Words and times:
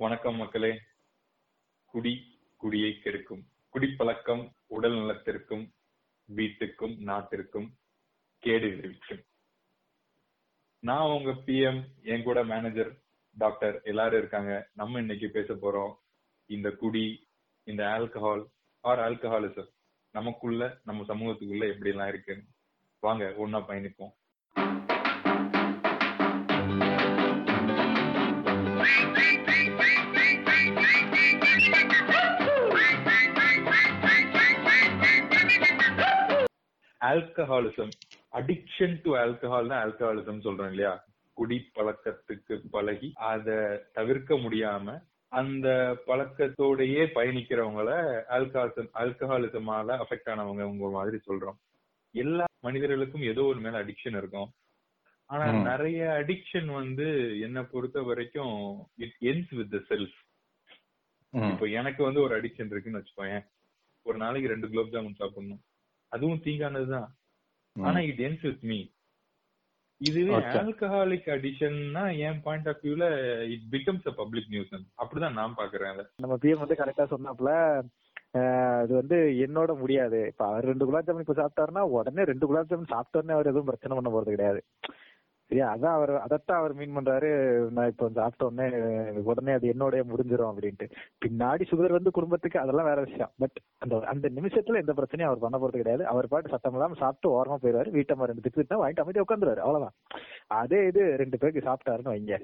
வணக்கம் 0.00 0.36
மக்களே. 0.36 0.80
குடி 1.84 2.40
குடியை 2.56 2.98
கெடுக்கும். 2.98 3.42
குடிப்பழக்கம் 3.68 4.54
உடல் 4.66 4.92
நலத்திற்கும் 4.92 5.72
வீட்டுக்கும் 6.36 6.96
நாட்டிற்கும் 6.98 7.76
கேடு 8.38 8.68
விளைவிக்கும். 8.68 9.22
நான் 10.78 11.08
உங்க 11.08 11.30
பிஎம் 11.30 11.82
என் 12.02 12.22
கூட 12.22 12.44
மேனேஜர் 12.44 12.92
டாக்டர் 13.38 13.80
எல்லாரும் 13.82 14.18
இருக்காங்க. 14.18 14.70
நம்ம 14.74 14.98
இன்னைக்கு 14.98 15.28
பேச 15.28 15.54
போறோம் 15.54 15.94
இந்த 16.46 16.70
குடி 16.70 17.30
இந்த 17.64 17.84
ஆல்கஹால் 17.84 18.44
ஆர் 18.80 18.98
ஆல்கஹாலிசம் 18.98 19.72
நமக்குள்ள 20.12 20.80
நம்ம 20.84 21.14
சமூகத்துக்குள்ள 21.14 21.70
எப்படி 21.70 21.90
எல்லாம் 21.90 22.08
இருக்கு 22.08 22.44
வாங்க 23.00 23.24
ஒன்னா 23.24 23.64
பயணிப்போம். 23.68 24.14
ஆல்கஹாலிசம் 37.00 37.92
அடிக்ஷன் 38.32 39.00
டு 39.02 39.16
ஆல்கஹால் 39.16 39.66
தான் 39.66 39.82
ஆல்கஹாலிசம் 39.84 40.44
சொல்றோம் 40.44 40.68
இல்லையா? 40.68 41.04
குடி 41.36 41.70
பழக்கத்துக்கு 41.74 42.62
பழகி 42.70 43.12
அத 43.14 43.48
தவிர்க்க 43.92 44.34
முடியாம 44.36 45.00
அந்த 45.32 45.68
பழக்கத்தோடயே 46.06 47.02
பயணிக்கிறவங்கள 47.14 47.88
ஆல்கஹாலிசம் 48.28 48.90
ஆல்கஹாலிசமால 48.94 49.98
அஃபெக்ட் 50.02 50.30
ஆனவங்க 50.30 50.62
உங்க 50.64 50.88
மாதிரி 50.90 51.18
சொல்றோம். 51.26 51.58
எல்லா 52.14 52.44
மனிதர்களுக்கும் 52.60 53.22
ஏதோ 53.22 53.42
ஒரு 53.42 53.60
மேல 53.60 53.84
அடிக்ஷன் 53.84 54.16
இருக்கும். 54.16 54.50
ஆனா. 55.30 55.44
நிறைய 55.62 56.24
அடிக்ஷன் 56.24 56.72
வந்து 56.72 57.06
என்ன 57.40 57.64
பொறுத்த 57.64 58.02
வரைக்கும் 58.02 58.54
it 58.96 59.16
ends 59.20 59.54
with 59.54 59.70
the 59.70 59.76
self. 59.88 60.16
இப்போ 61.52 61.66
எனக்கு 61.66 62.02
வந்து 62.02 62.20
ஒரு 62.20 62.40
அடிக்ஷன் 62.40 62.66
இருக்குன்னு 62.66 62.98
வச்சுக்கோயேன். 62.98 63.44
ஒரு 64.06 64.18
நாளைக்கு 64.18 64.50
ரெண்டு 64.50 64.68
குலோப் 64.68 64.92
ஜாமுன் 64.92 65.14
சாப்பிடணும். 65.14 65.62
அதுவும் 66.12 66.42
தீங்கானதுதான். 66.44 67.08
ஆனா 67.76 67.98
இட் 68.10 68.22
எண்ட்ஸ் 68.26 68.46
வித் 68.46 68.64
மீ 68.64 68.78
இதுவே. 70.00 70.34
ஆல்கஹாலிக் 70.58 71.28
அடிஷன்னா 71.34 72.02
என் 72.26 72.42
பாயிண்ட் 72.42 72.68
ஆஃப் 72.68 72.82
வியூல 72.84 73.04
it 73.54 73.64
becomes 73.72 74.06
a 74.06 74.14
public 74.16 74.50
nuisance 74.50 74.84
அப்படிதான் 74.98 75.38
நான் 75.38 75.56
பாக்குறேன் 75.56 76.02
நம்ம 76.18 76.36
பிஎம் 76.42 76.62
வந்து 76.62 76.80
கரெக்டா 76.80 77.06
சொன்னாப்ல 77.14 77.52
அது 78.78 78.92
வந்து 78.94 79.16
என்னோட 79.44 79.70
முடியாது. 79.78 80.18
இப்ப 80.32 80.44
அவர் 80.46 80.66
ரெண்டு 80.66 80.86
குலாப் 80.86 81.06
ஜாமுன் 81.06 81.24
இப்ப 81.24 81.36
சாப்பிட்டாருன்னா 81.38 81.82
உடனே 81.94 82.24
ரெண்டு 82.24 82.48
குலாப் 82.48 82.70
ஜாமுன் 82.70 82.92
சாப்பிட்டோடனே 82.92 83.36
அவர் 83.36 83.50
எதுவும் 83.52 83.70
பிரச்சனை 83.70 83.96
பண்ண 83.96 84.10
போறது 84.10 84.34
கிடையாது. 84.34 84.60
சரியா? 85.50 85.66
அதான் 85.74 85.96
அவர் 85.98 86.12
அதைத்தான் 86.20 86.58
அவர் 86.58 86.74
மீன் 86.74 86.96
பண்றாரு. 86.96 87.28
நான் 87.70 87.86
இப்போ 87.86 88.10
சாப்பிட்ட 88.14 88.46
உடனே 88.46 88.66
உடனே 89.22 89.52
அது 89.52 89.66
என்னோடய 89.68 90.02
முடிஞ்சிரும் 90.10 90.50
அப்படின்ட்டு. 90.50 90.86
பின்னாடி 91.24 91.64
சுகர் 91.70 91.96
வந்து 91.98 92.10
குடும்பத்துக்கு 92.10 92.58
அதெல்லாம் 92.58 92.84
வேற 92.84 93.00
விஷயம். 93.00 93.32
பட் 93.38 93.58
அந்த 93.78 94.00
அந்த 94.06 94.28
நிமிஷத்துல 94.28 94.82
எந்த 94.82 94.94
பிரச்சனையும் 94.96 95.30
அவர் 95.30 95.44
பண்ண 95.44 95.58
போறது 95.58 95.80
கிடையாது. 95.82 96.06
அவர் 96.06 96.28
பாட்டு 96.28 96.48
சத்தம் 96.48 96.72
இல்லாம 96.72 96.94
சாப்பிட்டு 96.94 97.34
ஓரமா 97.36 97.58
போயிருவாரு 97.62 97.94
வீட்டம்மா 97.98 98.28
ரெண்டு 98.30 98.44
திட்டு 98.46 98.60
திட்டா 98.60 98.80
வாங்கிட்டு 98.82 99.04
அமைதியா 99.04 99.24
உட்காந்துருவாரு. 99.28 99.64
அவ்வளவுதான். 99.66 99.96
அதே 100.46 100.86
இது 100.86 101.16
ரெண்டு 101.16 101.38
பேருக்கு 101.38 101.68
சாப்பிட்டாருன்னு 101.68 102.14
வைங்க. 102.14 102.36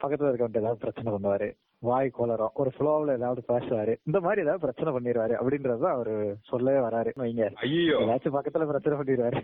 பக்கத்துல 0.00 0.30
இருக்கவன்ட்டு 0.30 0.62
ஏதாவது 0.62 0.82
பிரச்சனை 0.84 1.12
பண்ணுவாரு. 1.12 1.48
வாய் 1.78 2.10
கோளரும் 2.18 2.54
ஒரு 2.54 2.70
ஃப்ளோவில் 2.76 3.16
ஏதாவது 3.18 3.42
பேசுவாரு. 3.48 3.92
இந்த 4.02 4.20
மாதிரி 4.20 4.42
ஏதாவது 4.46 4.64
பிரச்சனை 4.64 4.90
பண்ணிடுவாரு 4.94 5.34
அப்படின்றது 5.40 5.86
அவரு 5.94 6.14
சொல்லவே 6.42 6.80
வராரு. 6.86 7.12
வைங்க. 7.22 7.46
ஐயோ 7.66 7.98
ஏதாச்சும் 7.98 8.36
பக்கத்துல 8.38 8.66
பிரச்சனை 8.72 8.96
பண்ணிடுவாரு 8.98 9.40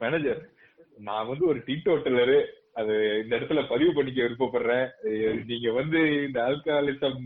மேனேஜர் 0.00 0.40
நான் 0.98 1.26
வந்து 1.26 1.46
ஒரு 1.46 1.62
டீ 1.66 1.80
டோட்டலரு 1.84 2.44
அது 2.74 3.22
இந்த 3.22 3.38
இடத்துல 3.38 3.68
பதிவு 3.68 3.92
பண்ணிக்க 3.92 4.22
விருப்பப்படுறேன். 4.22 4.86
நீங்க 5.50 5.72
வந்து 5.72 6.26
இந்த 6.26 6.46
ஆல்கஹாலிசம் 6.46 7.22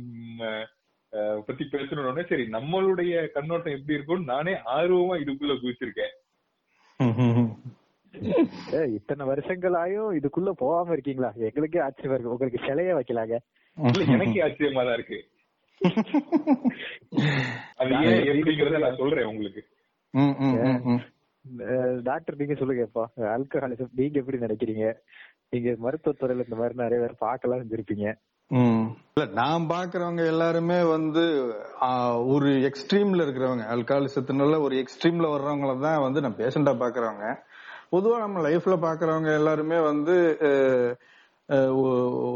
பத்தி 1.47 1.65
பேசணும்னே 1.67 2.29
சரி 2.29 2.45
நம்மளுடைய 2.53 3.31
கண்ணோட்டம் 3.35 3.77
எப்படி 3.77 3.97
இருக்கும்னு 3.97 4.33
நானே 4.33 4.53
ஆர்வமா 4.75 5.15
இதுக்குள்ள 5.23 5.55
குதிச்சிருக்கேன் 5.59 6.15
ஏ 8.73 8.81
இத்தனை 8.97 9.25
வருஷங்களாயும் 9.29 10.09
இதுக்குள்ள 10.17 10.51
போகாம 10.61 10.93
இருக்கீங்களா? 10.93 11.29
எங்களுக்கே 11.47 11.79
ஆச்சரியமா 11.85 12.17
இருக்கு. 12.17 12.33
உங்களுக்கு 12.33 12.59
சிலையே 12.65 12.93
வைக்கலாங்க. 12.97 13.35
இல்ல 13.77 14.03
எனக்கே 14.15 14.43
ஆச்சரியமா 14.47 14.83
தான் 14.85 14.97
இருக்கு. 14.99 15.19
அது 17.81 17.93
ஏன் 18.07 18.27
எப்படிங்கறத 18.33 18.81
நான் 18.85 18.97
சொல்றேன் 18.97 19.29
உங்களுக்கு. 19.31 19.63
ம், 20.15 20.35
ம், 20.41 20.57
ம், 20.63 20.81
ம். 20.87 20.99
அஹ் 20.99 21.05
டாக்டர் 22.05 22.39
நீங்க 22.41 22.55
சொல்லுங்க 22.55 22.83
இப்போ 22.83 23.03
ஆல்கஹாலிசம் 23.35 23.95
நீங்க 23.95 24.17
எப்படி 24.19 24.39
நினைக்கிறீங்க? 24.39 24.87
நீங்க 25.53 25.71
மருத்துவத்துறையில 25.81 26.45
இந்த 26.47 26.57
மாதிரி 26.57 26.75
நிறைய 26.77 26.99
பேர் 27.01 27.23
பார்க்கலாம் 27.23 27.63
செஞ்சிருப்பீங்க 27.63 28.07
இல்ல 29.11 29.25
நான் 29.39 29.65
பாக்குறவங்க 29.69 30.23
எல்லாருமே 30.27 30.79
வந்து 30.89 31.25
ஒரு 32.33 32.51
எக்ஸ்ட்ரீம்ல 32.69 33.25
இருக்கிறவங்க 33.25 33.65
அல்காலிசத்தினால 33.75 34.59
ஒரு 34.63 34.75
எக்ஸ்ட்ரீம்ல 34.83 35.29
வர்றவங்கள 35.33 35.75
தான் 35.85 36.05
வந்து 36.07 36.23
நான் 36.25 36.39
பேஷண்டா 36.41 36.75
பாக்குறவங்க 36.83 37.27
பொதுவா 37.91 38.19
நம்ம 38.19 38.43
லைஃப்ல 38.43 38.75
பாக்குறவங்க 38.83 39.31
எல்லாருமே 39.35 39.79
வந்து 39.87 40.17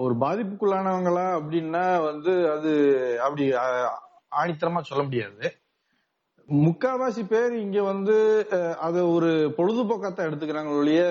ஒரு 0.05 0.15
பாதிப்புக்குள்ளானவங்களா 0.23 1.27
அப்படின்னா 1.39 1.85
வந்து 2.07 2.33
அது 2.49 2.71
அப்படி 3.23 3.45
ஆணித்தரமா 4.33 4.81
சொல்ல 4.83 5.03
முடியாது. 5.03 5.45
முக்காவாசி 6.49 7.22
பேர் 7.28 7.53
இங்க 7.56 7.82
வந்து 7.82 8.16
அத 8.87 8.97
ஒரு 9.06 9.31
பொழுதுபோக்காத்தான் 9.59 10.28
எடுத்துக்கிறாங்க 10.28 10.72
ஒழிய 10.78 11.03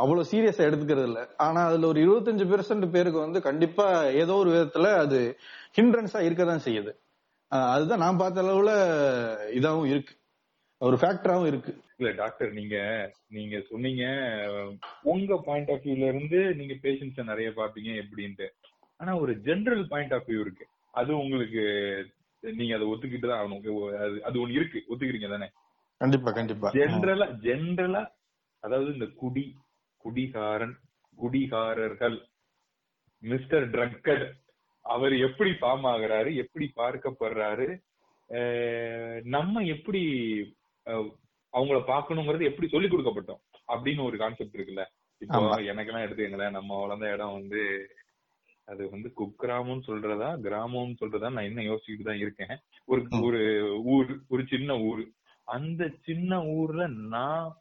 அவ்வளவு 0.00 0.28
சீரியஸா 0.30 0.62
எடுத்துக்கிறது 0.68 1.08
இல்ல. 1.10 1.20
ஆனா 1.36 1.60
அதுல 1.68 1.86
ஒரு 1.86 2.00
இருபத்தஞ்சு 2.04 2.44
பெர்சன்ட் 2.50 2.86
பேருக்கு 2.94 3.18
வந்து 3.26 3.40
கண்டிப்பா 3.40 3.86
ஏதோ 4.22 4.34
ஒரு 4.42 4.50
விதத்துல 4.54 4.90
அது 5.04 5.20
ஹிண்ட்ரன்ஸா 5.78 6.20
இருக்கதான் 6.26 6.64
செய்யுது. 6.66 6.92
அதுதான் 7.72 8.04
நான் 8.04 8.20
பார்த்த 8.20 8.44
அளவுல 8.44 8.72
இதாவும் 9.58 9.88
இருக்கு. 9.92 10.14
ஒரு 10.80 10.96
ஃபேக்டராவும் 11.00 11.48
இருக்கு. 11.52 11.72
இல்ல 11.98 12.10
டாக்டர் 12.20 12.52
நீங்க 12.52 12.76
நீங்க 13.28 13.56
சொன்னீங்க 13.70 14.04
உங்க 15.12 15.36
பாயிண்ட் 15.48 15.70
ஆஃப் 15.70 15.84
வியூல 15.84 16.06
இருந்து 16.12 16.40
நீங்க 16.60 16.74
பேஷண்ட்ஸ 16.84 17.24
நிறைய 17.32 17.50
பாப்பீங்க 17.60 17.90
எப்படின்ட்டு. 18.02 18.48
ஆனா 19.00 19.12
ஒரு 19.18 19.34
ஜெனரல் 19.48 19.86
பாயிண்ட் 19.92 20.14
ஆஃப் 20.18 20.28
வியூ 20.28 20.40
இருக்கு. 20.40 20.66
அது 21.00 21.10
உங்களுக்கு 21.18 21.62
நீங்க 22.42 22.74
அதை 22.74 22.86
ஒத்துக்கிட்டு 22.86 23.28
தான் 23.28 23.40
ஆகணும். 23.40 23.62
அது 24.22 24.36
ஒண்ணு 24.42 24.50
இருக்கு. 24.50 24.84
ஒத்துக்கிறீங்க 24.88 25.28
தானே? 25.28 25.48
கண்டிப்பா 26.00 26.30
கண்டிப்பா. 26.30 26.68
ஜென்ரலா 26.72 27.26
ஜென்ரலா 27.42 28.02
அதாவது 28.62 28.92
இந்த 28.92 29.06
குடி 29.16 29.44
குடிகாரன் 30.04 30.74
குடிகாரர்கள் 31.18 32.16
மிஸ்டர் 33.22 33.70
ட்ரங்கட் 33.70 34.24
அவர் 34.84 35.14
எப்படி 35.18 35.50
ஃபார்ம் 35.50 35.86
ஆகுறாரு 35.90 36.34
எப்படி 36.34 36.72
பார்க்கப்படுறாரு 36.76 37.68
நம்ம 39.26 39.62
எப்படி 39.66 40.00
அவங்கள 41.52 41.78
பார்க்கணுங்கிறது 41.86 42.44
எப்படி 42.44 42.68
சொல்லி 42.68 42.88
கொடுக்கப்பட்டோம்? 42.88 43.40
அப்படின்னு 43.68 44.02
ஒரு 44.02 44.16
கான்செப்ட் 44.16 44.56
இருக்குல்ல. 44.56 44.84
இப்போ. 45.22 45.40
எனக்கெல்லாம் 45.70 46.04
எடுத்துக்கங்களேன் 46.04 46.50
நம்ம 46.50 46.78
வளர்ந்த 46.80 47.12
இடம் 47.12 47.32
வந்து 47.32 47.60
அது 48.66 48.90
வந்து 48.90 49.08
குக்கிராமம்னு 49.20 49.86
சொல்றதா 49.86 50.28
கிராமம்னு 50.44 51.00
சொல்றதா 51.00 51.28
நான் 51.32 51.44
இன்னும் 51.44 51.64
யோசிச்சுட்டு 51.64 52.04
தான் 52.04 52.16
இருக்கேன். 52.16 52.54
ஒரு. 52.84 53.02
ஒரு 53.22 53.40
ஊர் 53.84 54.12
ஒரு 54.28 54.42
சின்ன 54.46 54.78
ஊர். 54.80 55.02
அந்த 55.48 55.90
சின்ன 56.00 56.32
ஊர்ல 56.46 56.86
நான் 56.86 57.56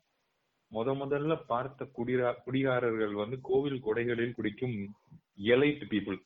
முத 0.71 0.89
முதல்ல 0.99 1.33
பார்த்த 1.47 1.87
குடிரா 1.97 2.29
குடிகாரர்கள் 2.43 3.13
வந்து 3.13 3.37
கோவில் 3.41 3.83
கொடைகளில் 3.85 4.35
குடிக்கும் 4.35 4.75
எலைட் 5.51 5.83
பீப்புள். 5.91 6.19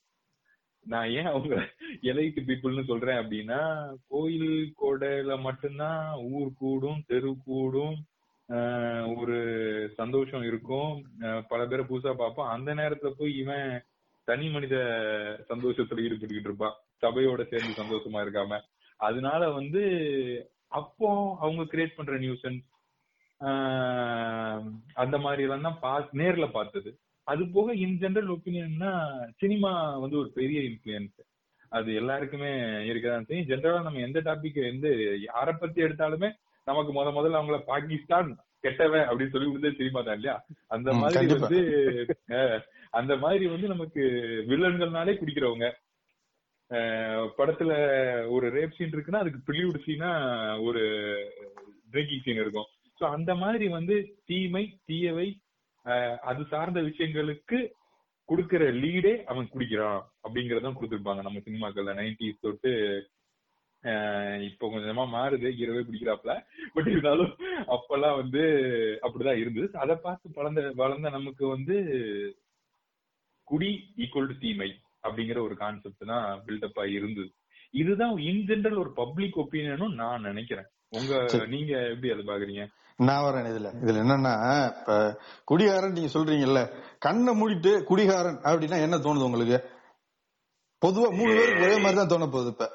நான் 0.86 1.10
ஏன் 1.10 1.26
அவங்க 1.26 1.56
எலைட் 2.02 2.40
பீப்புள்னு 2.48 2.84
சொல்றேன் 2.84 3.18
அப்படின்னா 3.18 3.62
கோயில் 4.08 4.74
கொடையில 4.82 5.40
மட்டும்தான் 5.40 6.20
ஊர் 6.32 6.52
கூடும் 6.56 7.04
தெரு 7.08 7.36
கூடும் 7.46 7.96
ஆஹ் 8.50 9.18
ஒரு 9.18 9.38
சந்தோஷம் 9.96 10.44
இருக்கும். 10.44 10.92
பல 11.48 11.66
பேரை 11.66 11.86
புதுசா 11.86 12.14
பார்ப்போம். 12.14 12.48
அந்த 12.48 12.76
நேரத்துல 12.76 13.10
போய் 13.18 13.38
இவன் 13.38 13.70
தனி 14.28 14.48
மனித 14.50 14.76
சந்தோஷத்துல 15.50 16.04
ஈடுபட்டுக்கிட்டு 16.06 16.50
இருப்பான் 16.50 16.76
சபையோட 17.04 17.42
சேர்ந்து 17.50 17.80
சந்தோஷமா 17.82 18.20
இருக்காம. 18.26 18.60
அதனால 19.00 19.42
வந்து 19.52 19.82
அப்போ 20.72 21.10
அவங்க 21.40 21.64
கிரியேட் 21.72 21.98
பண்ற 21.98 22.16
நியூசன்ஸ் 22.18 22.64
அந்த 24.96 25.16
மாதிரி 25.18 25.44
எல்லாம் 25.46 25.68
தான் 25.68 25.80
பா 25.80 25.92
நேர்ல 26.20 26.46
பார்த்தது. 26.52 26.90
அது 27.28 27.44
போக 27.54 27.74
இன் 27.84 27.98
ஜெனரல் 27.98 28.34
ஒப்பீனியன்னா 28.34 28.92
சினிமா 29.40 29.72
வந்து 30.04 30.18
ஒரு 30.18 30.30
பெரிய 30.32 30.60
இன்ஃபுளுயன்ஸ் 30.70 31.22
அது 31.72 31.90
எல்லாருக்குமே 31.94 32.52
இருக்கதான் 32.90 33.28
செய்யும். 33.28 33.48
ஜென்ரலா 33.50 33.80
நம்ம 33.82 34.04
எந்த 34.08 34.20
டாபிக் 34.22 34.60
எந்த 34.72 34.88
யாரை 35.26 35.54
பத்தி 35.56 35.80
எடுத்தாலுமே 35.84 36.30
நமக்கு 36.68 36.92
முத 36.94 37.10
முதல்ல 37.12 37.40
அவங்கள 37.40 37.58
பாகிஸ்தான் 37.72 38.30
கெட்டவன் 38.64 39.08
அப்படின்னு 39.08 39.34
சொல்லி 39.34 39.48
கொடுத்தது 39.48 39.80
சினிமா 39.80 40.02
தான் 40.02 40.18
இல்லையா? 40.18 40.36
அந்த 40.68 40.90
மாதிரி. 40.94 41.26
வந்து 41.36 41.60
அந்த 43.00 43.14
மாதிரி 43.24 43.46
வந்து 43.54 43.68
நமக்கு 43.74 44.04
வில்லன்கள்னாலே 44.50 45.14
பிடிக்கிறவங்க 45.18 45.68
படத்துல 47.38 47.72
ஒரு 48.34 48.46
ரேப் 48.56 48.76
சீன் 48.78 48.94
இருக்குன்னா 48.94 49.24
அதுக்கு 49.24 49.40
பிலிவுட் 49.48 49.84
சீனா 49.86 50.12
ஒரு 50.68 50.84
ட்ரிங்கிங் 51.92 52.24
சீன் 52.26 52.42
இருக்கும். 52.44 52.70
சோ 53.00 53.04
அந்த 53.18 53.32
மாதிரி 53.42 53.66
வந்து 53.78 53.96
தீமை 54.26 54.64
தீயவை 54.86 55.28
அது 56.30 56.42
சார்ந்த 56.50 56.80
விஷயங்களுக்கு 56.82 57.58
குடுக்கிற 58.30 58.64
லீடே 58.74 59.14
அவன் 59.32 59.50
குடிக்கிறான் 59.50 60.00
அப்படிங்கறதான் 60.26 60.78
கொடுத்துருப்பாங்க 60.78 61.22
நம்ம 61.26 61.42
சினிமாக்கள்ல. 61.48 61.94
நைன்டிஸ் 62.00 62.44
தொட்டு 62.46 62.72
இப்போ 64.48 64.66
கொஞ்சமா 64.68 65.04
மாறுது. 65.16 65.50
இரவே 65.64 65.82
பிடிக்கிறாப்ல 65.88 66.34
பட் 66.76 66.90
இருந்தாலும் 66.94 67.34
அப்பெல்லாம் 67.76 68.20
வந்து 68.22 68.42
அப்படிதான் 69.06 69.42
இருந்தது. 69.44 69.68
அதை 69.84 69.96
பார்த்து 70.06 70.36
வளர்ந்த 70.40 70.64
வளர்ந்த 70.82 71.10
நமக்கு 71.10 71.46
வந்து 71.48 71.78
குடி 73.48 73.70
ஈக்குவல் 73.98 74.30
டு 74.30 74.38
தீமை 74.40 74.70
அப்படிங்கிற 75.04 75.40
ஒரு 75.44 75.56
கான்செப்ட் 75.56 76.10
தான் 76.12 76.26
பில்டப் 76.46 76.80
ஆகி 76.82 76.94
இருந்தது. 76.94 77.30
இதுதான் 77.74 78.16
இன் 78.26 78.46
ஜெனரல் 78.48 78.82
ஒரு 78.84 78.92
பப்ளிக் 78.94 79.38
ஒப்பீனியனும் 79.38 79.96
நான் 79.96 80.26
நினைக்கிறேன். 80.26 80.68
உங்க. 80.92 81.14
நீங்க 81.54 81.74
எப்படி 81.88 82.12
அதை 82.12 82.24
பாக்குறீங்க 82.26 82.64
நான் 83.00 83.24
வரேன் 83.26 83.50
இதுல. 83.52 83.70
இதுல 83.82 84.02
என்னன்னா 84.04 84.34
இப்ப 84.72 84.94
குடிகாரன் 85.46 85.96
நீங்க 85.98 86.12
சொல்றீங்கல்ல 86.14 86.62
கண்ணை 87.00 87.32
மூடிட்டு 87.40 87.72
குடிகாரன் 87.84 88.40
அப்படின்னா 88.46 88.80
என்ன 88.86 88.98
தோணுது 89.06 89.28
உங்களுக்கு? 89.28 89.58
பொதுவா 90.82 91.08
மூணு 91.18 91.32
பேருக்கு 91.36 91.66
ஒரே 91.66 91.78
மாதிரி 91.78 91.98
தான் 91.98 92.12
தோண 92.12 92.26
போகுது 92.30 92.52
இப்ப 92.52 92.66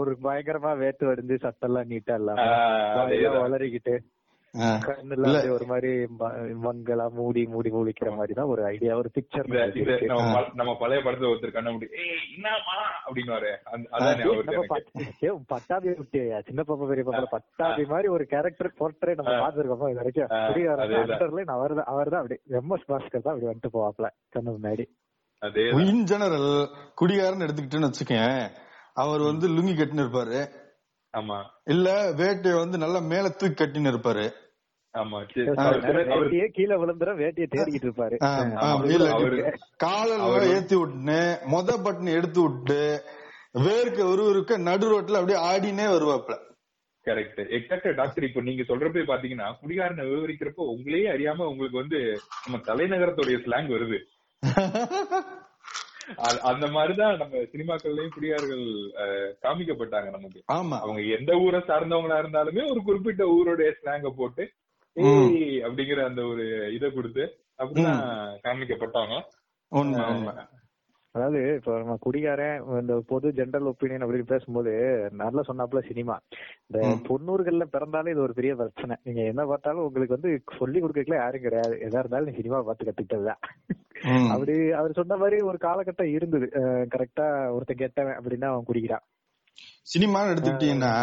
ஒரு 0.00 0.12
பயங்கரமா 0.24 0.72
வேட்டு 0.78 1.04
வடிஞ்சு 1.06 1.36
சட்டெல்லாம் 1.44 1.90
நீட்டா 1.92 2.14
இல்லாம. 2.20 2.42
வளரிக்கிட்டு 3.44 3.94
ஆ. 4.54 4.66
கண்ணுல 4.82 5.26
ஒரு 5.52 5.66
மாதிரி 5.68 5.90
மங்களா 6.64 7.04
மூடி 7.14 7.42
மூடி 7.52 7.70
முழிக்கிற 7.74 8.08
மாதிரி 8.16 8.32
தான் 8.34 8.50
ஒரு 8.52 8.62
ஐடியா 8.70 8.92
ஒரு 9.00 9.10
பிக்சர் 9.14 9.46
நம்ம 10.58 10.72
பழைய 10.80 10.98
படத்துல 11.04 11.30
ஒருத்தர் 11.30 11.54
கண்ண 11.54 11.70
முடி 11.70 11.86
அப்படின்னு. 13.06 13.30
பட்டாபி 15.48 15.88
விட்டியா 15.92 16.40
சின்ன 16.48 16.60
பாப்பா 16.64 16.88
பெரிய 16.90 17.04
பாப்பா 17.08 17.24
பட்டாபி 17.34 17.84
மாதிரி 17.90 18.10
ஒரு 18.10 18.26
கேரக்டர் 18.28 18.70
போர்ட்ரே 18.78 19.14
நம்ம. 19.14 19.36
பாத்துருக்கோம் 19.44 19.90
இது 19.90 20.02
வரைக்கும். 20.02 20.30
அண்டர்லைன் 21.06 21.54
அவர் 21.56 21.76
தான் 21.78 21.90
அவர் 21.92 22.10
தான் 22.10 22.22
அப்படி. 22.22 22.38
எம் 22.58 22.74
எஸ் 22.76 22.88
பாஸ்கர் 22.88 23.24
தான் 23.24 23.34
அப்படி 23.34 23.50
வந்துட்டு 23.50 23.74
போவாப்ல 23.74 24.06
கண்ணு 24.32 24.52
முன்னாடி. 24.52 24.86
இன் 25.84 26.04
ஜெனரல் 26.08 26.50
குடிகாரன் 26.94 27.44
எடுத்துக்கிட்டேன்னு 27.44 27.90
வச்சுக்கேன் 27.90 28.36
அவர் 28.96 29.22
வந்து 29.22 29.46
லுங்கி 29.50 29.74
கட்டின்னு 29.74 30.04
இருப்பாரு. 30.04 30.38
ஆமா. 31.14 31.38
இல்ல 31.66 31.88
வேட்டையை 32.12 32.58
வந்து 32.58 32.78
நல்லா 32.78 33.00
மேல 33.06 33.28
தூக்கி 33.32 33.56
கட்டின்னு 33.56 33.92
இருப்பாரு. 33.92 34.24
கீழே 36.54 36.74
விழுந்துரும் 36.80 37.20
வேட்டியை 37.20 37.46
தேடிக்கிட்டு 37.48 37.88
இருப்பாரு. 37.88 38.16
காலர் 39.82 40.24
ஏத்தி 40.50 40.76
விட்டுன்னு 40.76 41.20
மொத 41.52 41.76
பட்டன் 41.84 42.10
எடுத்து 42.12 42.40
விட்டு 42.42 42.80
வேர்க்க 43.62 44.00
ஒருவருக்க 44.04 44.56
நடு 44.66 44.86
ரோட்ல 44.90 45.18
அப்படியே 45.18 45.38
ஆடினே 45.48 45.86
வருவாப்ல 45.94 46.36
கரெக்ட் 47.06 47.40
எக்ஸாக்ட் 47.56 47.94
டாக்டர் 47.94 48.24
இப்ப 48.24 48.40
நீங்க 48.40 48.62
சொல்றப்ப 48.62 49.04
பாத்தீங்கன்னா 49.06 49.48
குடிகாரனை 49.60 50.04
விவரிக்கிறப்போ 50.06 50.64
உங்களையே 50.74 51.08
அறியாம 51.14 51.46
உங்களுக்கு 51.46 51.78
வந்து 51.78 52.00
நம்ம 52.44 52.60
தலைநகரத்துடைய 52.66 53.38
ஸ்லாங் 53.44 53.72
வருது. 53.72 53.98
அந்த 56.42 56.66
மாதிரிதான் 56.68 57.16
நம்ம 57.16 57.36
சினிமாக்கள்லயும் 57.52 58.14
குடிகாரர்கள் 58.14 58.64
அஹ், 59.02 59.30
காமிக்கப்பட்டாங்க 59.42 60.10
நமக்கு. 60.10 60.40
ஆமா. 60.52 60.76
அவங்க 60.78 61.00
எந்த 61.16 61.32
ஊரை 61.36 61.60
சார்ந்தவங்களா 61.60 62.18
இருந்தாலுமே 62.22 62.70
ஒரு 62.70 62.82
குறிப்பிட்ட 62.82 63.24
ஊருடைய 63.32 63.72
ஸ்லாங்க 63.78 64.10
போட்டு 64.16 64.44
அப்படிங்கிற 65.62 66.04
அந்த 66.04 66.22
ஒரு 66.22 66.44
இத 66.74 66.90
கொடுத்து 66.90 67.24
அப்படிதான் 67.58 68.02
காமிக்கப்பட்டாங்க. 68.44 69.14
அதாவது 71.12 71.54
இப்ப 71.54 71.76
நம்ம 71.76 71.96
குடிகாரன் 72.00 72.80
இந்த 72.80 73.02
பொது 73.06 73.32
ஜெனரல் 73.32 73.72
ஒப்பீனியன் 73.72 74.04
அப்படின்னு 74.04 74.26
பேசும்போது 74.26 74.70
நல்லா 75.12 75.40
சொன்னாப்புல 75.48 75.86
சினிமா. 75.86 76.18
இந்த. 76.66 76.86
தொண்ணூறுகள்ல 76.86 77.64
பிறந்தாலே 77.64 78.10
இது 78.10 78.20
ஒரு 78.20 78.32
பெரிய 78.32 78.54
பிரச்சனை. 78.54 78.96
நீங்க 79.02 79.22
என்ன 79.22 79.44
பார்த்தாலும் 79.44 79.84
உங்களுக்கு 79.84 80.18
வந்து 80.20 80.42
சொல்லி 80.58 80.80
கொடுக்கல 80.80 81.14
யாரும் 81.14 81.42
கிடையாது. 81.42 81.74
எதா 81.76 81.98
இருந்தாலும் 81.98 82.28
நீ 82.28 82.34
சினிமா 82.34 82.62
பார்த்து 82.62 82.84
கத்துக்கிட்டதுதான். 82.84 84.28
அப்படி 84.28 84.70
அவர் 84.70 84.92
சொன்ன 84.92 85.16
மாதிரி 85.16 85.40
ஒரு 85.40 85.58
காலகட்டம் 85.60 86.12
இருந்தது. 86.12 86.50
கரெக்டா 86.88 87.52
ஒருத்தன் 87.52 87.76
கெட்டவன் 87.76 88.16
அப்படின்னா 88.16 88.44
அவன் 88.44 88.64
குடிக்கிறான். 88.72 89.04
சினிமான்னு 89.94 90.32
எடுத்துக்கிட்டீங்கன்னா 90.32 90.94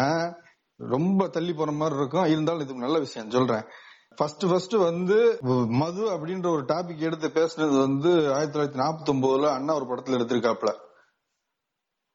ரொம்ப 0.76 1.28
தள்ளி 1.28 1.52
போற 1.52 1.72
மாதிரி 1.72 1.98
இருக்கும். 1.98 2.24
இருந்தாலும் 2.24 2.62
இது 2.62 2.74
நல்ல 2.74 2.98
விஷயம். 2.98 3.30
சொல்றேன். 3.30 3.62
ஃபர்ஸ்ட் 4.18 4.44
ஃபர்ஸ்ட் 4.46 4.74
வந்து 4.76 5.16
மது 5.80 6.02
அப்படின்ற 6.14 6.46
ஒரு 6.50 6.62
டாபிக் 6.62 7.06
எடுத்து 7.08 7.28
பேசுனது 7.28 7.74
வந்து 7.80 8.10
ஆயிரத்தி 8.34 8.54
தொள்ளாயிரத்தி 8.54 8.80
நாற்பத்தி 8.82 9.12
ஒன்பதுல 9.12 9.50
அண்ணா 9.56 9.74
ஒரு 9.74 9.86
படத்துல 9.90 10.18
எடுத்திருக்காப்ல 10.18 10.72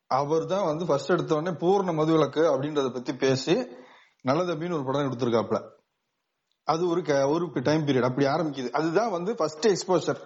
அவர் 0.09 0.45
தான் 0.45 0.65
வந்து 0.65 0.83
ஃபர்ஸ்ட் 0.85 1.09
எடுத்த 1.09 1.35
உடனே 1.35 1.53
பூர்ண 1.57 1.93
மது 1.93 2.11
விளக்கு 2.11 2.43
அப்படின்றத 2.51 2.89
பத்தி 2.89 3.13
பேசி 3.15 3.55
நல்லதம்பின்னு 4.25 4.77
ஒரு 4.77 4.85
படம் 4.85 5.07
எடுத்திருக்காப்ல 5.07 5.59
அது 6.67 6.83
ஒரு 6.87 7.01
ஒரு 7.33 7.61
டைம் 7.61 7.87
பீரியட் 7.87 8.07
அப்படி 8.09 8.25
ஆரம்பிக்குது. 8.27 8.69
அதுதான் 8.71 9.11
வந்து 9.11 9.31
ஃபர்ஸ்ட் 9.35 9.67
எக்ஸ்போஷர் 9.67 10.21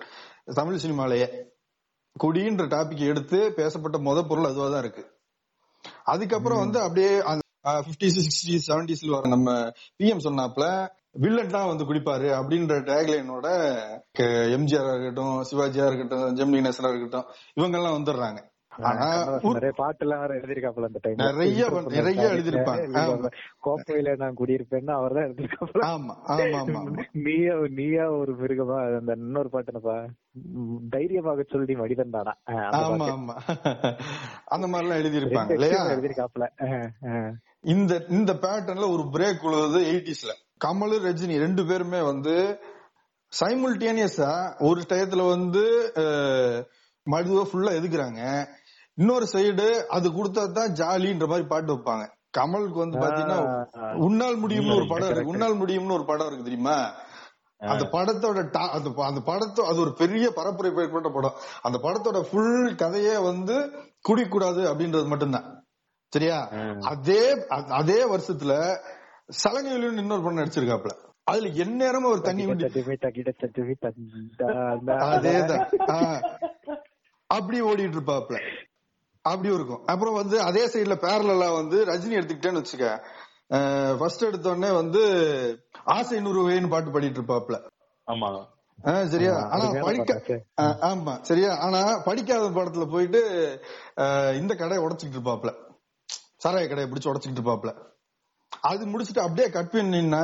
தமிழ் 0.53 0.81
சினிமாலேயே. 0.83 1.27
குடின்ற 2.15 2.63
டாபிக் 2.75 3.09
எடுத்து 3.11 3.39
பேசப்பட்ட 3.57 3.97
முத 4.07 4.19
பொருள் 4.29 4.49
அதுவா 4.49 4.67
தான் 4.69 4.83
இருக்கு. 4.85 5.03
அதுக்கப்புறம் 6.13 6.61
வந்து 6.63 6.79
அப்படியே 6.85 7.11
பிப்டிஸ் 7.87 8.17
சிக்ஸ்டீஸ் 8.25 8.67
செவன்டிஸ்ல 8.69 9.13
வர 9.15 9.27
நம்ம 9.27 9.49
பிஎம் 9.99 10.25
சொன்னாப்ல 10.27 10.65
வில்லன் 11.15 11.53
தான் 11.53 11.69
வந்து 11.69 11.87
குடிப்பாரு 11.87 12.27
அப்படின்ற 12.37 12.73
டேக்லைனோட 12.87 13.47
எம்ஜிஆர் 14.55 14.91
இருக்கட்டும் 14.91 15.35
சிவாஜியா 15.49 15.87
இருக்கட்டும் 15.87 16.37
ஜெமினி 16.37 16.61
கணேசனா 16.61 16.91
இருக்கட்டும் 16.91 17.27
இவங்க 17.57 17.77
எல்லாம் 17.79 17.97
வந்துடுறாங்க 17.97 18.39
நிறைய 19.53 19.71
பாட்டு 19.77 20.03
எல்லாம் 20.05 20.21
வேற 20.21 20.33
எழுதிருக்காப்புல 20.37 20.87
அந்த 20.89 20.99
டைம் 21.05 21.17
நிறைய 21.21 21.63
நிறைய 21.95 22.25
எழுதியிருப்பாங்க. 22.29 22.83
ஆமா. 23.01 23.29
கோப்பையில 23.65 24.13
நான் 24.21 24.37
குடியிருப்பேன்னு 24.39 24.93
அவர் 24.95 25.15
தான் 25.17 25.25
எழுதிருக்காப்புல 25.27 25.81
ஆமா 25.87 26.13
ஆமா 26.35 26.59
ஆமா. 26.61 26.81
நீயா 27.25 27.55
நீயா 27.79 28.05
ஒரு 28.19 28.33
மிருகமா 28.41 28.77
அந்த 28.99 29.17
இன்னொரு 29.21 29.49
பாட்டு 29.49 29.71
என்னப்பா 29.73 29.97
தைரியமாக 30.95 31.45
சொல்லி 31.51 31.75
மனிதன் 31.77 32.15
தானா 32.15 32.35
ஆமா. 32.81 33.07
ஆமா 33.09 33.35
அந்த 34.49 34.65
மாதிரி 34.67 34.85
எல்லாம் 34.85 35.01
எழுதியிருப்பாங்க 35.01 35.51
ரெண்டு 35.55 35.59
இல்லையா 35.59 36.29
ஆ. 37.09 37.19
இந்த 37.61 38.05
இந்த 38.09 38.33
பேட்டர்ன்ல 38.33 38.91
ஒரு 38.91 39.03
பிரேக் 39.13 39.45
உழுவுது 39.45 39.79
எயிட்டிஸ்ல 39.93 40.31
கமல் 40.65 40.99
ரஜினி 41.07 41.37
ரெண்டு 41.37 41.65
பேருமே 41.65 42.01
வந்து 42.01 42.59
சைமுல்டேனியஸா 43.39 44.61
ஒரு 44.63 44.81
டயத்துல 44.89 45.27
வந்து 45.27 45.63
மதுவை 47.03 47.47
ஃபுல்லா 47.51 47.77
எதுக்குறாங்க? 47.79 48.47
இன்னொரு 48.93 49.27
சைடு 49.31 49.83
அது 49.83 50.09
கொடுத்தாதான் 50.09 50.71
ஜாலின்ற 50.79 51.27
மாதிரி 51.27 51.47
பாட்டு 51.47 51.73
வைப்பாங்க. 51.73 52.07
கமலுக்கு 52.37 52.77
வந்து 52.77 52.99
பாத்தீங்கன்னா. 52.99 53.95
உன்னால் 53.95 54.43
முடியும்னு 54.43 54.75
ஒரு 54.75 54.87
படம். 54.87 55.09
இருக்கு. 55.09 55.29
உன்னால் 55.29 55.53
முடியும்னு 55.53 55.91
ஒரு 55.91 56.05
படம் 56.05 56.27
இருக்கு 56.27 56.43
தெரியுமா? 56.43 56.93
அந்த 57.57 57.83
படத்தோட 57.91 58.57
அந்த 58.57 58.91
அந்த 58.95 59.21
படத்தோ 59.25 59.61
அது 59.61 59.79
ஒரு 59.79 59.93
பெரிய 59.93 60.31
பரப்புரை 60.35 60.81
ஏற்பட்ட 60.81 61.09
படம். 61.09 61.33
அந்த 61.61 61.77
படத்தோட 61.83 62.21
ஃபுல் 62.21 62.75
கதையே 62.75 63.17
வந்து 63.17 63.71
குடிக்கூடாது 64.09 64.61
அப்படின்றது 64.71 65.07
மட்டும்தான். 65.07 65.58
சரியா? 66.13 66.37
அதே 66.89 67.23
அதே 67.79 67.99
வருஷத்துல 68.05 68.53
சலங்கையிலும் 69.39 69.99
இன்னொரு 69.99 70.23
படம் 70.23 70.39
நடிச்சிருக்காப்ல 70.39 70.93
அதுல 71.27 71.49
எந்நேரமும் 71.63 72.11
ஒரு 72.11 72.21
தண்ணி 72.21 72.43
அதேதான். 75.09 75.65
ஆ. 75.89 75.97
அப்படி 77.29 77.57
ஓடிட்டு 77.61 77.97
இருப்பாப்ல 77.97 78.37
அப்படி 79.25 79.49
இருக்கும். 79.53 79.81
அப்புறம் 79.85 80.13
வந்து 80.13 80.37
அதே 80.41 80.63
சைடுல 80.67 80.95
பேரலா 81.01 81.49
வந்து 81.53 81.77
ரஜினி 81.85 82.17
எடுத்துக்கிட்டேன்னு 82.17 82.61
வச்சுக்க 82.61 82.87
ஃபர்ஸ்ட் 83.97 84.25
எடுத்த 84.25 84.49
உடனே 84.49 84.71
வந்து 84.71 85.01
ஆசை 85.93 86.19
நூறுவேன்னு 86.19 86.69
பாட்டு 86.69 86.91
பாடிட்டு 86.91 87.19
இருப்பாப்ல 87.19 87.57
ஆமா. 88.07 88.29
சரியா? 89.05 89.33
ஆனா 89.53 89.65
படிக்க 89.81 90.35
ஆமா. 90.87 91.13
சரியா? 91.21 91.51
ஆனா 91.57 91.79
படிக்காத 92.05 92.45
படத்துல 92.49 92.85
போயிட்டு 92.89 93.21
இந்த 94.35 94.53
கடையை 94.55 94.83
உடைச்சுக்கிட்டு 94.85 95.19
இருப்பாப்ல 95.19 95.51
சாராய 96.41 96.67
கடையை 96.67 96.87
பிடிச்சு 96.91 97.09
உடைச்சுக்கிட்டு 97.11 97.41
இருப்பாப்ல 97.41 97.73
அது 98.61 98.83
முடிச்சுட்டு 98.91 99.25
அப்படியே 99.25 99.49
கட் 99.49 99.73
பண்ணினா 99.73 100.23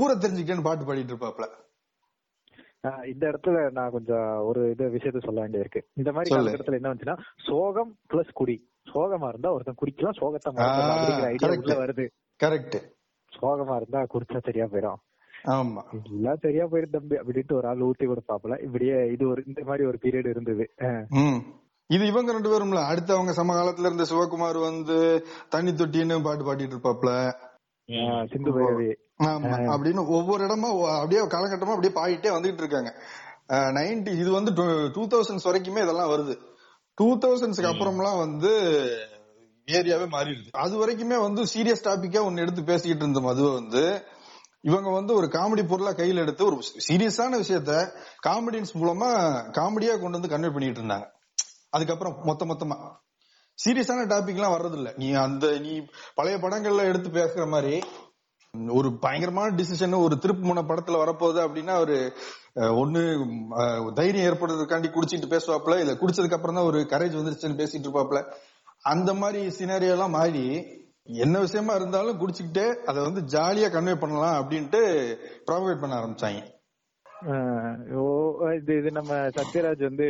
ஊரை 0.00 0.14
தெரிஞ்சுக்கிட்டேன்னு 0.16 0.66
பாட்டு 0.68 0.88
பாடிட்டு 0.88 1.14
இருப்பாப்ல 1.14 1.46
இந்த 3.10 3.24
இடத்துல 3.30 3.70
நான் 3.70 3.90
கொஞ்சம் 3.90 4.26
ஒரு 4.48 4.60
இது 4.70 4.84
விஷயத்த 4.86 5.20
சொல்ல 5.24 5.38
வேண்டியிருக்கு. 5.44 5.80
இந்த 5.94 6.10
மாதிரி. 6.12 6.34
காலகட்டத்துல 6.34 6.78
என்ன 6.78 6.90
வந்துச்சுன்னா 6.92 7.16
சோகம் 7.46 7.90
பிளஸ் 8.10 8.30
குடி. 8.32 8.56
சோகமா 8.92 9.28
இருந்தா 9.28 9.52
ஒருத்தன் 9.52 9.78
குடிக்கலாம் 9.80 10.18
சோகத்தை 10.20 10.50
அப்படிங்கிற 10.52 11.30
ஐடியா. 11.32 11.50
உள்ள 11.62 11.74
வருது. 11.80 12.04
கரெக்ட் 12.40 12.76
சோகமா 13.32 13.76
இருந்தா 13.80 14.02
குடிச்சா 14.12 14.40
சரியா 14.48 14.66
போயிடும். 14.74 15.00
ஆமா. 15.56 15.82
எல்லாம் 16.12 16.40
சரியா 16.44 16.64
போயிடும் 16.64 16.94
தம்பி 16.96 17.16
அப்படின்ட்டு 17.22 17.58
ஒரு 17.60 17.68
ஆள் 17.68 17.84
ஊட்டி 17.88 18.06
கொடுப்பாப்புல. 18.06 18.60
இப்படியே 18.66 18.98
இது 19.14 19.26
ஒரு 19.28 19.42
இந்த 19.46 19.62
மாதிரி 19.70 19.86
ஒரு 19.90 19.98
பீரியட் 20.02 20.32
இருந்தது. 20.34 20.66
இது 21.94 22.04
இவங்க 22.10 22.32
ரெண்டு 22.32 22.50
பேரும்ல. 22.52 22.80
அடுத்து 22.90 23.12
அவங்க 23.16 23.32
சமகாலத்துல 23.40 23.88
இருந்த 23.90 24.04
சிவகுமார் 24.10 24.58
வந்து 24.68 24.96
தண்ணி 25.54 25.72
தொட்டின்னு 25.80 26.16
பாட்டு 26.26 26.46
பாடிட்டு 26.48 26.74
இருப்பாப்ல. 26.76 27.12
சிந்து 28.32 28.52
பைரவி. 28.56 28.88
ஆமா 29.26 29.52
அப்படின்னு 29.74 30.02
ஒவ்வொரு 30.16 30.40
இடமா 30.46 30.70
அப்படியே 31.00 31.20
காலகட்டமா 31.34 31.74
அப்படியே 31.74 31.92
பாடிட்டே 31.98 32.32
வந்துகிட்டு 32.36 32.62
இருக்காங்க. 32.64 32.90
நைன்டி 33.76 34.12
இது 34.22 34.30
வந்து 34.38 34.50
டூ 34.96 35.02
தௌசண்ட்ஸ் 35.12 35.48
வரைக்குமே 35.48 35.84
இதெல்லாம் 35.86 36.12
வருது. 36.14 36.34
டூ 36.98 37.08
தௌசண்ட்ஸ்க்கு 37.22 37.72
அப்புறம்லாம் 37.72 38.18
வந்து 38.24 38.50
ஏரியாவே 39.68 40.06
மாறிடுது. 40.16 40.50
அது 40.64 40.74
வரைக்குமே 40.82 41.16
வந்து 41.26 41.42
சீரியஸ் 41.52 41.86
டாபிக்கா 41.86 42.20
ஒன்னு 42.28 42.42
எடுத்து 42.44 42.62
பேசிக்கிட்டு 42.70 43.04
இருந்த 43.04 43.20
மதுவை 43.20 43.50
வந்து 43.60 43.82
இவங்க 44.70 44.88
வந்து 44.98 45.12
ஒரு 45.14 45.26
காமெடி 45.34 45.62
பொருளா 45.70 45.92
கையில 45.98 46.22
எடுத்து 46.24 46.42
ஒரு 46.44 46.56
சீரியஸான 46.86 47.38
விஷயத்த 47.42 47.72
காமெடியன்ஸ் 48.26 48.72
மூலமா 48.80 49.10
காமெடியா 49.58 49.94
கொண்டு 50.00 50.18
வந்து 50.18 50.32
கன்வே 50.34 50.50
பண்ணிட்டு 50.54 50.80
இருந்தாங்க. 50.80 51.06
அதுக்கப்புறம் 51.76 52.16
மொத்த 52.24 52.44
மொத்தமா. 52.44 52.78
சீரியஸான 53.58 54.06
டாபிக் 54.12 54.38
எல்லாம் 54.38 54.56
வர்றது 54.56 54.76
இல்ல 54.76 54.90
நீ 54.96 55.06
அந்த 55.20 55.46
நீ 55.58 55.72
பழைய 56.14 56.36
படங்கள்ல 56.38 56.88
எடுத்து 56.90 57.08
பேசுற 57.10 57.46
மாதிரி 57.48 57.74
ஒரு 58.74 58.88
பயங்கரமான 58.98 59.54
டிசிஷன் 59.56 59.96
ஒரு 59.98 60.14
திருப்பு 60.22 60.44
முனை 60.48 60.62
படத்துல 60.68 61.00
வரப்போகுது 61.02 61.40
அப்படின்னா 61.46 61.74
ஒரு 61.78 61.96
ஒண்ணு 62.82 63.00
தைரியம் 63.94 64.26
ஏற்படுறதுக்காண்டி 64.28 64.88
குடிச்சிட்டு 64.90 65.32
பேசுவாப்ல 65.34 65.78
இல்ல 65.78 65.94
குடிச்சதுக்கு 65.94 66.38
அப்புறம் 66.38 66.58
தான் 66.58 66.64
ஒரு 66.64 66.80
கரேஜ் 66.92 67.18
வந்துருச்சுன்னு 67.18 67.60
பேசிட்டு 67.62 67.86
இருப்பாப்ல 67.88 68.22
அந்த 68.84 69.10
மாதிரி 69.14 69.40
சினாரியோ 69.58 69.94
எல்லாம் 69.96 70.10
மாறி 70.10 70.44
என்ன 71.24 71.38
விஷயமா 71.38 71.74
இருந்தாலும் 71.74 72.20
குடிச்சுக்கிட்டே 72.20 72.66
அதை 72.84 73.00
வந்து 73.02 73.20
ஜாலியா 73.34 73.68
கன்வே 73.74 73.94
பண்ணலாம் 74.00 74.38
அப்படின்ட்டு 74.40 74.80
ப்ராபகேட் 75.46 75.82
பண்ண 75.82 75.94
ஆரம்பிச்சாங்க. 76.00 76.40
ஓ 77.96 78.02
இது 78.56 78.72
இது 78.78 78.90
நம்ம 78.92 79.12
சத்யராஜ் 79.36 79.82
வந்து 79.82 80.06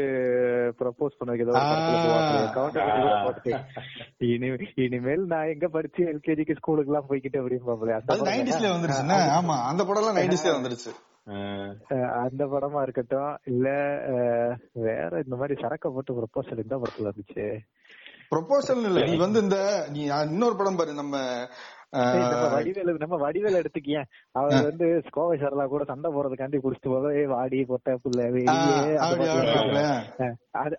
ப்ரப்போஸ் 0.79 1.19
பண்ணதுக்கு 1.19 1.45
இனி 4.27 4.49
இனிமேல் 4.77 5.25
நான் 5.27 5.51
எங்க 5.53 5.67
படிச்சு 5.69 6.03
எல்கேஜிக்கு 6.05 6.57
ஸ்கூலுக்கு 6.57 6.91
எல்லாம் 6.93 7.09
போய்கிட்டு 7.09 7.41
அந்த 7.41 8.13
அது 8.13 8.21
படம். 8.21 8.29
நைன்டிஸ்ல? 8.31 8.71
வந்துருச்சுன்னா 8.75 9.19
ஆமா. 9.37 9.57
அந்த 9.71 9.83
படம் 9.85 10.03
எல்லாம் 10.03 10.19
நைன்டிஸ்ல 10.19 10.57
வந்துருச்சு. 10.57 10.93
அந்த 12.23 12.43
படமா 12.47 12.83
இருக்கட்டும். 12.83 13.33
இல்ல 13.45 13.69
வேற 14.87 15.23
இந்த 15.25 15.37
மாதிரி 15.37 15.57
சரக்க 15.63 15.89
போட்டு 15.91 16.19
ப்ரப்போசல் 16.19 16.65
இந்த 16.65 16.77
படத்துல 16.77 17.09
இருந்துச்சு 17.09 17.47
ப்ரொபோசல் 18.33 18.85
இல்ல. 18.85 19.01
நீ 19.09 19.17
வந்து 19.17 19.41
இந்த 19.43 19.59
நீ 19.89 20.01
இன்னொரு 20.27 20.57
படம் 20.57 20.79
பாரு. 20.79 20.93
நம்ம 20.95 21.17
வடிவேலு 22.49 22.95
நம்ம 22.99 23.17
வடிவேல 23.17 23.61
எடுத்துக்கியேன் 23.63 24.09
அவர் 24.33 24.65
வந்து 24.65 24.87
கோவை 25.11 25.37
சரலா 25.39 25.65
கூட 25.67 25.85
சண்டை 25.85 26.11
போறதுக்காண்டி 26.11 26.59
குடிச்சிட்டு 26.59 26.89
போக 26.89 27.13
"ஏய், 27.15 27.27
வாடி 27.27 27.65
பொட்ட 27.65 27.97
புள்ள 27.97 28.21
அது 30.59 30.75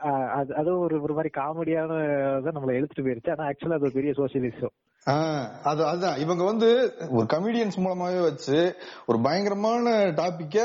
அது 0.53 0.71
ஒரு 0.79 0.95
ஒரு 1.01 1.13
மாதிரி 1.13 1.31
காமெடியான 1.37 1.99
இதை 2.37 2.51
நம்மள 2.51 2.73
எடுத்துட்டு 2.73 3.05
போயிருச்சு. 3.05 3.31
ஆனா 3.31 3.47
ஆக்சுவலா 3.49 3.79
அது 3.79 3.91
பெரிய 3.91 4.13
சோசியலிசம் 4.13 4.75
ஆஹ், 5.07 5.43
அது 5.63 5.81
அதுதான். 5.85 6.17
இவங்க 6.17 6.43
வந்து 6.43 6.69
ஒரு 7.09 7.25
கமெடியன்ஸ் 7.25 7.77
மூலமாவே 7.77 8.21
வச்சு 8.21 8.57
ஒரு 9.05 9.21
பயங்கரமான 9.21 9.85
டாபிக்க 10.17 10.57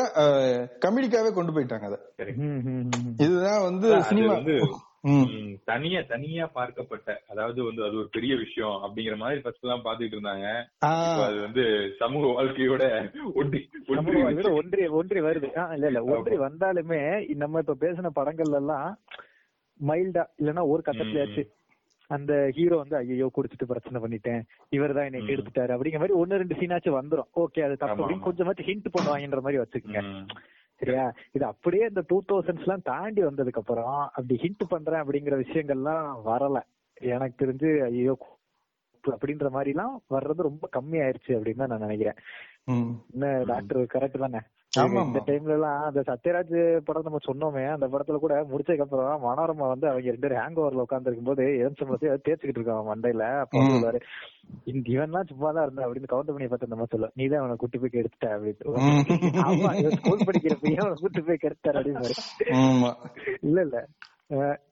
கமெடிக்காவே 0.82 1.30
கொண்டு 1.32 1.52
போயிட்டாங்க 1.52 1.86
அதை. 1.86 1.98
இதுதான் 3.18 3.62
வந்து 3.62 3.88
சினிமா. 4.02 4.34
தனியா 5.64 6.00
தனியா 6.08 6.44
பார்க்கப்பட்ட 6.54 7.16
அதாவது 7.28 7.60
வந்து 7.64 7.82
அது 7.84 7.96
ஒரு 7.96 8.08
பெரிய 8.12 8.32
விஷயம் 8.36 8.76
அப்படிங்கிற 8.84 9.16
மாதிரி 9.16 9.40
ஃபர்ஸ்ட் 9.40 9.64
எல்லாம் 9.66 9.84
பாத்துட்டு 9.84 10.16
இருந்தாங்க. 10.16 10.46
அது 11.26 11.38
வந்து 11.40 11.64
சமூக 11.98 12.26
வாழ்க்கையோட 12.36 12.84
ஒன்றி 13.34 13.60
ஒன்றி 14.58 14.86
ஒன்றி 15.00 15.20
வருது. 15.20 15.50
இல்ல 15.76 15.86
இல்ல 15.86 16.02
ஒன்றி 16.14 16.38
வந்தாலுமே 16.44 17.00
நம்ம 17.36 17.64
இப்ப 17.64 17.76
பேசின 17.80 18.12
படங்கள்ல 18.20 18.60
எல்லாம் 18.62 18.88
மைல்டா 19.80 20.24
இல்லன்னா 20.40 20.64
ஒரு 20.68 20.82
கட்டத்திலயாச்சு 20.86 21.44
அந்த 22.10 22.32
ஹீரோ 22.56 22.76
வந்து 22.76 22.96
ஐயோ 22.96 23.26
குடிச்சிட்டு 23.36 23.68
பிரச்சனை 23.68 23.98
பண்ணிட்டேன். 24.00 24.40
இவர் 24.72 24.94
தான் 24.96 25.06
என்னை 25.08 25.20
ம். 25.20 25.28
கெடுத்துட்டாரு 25.28 25.74
அப்படிங்கிற 25.74 26.00
மாதிரி 26.00 26.18
ஒன்னு 26.18 26.40
ரெண்டு 26.42 26.58
சீனாச்சும் 26.60 26.98
வந்துரும். 26.98 27.28
ஓகே 27.42 27.62
அது 27.66 27.76
தப்பு 27.76 28.02
அப்படின்னு. 28.02 28.26
கொஞ்சமாச்சும் 28.26 28.68
ஹிண்ட் 28.70 28.88
பண்ணுவாங்கன்ற 28.96 29.40
மாதிரி 29.40 29.60
வச்சுக்கோங்க. 29.62 30.02
சரியா? 30.82 31.04
இது 31.32 31.44
அப்படியே 31.44 31.84
இந்த 31.88 32.02
டூ 32.08 32.16
தௌசண்ட்ஸ் 32.30 32.64
எல்லாம் 32.66 32.86
தாண்டி 32.90 33.22
வந்ததுக்கு 33.24 33.60
அப்புறம் 33.62 33.96
அப்படி 34.16 34.36
ஹிண்ட் 34.44 34.64
பண்றேன் 34.68 35.02
அப்படிங்கிற 35.02 35.34
விஷயங்கள்லாம் 35.44 36.06
வரல. 36.30 36.60
எனக்கு 37.14 37.36
தெரிஞ்சு 37.44 37.70
ஐயோ 37.88 38.14
அப்படின்ற 39.04 39.48
மாதிரி 39.50 39.70
எல்லாம் 39.74 39.94
வர்றது 40.14 40.48
ரொம்ப 40.48 40.64
கம்மி 40.76 40.98
ஆயிருச்சு 41.04 41.32
அப்படின்னு 41.36 41.62
தான் 41.62 41.72
நான் 41.74 41.86
நினைக்கிறேன். 41.86 42.18
டாக்டர் 43.50 43.80
கரெக்ட் 43.94 44.24
தானே? 44.24 44.40
இந்த. 45.00 45.20
டைம்ல 45.26 45.54
எல்லாம் 45.54 45.80
அந்த 45.86 46.00
சத்யராஜ் 46.06 46.54
படம் 46.86 47.06
நம்ம 47.06 47.18
சொன்னோமே 47.26 47.64
அந்த 47.72 47.86
படத்துல 47.92 48.18
கூட 48.18 48.34
முடிச்சதுக்கு 48.50 48.84
அப்புறம் 48.86 49.24
மனோரமா 49.24 49.66
வந்து 49.70 49.86
அவங்க 49.88 50.06
ரெண்டு 50.08 50.24
பேரும் 50.24 50.40
ஹேங் 50.40 50.60
ஓவர்ல 50.60 50.84
உட்கார்ந்து 50.84 51.10
இருக்கும்போது 51.10 51.44
எலுமிச்சம்பழத்தை 51.56 52.08
தேய்ச்சிக்கிட்டு 52.18 52.60
இருக்கான் 52.60 52.88
மண்டையில 52.88 53.26
அப்ப. 53.42 53.64
சொல்லுவாரு 53.66 54.00
இவன்லாம் 54.90 55.28
சும்மா 55.30 55.50
தான் 55.50 55.66
இருந்தா 55.66 55.84
அப்படின்னு 55.84 56.12
கவுண்ட் 56.12 56.32
பண்ணி 56.32 56.48
பார்த்து 56.48 56.72
நம்ம 56.72 56.86
சொல்ல 56.92 57.10
நீ 57.16 57.26
தான் 57.26 57.42
அவனை 57.42 57.56
குட்டி 57.58 57.78
போய் 57.78 57.94
கெடுத்துட்ட 57.94 58.28
அப்படின்னு. 58.34 59.44
ஆமா 59.44 59.70
இவன் 59.80 59.98
ஸ்கூல் 60.00 60.26
படிக்கிறப்ப 60.28 60.74
அவனை 60.78 60.96
கூட்டு 61.02 61.26
போய் 61.28 61.42
கெடுத்தாரு 61.44 61.78
அப்படின்னு 61.80 62.56
ஆமா 62.62 62.92
இல்ல 63.42 63.58
இல்ல 63.66 63.78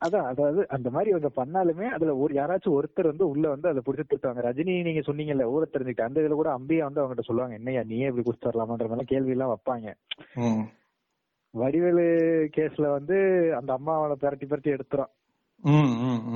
அதான் 0.04 0.26
அதாவது 0.30 0.60
அந்த 0.68 0.88
மாதிரி 0.90 1.10
இவங்க 1.12 1.30
பண்ணாலுமே 1.38 1.86
அதுல 1.96 2.16
ஒரு 2.24 2.32
யாராச்சும் 2.34 2.76
ஒருத்தர் 2.76 3.10
வந்து 3.10 3.26
உள்ள 3.32 3.46
வந்து 3.48 3.70
அதை 3.70 3.80
புடிச்சு 3.86 4.10
திட்டுவாங்க 4.10 4.44
ரஜினி 4.46 4.74
நீங்க 4.88 5.02
சொன்னீங்கல்ல 5.08 5.50
ஊரை 5.54 5.66
தெரிஞ்சுக்கிட்டு 5.66 6.08
அந்த 6.08 6.22
இதுல 6.22 6.38
கூட 6.40 6.50
அம்பியா 6.58 6.86
வந்து 6.88 7.02
அவங்ககிட்ட 7.02 7.28
சொல்லுவாங்க 7.28 7.58
என்னையா 7.60 7.82
நீயே 7.90 8.08
இப்படி 8.10 8.24
குடிச்சு 8.26 8.46
தரலாமான்ற 8.46 8.88
மாதிரி 8.92 9.12
கேள்வி 9.12 9.34
எல்லாம் 9.36 9.52
வைப்பாங்க. 9.54 9.88
வடிவேலு 11.54 12.06
கேஸ்ல 12.56 12.88
வந்து 12.98 13.16
அந்த 13.60 13.70
அம்மா 13.78 13.94
அவனை 14.00 14.16
பிரட்டி 14.22 14.46
பிரட்டி 14.50 14.70
எடுத்துரும். 14.76 15.12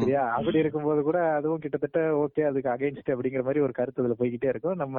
சரியா? 0.00 0.22
அப்படி 0.36 0.58
இருக்கும்போது 0.62 1.00
கூட 1.06 1.18
அதுவும் 1.36 1.62
கிட்டத்தட்ட 1.62 2.00
ஓகே 2.22 2.42
அதுக்கு 2.48 2.68
அகைன்ஸ்ட் 2.72 3.12
அப்படிங்கிற 3.14 3.42
மாதிரி 3.46 3.60
ஒரு 3.66 3.72
கருத்து 3.78 4.02
அதுல 4.02 4.16
போய்கிட்டே 4.18 4.50
இருக்கும். 4.52 4.80
நம்ம 4.82 4.96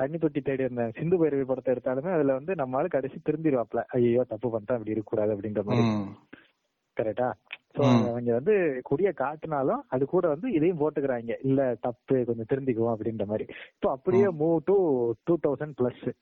தண்ணி 0.00 0.18
தொட்டி 0.18 0.40
தேடி 0.48 0.64
அந்த 0.70 0.84
சிந்து 0.98 1.18
பைரவி 1.22 1.46
படத்தை 1.50 1.72
எடுத்தாலுமே 1.74 2.12
அதுல 2.16 2.36
வந்து 2.38 2.54
நம்மளால 2.62 2.90
கடைசி 2.96 3.18
திருந்திருவாப்ல. 3.28 3.82
ஐயோ 3.98 4.24
தப்பு 4.32 4.50
பண்ணிட்டா 4.54 4.76
அப்படி 4.78 4.94
இருக்க 4.94 5.10
கூடாது 5.12 5.34
அப்படின்ற 5.36 5.62
மாதிரி. 5.68 5.86
கரெக்டா 7.00 7.32
சோ. 7.74 8.08
அவங்க 8.08 8.32
வந்து 8.32 8.82
குடிய 8.90 9.12
காட்டினாலும் 9.12 9.82
அது 9.88 10.06
கூட 10.06 10.28
வந்து 10.28 10.52
இதையும் 10.52 10.78
போட்டுக்கிறாங்க. 10.78 11.36
இல்ல 11.42 11.76
தப்பு 11.80 12.24
கொஞ்சம் 12.24 12.46
திருந்திக்குவோம் 12.48 12.94
அப்படின்ற 12.98 13.26
மாதிரி. 13.26 13.52
இப்போ 13.74 13.90
அப்படியே 13.90 14.24
move 14.24 14.56
to 14.64 15.12
two 15.24 15.38
thousand 15.48 15.72
plus. 15.82 16.12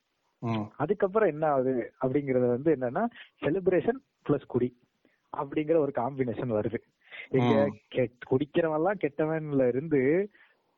அதுக்கப்புறம் 0.76 1.29
என்ன 1.29 1.47
ஆகுது? 1.47 1.93
அப்படிங்கறது 2.02 2.47
வந்து 2.47 2.76
என்னன்னா 2.76 3.05
செலிப்ரேஷன் 3.41 4.00
பிளஸ் 4.29 4.47
குடி 4.47 4.79
அப்படிங்கிற 5.37 5.76
ஒரு 5.76 5.93
காம்பினேஷன் 5.95 6.52
வருது. 6.52 6.79
இங்க 7.29 7.67
ம். 7.67 7.76
கெட்- 7.95 8.19
குடிக்கிறவன்லாம் 8.31 8.99
கெட்டவன்ல 9.00 9.69
இருந்து 9.69 10.31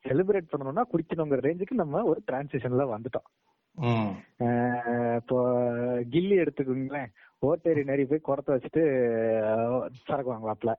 செலிப்ரேட் 0.09 0.49
பண்ணணும்னா 0.53 0.83
குடிக்கணுங்கிற 0.93 1.39
ரேஞ்சுக்கு 1.41 1.71
நம்ம 1.71 2.05
ஒரு 2.05 2.23
டிரான்சிஷன்ல 2.33 2.97
வந்துட்டோம். 2.97 3.33
இப்போ 5.17 5.59
கில்லி 6.11 6.47
எடுத்துக்கோங்களேன். 6.47 7.07
ஓட்டேரி 7.45 7.83
நிறைய 7.85 8.07
போய் 8.07 8.27
குடத்த 8.27 8.55
வச்சுட்டு 8.55 8.83
சரக்கு 10.03 10.33
வாங்கலாப்ல 10.33 10.73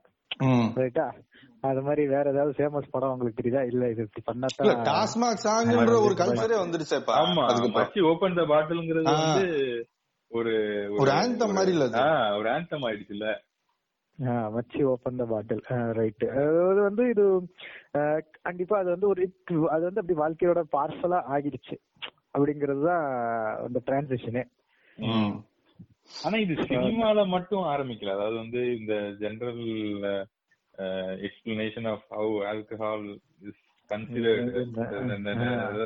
ம். 0.46 0.68
ரைட்டா? 0.76 1.06
அது 1.62 1.80
மாதிரி 1.82 2.02
வேற 2.06 2.24
ஏதாவது 2.30 2.56
ஃபேமஸ் 2.56 2.90
படம் 2.90 3.12
உங்களுக்கு 3.12 3.40
தெரியுதா? 3.40 3.62
இல்ல 3.64 3.88
இது 3.88 4.02
இப்படி 4.02 4.20
இல்ல 4.20 4.28
பண்ணாதான் 4.30 4.84
டாஸ்மாக் 4.88 5.44
சாங்ன்ற 5.44 5.94
ஒரு 6.00 6.14
கல்ச்சரே 6.14 6.56
வந்துருச்சேப்பா 6.60 7.14
ஆமா 7.22 7.44
அதுக்கப்புறம் 7.48 7.78
மச்சி 7.78 8.02
ஓபன் 8.10 8.36
த 8.36 8.44
பாட்டில்ங்கிறது. 8.50 9.14
வந்து 9.14 9.46
ஒரு 10.32 10.52
ஒரு 10.98 11.10
anthem 11.16 11.50
மாதிரி 11.56 11.72
இல்ல 11.74 11.86
ஒரு 12.36 12.48
ஆந்தம் 12.50 12.86
ஆயிடுச்சுல்ல. 12.86 13.26
ஆஹ் 14.18 14.50
வச்சு 14.52 14.80
ஓபன் 14.88 15.18
த 15.18 15.26
பாட்டில் 15.26 15.62
ரைட் 15.92 16.24
அது 16.36 16.52
வந்து 16.80 17.04
இது 17.10 17.24
ஆஹ் 17.94 18.20
கண்டிப்பா 18.42 18.76
அது 18.78 18.90
வந்து 18.94 19.08
ஒரு 19.08 19.24
அது 19.70 19.82
வந்து 19.84 20.02
அப்படி 20.02 20.16
வாழ்க்கையோட 20.18 20.62
பார்சலா 20.72 21.20
ஆகிடுச்சு. 21.34 21.76
அப்படிங்கிறது 22.32 22.82
தான் 22.84 23.04
அந்த 23.62 23.78
டிரான்சிஷனே 23.86 24.42
ம். 24.98 25.34
ஆனா 26.24 26.36
இது 26.36 26.54
சினிமால 26.62 27.26
மட்டும் 27.26 27.64
ஆரம்பிக்கல. 27.66 28.10
அதாவது 28.10 28.36
வந்து 28.36 28.76
இந்த 28.78 28.94
general 29.18 29.64
explanation 31.24 31.88
of 31.88 32.06
how 32.10 32.34
alcohol 32.46 33.06
is 33.42 33.62
considered 33.90 34.50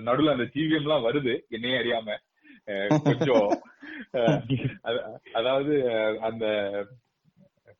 நடுவுல 0.06 0.30
அந்த 0.30 0.46
ஜிவிஎம் 0.54 0.80
எல்லாம் 0.80 1.04
வருது. 1.04 1.34
என்னையே 1.48 1.76
அறியாம. 1.76 2.16
கொஞ்சம். 3.04 3.48
அதாவது 5.32 5.74
அந்த 6.20 6.44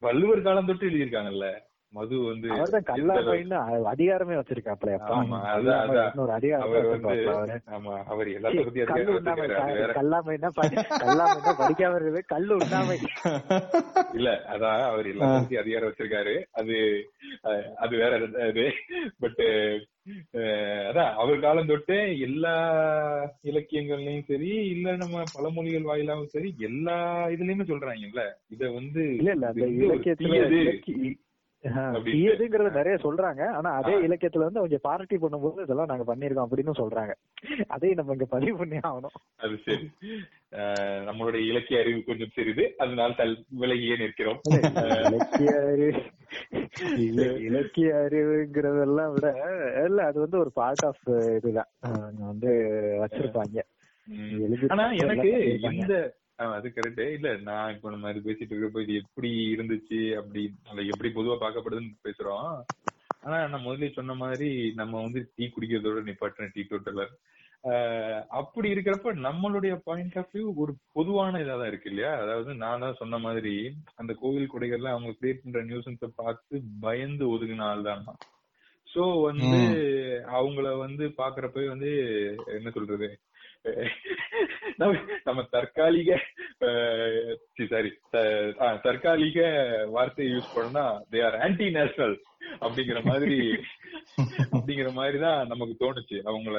வள்ளுவர் 0.02 0.42
காலம் 0.42 0.66
தொட்டு 0.66 0.88
எழுதியிருக்காங்கல்ல. 0.88 1.46
மது 1.92 2.16
வந்து 2.22 2.48
அதிகாரமே 3.92 4.34
வச்சிருக்காப்ல. 4.38 4.90
இன்னொரு 6.04 6.32
அதிகாரம். 6.32 6.74
அது 7.00 7.22
படிக்காம 11.60 11.96
இருக்குது 11.96 12.20
கல்லு 12.26 12.52
உண்ணாமை 12.56 12.96
இல்ல 14.14 14.28
அதான் 14.52 14.82
அவர் 14.88 15.08
எல்லா 15.12 15.30
பத்தி 15.34 15.56
அதிகாரம் 15.56 15.90
வச்சிருக்காரு. 15.90 16.34
அது 16.52 16.76
அது 17.76 17.94
வேற 17.96 18.12
இது 18.50 18.66
பட் 19.20 19.42
அதான் 20.88 21.10
அவர் 21.14 21.40
காலம் 21.40 21.66
தொட்டு 21.66 21.96
எல்லா 22.20 22.54
இலக்கியங்கள்லயும் 23.44 24.28
சரி 24.28 24.52
இல்ல 24.68 24.94
நம்ம 24.96 25.24
பழமொழிகள் 25.34 25.88
வாயிலாவும் 25.90 26.32
சரி 26.32 26.50
எல்லா 26.60 26.96
இதுலயுமே 27.30 27.66
சொல்றாங்கல்ல? 27.68 28.24
இத 28.48 28.70
வந்து 28.70 29.02
இல்ல 29.16 29.32
இல்ல 29.32 29.50
தீயதுங்கிறத 31.62 32.72
நிறைய 32.72 32.98
சொல்றாங்க. 33.02 33.46
ஆனா 33.46 33.70
அதே. 33.70 33.94
இலக்கியத்துல 33.94 34.38
வந்து 34.38 34.58
அவங்க 34.58 34.78
பார்ட்டி 34.82 35.16
பண்ணும்போது 35.16 35.60
இதெல்லாம் 35.60 35.86
நாங்க 35.86 36.16
பண்ணிருக்கோம் 36.16 36.46
அப்படின்னு 36.50 36.70
சொல்றாங்க. 36.72 37.12
அதையும் 37.66 37.96
நம்ம 37.96 38.12
இங்க 38.12 38.24
பதிவு 38.24 38.56
பண்ணி 38.56 38.76
ஆகணும். 38.76 39.36
அது 39.36 39.58
சரி. 39.64 39.90
நம்மளுடைய 41.06 41.48
இலக்கிய 41.48 41.80
அறிவு 41.80 42.04
கொஞ்சம் 42.06 42.30
சிறிது. 42.32 42.74
அதனால் 42.76 43.14
தல் 43.14 43.44
விலகியே 43.60 43.96
நிற்கிறோம். 43.96 44.40
இலக்கிய 45.06 45.60
அறிவு. 45.60 45.92
இல- 46.96 47.40
இலக்கிய 47.40 47.94
அறிவுங்கிறதெல்லாம் 47.94 49.12
விட 49.12 49.32
இல்ல 49.84 50.04
அது 50.04 50.20
வந்து 50.20 50.38
ஒரு 50.38 50.52
பார்ட் 50.52 50.84
ஆஃப் 50.84 51.08
இதுதான். 51.08 51.68
வந்து 52.18 52.48
வச்சிருப்பாங்க. 53.04 53.58
ஆனா 54.68 54.90
எனக்கு. 54.90 55.60
இந்த 55.60 56.14
அது 56.56 56.68
கரெக்ட் 56.74 57.00
இல்ல 57.16 57.30
நான் 57.48 57.72
இப்ப 57.74 57.90
நம்ம 57.90 58.10
இது 58.12 58.20
பேசிட்டு 58.26 58.54
இருக்கப்ப 58.54 58.82
இது 58.84 58.94
எப்படி 59.02 59.30
இருந்துச்சு 59.54 59.98
அப்படி 60.20 60.42
எப்படி 60.92 61.10
பொதுவா 61.16 61.36
பார்க்கப்படுதுன்னு 61.42 62.06
பேசுறோம். 62.08 62.52
ஆனா 63.24 63.38
நான் 63.52 63.66
முதல்ல 63.66 63.88
சொன்ன 63.98 64.14
மாதிரி 64.22 64.48
நம்ம 64.80 65.02
வந்து 65.02 65.20
டீ 65.36 65.46
குடிக்கிறதோட 65.48 66.02
நிப்பாட்டின 66.06 66.50
டீ 66.54 66.62
டோட்டலர் 66.70 67.12
அப்படி 68.38 68.68
இருக்கிறப்ப 68.74 69.12
நம்மளுடைய 69.26 69.72
பாயிண்ட் 69.88 70.14
ஆஃப் 70.20 70.30
வியூ 70.34 70.44
ஒரு 70.62 70.72
பொதுவான 70.96 71.40
இதா 71.42 71.56
தான் 71.58 71.70
இருக்கு 71.72 71.90
இல்லையா? 71.90 72.12
அதாவது 72.22 72.50
நான் 72.62 72.82
தான் 72.84 72.98
சொன்ன 73.00 73.18
மாதிரி 73.26 73.54
அந்த 73.96 74.12
கோவில் 74.22 74.52
கொடைகள்ல 74.52 74.94
அவங்க 74.94 75.10
கிரியேட் 75.18 75.42
பண்ற 75.42 75.62
நியூசன்ஸ 75.62 76.08
பார்த்து 76.22 76.62
பயந்து 76.86 77.26
ஒதுங்கின 77.34 77.66
ஆள் 77.70 77.88
தான். 77.90 78.04
சோ 78.88 79.02
வந்து 79.28 79.50
அவங்கள 80.38 80.68
வந்து 80.84 81.04
பாக்குறப்ப 81.20 81.66
வந்து 81.74 81.90
என்ன 82.58 82.70
சொல்றது? 82.70 83.10
நம்ம 84.78 84.92
நம்ம 85.24 85.40
தற்காலிக 85.52 86.10
சாரி 87.70 87.90
தற்காலிக 88.84 89.38
வார்த்தையை 89.90 90.30
யூஸ் 90.32 90.54
பண்ணா 90.54 90.84
தே 91.10 91.20
ஆர் 91.26 91.36
ஆன்டி 91.40 91.66
நேஷனல் 91.70 92.16
அப்படிங்கிற 92.60 93.00
மாதிரி 93.04 93.36
அப்படிங்கிற 94.54 94.90
மாதிரி 94.92 95.18
தான் 95.18 95.40
நமக்கு 95.46 95.74
தோணுச்சு 95.76 96.18
அவங்கள 96.26 96.56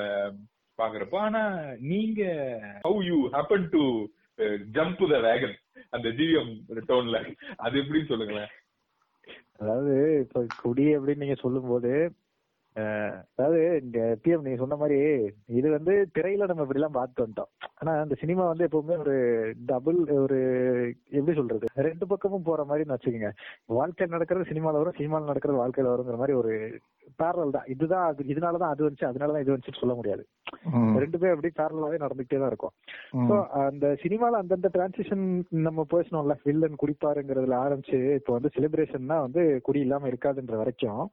பாக்குறப்போ. 0.80 1.18
ஆனா 1.20 1.42
நீங்க 1.92 2.22
how 2.86 3.02
you 3.10 3.18
happen 3.36 3.68
to 3.70 3.84
jump 4.76 5.04
the 5.14 5.18
wagon 5.28 5.56
அந்த 5.90 6.08
ஜிவிஎம் 6.20 6.54
டோன்ல 6.90 7.18
அது 7.58 7.76
எப்படின்னு 7.82 8.12
சொல்லுங்களேன். 8.12 8.52
அதாவது 9.60 9.96
இப்ப 10.24 10.46
குடி 10.62 10.86
அப்படின்னு 10.96 11.24
நீங்க 11.26 11.38
சொல்லும் 11.42 11.68
போது 11.68 11.92
அதாவது 12.76 13.82
இந்த 13.84 14.18
பிஎம் 14.24 14.44
நீங்க 14.44 14.58
சொன்ன 14.58 14.76
மாதிரி 14.76 14.98
இது 15.48 15.70
வந்து 15.70 16.10
திரையில 16.16 16.48
நம்ம 16.48 16.62
இப்படி 16.62 16.80
எல்லாம் 16.80 16.92
பார்த்து 16.92 17.24
வந்துட்டோம். 17.24 17.50
ஆனா 17.74 17.92
அந்த 18.00 18.16
சினிமா 18.16 18.48
வந்து 18.48 18.68
எப்பவுமே 18.68 18.98
ஒரு 18.98 19.16
டபுள் 19.66 20.10
ஒரு 20.18 20.38
எப்படி 21.12 21.38
சொல்றது? 21.38 21.66
ரெண்டு 21.76 22.08
பக்கமும் 22.08 22.44
போற 22.44 22.64
மாதிரி 22.64 22.90
வச்சுக்கோங்க. 22.90 23.32
வாழ்க்கையில் 23.66 24.12
நடக்கிறது 24.12 24.50
சினிமால 24.52 24.72
வரும் 24.72 24.94
சினிமால 24.94 25.26
நடக்கிறது 25.26 25.62
வாழ்க்கையில 25.62 25.92
வருங்கிற 25.94 26.18
மாதிரி 26.18 26.34
ஒரு 26.34 26.54
பேரல் 27.20 27.52
தான். 27.52 27.68
இதுதான் 27.68 28.06
அது 28.06 28.24
இதனாலதான் 28.24 28.70
அது 28.70 28.86
வந்துச்சு 28.86 29.10
அதனாலதான் 29.10 29.40
இது 29.40 29.54
வந்துச்சு 29.54 29.80
சொல்ல 29.80 29.94
முடியாது. 29.94 30.24
ரெண்டு 30.96 31.18
பேரும் 31.18 31.36
அப்படி 31.36 31.54
பேரலாவே 31.54 31.98
நடந்துகிட்டே 31.98 32.40
தான் 32.40 32.48
இருக்கும். 32.48 32.74
So, 33.30 33.36
அந்த 33.64 33.98
சினிமால 34.04 34.32
அந்தந்த 34.32 34.70
டிரான்சிஷன் 34.74 35.26
நம்ம 35.50 35.86
பேசணும்ல 35.94 36.36
வில்லன் 36.44 36.82
குடிப்பாருங்கிறதுல 36.82 37.58
ஆரம்பிச்சு 37.66 38.14
இப்போ 38.14 38.34
வந்து 38.34 38.50
செலிப்ரேஷன்னா 38.56 39.20
வந்து 39.20 39.60
குடி 39.62 39.80
இல்லாம 39.80 40.08
இருக்காதுன்ற 40.08 40.56
வரைக்கும் 40.56 41.04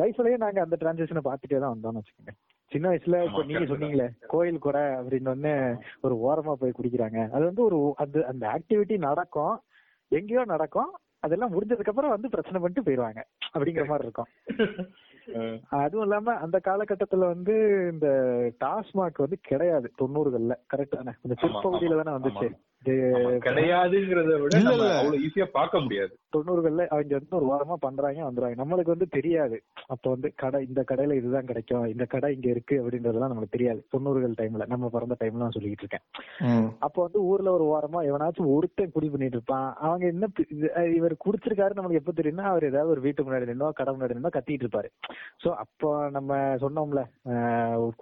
லைஃப்லயே 0.00 0.36
நாங்க 0.36 0.60
அந்த 0.62 0.76
டிரான்சிஷனை 0.80 1.22
பாத்துட்டே 1.26 1.58
தான் 1.58 1.74
வந்தோம்னு 1.74 2.00
வச்சுக்கோங்க. 2.00 2.32
சின்ன 2.72 2.88
வயசுல 2.90 3.18
இப்ப 3.26 3.42
நீங்க 3.44 3.64
சொன்னீங்களே 3.72 4.06
கோயில் 4.26 4.58
குறை 4.58 4.84
அப்படின்னு 4.98 5.32
ஒண்ணு 5.34 5.52
ஒரு 6.00 6.14
ஓரமா 6.26 6.52
போய் 6.52 6.76
குடிக்கிறாங்க. 6.78 7.18
அது 7.30 7.44
வந்து 7.44 7.62
ஒரு 7.64 7.78
அது 7.96 8.26
அந்த 8.26 8.44
ஆக்டிவிட்டி 8.56 8.98
நடக்கும் 9.08 9.56
எங்கேயோ 10.12 10.44
நடக்கும் 10.44 10.92
அதெல்லாம் 11.20 11.52
முடிஞ்சதுக்கு 11.52 11.92
அப்புறம் 11.92 12.14
வந்து 12.14 12.28
பிரச்சனை 12.28 12.58
பண்ணிட்டு 12.60 12.86
போயிருவாங்க 12.86 13.20
அப்படிங்கிற 13.54 13.84
மாதிரி 13.90 14.06
இருக்கும். 14.06 14.30
அதுவும் 15.78 16.04
இல்லாம 16.06 16.34
அந்த 16.44 16.56
காலகட்டத்துல 16.64 17.28
வந்து 17.34 17.54
இந்த 17.92 18.08
டாஸ்மாக் 18.64 19.24
வந்து 19.24 19.38
கிடையாது 19.40 19.88
தொண்ணூறுகள்ல. 20.00 20.54
கரெக்ட் 20.72 20.98
தானே? 20.98 21.14
இந்த 21.24 21.34
ஆமா, 21.34 21.42
பிற்பகுதியில 21.42 21.98
தானே 22.00 22.14
வந்துச்சு. 22.16 22.48
கிடையாதுங்கிறத 23.46 24.34
விட. 24.42 24.54
அவ்வளவு 24.72 25.20
ஈஸியா 25.26 25.46
பார்க்க 25.58 25.82
முடியாது. 25.84 26.12
தொண்ணூறுகள்ல 26.34 26.84
அவங்க 26.92 27.14
வந்து 27.18 27.38
ஒரு 27.38 27.46
வாரமா 27.50 27.76
பண்றாங்க 27.84 28.20
வந்துருவாங்க 28.26 28.58
நம்மளுக்கு 28.60 28.94
வந்து 28.94 29.08
தெரியாது. 29.16 29.56
அப்ப 29.94 30.04
வந்து 30.14 30.28
கடை 30.42 30.60
இந்த 30.68 30.80
கடையில 30.90 31.16
இதுதான் 31.20 31.48
கிடைக்கும் 31.50 31.86
இந்த 31.92 32.04
கடை 32.14 32.30
இங்க 32.36 32.48
இருக்கு 32.54 32.76
அப்படின்றதெல்லாம் 32.82 33.32
நமக்கு 33.32 33.54
தெரியாது. 33.56 33.80
தொண்ணூறுகள் 33.94 34.38
டைம்ல 34.40 34.66
நம்ம 34.72 34.90
பிறந்த 34.96 35.16
டைம்ல 35.22 35.44
நான் 35.44 35.56
சொல்லிட்டு 35.56 35.84
இருக்கேன். 35.84 36.04
அப்ப 36.86 36.96
வந்து 37.06 37.20
ஊர்ல 37.30 37.52
ஒரு 37.58 37.66
வாரமா 37.72 38.02
எவனாச்சும் 38.10 38.52
ஒருத்தன் 38.56 38.94
குடி 38.96 39.10
பண்ணிட்டு 39.12 39.38
இருப்பான். 39.38 39.68
அவங்க 39.88 40.06
என்ன 40.14 40.30
இவர் 40.98 41.16
குடிச்சிருக்காரு 41.26 41.76
நம்மளுக்கு 41.76 42.02
எப்ப 42.02 42.14
தெரியும்னா 42.20 42.48
அவர் 42.52 42.68
ஏதாவது 42.70 42.94
ஒரு 42.96 43.04
வீட்டு 43.06 43.26
முன்னாடி 43.26 43.50
நின்னோ 43.52 43.70
கடை 43.80 43.92
முன்னாடி 43.94 44.16
நின்னோ 44.18 44.32
கத்திட்டு 44.36 44.66
இருப்பாரு. 44.66 44.90
சோ 45.44 45.50
அப்போ 45.64 45.90
நம்ம 46.16 46.40
சொன்னோம்ல 46.64 47.02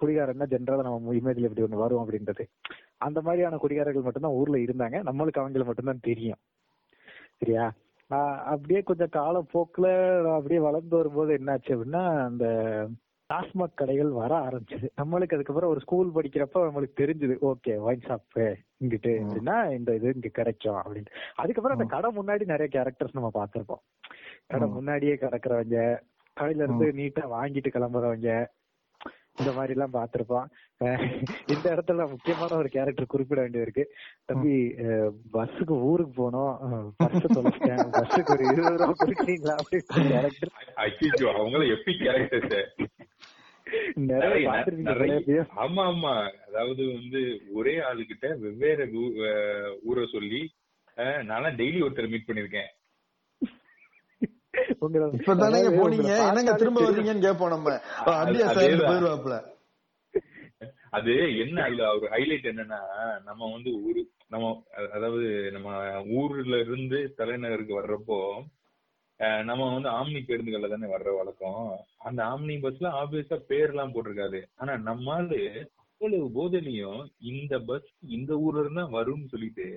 குடிகாரன்னா 0.01 0.47
ஜென்ரலா 0.55 0.87
நம்ம 0.87 1.15
இமேஜ்ல 1.21 1.47
இப்படி 1.49 1.65
ஒண்ணு 1.67 1.83
வரும் 1.83 2.03
அப்படின்றது. 2.03 2.45
அந்த 3.01 3.21
மாதிரியான 3.21 3.59
குடிகாரர்கள் 3.63 4.07
மட்டும்தான் 4.07 4.37
ஊர்ல 4.39 4.57
இருந்தாங்க. 4.57 4.97
நம்மளுக்கு 5.09 5.41
அவங்கள 5.41 5.65
மட்டும்தான் 5.65 6.05
தெரியும். 6.09 6.41
சரியா? 7.37 7.65
அப்படியே 8.51 8.81
கொஞ்சம் 8.81 9.13
காலப்போக்குல 9.13 9.87
அப்படியே 10.35 10.59
வளர்ந்து 10.59 10.95
வரும்போது 10.95 11.31
என்னாச்சு 11.37 11.71
அப்படின்னா 11.75 12.03
அந்த 12.25 12.45
டாஸ்மாக் 13.29 13.79
கடைகள் 13.81 14.09
வர 14.19 14.31
ஆரம்பிச்சது. 14.39 14.87
நம்மளுக்கு 15.01 15.35
அதுக்கப்புறம் 15.37 15.69
ஒரு 15.69 15.79
ஸ்கூல் 15.79 16.09
படிக்கிறப்ப 16.15 16.63
நம்மளுக்கு 16.65 16.99
தெரிஞ்சது. 17.01 17.35
ஓகே 17.49 17.73
ஒயின் 17.87 18.05
ஷாப் 18.07 18.35
இங்கிட்டு 18.83 19.11
அப்படின்னா 19.21 19.55
இந்த 19.77 19.95
இது 19.95 20.11
இங்க 20.13 20.29
கிடைக்கும் 20.31 20.75
அப்படின்னு 20.75 21.11
அதுக்கப்புறம் 21.35 21.77
அந்த 21.77 21.89
கடை 21.95 22.09
முன்னாடி 22.17 22.45
நிறைய 22.45 22.69
கேரக்டர்ஸ் 22.75 23.17
நம்ம 23.17 23.31
பார்த்திருப்போம். 23.39 23.83
கடை 24.47 24.67
முன்னாடியே 24.67 25.15
கிடக்குறவங்க 25.21 25.77
கடையில 26.37 26.63
இருந்து 26.67 26.87
நீட்டா 26.99 27.23
வாங்கிட்டு 27.35 27.69
கிளம்புறவங்க 27.73 28.29
இந்த 29.35 29.51
மாதிரி 29.51 29.73
எல்லாம் 29.73 29.93
பார்த்திருப்போம். 29.93 30.47
அஹ் 30.83 31.05
இந்த 31.47 31.67
இடத்துல 31.73 32.09
முக்கியமான 32.09 32.55
ஒரு 32.55 32.69
கேரக்டர் 32.69 33.05
குறிப்பிட 33.05 33.41
வேண்டியது 33.41 33.71
இருக்கு 33.71 33.93
தம்பி 34.25 34.55
பஸ்ஸுக்கு 35.33 35.75
ஊருக்கு 35.89 36.13
போனோம் 36.19 36.53
பஸ் 36.97 37.25
தொலைச்சிட்டேன். 37.33 37.81
பஸ்ஸுக்கு 37.95 38.33
ஒரு 38.35 38.43
இருபது 38.51 38.77
ரூபா 38.77 38.93
கொடுக்குறீங்களா? 38.99 39.55
அப்படின்னு 39.59 40.09
கேரக்டர் 40.09 40.51
அவங்கள 41.35 41.63
எப்பி 41.75 41.93
கேரக்டர்ஸ் 42.03 42.55
நிறைய 43.93 44.49
பார்த்திருப்பீங்க 44.49 44.91
நிறைய 44.91 45.19
பேர். 45.25 45.47
ஆமா 45.57 45.83
ஆமா. 45.91 46.13
அதாவது 46.47 46.83
வந்து 46.93 47.21
ஒரே 47.53 47.75
ஆளுகிட்ட 47.81 48.27
வெவ்வேறு 48.39 48.85
ஊரை 49.83 50.05
சொல்லி 50.11 50.41
நான்லாம் 50.97 51.57
டெய்லி 51.59 51.79
ஒருத்தர் 51.81 52.09
மீட் 52.09 52.27
பண்ணிருக்கேன் 52.27 52.69
போனீங்க. 55.77 56.11
என்னங்க 56.27 56.53
திரும்ப. 56.53 56.81
வர்றீங்கன்னு 56.81 57.21
கேட்போம் 57.21 57.49
நம்ம. 57.49 57.69
அது- 57.71 58.19
அப்படியே 58.19 58.43
சார் 58.45 58.57
அதேதான். 58.57 58.89
போயிருவாப்ல 58.89 59.35
அது 60.89 61.11
என்ன 61.37 61.61
அதுல 61.63 61.87
ஒரு 61.89 62.07
ஹைலைட் 62.07 62.49
என்னன்னா 62.49 62.79
நம்ம 63.23 63.51
வந்து 63.51 63.81
ஊரு 63.81 64.01
நம்ம 64.27 64.49
அதாவது 64.91 65.51
நம்ம 65.51 65.69
ஊர்ல 66.13 66.59
இருந்து 66.59 67.13
தலைநகருக்கு 67.17 67.79
வர்றப்போ 67.79 68.19
நம்ம 69.43 69.73
வந்து 69.73 69.89
ஆம்னி 69.89 70.21
பேருந்துகள்ல 70.23 70.69
தானே 70.69 70.87
வர்ற 70.87 71.15
வழக்கம். 71.15 71.67
அந்த 71.97 72.23
ஆம்னி 72.23 72.55
பஸ்ல 72.61 72.87
ஆப்வியஸா 72.93 73.37
பேர்லாம் 73.49 73.93
போட்டிருக்காது. 73.93 74.39
ஆனா 74.55 74.73
நம்மால 74.85 75.31
அவ்வளவு 75.91 76.25
போதனையும் 76.35 77.01
இந்த 77.27 77.59
பஸ் 77.59 77.89
இந்த 78.09 78.33
ஊர்ல 78.35 78.59
இருந்தா 78.59 78.85
வரும்னு 78.89 79.27
சொல்லிட்டு 79.27 79.67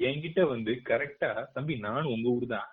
என்கிட்ட 0.00 0.48
வந்து 0.48 0.80
கரெக்டா 0.84 1.30
தம்பி 1.52 1.76
நானும் 1.78 2.12
உங்க 2.12 2.28
ஊர் 2.28 2.46
தான். 2.46 2.68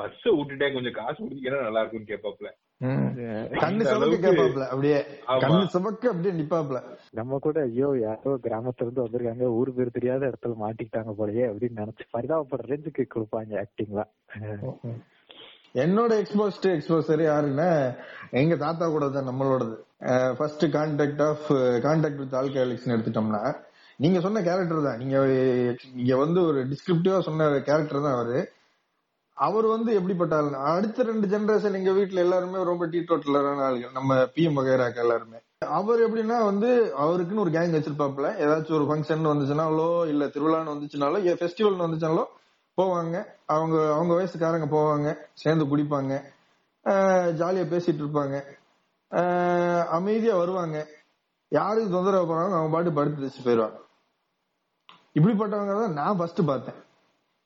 பஸ் 0.00 0.24
விட்டுட்டே 0.30 0.68
கொஞ்சம் 0.74 0.98
காசு 0.98 1.18
கொடுத்தீங்கன்னா 1.18 1.66
நல்லா 1.66 1.82
இருக்கும்னு 1.82 2.12
கேட்பாப்ல 2.12 2.50
கண்ணு 3.60 3.84
சமக்க 3.86 4.26
அப்படியே 4.66 4.98
ஆமா. 5.26 5.40
கண்ணு 5.42 5.64
சமக்க 5.74 6.12
அப்படியே 6.12 6.32
நிப்பாப்ல. 6.36 6.78
நம்ம 7.18 7.38
கூட 7.38 7.58
ஐயோ 7.68 7.88
யாரோ 8.00 8.32
கிராமத்துல 8.44 8.86
இருந்து 8.86 9.04
வந்திருக்காங்க 9.04 9.48
ஊர் 9.56 9.70
பேர் 9.76 9.96
தெரியாத 9.96 10.28
இடத்துல 10.30 10.56
மாட்டிக்கிட்டாங்க 10.62 11.12
போலயே 11.18 11.44
அப்படின்னு 11.48 11.82
நினைச்சு 11.82 12.06
பரிதாபப்படுற 12.14 12.70
ரேஞ்சுக்கு 12.72 13.04
கொடுப்பாங்க 13.08 13.60
ஆக்டிங்லாம் 13.62 14.10
என்னோட 15.76 16.12
எக்ஸ்போஸ்ட் 16.22 16.66
எக்ஸ்போசர் 16.70 17.22
யாருன்னா 17.24 17.68
எங்க 18.40 18.54
தாத்தா 18.62 18.86
கூட 18.88 19.08
தான் 19.10 19.28
நம்மளோடது 19.28 19.76
first 20.38 20.64
contact 20.74 21.22
of 21.26 21.46
contact 21.84 22.22
with 22.22 22.38
alcoholics 22.40 22.94
எடுத்துட்டோம்னா 22.94 23.42
நீங்க 24.00 24.18
சொன்ன 24.24 24.42
கேரக்டர் 24.42 24.86
தான். 24.86 25.00
நீங்க 25.00 25.16
இங்க 25.98 26.14
வந்து 26.22 26.40
ஒரு 26.48 26.60
டிஸ்கிரிப்டிவா 26.70 27.18
சொன்ன 27.26 27.48
கேரக்டர் 27.66 28.04
தான் 28.04 28.16
அவரு. 28.16 28.38
அவர் 29.46 29.66
வந்து 29.72 29.90
எப்படிப்பட்ட 29.98 30.34
ஆள் 30.38 30.54
அடுத்த 30.74 31.02
ரெண்டு 31.10 31.26
ஜெனரேஷன் 31.32 31.76
எங்க 31.78 31.90
வீட்டுல 31.98 32.22
எல்லாருமே 32.24 32.62
ரொம்ப 32.70 32.86
டீ 32.92 32.98
டோட்டலரான 32.98 33.62
ஆளுங்க. 33.68 33.86
நம்ம 33.98 34.16
பிஎம் 34.34 34.58
வகைராக்க 34.58 35.04
எல்லாருமே. 35.04 35.38
அவர் 35.78 36.00
எப்படின்னா 36.06 36.38
வந்து 36.44 36.68
அவருக்குன்னு 37.04 37.44
ஒரு 37.44 37.52
கேங் 37.54 37.74
வச்சிருப்பாப்ல 37.76 38.28
ஏதாச்சும் 38.44 38.78
ஒரு 38.78 38.86
ஃபங்க்ஷன் 38.90 39.30
வந்துச்சுனாலோ 39.30 39.88
இல்ல 40.12 40.26
திருவிழான்னு 40.34 40.72
வந்துச்சுனாலோ 40.74 41.18
ஃபெஸ்டிவல்னு 41.40 41.86
வந்துச்சுனாலோ 41.86 42.24
போவாங்க. 42.78 43.16
அவங்க 43.54 43.76
அவங்க 43.94 44.12
வயசுக்காரங்க 44.18 44.68
போவாங்க 44.76 45.08
சேர்ந்து 45.42 45.64
குடிப்பாங்க. 45.70 46.12
ஜாலியா 47.40 47.64
பேசிட்டு 47.72 48.02
இருப்பாங்க. 48.04 48.36
அமைதியா 49.98 50.36
வருவாங்க. 50.42 50.78
யாருக்கு 51.58 51.94
தொந்தரவு 51.96 52.28
போறாங்க 52.30 52.54
அவங்க 52.58 52.72
பாட்டு 52.76 52.92
படுத்து 52.98 53.26
வச்சு 53.26 53.42
போயிருவாங்க. 53.46 53.78
இப்படிப்பட்டவங்க 55.18 55.74
தான் 55.80 55.98
நான் 56.00 56.18
ஃபர்ஸ்ட் 56.20 56.42
பார்த்தேன். 56.52 56.78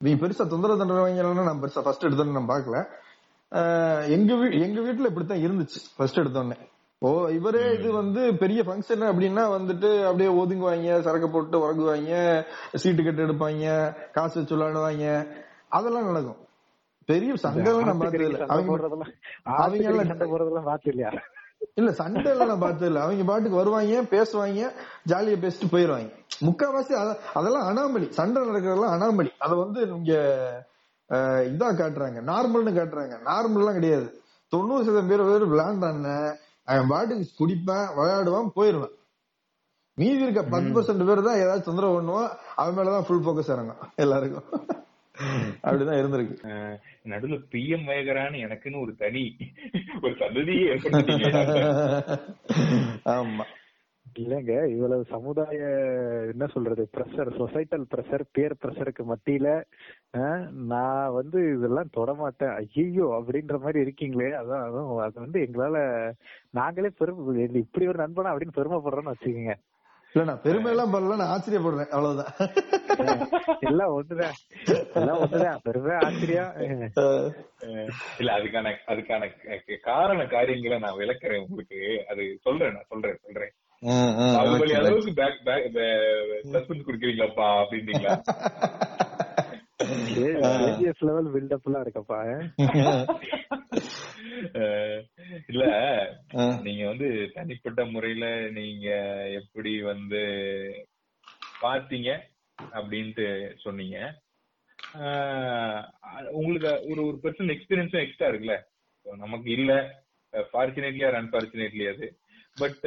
நீ 0.04 0.12
பெருசா 0.14 0.44
தொந்தரவு 0.48 0.80
தண்டுறவங்க 0.80 1.42
நான் 1.42 1.62
பெருசா 1.62 1.82
ஃபர்ஸ்ட் 1.82 2.06
எடுத்தோன்னு 2.06 2.38
நான் 2.38 2.50
பார்க்கல. 2.50 2.78
ஆஹ் 3.52 4.04
எங்க 4.08 4.32
வீ 4.34 4.46
எங்க 4.60 4.78
வீட்டுல 4.80 5.10
இப்படித்தான் 5.10 5.44
இருந்துச்சு 5.44 5.80
ஃபர்ஸ்ட் 5.96 6.20
எடுத்தோடனே 6.20 6.56
ஓ 7.02 7.08
இவரே 7.28 7.62
இது 7.76 7.88
வந்து 7.92 8.20
பெரிய 8.34 8.60
ஃபங்க்ஷன் 8.62 9.02
அப்படின்னா 9.08 9.42
வந்துட்டு 9.54 9.88
அப்படியே 10.04 10.30
ஒதுங்குவாங்க 10.40 11.00
சரக்கு 11.00 11.28
போட்டு 11.30 11.56
உறங்குவாங்க 11.58 12.12
சீட்டு 12.74 13.02
கட்டு 13.02 13.24
எடுப்பாங்க 13.26 13.64
காசு 14.12 14.38
வச்சு 14.38 14.54
விளையாடுவாங்க. 14.56 15.06
அதெல்லாம் 15.68 16.08
நடக்கும். 16.08 16.40
பெரிய 17.08 17.32
சங்கம் 17.36 17.88
நான் 17.88 18.00
பார்த்தது 18.02 18.26
அவங்க 18.48 18.76
எல்லாம் 19.90 20.12
இல்ல 21.74 21.92
சண்டை 21.92 22.24
எல்லாம் 22.24 22.48
நான் 22.48 22.58
பார்த்தது 22.58 22.86
இல்ல 22.86 23.02
அவங்க 23.02 23.24
பாட்டுக்கு 23.24 23.56
வருவாங்க 23.56 24.02
பேசுவாங்க 24.02 24.72
ஜாலியா 25.08 25.36
பேசிட்டு 25.38 25.68
போயிருவாங்க. 25.70 26.10
முக்காவாசி 26.40 26.92
அத- 26.92 27.18
அதெல்லாம் 27.34 27.68
அனாமலி. 27.68 28.08
சண்டை 28.08 28.42
நடக்கிறதெல்லாம் 28.42 28.98
அனாமலி. 28.98 29.30
அத 29.38 29.54
வந்து 29.54 29.80
இங்க 29.80 30.12
அஹ், 31.08 31.46
இதா 31.46 31.74
காட்டுறாங்க. 31.74 32.22
நார்மல்னு 32.22 32.72
காட்டுறாங்க. 32.72 33.16
நார்மல் 33.24 33.56
எல்லாம் 33.56 33.72
கிடையாது. 33.72 34.20
தொண்ணூறு 34.48 34.84
சதவீதம் 34.84 35.08
பேர் 35.08 35.26
பேர் 35.26 35.48
விளையாண்டான 35.48 36.36
அவன் 36.64 36.86
பாட்டுக்கு 36.86 37.28
குடிப்பேன் 37.38 37.88
விளையாடுவான் 37.96 38.50
போயிருவான். 38.56 38.94
மீதி 39.94 40.22
இருக்க 40.22 40.42
பத்து 40.42 40.82
பர்சன்ட் 40.82 41.06
பேர் 41.06 41.22
தான் 41.22 41.36
ஏதாச்சும் 41.36 41.62
தொந்தரவு 41.62 42.02
பண்ணுவான். 42.02 42.28
அவன் 42.56 42.86
மேலதான் 42.86 43.02
ஃபுல் 43.02 43.24
போக்கஸ் 43.24 43.52
இறங்கும். 43.52 43.76
எல்லாருக்கும். 43.96 44.66
அப்படிதான் 45.62 45.96
இருந்திருக்கு. 45.96 46.76
நடுவுல 47.04 47.36
பிஎம் 47.52 47.86
வயகரான்னு 47.88 48.44
எனக்குன்னு 48.44 48.82
ஒரு 48.82 48.94
தனி 48.96 49.24
ஒரு 50.02 50.14
சந்ததியே 50.14 50.64
ஆமா. 53.14 53.44
இல்லங்க 54.16 54.52
இவ்வளவு 54.72 55.04
சமுதாய 55.04 55.60
என்ன 56.32 56.44
சொல்றது 56.46 56.82
பிரஷர் 56.94 57.30
சொசைட்டல் 57.38 57.84
பிரஷர் 57.92 58.24
பேர் 58.32 58.54
பிரஷருக்கு 58.62 59.04
மத்தியில 59.04 59.48
நான் 60.66 61.08
வந்து 61.10 61.38
இதெல்லாம் 61.54 61.94
தொடமாட்டேன். 61.96 62.52
ஐயோ 62.76 63.06
அப்படின்ற 63.18 63.56
மாதிரி 63.58 63.78
இருக்கீங்களே 63.80 64.30
அதான் 64.40 64.64
அதான் 64.66 64.90
அது 65.06 65.16
வந்து 65.20 65.40
எங்களால 65.46 65.76
நாங்களே 66.52 66.90
பெருமை 67.00 67.34
இப்படி 67.62 67.86
ஒரு 67.86 68.00
நண்பனா 68.04 68.32
அப்படின்னு 68.32 68.58
பெருமைப்படுறோம்னு 68.58 69.14
வச்சுக்கோங்க. 69.14 69.56
இல்ல 70.14 70.26
நான் 70.26 70.40
பெருமை 70.42 70.70
எல்லாம் 70.70 70.92
பரல 70.92 71.16
நான் 71.16 71.32
ஆச்சரியப்படுறேன். 71.34 71.88
அவ்வளவுதான். 71.88 72.32
எல்லாம் 73.68 73.92
ஒண்ணுதான். 73.94 74.36
எல்லாம் 74.94 75.18
ஒண்ணுதான். 75.18 75.58
பெருமை 75.62 75.94
ஆச்சரியம் 75.96 76.52
இல்ல 78.18 78.30
அதுக்கான 78.38 78.72
அதுக்கான 78.86 79.30
காரண 79.82 80.26
காரியங்களை 80.26 80.78
நான் 80.78 80.98
விளக்குறேன் 80.98 81.44
உங்களுக்கு. 81.44 81.80
அது 82.10 82.38
சொல்றேன் 82.42 82.72
நான் 82.72 82.88
சொல்றேன் 82.88 83.20
சொல்றேன். 83.24 83.52
பாகுபலி. 84.36 84.74
அளவுக்கு 84.74 85.12
பேக் 85.14 85.40
பேக் 85.44 85.66
சஸ்பென்ஸ் 86.52 86.86
குடுக்குறீங்களாப்பா 86.86 87.48
அப்படின்றீங்களா? 87.62 88.14
லெவல் 90.98 91.32
பில்டப் 91.32 91.62
எல்லாம் 91.62 91.84
இருக்கப்பா 91.84 92.46
இல்ல 95.48 95.64
நீங்க 96.62 96.86
வந்து 96.86 97.30
தனிப்பட்ட 97.34 97.84
முறையில 97.84 98.50
நீங்க 98.50 98.88
எப்படி 99.30 99.82
வந்து 99.82 100.22
பாத்தீங்க 101.62 102.20
அப்படின்ட்டு 102.72 103.56
சொன்னீங்க. 103.56 104.20
உங்களுக்கு 106.30 106.88
ஒரு 106.88 107.06
ஒரு 107.06 107.18
பர்சன் 107.22 107.26
எக்ஸ்பீரியன்ஸும் 107.26 108.06
எக்ஸ்ட்ரா 108.06 108.26
இருக்குல்ல? 108.26 108.62
நமக்கு 109.16 109.50
இல்ல. 109.50 110.02
ஃபார்ச்சுனேட்லி 110.32 111.06
ஆர் 111.06 111.14
அன்பார்ச்சுனேட்லி 111.14 111.94
அது. 111.94 112.18
பட் 112.56 112.82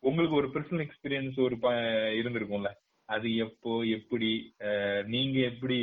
உங்களுக்கு 0.00 0.36
ஒரு 0.36 0.48
பர்சனல் 0.48 0.86
எக்ஸ்பீரியன்ஸ் 0.86 1.40
ஒரு 1.40 1.58
ப- 1.58 1.72
இருந்திருக்கும்ல? 2.18 2.70
அது 3.08 3.28
எப்போ 3.44 3.70
எப்படி 3.96 4.30
நீங்க 5.08 5.38
எப்படி 5.50 5.78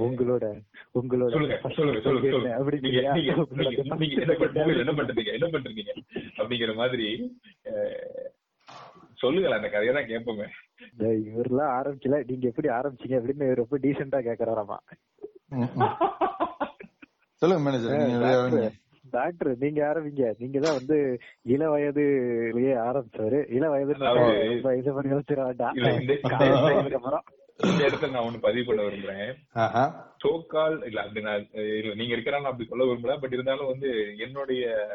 உங்களோட 0.00 0.44
உங்களோட 0.94 1.30
சொல்லுங்க 1.34 1.56
சொல்லுங்க 1.76 2.00
சொல்லுங்க 2.00 2.50
என்ன 2.54 2.64
பண்றீங்க 3.84 4.20
என்ன 4.24 4.34
பண்றீங்க 4.96 5.32
என்ன 5.34 5.48
பண்றீங்க 5.48 5.84
அப்படிங்கிற 6.38 6.74
மாதிரி 6.76 7.06
அஹ், 7.70 8.28
சொல்லுங்களேன் 9.18 9.58
அந்த 9.58 9.70
கதையை 9.70 9.92
தான் 9.94 10.08
கேட்போமே. 10.08 10.46
டேய், 10.94 11.22
இவரெல்லாம் 11.28 11.72
ஆரம்பிக்கல. 11.76 12.16
நீங்க 12.28 12.46
எப்படி 12.48 12.68
ஆரம்பிச்சீங்க 12.70 13.16
அப்படின்னு 13.18 13.46
ரொம்ப 13.54 13.78
டீசெண்டா 13.78 14.20
கேக்குறாராமா. 14.26 14.78
சொல்லுங்க 17.42 17.62
மேனேஜர். 17.64 18.74
டாக்டர் 19.14 19.58
நீங்க 19.58 19.86
ஆரம்பிங்க. 19.86 20.34
நீங்க 20.38 20.60
தான் 20.60 20.76
வந்து 20.76 21.18
இள 21.42 21.76
வயதுலயே 21.76 22.88
ஆரம்பிச்சாரு. 22.88 23.52
இள 23.52 23.70
வயது 23.70 23.94
ரொம்ப 24.14 24.76
இது 24.76 24.92
பண்ணி 24.92 25.16
யோசிச்சிட 25.16 25.44
வேண்டாம். 25.44 25.74
இந்த- 25.74 25.92
இடத்துல 27.86 28.10
நான் 28.10 28.22
ஒண்ணு 28.22 28.40
பதிவு 28.40 28.66
பண்ண 28.66 28.82
விரும்புறேன். 28.82 29.34
சோக்கால் 30.24 30.86
இல்ல 30.86 31.00
அப்படி 31.00 31.20
நான் 31.20 31.48
நீங்க 31.94 32.16
இருக்கிறாங்க 32.16 32.30
அப்படி 32.30 32.68
சொல்ல 32.68 32.84
விரும்பல. 32.84 33.20
பட் 33.20 33.32
இருந்தாலும் 33.32 33.66
வந்து 33.66 34.14
என்னுடைய 34.18 34.88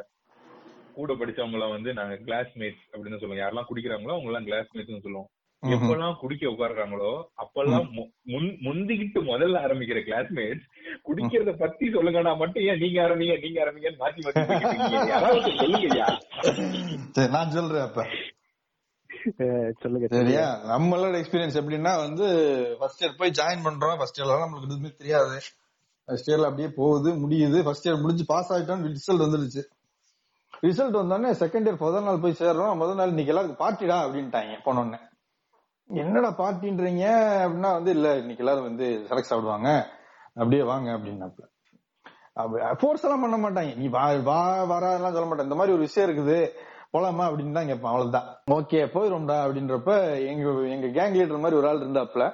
கூட 0.93 1.13
படிச்சவங்க 1.13 1.51
எல்லாம் 1.51 1.69
வந்து 1.69 1.93
நாங்க 1.93 2.19
கிளாஸ்மேட்ஸ் 2.25 2.87
அப்படின்னு 2.91 3.17
சொல்லுவோம் 3.17 3.37
யாரெல்லாம் 3.37 3.51
குடிக்கிறாங்களோ 3.73 4.01
அவங்க 4.01 4.25
எல்லாம் 4.25 4.45
கிளாஸ்மேட்ஸ் 4.45 5.01
சொல்லுவோம். 5.01 5.29
எப்பெல்லாம் 5.61 6.15
குடிக்க 6.15 6.47
உட்கார்றாங்களோ 6.47 7.23
அப்பெல்லாம் 7.37 7.87
மு- 7.95 8.13
முன்- 8.25 8.57
முந்திக்கிட்டு 8.59 9.19
முதல்ல 9.21 9.59
ஆரம்பிக்கிற 9.59 9.99
கிளாஸ்மேட்ஸ் 10.07 10.67
குடிக்கிறத 11.07 11.57
பத்தி 11.57 11.87
சொல்லுங்கடா 11.87 12.37
மட்டும் 12.37 12.63
ஏன் 12.63 12.77
நீங்க 12.77 13.01
ஆரம்பிங்க 13.01 13.41
நீங்க 13.41 13.65
ஆரம்பிங்கன்னு 13.65 13.99
மாத்தி 13.99 14.19
மாத்தி. 14.19 15.07
யாராவது 15.07 15.39
சொல்லுங்கய்யா. 15.39 16.19
சரி 17.11 17.31
நான் 17.31 17.49
சொல்றேன் 17.49 17.81
அப்ப. 17.81 18.07
சொல்லுங்க 19.79 20.07
சரியா? 20.07 20.55
நம்மளோட 20.77 21.17
எக்ஸ்பீரியன்ஸ் 21.19 21.63
எப்படின்னா 21.63 21.95
வந்து 21.95 22.27
ஃபர்ஸ்ட் 22.79 23.03
இயர் 23.03 23.17
போய் 23.17 23.31
ஜாயின் 23.37 23.67
பண்றோம். 23.67 23.97
ஃபர்ஸ்ட் 23.97 24.21
இயர்ல 24.21 24.23
நம்மளுக்கு 24.23 24.63
எதுவுமே 24.63 24.93
தெரியாது. 24.97 25.39
ஃபர்ஸ்ட் 26.05 26.29
இயர்ல 26.29 26.43
அப்படியே 26.43 26.67
போகுது 26.75 27.29
முடியுது. 27.29 27.63
ஃபர்ஸ்ட் 27.63 27.87
இயர் 27.87 28.01
முடிஞ்சு 28.01 28.25
பாஸ் 28.27 28.53
ஆயிட்டோம் 28.53 28.93
ரிசல்ட் 28.93 29.23
வந்துருச்சு. 29.23 29.63
ரிசல்ட் 30.61 30.95
வந்தோடனே 30.95 31.31
செகண்ட் 31.39 31.67
இயர் 31.67 31.77
முதல் 31.77 32.03
நாள் 32.03 32.19
போய் 32.19 32.35
சேர்றோம். 32.39 32.75
முதல் 32.75 32.95
நாள் 32.95 33.07
இன்னைக்கு 33.07 33.33
எல்லாருக்கும் 33.33 33.69
பார்ட்டிடா 33.69 33.91
அப்படின்ட்டாங்க 33.91 34.57
போனோடனே. 34.65 35.07
என்னடா 35.89 36.29
பார்ட்டின்றீங்க? 36.39 37.05
அப்படின்னா 37.43 37.71
வந்து 37.77 37.91
இல்ல 37.97 38.07
இன்னைக்கு 38.21 38.43
எல்லாரும் 38.43 38.67
வந்து 38.69 38.87
சரக்கு 39.09 39.29
சாப்பிடுவாங்க. 39.29 39.69
அப்படியே 40.41 40.63
வாங்க 40.71 40.89
அப்படின்னாப்ல 40.97 41.45
ஃபோர்ஸ் 42.81 43.05
எல்லாம் 43.05 43.23
பண்ண 43.23 43.37
மாட்டாங்க. 43.43 43.71
நீ 43.79 43.87
வா 43.95 44.03
வா 44.27 44.37
வராதெல்லாம் 44.71 45.15
சொல்ல 45.15 45.27
மாட்டேன் 45.29 45.47
இந்த 45.47 45.57
மாதிரி 45.59 45.73
ஒரு 45.75 45.85
விஷயம் 45.87 46.07
இருக்குது. 46.07 46.37
போலாமா 46.93 47.23
அப்படின்னு 47.29 47.57
தான் 47.57 47.69
கேட்பான் 47.71 47.91
அவ்வளவுதான். 47.93 48.27
ஓகே 48.57 48.79
போயிரும்டா 48.93 49.37
அப்படின்றப்ப 49.45 49.93
எங்க 50.31 50.53
எங்க 50.75 50.87
கேங் 50.97 51.17
லீடர் 51.17 51.43
மாதிரி 51.43 51.59
ஒரு 51.59 51.67
ஆள் 51.71 51.83
இருந்தாப்ல 51.85 52.25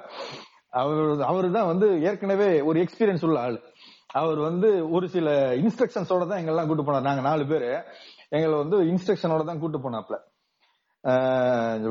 அவர் 0.82 1.24
அவரு 1.30 1.48
தான் 1.56 1.70
வந்து 1.72 1.86
ஏற்கனவே 2.08 2.48
ஒரு 2.68 2.78
எக்ஸ்பீரியன்ஸ் 2.84 3.26
உள்ள 3.28 3.38
ஆள். 3.46 3.58
அவர் 4.20 4.40
வந்து 4.48 4.68
ஒரு 4.96 5.06
சில 5.16 5.28
இன்ஸ்ட்ரக்ஷன்ஸோட 5.64 6.24
தான் 6.28 6.40
எங்கெல்லாம் 6.42 6.68
கூட்டு 6.70 6.86
போனார். 6.86 7.08
நாங்க 7.08 7.24
நாலு 7.30 7.44
பேரு. 7.52 7.70
எங்களை 8.36 8.54
வந்து 8.62 8.78
இன்ஸ்ட்ரக்ஷனோட 8.92 9.44
தான் 9.50 9.62
கூட்டு 9.64 9.78
போனாப்ல 9.84 10.18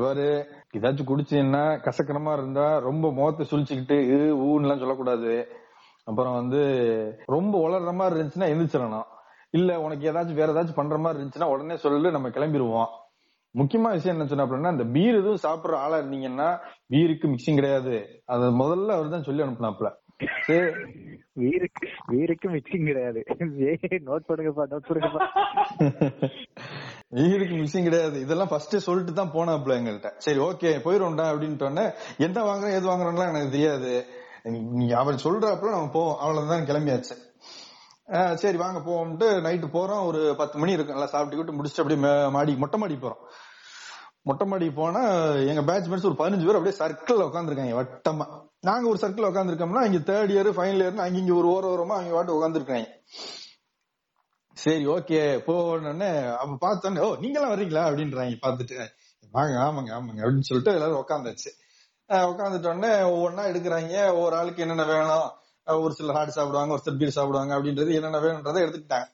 பாரு. 0.04 0.28
ஏதாச்சும் 0.78 1.10
குடிச்சீங்கன்னா 1.10 1.62
கசக்கரமா 1.86 2.32
இருந்தா 2.38 2.66
ரொம்ப 2.88 3.06
முகத்தை 3.18 3.44
சுழிச்சுக்கிட்டு 3.50 3.96
இது 4.14 4.26
ஊன்னுலாம் 4.46 4.82
சொல்லக்கூடாது. 4.82 5.32
அப்புறம் 6.04 6.34
வந்து 6.40 6.60
ரொம்ப 7.34 7.54
உளர்ற 7.66 7.92
மாதிரி 8.00 8.16
இருந்துச்சுன்னா 8.16 8.50
எந்திரிச்சிடணும். 8.52 9.06
இல்ல 9.58 9.80
உனக்கு 9.80 10.08
ஏதாச்சும் 10.10 10.40
வேற 10.40 10.48
ஏதாச்சும் 10.54 10.80
பண்ற 10.80 10.96
மாதிரி 10.98 11.18
இருந்துச்சுன்னா 11.20 11.50
உடனே 11.54 11.76
சொல்லு 11.84 12.16
நம்ம 12.16 12.28
கிளம்பிடுவோம் 12.28 12.90
முக்கியமான 13.54 13.94
விஷயம் 13.94 14.16
என்ன 14.16 14.28
சொன்ன 14.30 14.44
அப்படின்னா 14.46 14.72
இந்த 14.76 14.86
பீர் 14.94 15.18
எதுவும் 15.20 15.44
சாப்பிடுற 15.44 15.76
ஆளா 15.84 15.98
இருந்தீங்கன்னா 15.98 16.48
பீருக்கு 16.94 17.26
மிக்சிங் 17.32 17.60
கிடையாது. 17.60 17.94
அது 18.24 18.50
முதல்ல 18.62 18.96
அவர் 18.96 19.14
தான் 19.14 19.26
சொல்லி 19.28 19.44
அனுப்புனாப்ல 19.44 19.90
வீருக்கு 21.40 21.86
வீருக்கு 22.12 22.46
மிக்சிங் 22.54 22.88
கிடையாது. 22.90 23.20
ஏய் 23.70 24.04
நோட் 24.08 24.28
பண்ணுங்கப்பா 24.28 24.66
நோட் 24.72 24.88
பண்ணுங்கப்பா 24.88 25.24
ஈடுக்கு 27.12 27.56
மிக்சிங் 27.56 27.82
கிடையாது. 27.82 28.20
இதெல்லாம் 28.20 28.48
ஃபர்ஸ்ட் 28.48 28.76
சொல்லிட்டு 28.78 29.12
தான் 29.12 29.30
போனாப்ல 29.32 29.76
எங்கள்கிட்ட 29.78 30.10
சரி 30.18 30.38
ஓகே 30.38 30.70
போயிரும்டா 30.86 31.26
அப்படின்ட்டு 31.32 31.92
என்ன 32.18 32.42
வாங்குறோம் 32.42 32.74
எது 32.74 32.88
வாங்குறோம்லாம் 32.88 33.28
எனக்கு 33.28 33.50
தெரியாது. 33.50 33.92
அவர் 34.94 35.14
சொல்றாப்புல 35.14 35.70
நம்ம 35.70 35.90
போவோம். 35.92 36.18
அவ்வளவுதான் 36.18 36.66
கிளம்பியாச்சு. 36.66 37.14
ஆஹ் 38.08 38.34
சரி 38.34 38.56
வாங்க 38.56 38.78
போவோம்ட்டு 38.78 39.28
நைட்டு 39.46 39.68
போறோம். 39.72 40.04
ஒரு 40.06 40.34
பத்து 40.38 40.58
மணி 40.58 40.72
இருக்கும் 40.72 40.96
எல்லாம் 40.96 41.14
சாப்பிட்டுக்கிட்டு 41.14 41.56
முடிச்சுட்டு 41.58 41.82
அப்படியே 41.84 42.28
மாடி 42.28 42.54
மொட்டை 42.56 42.80
மாடி 42.80 42.98
போறோம். 43.02 43.22
மொட்டை 44.22 44.46
மாடி 44.46 44.70
போனா 44.70 45.00
எங்க 45.50 45.62
பேட்ச் 45.62 45.88
மேட்ஸ் 45.88 46.08
ஒரு 46.10 46.16
பதினஞ்சு 46.18 46.46
பேர் 46.46 46.58
அப்படியே 46.58 46.76
சர்க்கிள் 46.78 47.24
உட்காந்துருக்காங்க 47.26 47.74
வட்டமா. 47.80 48.26
நாங்க 48.60 48.88
ஒரு 48.88 48.98
சர்க்கிள் 49.02 49.28
உட்காந்துருக்கோம்னா 49.30 49.82
இங்க 49.90 50.00
தேர்ட் 50.12 50.32
இயர் 50.34 50.56
ஃபைனல் 50.56 50.82
இயர்னு 50.84 51.04
அங்க 51.06 51.18
இங்க 51.18 51.34
ஒரு 51.34 51.48
ஓர 51.48 51.64
ஓரமா 51.72 51.96
அவங்க 51.98 52.14
வாட்டு 52.14 52.36
உட்காந்துருக்காங்க 52.36 52.86
சரி 54.56 54.86
ஓகே 54.86 55.18
போனோடனே 55.46 56.10
அப்ப 56.34 56.52
பார்த்தோன்னே 56.64 57.00
ஓ 57.06 57.16
நீங்க 57.20 57.36
எல்லாம் 57.38 57.52
வர்றீங்களா? 57.54 57.82
அப்படின்றாங்க. 57.88 58.36
பார்த்துட்டு 58.44 58.76
வாங்க 59.32 59.54
ஆமாங்க 59.64 59.90
ஆமாங்க 59.96 60.20
அப்படின்னு 60.24 60.48
சொல்லிட்டு 60.48 60.74
எல்லாரும் 60.74 61.00
உட்காந்தாச்சு 61.02 61.50
உட்காந்துட்டோடனே 62.30 62.90
ஒவ்வொன்னா 63.12 63.42
எடுக்கிறாங்க. 63.50 63.94
ஒவ்வொரு 64.12 64.36
ஆளுக்கு 64.36 64.62
என்னென்ன 64.62 64.84
வேணும்? 64.84 65.28
ஒரு 65.66 65.92
சிலர் 65.94 66.16
ஹாட் 66.16 66.36
சாப்பிடுவாங்க 66.36 66.72
ஒரு 66.72 66.82
சிலர் 66.82 66.98
பீர் 66.98 67.16
சாப்பிடுவாங்க 67.16 67.52
அப்படின்றது 67.56 67.94
என்னென்ன 67.94 68.18
வேணுன்றதை 68.18 68.60
எடுத்துக்கிட்டாங்க. 68.64 69.08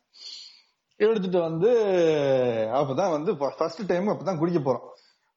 எடுத்துட்டு 1.00 1.40
வந்து 1.40 1.70
அப்பதான் 2.80 3.10
வந்து 3.10 3.30
ஃபர்ஸ்ட் 3.36 3.86
டைம் 3.86 4.08
அப்பதான் 4.08 4.38
குடிக்க 4.38 4.58
போறோம். 4.58 4.86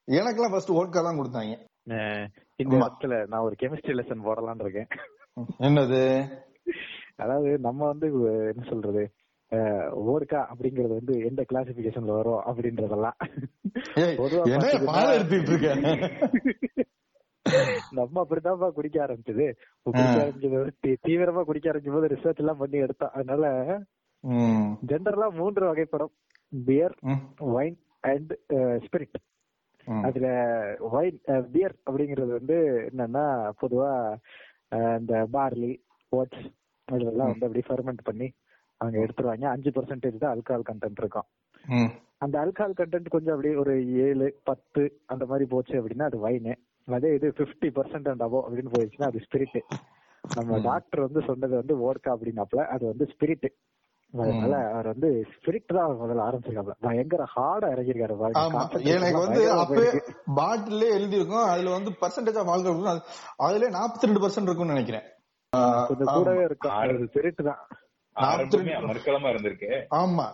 எனக்கெல்லாம் 0.08 0.52
ஃபர்ஸ்ட் 0.52 0.72
ஓட்கா 0.72 1.04
தான் 1.04 1.20
கொடுத்தாங்க. 1.20 1.54
இந்த. 2.56 2.76
இடத்துல 2.78 3.28
நான் 3.28 3.41
ஒரு 3.41 3.56
கெமிஸ்ட்ரி 3.62 3.96
லெசன் 4.00 4.26
போடலாம்னு 4.28 4.65
இருக்கேன். 4.65 4.89
என்னது? 5.60 6.02
அதாவது 7.15 7.60
நம்ம 7.60 7.86
வந்து 7.86 8.08
என்ன 8.52 8.63
சொல்றது 8.70 9.04
ஓர்கா 10.12 10.39
அப்படிங்கறது 10.51 10.93
வந்து 10.99 11.15
எந்த 11.29 11.41
கிளாசிபிகேஷன்ல 11.51 12.15
வரும் 12.19 12.43
அப்படின்றதெல்லாம். 12.49 13.17
நம்ம 17.97 18.23
அப்படித்தான்ப்பா 18.23 18.69
குடிக்க 18.77 18.97
ஆரம்பிச்சது. 19.05 19.45
குடிக்க 19.84 20.21
ஆரம்பிச்சது 20.23 20.97
தீவிரமா 21.08 21.43
குடிக்க 21.49 21.69
ஆரம்பிக்கும் 21.69 21.97
போது 21.97 22.12
ரிசர்ச் 22.15 22.41
எல்லாம் 22.43 22.62
பண்ணி 22.63 22.77
எடுத்தோம். 22.86 23.13
அதனால 23.13 23.53
ஜென்ரலா 24.91 25.27
மூன்று 25.39 25.63
வகைப்படும். 25.69 26.13
Beer 26.65 26.95
wine 27.55 27.77
and 28.12 28.34
spirit. 28.86 29.17
அதுல 30.08 30.27
வைன் 30.93 31.19
பியர் 31.51 31.75
அப்படிங்கிறது 31.89 32.31
வந்து 32.39 32.58
என்னன்னா 32.91 33.25
பொதுவா 33.62 33.91
இந்த 34.99 35.13
பார்லி 35.34 35.71
ஓட்ஸ் 36.10 36.45
இதெல்லாம் 36.88 37.31
வந்து 37.34 37.47
அப்படியே 37.47 37.67
ஃபெர்மெண்ட் 37.69 38.08
பண்ணி 38.10 38.27
அவங்க 38.82 38.98
எடுத்துருவாங்க. 39.04 39.46
அஞ்சு 39.56 39.70
பர்சன்டேஜ் 39.76 40.22
தான் 40.24 40.34
அல்கஹால் 40.36 40.68
கண்டென்ட் 40.70 41.02
இருக்கும். 41.04 41.28
அந்த 42.24 42.36
அல்கஹால் 42.44 42.78
கண்டென்ட் 42.80 43.14
கொஞ்சம் 43.14 43.34
அப்படியே 43.36 43.56
ஒரு 43.62 43.74
ஏழு 44.06 44.28
பத்து 44.50 44.82
அந்த 45.14 45.24
மாதிரி 45.26 45.46
போச்சு 45.54 45.76
அப்படின்னா 45.80 46.08
அது 46.12 46.20
வைனு 46.26 46.54
அதே 46.88 47.12
இது 47.18 47.28
பிப்டி 47.40 47.70
பர்சன்ட் 47.78 48.10
அண்ட் 48.10 48.26
அபோ 48.26 48.40
அப்படின்னு 48.46 48.74
போயிடுச்சுன்னா 48.74 49.10
அது 49.12 49.22
ஸ்பிரிட் 49.26 49.60
நம்ம 50.24 50.58
டாக்டர் 50.68 51.06
வந்து 51.06 51.22
சொன்னது 51.28 51.56
வந்து 51.62 51.76
ஓட்கா 51.88 52.12
அப்படின்னாப்ல 52.16 52.64
அது 52.76 52.84
வந்து 52.92 53.06
ஸ்பிரிட் 53.14 53.48
அதனால 54.14 54.58
அவர் 54.74 54.88
வந்து 54.92 55.10
ஸ்பிரிட் 55.32 55.76
தான் 55.78 55.98
முதல்ல 56.02 56.26
ஆரம்பிச்சிருக்காப்ல 56.26 56.76
பயங்கர 56.86 57.24
ஹார்டா 57.34 57.70
Concentration 58.36 58.94
எனக்கு 58.98 59.20
வந்து 59.24 59.42
அப்பவே. 59.56 59.90
பாட்டிலே 60.38 60.90
எழுதி 60.98 61.20
இருக்கும் 61.20 61.48
அதுல 61.50 61.74
வந்து 61.78 61.92
பர்சன்டேஜ் 62.02 62.40
ஆஃப் 62.42 62.52
ஆல்கஹால் 62.54 63.02
அதுல 63.48 63.70
நாற்பத்தி 63.78 64.08
ரெண்டு 64.08 64.24
பர்சன்ட் 64.24 64.50
இருக்கும்னு 64.50 64.76
நினைக்கிறேன். 64.76 65.06
கொஞ்சம் 65.90 66.12
கூடவே 66.14 66.44
இருக்கும். 66.50 66.76
அது 66.78 67.10
ஸ்பிரிட் 67.10 67.42
தான். 67.50 67.62
இருந்திருக்கு. 68.15 69.86
ஆமா. 69.95 70.28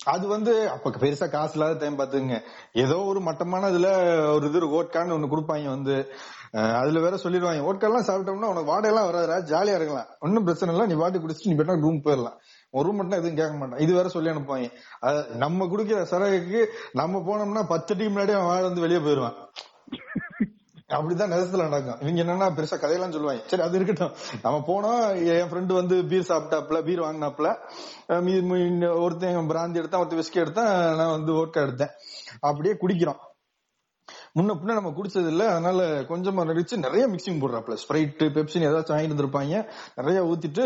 அது 0.00 0.28
வந்து 0.28 0.70
அப்ப 0.70 0.90
பெருசா 0.90 1.30
காசு 1.30 1.52
இல்லாத 1.52 1.74
டைம் 1.78 1.98
பாத்துங்க 1.98 2.36
ஏதோ 2.72 2.96
ஒரு 2.98 3.20
மட்டமான 3.20 3.70
இதுல 3.70 3.88
ஒரு 4.32 4.46
இது 4.46 4.82
ஓட்கான்னு 4.82 5.14
ஒண்ணு 5.16 5.32
கொடுப்பாங்க 5.32 5.64
வந்து. 5.64 6.12
அதுல 6.52 7.00
வேற 7.00 7.16
சொல்லிடுவாங்க. 7.16 7.60
ஓட்காலாம் 7.70 8.06
சாப்பிட்டோம்னா 8.06 8.50
உனக்கு 8.52 8.72
வாடையெல்லாம் 8.72 9.08
வராதுடா. 9.10 9.36
ஜாலியா 9.52 9.74
இருக்கலாம். 9.74 10.06
ஒன்னும் 10.20 10.44
பிரச்சனை 10.44 10.74
இல்ல. 10.74 10.86
நீ 10.86 10.94
வாட்டி 10.94 11.18
குடிச்சிட்டு 11.18 11.50
நீ 11.50 11.54
போயிட்டா 11.54 11.74
ரூம் 11.74 12.02
போயிடலாம். 12.04 12.38
ஒரு 12.70 12.86
ரூம் 12.86 12.96
மட்டும் 12.96 13.18
எதுவும் 13.18 13.36
கேட்க 13.36 13.56
மாட்டான். 13.56 13.78
இது 13.78 13.94
வேற 13.94 14.08
சொல்லி 14.08 14.30
அனுப்புவாங்க. 14.30 14.70
நம்ம 15.36 15.64
குடிக்கிற 15.64 16.02
சரகுக்கு 16.02 16.66
நம்ம 16.92 17.18
போனோம்னா 17.18 17.68
பத்து 17.68 17.96
டீம் 17.96 18.16
முன்னாடி 18.16 18.32
அவன் 18.32 18.46
வாழ 18.46 18.62
வந்து 18.62 18.80
வெளியே 18.80 18.98
போயிருவான் 18.98 19.38
அப்படிதான் 20.90 21.32
நிஜத்துல 21.32 21.68
நடக்கும். 21.68 22.00
இவங்க 22.00 22.22
என்னன்னா 22.22 22.48
பெருசா 22.48 22.70
கதையெல்லாம் 22.70 23.12
சொல்லுவாங்க. 23.12 23.42
சரி 23.46 23.62
அது 23.62 23.78
இருக்கட்டும். 23.78 24.16
நம்ம 24.42 24.62
போனோம் 24.66 25.08
என் 25.16 25.50
ஃப்ரெண்டு 25.50 25.72
வந்து 25.72 26.04
பீர் 26.04 26.26
சாப்பிட்டாப்ல 26.28 26.82
பீர் 26.82 27.00
வாங்கினாப்ல 27.00 27.56
மீ- 28.08 29.00
ஒருத்தன் 29.00 29.36
பிராந்தி 29.36 29.74
எடுத்தான் 29.74 30.06
ஒருத்தன் 30.06 30.18
விஸ்கி 30.18 30.46
எடுத்தேன் 30.46 30.96
நான் 30.96 31.10
வந்து 31.10 31.32
ஓட்கா 31.32 31.64
எடுத்தேன். 31.64 31.90
அப்படியே 32.40 32.74
குடிக்கிறோம். 32.74 33.28
முன்ன 34.38 34.54
பின்ன 34.54 34.72
நம்ம 34.72 34.88
குடிச்சது 34.90 35.26
இல்ல 35.26 35.48
அதனால 35.48 36.00
கொஞ்சமா 36.00 36.44
நடிச்சு 36.48 36.76
நிறைய 36.76 37.08
மிக்சிங் 37.08 37.40
போடுறாப்ல 37.40 37.76
ஸ்ப்ரைட் 37.88 38.28
பெப்சின் 38.28 38.66
ஏதாச்சும் 38.68 38.96
வாங்கிட்டு 38.96 39.16
இருந்திருப்பாங்க 39.16 39.66
நிறைய 39.94 40.24
ஊத்திட்டு 40.24 40.64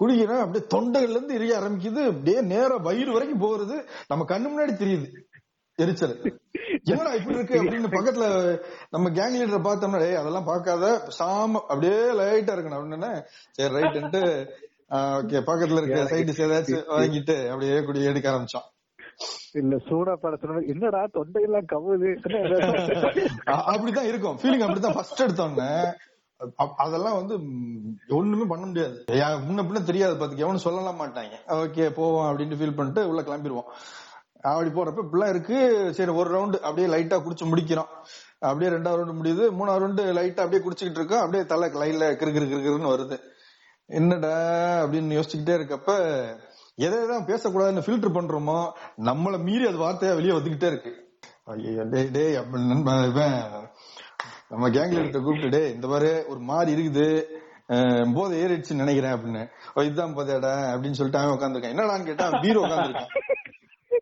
குடிக்கிறேன். 0.00 0.40
அப்படியே 0.40 0.66
தொண்டைகள்ல 0.74 1.10
இருந்து 1.10 1.34
எரிய 1.34 1.58
ஆரம்பிக்குது. 1.58 2.06
அப்படியே 2.06 2.40
நேரம் 2.40 2.82
வயிறு 2.82 3.12
வரைக்கும் 3.12 3.42
போறது 3.42 3.84
நம்ம 4.08 4.24
கண்ணு 4.24 4.42
முன்னாடி 4.42 4.72
தெரியுது. 4.72 5.06
எரிச்சல். 5.78 6.14
என்னடா 6.84 7.10
இப்படி 7.12 7.36
இருக்கு 7.36 7.58
அப்படின்னு 7.62 7.90
பக்கத்துல 7.96 8.24
நம்ம 8.90 9.10
கேங் 9.10 9.34
லீடரை 9.34 9.60
பார்த்தோம்னா 9.66 9.98
"டேய், 9.98 10.14
அதெல்லாம் 10.14 10.44
பார்க்காத. 10.44 10.86
சாம 11.18 11.52
அப்படியே 11.72 11.98
லைட்டா 12.20 12.54
இருக்கணும். 12.54 12.78
அப்படின்னு 12.78 13.10
சரி 13.52 13.74
ரைட்டு 13.74 14.22
ஓகே 14.90 15.38
பக்கத்துல 15.50 15.80
இருக்க 15.82 16.02
சைடு 16.12 16.34
ஏதாச்சும் 16.46 16.84
வாங்கிட்டு 16.96 17.36
அப்படியே 17.46 17.76
குடி 17.82 18.02
எடுக்க 18.04 18.30
ஆரம்பிச்சோம் 18.30 18.66
இல்ல 19.52 19.74
சூடா 19.88 20.14
படத்துல 20.22 20.58
என்னடா 20.72 21.00
தொண்டையெல்லாம் 21.14 21.68
கவுது. 21.72 22.10
அப்படிதான் 23.72 24.08
இருக்கும். 24.10 24.38
ஃபீலிங் 24.42 24.66
அப்படிதான். 24.66 24.94
ஃபர்ஸ்ட் 24.94 25.22
எடுத்தோன்னே 25.22 25.70
அதெல்லாம் 26.76 27.16
வந்து 27.20 27.34
ஒண்ணுமே 28.16 28.44
பண்ண 28.48 28.64
முடியாது. 28.66 29.04
முன்ன 29.46 29.62
பின்ன 29.68 29.80
தெரியாது 29.84 30.14
பாத்துக்க. 30.14 30.44
எவனும் 30.44 30.64
சொல்லலாம் 30.66 31.00
மாட்டாங்க. 31.00 31.34
ஓகே 31.60 31.86
போவோம் 31.90 32.28
அப்படின்னு 32.28 32.58
ஃபீல் 32.60 32.76
பண்ணிட்டு 32.76 33.08
உள்ள 33.08 33.22
கிளம்பிடுவோம் 33.22 33.68
அப்படி 34.52 34.70
போறப்ப 34.76 35.04
இப்படிலாம் 35.04 35.32
இருக்கு. 35.34 35.58
சரி 35.98 36.12
ஒரு 36.20 36.28
ரவுண்டு 36.34 36.58
அப்படியே 36.66 36.88
லைட்டா 36.94 37.16
குடிச்சு 37.26 37.44
முடிக்கிறோம். 37.52 37.90
அப்படியே 38.50 38.70
ரெண்டாவது 38.74 39.00
ரவுண்டு 39.00 39.18
முடியுது. 39.20 39.44
மூணாவது 39.58 39.82
ரவுண்டு 39.84 40.04
லைட்டா 40.18 40.44
அப்படியே 40.44 40.62
குடிச்சுக்கிட்டு 40.66 41.00
இருக்கோம். 41.00 41.22
அப்படியே 41.24 41.44
தலை 41.52 41.68
லைன்ல 41.82 42.08
கிரு 42.20 42.32
கிரு 42.36 42.46
கிரு 42.52 42.62
கிருன்னு 42.66 42.92
வருது. 42.94 43.18
என்னடா 44.00 44.34
அப்படின்னு 44.84 45.18
யோசிச்சுக்கிட்டே 45.18 45.56
இருக்கப்ப 45.58 45.92
எதை 46.86 46.96
எதான் 47.04 47.28
பேசக்கூடாதுன்னு 47.30 47.84
ஃபில்டர் 47.86 48.16
பண்றோமோ 48.16 48.58
நம்மள 49.08 49.36
மீறி 49.46 49.64
அது 49.70 49.78
வார்த்தையா 49.84 50.16
வெளியே 50.18 50.34
வந்துகிட்டே 50.36 50.68
இருக்கு. 50.72 50.92
ஐயோ 51.52 51.84
டேய் 52.16 52.36
நம்ம 54.50 54.68
கேங்ல 54.74 55.00
இருக்க 55.02 55.18
கூப்பிட்டு 55.20 55.48
டே 55.54 55.62
இந்த 55.72 55.86
மாதிரி 55.92 56.10
ஒரு 56.32 56.40
மாதிரி 56.50 56.70
இருக்குது. 56.76 57.06
போதை 58.16 58.34
ஏறிடுச்சுன்னு 58.42 58.82
நினைக்கிறேன் 58.82 59.14
அப்படின்னு. 59.14 59.42
இதுதான் 59.86 60.14
போதையாடா 60.18 60.52
அப்படின்னு 60.74 60.98
சொல்லிட்டு 60.98 61.20
அவன் 61.22 61.34
உட்காந்துருக்கான் 61.36 61.74
என்னடான்னு 61.74 62.08
கேட்டா 62.10 62.26
அவன் 62.28 62.44
பீர் 62.44 62.60
உட்காந்துருக்கான் 62.62 63.10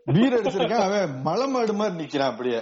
பீர் 0.06 0.36
அடிச்சிருக்கான் 0.38 0.86
அவன் 0.88 1.14
மலை 1.28 1.46
மாடு 1.52 1.74
மாதிரி 1.80 1.96
நிக்கிறான் 2.02 2.32
அப்படியே. 2.32 2.60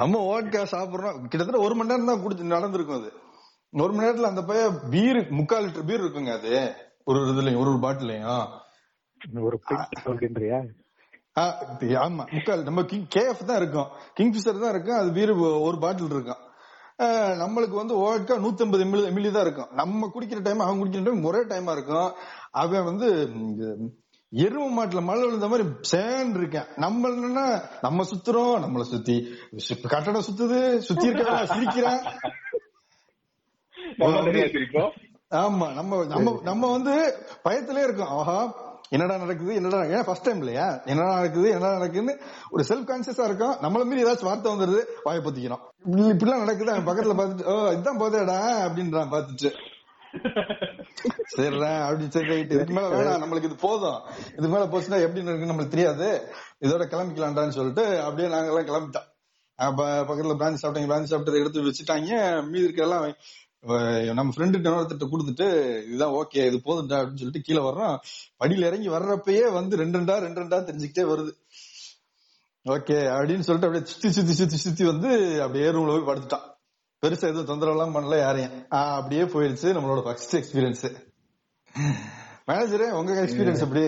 நம்ம 0.00 0.20
ஓட்கா 0.32 0.60
சாப்பிடுறோம். 0.74 1.18
கிட்டத்தட்ட 1.30 1.60
ஒரு 1.66 1.74
மணி 1.78 1.90
நேரம் 1.90 2.10
தான் 2.10 2.22
குடிச்சு 2.24 2.54
நடந்திருக்கும் 2.56 2.98
அது. 3.00 3.10
ஒரு 3.84 3.92
மணி 3.94 4.06
நேரத்துல 4.06 4.30
அந்த 4.32 4.42
பையன் 4.50 4.76
பீர் 4.92 5.20
முக்கால் 5.38 5.66
லிட்டர் 5.66 5.88
பீர் 5.90 6.02
இருக்குங்க 6.04 6.32
அது. 6.38 6.54
ஒரு 7.08 7.18
ஒரு 7.22 7.30
இதுலயும் 7.32 7.60
ஒரு 7.62 7.70
ஒரு 7.74 7.80
பாட்டிலையும். 7.86 8.46
ஒரு 9.48 9.56
அப்படின்றியா 10.10 10.58
ஆமா 12.04 12.24
முக்கால் 12.34 12.66
நம்ம 12.68 12.82
கிங் 12.90 13.08
கேஎஃப் 13.16 13.48
தான் 13.50 13.60
இருக்கும். 13.62 13.90
கிங் 14.16 14.32
பிஷர் 14.34 14.62
தான் 14.64 14.72
இருக்கும். 14.74 14.98
அது 15.00 15.10
பீர் 15.18 15.32
ஒரு 15.68 15.78
பாட்டில் 15.84 16.14
இருக்கும். 16.16 16.42
நம்மளுக்கு 17.42 17.76
வந்து 17.80 17.94
ஓட்கா 18.04 18.36
நூத்தி 18.44 18.64
ஐம்பது 18.64 18.84
எம்எல்ஏ 18.84 19.30
தான் 19.30 19.44
இருக்கும். 19.46 19.68
நம்ம 19.72 20.10
குடிக்கிற 20.14 20.42
டைம் 20.42 20.58
அவன் 20.58 20.80
குடிக்கிற 20.80 21.02
டைம் 21.04 21.28
ஒரே 21.30 21.40
டைமா 21.50 21.72
இருக்கும். 21.72 22.10
அவன் 22.50 22.84
வந்து 22.84 23.08
எரும 24.32 24.64
மாட்டுல 24.76 25.00
மழை 25.02 25.20
விழுந்த 25.24 25.48
மாதிரி 25.48 25.68
சேன் 25.90 26.32
இருக்கேன். 26.38 26.66
நம்ம 26.76 27.08
என்னன்னா 27.08 27.44
நம்ம 27.80 28.04
சுத்துறோம் 28.10 28.56
நம்மள 28.64 28.82
சுத்தி. 28.92 29.16
கட்டடம் 29.88 30.26
சுத்துது 30.28 30.58
சுத்தி 30.78 31.06
இருக்க 31.06 31.46
சிரிக்கிறான். 31.46 32.02
ஆமா 35.42 35.66
நம்ம 35.74 36.04
நம்ம 36.04 36.40
நம்ம 36.42 36.70
வந்து 36.70 36.94
பயத்திலே 37.44 37.82
இருக்கோம். 37.86 38.12
ஆஹா 38.18 38.38
என்னடா 38.90 39.16
நடக்குது 39.16 39.54
என்னடா 39.54 39.84
ஏன் 39.86 40.04
ஃபர்ஸ்ட் 40.04 40.22
டைம் 40.22 40.38
இல்லையா? 40.38 40.82
என்னடா 40.84 41.14
நடக்குது 41.14 41.48
என்னடா 41.48 41.72
நடக்குதுன்னு 41.76 42.14
ஒரு 42.50 42.64
செல்ஃப் 42.68 42.88
கான்சியஸா 42.88 43.24
இருக்கும். 43.24 43.54
நம்மள 43.62 43.84
மீறி 43.84 44.04
ஏதாச்சும் 44.04 44.24
வார்த்தை 44.24 44.52
வந்துருது 44.52 44.80
வாயை 45.04 45.22
பத்திக்கிறோம் 45.22 45.62
இப்படி- 45.86 46.10
இப்படிலாம் 46.12 46.38
நடக்குது? 46.38 46.72
அவன் 46.72 46.86
பக்கத்துல 46.86 47.16
பாத்துட்டு 47.20 47.44
ஓ 47.44 47.72
இதுதான் 47.72 48.00
போதேடா 48.00 48.38
அப்படின்றான் 48.66 49.12
பாத்துட்டு 49.12 49.50
சரிடா 51.36 51.82
அப்படி 51.82 52.10
சரி 52.10 52.28
ரைட் 52.28 52.52
இதுக்கு 52.52 52.74
மேல 52.74 52.88
வேணாம் 52.88 53.22
நம்மளுக்கு 53.22 53.44
இது 53.44 53.56
போதும். 53.56 54.00
இதுக்கு 54.28 54.48
மேல 54.48 54.64
போச்சுன்னா 54.64 55.00
எப்படி 55.00 55.20
இருக்குன்னு 55.20 55.52
நம்மளுக்கு 55.52 55.68
தெரியாது. 55.68 56.06
இதோட 56.60 56.84
கிளம்பிக்கலாம்டான்னு 56.84 57.48
சொல்லிட்டு 57.48 58.00
அப்படியே 58.02 58.28
நாங்க 58.28 58.48
எல்லாம் 58.48 58.68
கிளம்பிட்டோம் 58.68 59.08
பக்கத்துல 59.58 60.34
பிராஞ்சி 60.40 60.58
சாப்பிட்டாங்க 60.62 60.90
பிராஞ்சி 60.90 61.10
சாப்பிட்டதை 61.10 61.40
எடுத்து 61.40 61.62
வச்சுட்டாங்க. 61.62 62.10
மீதி 62.50 62.82
அஹ் 62.82 63.14
நம்ம 63.62 64.32
ஃப்ரெண்டு 64.36 64.56
இன்னொருத்திட்ட 64.58 65.06
கொடுத்துட்டு 65.12 65.46
இதுதான் 65.86 66.12
ஓகே 66.20 66.46
இது 66.46 66.58
போதும்டா 66.64 66.98
அப்படின்னு 66.98 67.22
சொல்லிட்டு 67.22 67.46
கீழே 67.46 67.60
வர்றோம் 67.60 67.96
படியில 68.40 68.68
இறங்கி 68.70 68.88
வர்றப்பயே 68.88 69.52
வந்து 69.52 69.76
ரெண்டு 69.76 69.98
ரெண்டா 69.98 70.16
ரெண்டு 70.26 70.40
ரெண்டா 70.42 70.58
தெரிஞ்சுக்கிட்டே 70.68 71.04
வருது. 71.12 71.32
ஓகே 72.66 72.96
அப்படின்னு 73.16 73.46
சொல்லிட்டு 73.48 73.68
அப்படியே 73.68 73.84
சுத்தி 73.84 74.10
சுத்தி 74.10 74.32
சுத்தி 74.32 74.56
சுத்தி 74.56 74.84
வந்து 74.84 75.10
அப்படியே 75.42 75.68
ரூம்ல 75.70 75.92
போய் 75.96 76.08
படுத்துட்டான். 76.10 76.46
பெருசா 77.02 77.26
எதுவும் 77.30 77.50
தொந்தரவு 77.50 77.76
எல்லாம் 77.76 77.94
பண்ணல 77.96 78.18
யாரையும். 78.18 78.54
அப்படியே 78.68 79.22
போயிடுச்சு 79.22 79.74
நம்மளோட 79.76 80.02
ஃபர்ஸ்ட் 80.02 80.36
எக்ஸ்பீரியன்ஸ் 80.36 80.86
மேனேஜரே 82.48 82.90
உங்க 82.90 83.12
எக்ஸ்பீரியன்ஸ் 83.24 83.64
எப்படி? 83.66 83.86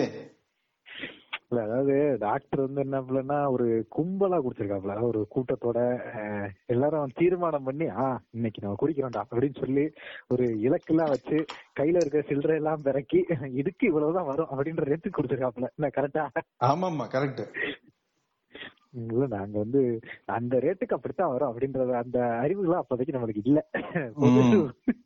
இல்ல 1.51 1.61
அதாவது 1.63 1.93
டாக்டர் 2.19 2.61
வந்து 2.61 2.81
என்ன 2.83 3.37
ஒரு 3.53 3.65
கும்பலா 3.95 4.37
குடிச்சிருக்காப்ல 4.39 4.93
ஒரு 5.07 5.21
கூட்டத்தோட 5.33 5.79
எல்லாரும் 6.69 7.15
தீர்மானம் 7.17 7.67
பண்ணி 7.67 7.87
ஆ 7.97 8.05
இன்னைக்கு 8.31 8.61
நம்ம 8.63 8.77
குடிக்கிறோம்டா 8.81 9.23
அப்படின்னு 9.25 9.59
சொல்லி 9.59 9.85
ஒரு 10.31 10.45
இலக்கெல்லாம் 10.65 11.13
வச்சு 11.13 11.37
கையில 11.79 12.01
இருக்க 12.01 12.21
சில்லறை 12.29 12.57
எல்லாம் 12.57 12.85
பிறக்கி 12.87 13.19
இதுக்கு 13.55 13.85
இவ்வளவுதான் 13.87 14.29
வரும் 14.29 14.51
அப்படின்ற 14.51 14.85
ரேட்டுக்கு 14.89 15.17
குடிச்சிருக்காப்ல 15.17 15.69
என்ன 15.71 15.89
கரெக்டா 15.97 16.25
ஆமா 16.67 16.89
ஆமா 16.91 17.07
கரெக்ட் 17.13 17.43
இல்ல 19.01 19.25
நாங்க 19.33 19.55
வந்து 19.59 19.81
அந்த 20.35 20.55
ரேட்டுக்கு 20.63 20.95
அப்படித்தான் 20.95 21.33
வரும் 21.33 21.49
அப்படின்றது 21.49 21.93
அந்த 22.01 22.17
அறிவுலாம் 22.41 22.81
அப்போதைக்கு 22.81 23.15
நம்மளுக்கு 23.15 23.43
இல்ல. 23.45 23.59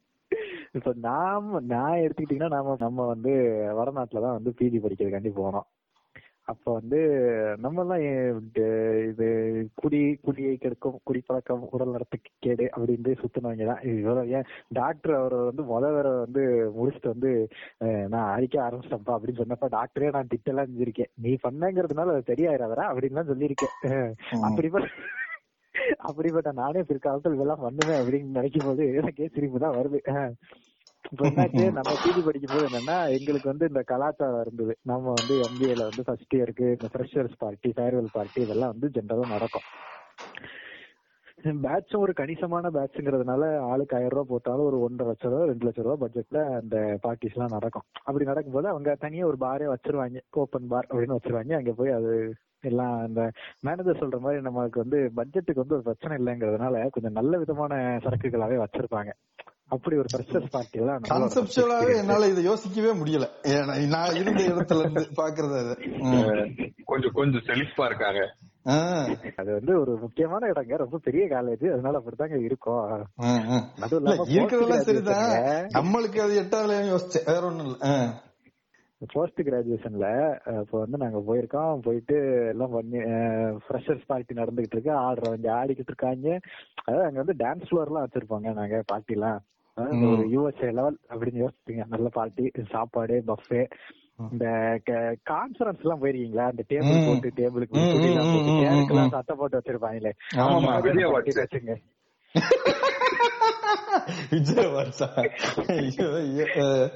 இப்ப 0.77 0.91
நாம 1.03 1.60
நான் 1.67 2.01
எடுத்துக்கிட்டீங்கன்னா 2.01 2.55
நாம 2.55 2.75
நம்ம 2.79 3.05
வந்து 3.12 3.34
வடநாட்டுலதான் 3.77 4.38
வந்து 4.38 4.51
பிஜி 4.58 4.79
படிக்கிறதுக்காண்டி 4.79 5.31
போனோம். 5.38 5.67
அப்ப 6.47 6.65
வந்து 6.73 6.99
நம்ம 7.63 7.84
எல்லாம் 7.84 8.03
இது 9.10 9.27
குடி 9.81 10.01
குடியை 10.25 10.53
கெடுக்கும் 10.55 10.97
குடிப்பழக்கம் 11.08 11.63
உடல் 11.75 11.93
நலத்துக்கு 11.93 12.31
கேடு 12.45 12.65
அப்படின்ட்டு 12.75 13.13
சுத்தினவங்க 13.21 13.65
தான் 13.71 13.81
இவ்வளவு 13.91 14.34
ஏன் 14.38 14.47
டாக்டர் 14.79 15.13
அவர் 15.19 15.36
வந்து 15.49 15.63
முத 15.71 15.91
வந்து 16.25 16.43
முடிச்சுட்டு 16.77 17.13
வந்து 17.13 17.31
நான் 18.13 18.31
அடிக்க 18.36 18.55
ஆரம்பிச்சிட்டேன்ப்பா 18.65 19.15
அப்படின்னு 19.17 19.41
சொன்னப்ப 19.41 19.69
டாக்டரே 19.77 20.12
நான் 20.17 20.31
திட்டெல்லாம் 20.34 20.69
செஞ்சிருக்கேன். 20.71 21.12
நீ 21.25 21.34
பண்ணங்கிறதுனால 21.47 22.15
அது 22.15 22.29
சரியாயிராதரா 22.31 22.86
அப்படின்னு 22.91 23.29
சொல்லியிருக்கேன். 23.31 23.75
அப்படிப்பட்ட 24.47 24.89
அப்படிப்பட்ட 26.10 26.49
நானே 26.60 26.81
பிற்காலத்தில் 26.89 27.36
இதெல்லாம் 27.36 27.63
பண்ணுவேன் 27.65 27.99
அப்படின்னு 28.01 28.38
நினைக்கும் 28.38 28.67
போது 28.67 28.84
எனக்கே 28.99 29.27
சிரிப்பு 29.36 29.60
தான் 29.63 29.75
வருது. 29.79 29.99
இப்ப 31.11 31.23
என்னாச்சு 31.29 31.63
நம்ம 31.71 31.91
பிஜி 32.03 32.21
படிக்கும் 32.27 32.53
போது 32.53 32.67
என்னன்னா 32.69 32.97
எங்களுக்கு 33.17 33.51
வந்து 33.51 33.65
இந்த 33.67 33.81
கலாச்சாரம் 33.91 34.43
இருந்தது. 34.45 34.73
நம்ம 34.83 35.13
வந்து 35.19 35.35
எம்பிஏல 35.47 35.87
வந்து 35.89 36.05
ஃபர்ஸ்ட் 36.07 36.35
இயருக்கு 36.37 36.67
இந்த 36.77 36.87
ஃப்ரெஷர்ஸ் 36.93 37.35
பார்ட்டி 37.37 37.71
ஃபேர்வெல் 37.77 38.09
பார்ட்டி 38.13 38.41
இதெல்லாம் 38.41 38.73
வந்து 38.73 38.89
ஜென்ரலா 38.97 39.27
நடக்கும். 39.35 39.67
பேட்சும் 41.65 42.03
ஒரு 42.03 42.13
கணிசமான 42.13 42.69
பேட்சுங்கிறதுனால 42.69 43.43
ஆளுக்கு 43.71 43.95
ஆயிரம் 43.97 44.13
ரூபாய் 44.13 44.31
போட்டாலும் 44.31 44.67
ஒரு 44.69 44.77
ஒன்றரை 44.79 45.07
லட்சம் 45.09 45.31
ரூபா 45.31 45.45
ரெண்டு 45.45 45.65
லட்சம் 45.65 45.85
ரூபா 45.85 45.97
பட்ஜெட்ல 46.03 46.39
அந்த 46.59 46.75
பார்ட்டிஸ் 47.03 47.35
எல்லாம் 47.37 47.55
நடக்கும். 47.57 47.85
அப்படி 48.03 48.25
நடக்கும்போது 48.25 48.67
அவங்க 48.67 48.95
தனியா 48.95 49.25
ஒரு 49.25 49.37
பாரே 49.37 49.67
வச்சிருவாங்க. 49.73 50.21
ஓப்பன் 50.43 50.69
பார் 50.73 50.89
அப்படின்னு 50.91 51.17
வச்சிருவாங்க. 51.17 51.53
அங்க 51.59 51.73
போய் 51.73 51.97
அது 51.99 52.13
எல்லாம் 52.63 52.95
அந்த 53.07 53.21
மேனேஜர் 53.61 54.01
சொல்ற 54.01 54.19
மாதிரி 54.19 54.41
நமக்கு 54.41 54.83
வந்து 54.83 54.99
பட்ஜெட்டுக்கு 55.19 55.63
வந்து 55.63 55.77
ஒரு 55.77 55.87
பிரச்சனை 55.89 56.15
இல்லைங்கிறதுனால 56.21 56.89
கொஞ்சம் 56.89 57.17
நல்ல 57.19 57.37
விதமான 57.37 57.73
சரக்குகளாவே 58.05 58.57
வச்சிருப்பாங்க. 58.63 59.11
அப்படி 59.71 59.95
ஒரு 59.97 60.10
ஃப்ரெஷர்ஸ் 60.12 60.51
பார்ட்டி 60.51 60.80
எல்லாம் 60.80 61.06
கான்செப்டுவலாவே 61.12 61.93
என்னால 61.99 62.28
இதை 62.28 62.41
யோசிக்கவே 62.43 62.91
முடியல. 62.99 63.28
ஏன்னா 63.54 63.75
நான் 63.88 64.17
இருந்த 64.21 64.41
இடத்துல 64.51 64.84
இருந்து 64.84 65.04
பாக்குறது 65.17 65.56
அது. 65.63 65.75
கொஞ்சம் 66.86 67.15
கொஞ்சம் 67.19 67.45
செழிப்பா 67.47 67.86
இருக்காங்க 67.86 68.21
அது 69.38 69.49
வந்து 69.54 69.73
ஒரு 69.80 69.91
முக்கியமான 69.97 70.47
இடங்க 70.47 70.78
ரொம்ப 70.78 70.97
பெரிய 70.97 71.23
காலேஜ் 71.28 71.65
அதனால 71.73 71.99
அப்படித்தாங்க 71.99 72.38
இருக்கும். 72.41 72.86
அதுவும் 73.78 73.99
இல்ல, 74.01 74.13
இல்லாம 74.13 74.36
இருக்கிறதெல்லாம் 74.36 74.86
சரிதான். 74.88 75.67
நம்மளுக்கு 75.73 76.19
அது 76.19 76.39
எட்டாலையும் 76.43 76.91
யோசிச்சேன். 76.93 77.28
வேற 77.28 77.41
ஒண்ணும் 77.45 77.67
இல்ல. 77.67 77.89
போஸ்ட் 79.13 79.41
கிராஜுவேஷன்ல 79.41 80.08
இப்போ 80.62 80.78
வந்து 80.80 80.97
நாங்க 80.97 81.19
போயிருக்கோம் 81.28 81.82
போயிட்டு 81.88 82.15
எல்லாம் 82.54 82.71
பண்ணி 82.71 82.99
ஃப்ரெஷர்ஸ் 83.65 84.08
பார்ட்டி 84.08 84.39
நடந்துகிட்டு 84.39 84.78
இருக்கு. 84.78 84.93
ஆடுறவங்க 85.06 85.49
ஆடிக்கிட்டு 85.60 85.93
இருக்காங்க. 85.93 86.28
அதாவது 86.84 87.08
அங்க 87.08 87.19
வந்து 87.23 87.36
டான்ஸ் 87.43 87.67
ஃப்ளோர் 87.67 87.91
எல்லாம் 87.91 88.08
வச்சிருப்பாங்க 88.08 88.54
நாங்க 88.54 88.80
பார்ட்டி 88.86 89.13
எல்லாம் 89.13 89.39
யூஎஸ்ஏ 89.79 90.71
லெவல் 90.73 90.97
அப்படின்னு 91.09 91.47
யோசிப்பீங்க. 91.47 91.83
நல்ல 91.88 92.09
பார்ட்டி 92.09 92.51
சாப்பாடு 92.69 93.23
பஃபே 93.27 93.69
இந்த 94.31 94.45
கான்ஃபரன்ஸ் 95.29 95.79
எல்லாம் 95.79 96.01
போயிருக்கீங்களா? 96.01 96.49
இந்த 96.49 96.63
டேபிள். 96.69 97.05
போட்டு 97.05 97.31
டேபிளுக்கு. 97.35 99.09
சட்டை 99.09 99.35
போட்டு 99.35 99.57
வச்சிருப்பாங்களே. 99.57 100.11
வச்சுங்க 101.35 101.75
விஜய் 104.29 104.65
வாட்ஸா 104.65 105.07
ஐயோ, 105.67 106.15
ஐயோ. 106.15 106.47
ஆ. 106.57 106.88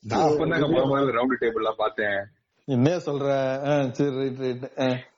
நான் 0.00 0.28
அப்பதாங்க 0.28 0.66
ரவுண்ட் 1.12 1.42
டேபிள் 1.42 1.72
பார்த்தேன். 1.76 2.26
என்ன 2.64 2.96
சொல்ற? 2.96 3.90
சரி 3.90 4.16
ரைட் 4.16 4.38
ரைட். 4.38 5.11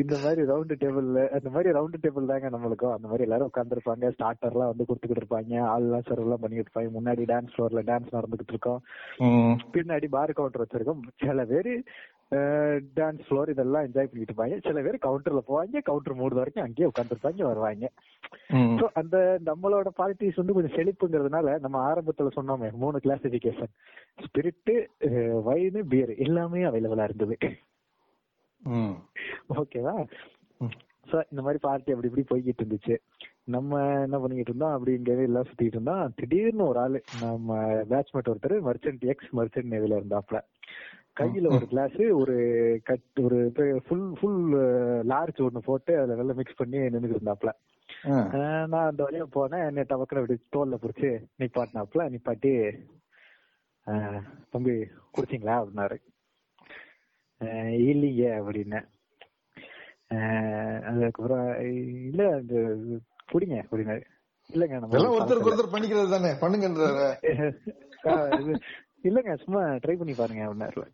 இந்த 0.00 0.14
மாதிரி 0.22 0.42
ரவுண்ட் 0.50 0.72
டேபிள்ல 0.80 1.20
அந்த 1.36 1.48
மாதிரி 1.54 1.68
ரவுண்ட் 1.76 1.98
டேபிள் 2.04 2.30
தாங்க 2.30 2.48
நம்மளுக்கும். 2.54 2.94
அந்த 2.94 3.06
மாதிரி 3.10 3.26
எல்லாரும் 3.26 3.50
உட்காந்துருப்பாங்க 3.50 4.10
ஸ்டார்டர் 4.14 4.54
எல்லாம் 4.54 4.70
வந்து 4.72 4.86
கொடுத்துக்கிட்டு 4.88 5.22
இருப்பாங்க. 5.22 5.60
ஆள் 5.72 5.84
எல்லாம் 5.88 6.06
சர்வ் 6.08 6.24
எல்லாம் 6.26 6.42
பண்ணிட்டு 6.42 6.64
இருப்பாங்க. 6.66 6.90
முன்னாடி 6.96 7.24
டான்ஸ் 7.32 7.52
ஃப்ளோர்ல 7.54 7.82
டான்ஸ் 7.90 8.16
நடந்துகிட்டு 8.16 8.54
இருக்கோம். 8.54 8.80
பின்னாடி 9.74 10.08
பார் 10.16 10.36
கவுண்டர் 10.38 10.64
வச்சிருக்கோம். 10.64 11.02
சில 11.24 11.44
பேரு 11.52 11.74
டான்ஸ் 12.98 13.24
ஃப்ளோர் 13.26 13.52
இதெல்லாம் 13.52 13.84
என்ஜாய் 13.86 14.08
பண்ணிட்டு 14.10 14.32
இருப்பாங்க. 14.32 14.56
சில 14.66 14.80
பேர் 14.86 15.04
கவுண்டர்ல 15.06 15.42
போவாங்க. 15.50 15.82
கவுண்டர் 15.88 16.18
மூடு 16.20 16.38
வரைக்கும் 16.40 16.64
அங்கேயே 16.66 16.88
உட்காந்துருப்பாங்க 16.90 17.44
வருவாங்க. 17.50 17.90
சோ 18.80 18.86
அந்த 19.00 19.16
நம்மளோட 19.48 19.90
பார்ட்டிஸ் 20.00 20.40
வந்து 20.40 20.56
கொஞ்சம் 20.56 20.76
செழிப்புங்கிறதுனால 20.78 21.54
நம்ம 21.66 21.76
ஆரம்பத்துல 21.90 22.32
சொன்னோமே 22.38 22.70
மூணு 22.84 22.98
கிளாசிபிகேஷன் 23.04 23.72
ஸ்பிரிட் 24.26 24.72
வைனு 25.48 25.82
பியர் 25.92 26.12
எல்லாமே 26.26 26.62
அவைலபிளா 26.70 27.08
இருந்தது. 27.10 27.36
ஓகேவா? 29.60 29.94
சோ 31.10 31.16
இந்த 31.30 31.40
மாதிரி 31.44 31.58
பார்ட்டி 31.66 31.92
அப்படி 31.94 32.08
இப்படி 32.10 32.24
போய்கிட்டு 32.30 32.62
இருந்துச்சு. 32.62 32.94
நம்ம 33.54 33.80
என்ன 34.04 34.16
பண்ணிக்கிட்டு 34.20 34.52
இருந்தோம்? 34.52 34.74
அப்படி 34.76 34.92
இங்கவே 34.98 35.24
எல்லாம் 35.28 35.48
சுத்திட்டு 35.48 35.76
இருந்தோம். 35.78 36.04
திடீர்னு 36.18 36.64
ஒரு 36.70 36.78
ஆளு 36.84 37.00
நம்ம 37.24 37.56
பேட்ச்மேட் 37.90 38.30
ஒருத்தர் 38.32 38.56
மர்ச்சன்ட் 38.68 39.04
எக்ஸ் 39.12 39.32
மர்ச்சன்ட் 39.38 39.72
நேவில 39.74 39.98
இருந்தாப்ல 40.00 40.40
கையில 41.18 41.50
ஒரு 41.56 41.66
கிளாஸ் 41.72 41.98
ஒரு 42.20 42.36
கட் 42.88 43.20
ஒரு 43.24 43.36
ஃபுல் 43.86 44.08
ஃபுல் 44.18 44.40
லார்ஜ் 45.12 45.44
ஒண்ணு 45.46 45.60
போட்டு 45.68 45.92
அதுல 45.98 46.16
நல்லா 46.20 46.36
மிக்ஸ் 46.38 46.60
பண்ணி 46.60 46.78
நின்னுட்டு 46.84 47.18
இருந்தாப்ல 47.18 47.52
நான் 48.72 48.88
அந்த 48.88 49.00
வழியா 49.04 49.26
போனேன். 49.36 49.66
என்ன 49.70 49.84
டபக்குன்னு 49.90 50.22
அப்படி 50.22 50.36
தோல்ல 50.56 50.78
புடிச்சு 50.82 51.10
நிப்பாட்டினாப்ல 51.42 52.04
நிப்பாட்டி 52.14 52.52
தம்பி 54.52 54.74
குடிச்சிங்களா? 55.16 55.56
அப்படின்னாரு. 55.60 55.96
அப்படின்னேன் 57.40 58.86
ஆஹ் 60.14 60.80
அதுக்கப்புறம் 60.88 61.46
இல்ல 62.04 62.22
இந்த 62.40 62.56
குடிங்க 63.32 63.56
அப்படின்னாரு 63.62 64.02
இல்லங்க 64.50 64.78
நம்ம 64.80 64.98
ஒருத்தருக்கு 65.12 65.50
ஒருத்தர் 65.50 65.74
பண்ணிக்கிறது 65.74 66.10
தானே? 66.10 66.30
பண்ணுங்கன்றாரு. 66.40 67.06
இது- 68.40 68.60
இல்லங்க 69.04 69.32
சும்மா 69.36 69.62
ட்ரை 69.82 69.94
பண்ணி 69.96 70.14
பாருங்க 70.14 70.42
அப்படின்னாருல 70.44 70.86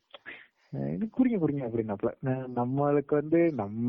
குடிங்க 1.13 1.37
குடிங்க 1.39 1.63
அப்படின்னாப்ல 1.67 2.11
நம்மளுக்கு 2.57 3.15
வந்து 3.15 3.41
நம்ம 3.55 3.89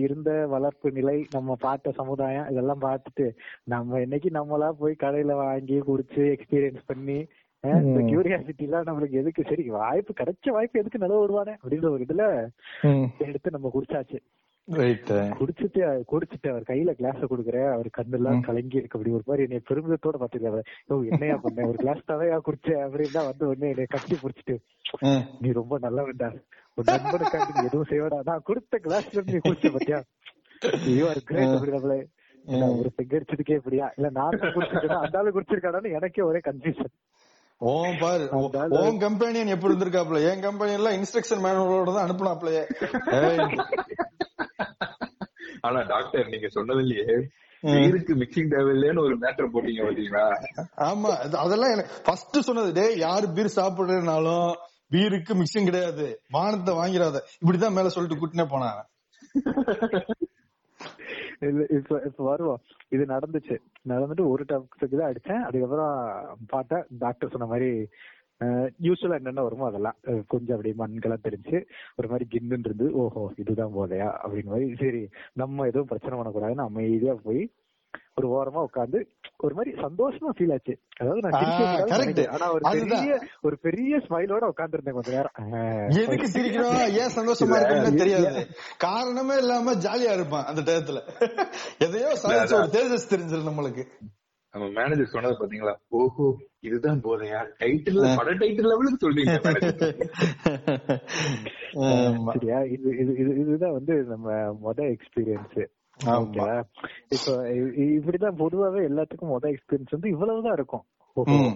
இருந்த 0.00 0.30
வளர்ப்பு 0.46 0.90
நிலை 0.90 1.16
நம்ம 1.32 1.56
பார்த்த 1.60 1.92
சமுதாயம் 1.92 2.48
இதெல்லாம் 2.50 2.82
பார்த்துட்டு 2.82 3.26
நம்ம 3.64 4.00
என்னைக்கு 4.00 4.30
நம்மளா 4.34 4.70
போய் 4.80 5.02
கடையில 5.02 5.34
வாங்கி 5.40 5.78
குடிச்சு 5.82 6.24
எக்ஸ்பீரியன்ஸ் 6.32 6.82
பண்ணி 6.86 7.18
இந்த 7.82 8.00
கியூரியாசிட்டி 8.08 8.64
எல்லாம் 8.66 8.86
நம்மளுக்கு 8.88 9.20
எதுக்கு? 9.20 9.42
சரி 9.50 9.64
வாய்ப்பு 9.76 10.12
கிடைச்ச 10.18 10.50
வாய்ப்பு 10.56 10.80
எதுக்கு 10.80 11.02
நல்ல 11.02 11.20
விடுவானே 11.20 11.54
அப்படின்ற 11.60 11.88
ஒரு 11.94 12.04
இதுல 12.06 12.24
எடுத்து 13.28 13.54
நம்ம 13.56 13.70
குடிச்சாச்சு. 13.76 14.18
குடிச்சிட்டு 15.38 15.80
குடிச்சிட்டு 16.12 16.48
அவர் 16.52 16.68
கையில 16.70 16.92
கிளாஸ் 17.00 17.20
கொடுக்குற 17.32 17.58
அவர் 17.74 17.88
கண்ணெல்லாம் 17.98 18.40
கலங்கி 18.46 18.78
இருக்கு. 18.78 18.96
அப்படி 18.98 19.12
ஒரு 19.18 19.24
மாதிரி 19.28 19.44
என்னை 19.46 19.60
பெருமிதத்தோட 19.68 20.16
பாத்துருக்காரு 20.22 20.62
ஓ 20.90 20.96
என்னையா 21.10 21.36
பண்ண? 21.44 21.66
ஒரு 21.70 21.78
கிளாஸ் 21.82 22.08
தவையா 22.10 22.38
குடிச்ச? 22.48 22.70
அப்படின்னு 22.86 23.22
வந்து 23.30 23.44
உடனே 23.50 23.70
என்னை 23.74 23.86
கட்டி 23.94 24.16
பிடிச்சிட்டு 24.22 24.56
நீ 25.42 25.50
ரொம்ப 25.60 25.78
நல்லவன்டா 25.86 26.30
ஒரு 26.78 26.86
நண்பனுக்காண்டி 26.92 27.54
நீ 27.58 27.64
எதுவும் 27.70 27.90
செய்வடா 27.92 28.18
நான் 28.30 28.46
கொடுத்த 28.50 28.80
கிளாஸ்ல 28.86 29.24
நீ 29.30 29.38
குடிச்ச 29.46 29.70
பத்தியா? 29.76 30.00
ஐயோ 30.86 31.06
இல்ல, 32.44 32.64
ஒரு 32.80 32.90
பெக் 32.96 33.14
அடிச்சதுக்கே 33.16 33.58
இப்படியா? 33.60 33.86
இல்ல 33.96 34.08
நான் 34.18 34.34
குடிச்சிருக்கேன்? 34.56 35.00
அந்த 35.04 35.18
ஆளு 35.20 35.36
குடிச்சிருக்காடான்னு 35.36 35.94
எனக்கே 35.98 36.22
ஒரே 36.30 36.40
கன்ஃபியூஷன் 36.48 36.92
ஓம் 37.60 37.96
பாரு. 37.98 38.24
ஓ- 38.32 38.48
அதால- 38.48 38.78
ஓன் 38.78 38.96
கம்பெனியன் 38.98 39.48
எப்படி 39.48 39.72
இருந்திருக்காப்ல 39.72 40.18
என் 40.30 40.42
கம்பெனி 40.42 40.72
எல்லாம் 40.72 40.96
இன்ஸ்ட்ரக்ஷன் 40.96 41.42
மேனுவலோட 41.44 41.92
தான் 41.92 42.06
அனுப்புனாப்லயே 42.06 42.62
ஆனா 45.62 45.80
டாக்டர் 45.88 46.28
நீங்க 46.28 46.48
சொன்னதுலயே 46.54 47.06
வீருக்கு 47.62 48.14
மிக்சிங் 48.14 48.50
தேவையில்லைன்னு 48.50 49.04
ஒரு 49.04 49.14
மேட்டர் 49.18 49.52
போட்டீங்க 49.52 49.82
பாத்தீங்களா? 49.84 50.24
ஆமா 50.84 51.10
அது- 51.22 51.38
அதெல்லாம் 51.38 51.72
எனக்கு 51.72 51.94
ஃபர்ஸ்ட் 52.04 52.38
சொன்னது 52.40 52.70
டேய் 52.72 52.98
யாரு 52.98 53.26
பீர் 53.28 53.56
சாப்பிடுறதுனாலும் 53.56 54.50
பீருக்கு 54.92 55.32
மிக்சிங் 55.34 55.64
கிடையாது. 55.64 56.06
வானத்தை 56.30 56.74
வாங்கிடாத. 56.74 57.16
இப்படிதான் 57.40 57.72
மேல 57.72 57.88
சொல்லிட்டு 57.88 58.20
கூட்டினே 58.20 58.46
போனாங்க 58.46 58.82
இல்ல 59.34 60.25
இப்ப 61.76 62.00
இப்ப 62.06 62.24
வருவோம் 62.24 62.60
இது 62.88 63.04
நடந்துச்சு. 63.04 63.56
நடந்துட்டு 63.88 64.24
ஒரு 64.28 64.44
டப்புக்கு 64.48 64.96
தான் 64.96 65.10
அடிச்சேன். 65.10 65.42
அதுக்கப்புறம் 65.48 65.94
பார்த்தேன் 66.48 66.84
டாக்டர் 66.98 67.32
சொன்ன 67.34 67.48
மாதிரி 67.52 67.70
யூஸ்வலா 68.86 69.18
என்னென்ன 69.18 69.42
வருமோ 69.42 69.66
அதெல்லாம். 69.66 69.98
கொஞ்சம் 70.28 70.54
அப்படியே 70.56 70.74
மண்கெல்லாம் 70.80 71.26
தெரிஞ்சு 71.28 71.58
ஒரு 71.96 72.08
மாதிரி 72.08 72.26
கின்னு 72.32 72.66
இருந்து 72.66 72.88
ஓஹோ 73.02 73.22
இதுதான் 73.36 73.76
போதையா? 73.76 74.08
அப்படின்னு 74.22 74.52
மாதிரி 74.54 74.68
சரி 74.82 75.02
நம்ம 75.34 75.66
எதுவும் 75.66 75.90
பிரச்சனை 75.92 76.16
பண்ணக்கூடாதுன்னு 76.18 76.68
அமைதியா 76.68 77.14
போய் 77.28 77.42
ஒரு 78.18 78.28
ஓரமா 78.36 78.60
உட்காந்து 78.66 78.98
ஒரு 79.36 79.54
மாதிரி 79.54 79.70
சந்தோஷமா 79.80 80.30
ஃபீல் 80.36 80.52
ஆச்சு. 80.52 80.74
அதாவது 81.00 81.22
நான். 81.24 82.28
ஆனா 82.34 82.46
ஒரு. 82.52 82.62
பெரிய 82.70 83.18
ஒரு 83.40 83.56
பெரிய 83.58 83.98
ஸ்மைலோட 84.06 84.44
உட்கார்ந்து 84.52 84.94
கொஞ்ச 84.98 85.10
நேரம். 85.16 85.36
எதுக்கு 86.02 86.28
சிரிக்கிறோம்? 86.36 86.78
ஏன் 87.02 87.14
சந்தோஷமா 87.18 87.58
இருக்குன்னு 87.58 88.02
தெரியாது. 88.02 88.42
காரணமே 88.78 89.36
இல்லாம 89.36 89.74
ஜாலியா 89.86 90.14
இருப்பான் 90.18 90.44
அந்த 90.44 90.60
டயத்துல. 90.68 91.02
எதையோ 91.78 92.12
சாதிச்ச 92.22 92.56
ஒரு 92.62 92.70
தேஜஸ் 92.76 93.12
தெரிஞ்சிரு 93.14 93.48
நம்மளுக்கு. 93.50 93.84
நம்ம 94.54 94.66
மேனேஜர் 94.80 95.12
சொன்னது 95.14 95.34
பாத்தீங்களா? 95.40 95.72
ஓஹோ 95.88 96.26
இதுதான் 96.60 97.00
போதையா? 97.02 97.40
டைட்டில் 97.58 98.16
பட 98.16 98.30
டைட்டில் 98.32 98.70
லெவலுக்கு 98.72 99.02
சொல்றீங்க. 99.04 99.34
சரியா? 102.32 102.60
இது 102.76 102.88
இது 103.02 103.12
இது 103.22 103.32
இதுதான் 103.40 103.72
வந்து 103.72 103.94
நம்ம 104.04 104.32
மொத 104.64 104.96
எக்ஸ்பீரியன்ஸ். 104.96 105.58
ஓகேவா? 106.04 106.62
இப்போ 107.08 107.48
இ- 107.48 107.74
இ- 107.80 107.98
இப்படிதான் 107.98 108.38
பொதுவாவே 108.38 108.80
எல்லாத்துக்கும் 108.88 109.36
மொத 109.36 109.54
எக்ஸ்பீரியன்ஸ் 109.54 109.90
வந்து 109.90 110.08
இவ்வளவுதான் 110.08 110.52
இருக்கும். 110.52 110.82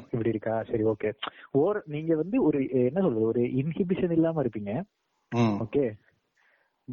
இப்படி 0.02 0.28
இருக்கா? 0.28 0.62
சரி 0.62 0.82
ஓகே. 0.82 1.12
ஓர் 1.50 1.82
நீங்க 1.86 2.16
வந்து 2.16 2.42
ஒரு 2.42 2.68
என்ன 2.70 3.00
சொல்றது 3.00 3.24
ஒரு 3.24 3.40
இன்ஹிபிஷன் 3.40 4.10
இல்லாம 4.10 4.42
இருப்பீங்க. 4.42 4.82
ஓகே. 5.36 5.92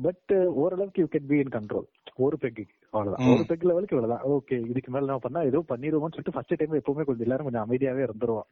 பட் 0.01 0.45
ஓரளவுக்கு 0.45 1.01
you 1.01 1.07
can 1.07 1.27
be 1.27 1.37
in 1.37 1.47
control 1.47 1.87
ஒரு 2.15 2.37
பெக்கு 2.37 2.65
அவ்வளவுதான். 2.89 3.27
ஒரு 3.27 3.45
பெக் 3.47 3.63
லெவலுக்கு 3.63 3.95
இவ்வளவுதான். 3.95 4.31
ஓகே 4.31 4.69
இதுக்கு 4.69 4.91
மேல 4.91 5.05
நம்ம 5.05 5.19
பண்ணா 5.19 5.41
ஏதோ 5.41 5.57
பண்ணிடுவோம்னு 5.57 6.13
சொல்லிட்டு 6.15 6.31
ஃபர்ஸ்ட் 6.31 6.53
டைம் 6.57 6.73
எப்பவுமே 6.73 7.03
கொஞ்சம் 7.03 7.19
எல்லாரும் 7.19 7.49
கொஞ்சம் 7.51 7.69
அமைதியாவே 7.69 8.09
இருந்துருவோம். 8.09 8.47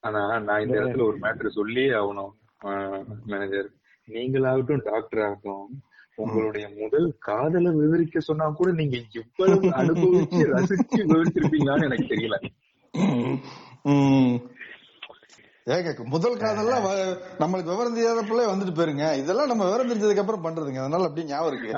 ஆனா 0.00 0.38
நான் 0.38 0.62
இந்த 0.62 0.80
இடத்துல 0.80 1.06
ஒரு 1.06 1.18
மேட்டர் 1.18 1.48
சொல்லியே 1.48 1.88
ஆகணும் 1.88 2.30
மேனேஜர் 3.24 3.70
நீங்களாகட்டும் 4.08 4.90
டாக்டர் 4.90 5.20
ஆகட்டும் 5.20 5.80
உங்களுடைய 6.14 6.68
முதல் 6.78 7.14
காதலை 7.18 7.72
விவரிக்க 7.72 8.20
சொன்னா 8.20 8.48
கூட 8.48 8.72
நீங்க 8.72 8.98
இவ்வளவு 9.12 9.68
அனுபவிச்சு 9.68 10.30
ரசிச்சு 10.30 10.96
விவரிச்சிருப்பீங்களான்னு 10.96 11.84
எனக்கு 11.84 12.14
தெரியல. 12.14 12.50
ம். 13.82 14.38
ஏங்க 15.66 16.04
முதல் 16.04 16.36
காதெல்லாம் 16.36 16.84
நம்மளுக்கு 17.38 17.64
விவரம் 17.64 17.96
தெரியாதப்பலே 17.96 18.42
வந்துட்டு 18.42 18.78
போயிருங்க. 18.78 19.18
இதெல்லாம் 19.18 19.46
நம்ம 19.46 19.64
விவரம் 19.64 19.88
தெரிஞ்சதுக்கு 19.88 20.18
அப்புறம் 20.18 20.44
பண்றதுங்க. 20.44 20.68
அதனால 20.78 21.02
அப்படியே 21.02 21.26
ஞாபகம் 21.26 21.52
இருக்கு. 21.52 21.74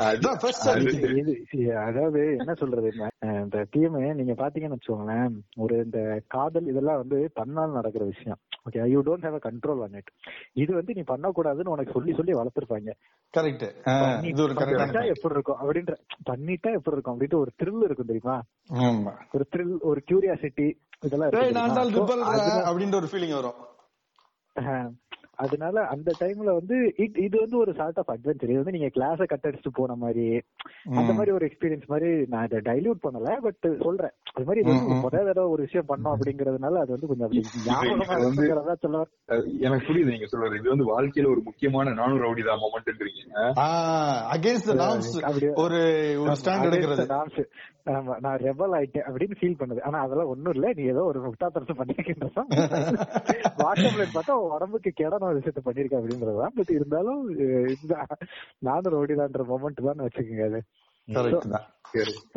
அதாவது 1.76 2.36
என்ன 2.38 2.54
சொல்றது? 2.54 2.92
இந்த 3.22 3.58
டீம் 3.70 3.96
நீங்க 4.18 4.34
பாத்தீங்கன்னு 4.40 4.76
வச்சுக்கோங்களேன் 4.76 5.34
ஒரு 5.64 5.74
இந்த 5.84 5.98
காதல் 6.34 6.70
இதெல்லாம் 6.70 7.00
வந்து 7.02 7.18
தன்னால் 7.38 7.76
நடக்கிற 7.78 8.04
விஷயம். 8.04 8.38
Okay 8.66 8.86
you 8.92 9.00
don't 9.08 9.24
have 9.26 9.36
a 9.38 9.42
control 9.48 9.82
on 9.84 9.94
it 10.00 10.10
இது 10.62 10.70
வந்து 10.78 10.94
நீ 10.96 11.02
பண்ணக்கூடாதுன்னு 11.12 11.72
உனக்கு 11.74 11.94
சொல்லி 11.96 12.14
சொல்லி 12.18 12.34
வளர்த்துருப்பாங்க. 12.38 12.92
கரெக்ட் 13.34 13.64
எப்படி 15.14 15.34
இருக்கும்? 15.36 15.60
அப்படின்ற 15.60 15.94
பண்ணிட்டா 16.30 16.72
எப்படி 16.78 16.96
இருக்கும்? 16.96 17.14
அப்படின்ட்டு 17.14 17.42
ஒரு 17.44 17.52
த்ரில் 17.62 17.86
இருக்கும் 17.88 18.10
தெரியுமா? 18.12 18.36
ஒரு 19.34 19.46
த்ரில் 19.54 19.76
ஒரு 19.90 20.02
கியூரியாசிட்டி 20.10 20.68
இதெல்லாம் 21.06 21.30
அப்படின்ற 22.70 22.96
ஒரு 23.02 23.10
ஃபீலிங் 23.12 23.36
வரும். 23.40 23.60
அதனால 25.36 25.80
அந்த 25.86 26.10
டைம்ல 26.20 26.50
வந்து 26.52 26.76
இது 26.96 27.38
வந்து 27.38 27.58
ஒரு 27.58 27.74
சார்ட் 27.74 27.98
ஆஃப் 27.98 28.10
அட்வென்ச்சர் 28.10 28.44
இது 28.44 28.60
வந்து 28.60 28.70
நீங்க 28.70 28.86
கிளாஸ 28.86 29.24
கட் 29.24 29.46
அடிச்சுட்டு 29.48 29.72
போன 29.72 29.94
மாதிரி 29.94 30.24
அந்த. 30.90 31.12
மாதிரி 31.12 31.30
ஒரு 31.30 31.46
எக்ஸ்பீரியன்ஸ் 31.46 31.86
மாதிரி 31.86 32.10
நான் 32.28 32.44
இதை 32.44 32.58
டைல்யூட் 32.58 33.02
பண்ணல 33.02 33.38
பட் 33.40 33.60
சொல்றேன். 33.82 34.14
அது 34.34 34.44
மாதிரி 34.44 34.60
இது 34.60 34.70
வந்து. 34.76 34.94
முதல் 35.00 35.24
தடவை 35.24 35.50
ஒரு 35.50 35.62
விஷயம் 35.62 35.88
பண்ணோம் 35.88 36.12
அப்படிங்கறதுனால 36.12 36.74
அது 36.78 36.90
வந்து 36.90 37.06
கொஞ்சம் 37.06 37.32
எனக்கு 39.60 39.86
புரியுது 39.86 40.04
நீங்க 40.04 40.26
சொல்றது. 40.26 40.56
இது 40.58 40.68
வந்து 40.68 40.86
வாழ்க்கையில 40.92 41.30
ஒரு 41.30 41.40
முக்கியமான 41.44 41.92
நானும் 41.92 42.22
ரவுடி 42.22 42.42
தான் 42.44 42.60
மொமெண்ட்ன்றீங்க 42.62 43.20
அகேன்ஸ்ட் 44.34 44.68
த 44.68 44.74
நார்ம்ஸ் 44.74 45.12
அப்படியே- 45.22 45.54
ஒரு 45.56 45.80
ஒரு 46.22 46.32
ஸ்டாண்ட் 46.38 46.66
எடுக்கிறது. 46.68 47.46
நான் 48.20 48.38
ரெபல் 48.38 48.72
ஆயிட்டேன் 48.72 49.06
அப்படின்னு 49.06 49.36
ஃபீல் 49.40 49.60
பண்ணுது. 49.60 49.82
ஆனா 49.82 49.98
அதெல்லாம் 50.00 50.26
ஒண்ணும் 50.26 50.52
இல்ல. 50.52 50.70
நீ 50.74 50.82
ஏதோ 50.84 51.02
ஒரு 51.02 51.20
முட்டாத்தரத்தை 51.22 51.74
பண்ணிருக்கின்றதான் 51.74 52.48
வாட்ஸ்அப்ல 53.58 54.04
பார்த்தா 54.16 54.30
உடம்புக்கு 54.30 54.92
கேடான 54.96 55.21
ஒரு 55.24 55.38
விஷயத்த 55.38 55.62
பண்ணிருக்க 55.64 56.00
அப்படின்றதுதான் 56.00 56.54
பட் 56.56 56.72
இருந்தாலும் 56.76 57.22
இதுதான் 57.74 58.12
நானும் 58.60 58.94
ரோடிதான்ற 58.94 59.44
மொமெண்ட் 59.50 59.86
தான் 59.86 60.04
வச்சுக்கோங்க 60.04 60.46
அது. 60.48 60.60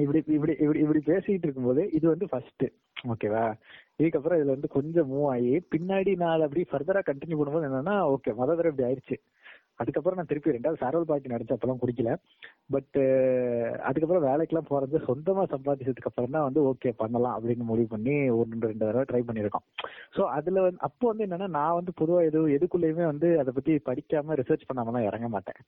இப்படி 0.04 0.20
இப்படி 0.30 0.54
இப்படி 0.58 0.80
இப்படி 0.80 1.02
பேசிட்டு 1.10 1.46
இருக்கும்போது 1.46 1.82
இது 1.98 2.06
வந்து 2.10 2.28
ஃபர்ஸ்ட் 2.32 2.66
ஓகேவா 3.12 3.44
இதுக்கப்புறம் 4.00 4.40
இதுல 4.40 4.56
வந்து 4.56 4.70
கொஞ்சம் 4.76 5.10
மூவ் 5.12 5.28
ஆகி 5.34 5.54
பின்னாடி 5.74 6.12
நான் 6.18 6.46
அப்படி 6.46 6.64
ஃபர்தரா 6.72 7.02
கண்டினியூ 7.10 7.38
பண்ணும்போது 7.40 7.68
என்னன்னா 7.70 7.96
ஓகே 8.14 8.34
மொத 8.40 8.50
தடவை 8.52 8.72
இப்படி 8.72 8.88
ஆயிடுச்சு. 8.88 9.18
அதுக்கப்புறம் 9.80 10.18
நான் 10.20 10.30
திருப்பி 10.32 10.56
ரெண்டாவது 10.56 10.82
சரவல் 10.84 11.10
பாட்டி 11.10 11.34
நடிச்சப்பெல்லாம் 11.34 11.82
குடிக்கல. 11.82 12.12
பட் 12.74 12.98
அதுக்கப்புறம் 13.90 14.26
வேலைக்கெல்லாம் 14.30 14.70
போறது 14.72 15.02
சொந்தமா 15.08 15.44
சம்பாதிச்சதுக்கு 15.54 16.10
அப்புறம் 16.12 16.36
தான் 16.36 16.48
வந்து 16.48 16.62
ஓகே 16.72 16.92
பண்ணலாம் 17.02 17.36
அப்படின்னு 17.38 17.70
முடிவு 17.72 17.90
பண்ணி 17.96 18.16
ஒன்று 18.40 18.68
ரெண்டு 18.68 18.86
தடவை 18.86 19.06
ட்ரை 19.12 19.22
பண்ணியிருக்கோம். 19.30 19.66
ஸோ 20.18 20.22
அதுல 20.38 20.64
வந்து 20.68 20.84
அப்போ 20.90 21.06
வந்து 21.12 21.26
என்னன்னா 21.28 21.50
நான் 21.60 21.78
வந்து 21.80 21.94
பொதுவாக 22.02 22.30
எது 22.32 22.42
எதுக்குள்ளேயுமே 22.58 23.06
வந்து 23.06 23.30
அதை 23.44 23.54
பத்தி 23.54 23.76
படிக்காம 23.90 24.38
ரிசர்ச் 24.42 24.70
பண்ணாமலாம் 24.70 25.08
இறங்க 25.10 25.30
மாட்டேன். 25.36 25.60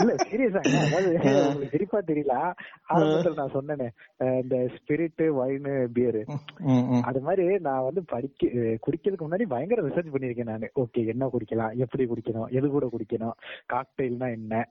இல்ல 0.00 0.12
சீரியஸா 0.26 0.60
அதாவது 0.86 1.10
சிரிப்பா 1.72 1.98
தெரியல. 2.10 2.34
ஆரம்பத்துல 2.92 3.32
நான் 3.40 3.54
சொன்னேனே 3.56 3.88
இந்த 4.42 4.56
ஸ்பிரிட் 4.74 5.22
வைன் 5.38 5.68
பியர். 5.96 6.20
அது 7.08 7.20
மாதிரி 7.28 7.46
நான் 7.66 7.86
வந்து 7.88 8.02
படிக்க 8.12 8.40
குடிக்கிறதுக்கு 8.86 9.26
முன்னாடி 9.26 9.46
பயங்கர 9.54 9.86
ரிசர்ச் 9.88 10.12
பண்ணிருக்கேன் 10.14 10.50
நானு. 10.52 10.68
ஓகே 10.82 11.02
என்ன 11.14 11.30
குடிக்கலாம் 11.34 11.74
எப்படி 11.86 12.06
குடிக்கணும் 12.12 12.48
எது 12.58 12.66
கூட 12.76 12.88
குடிக்கணும் 12.94 13.36
காக்டெயில்னா 13.74 14.28
என்ன. 14.38 14.62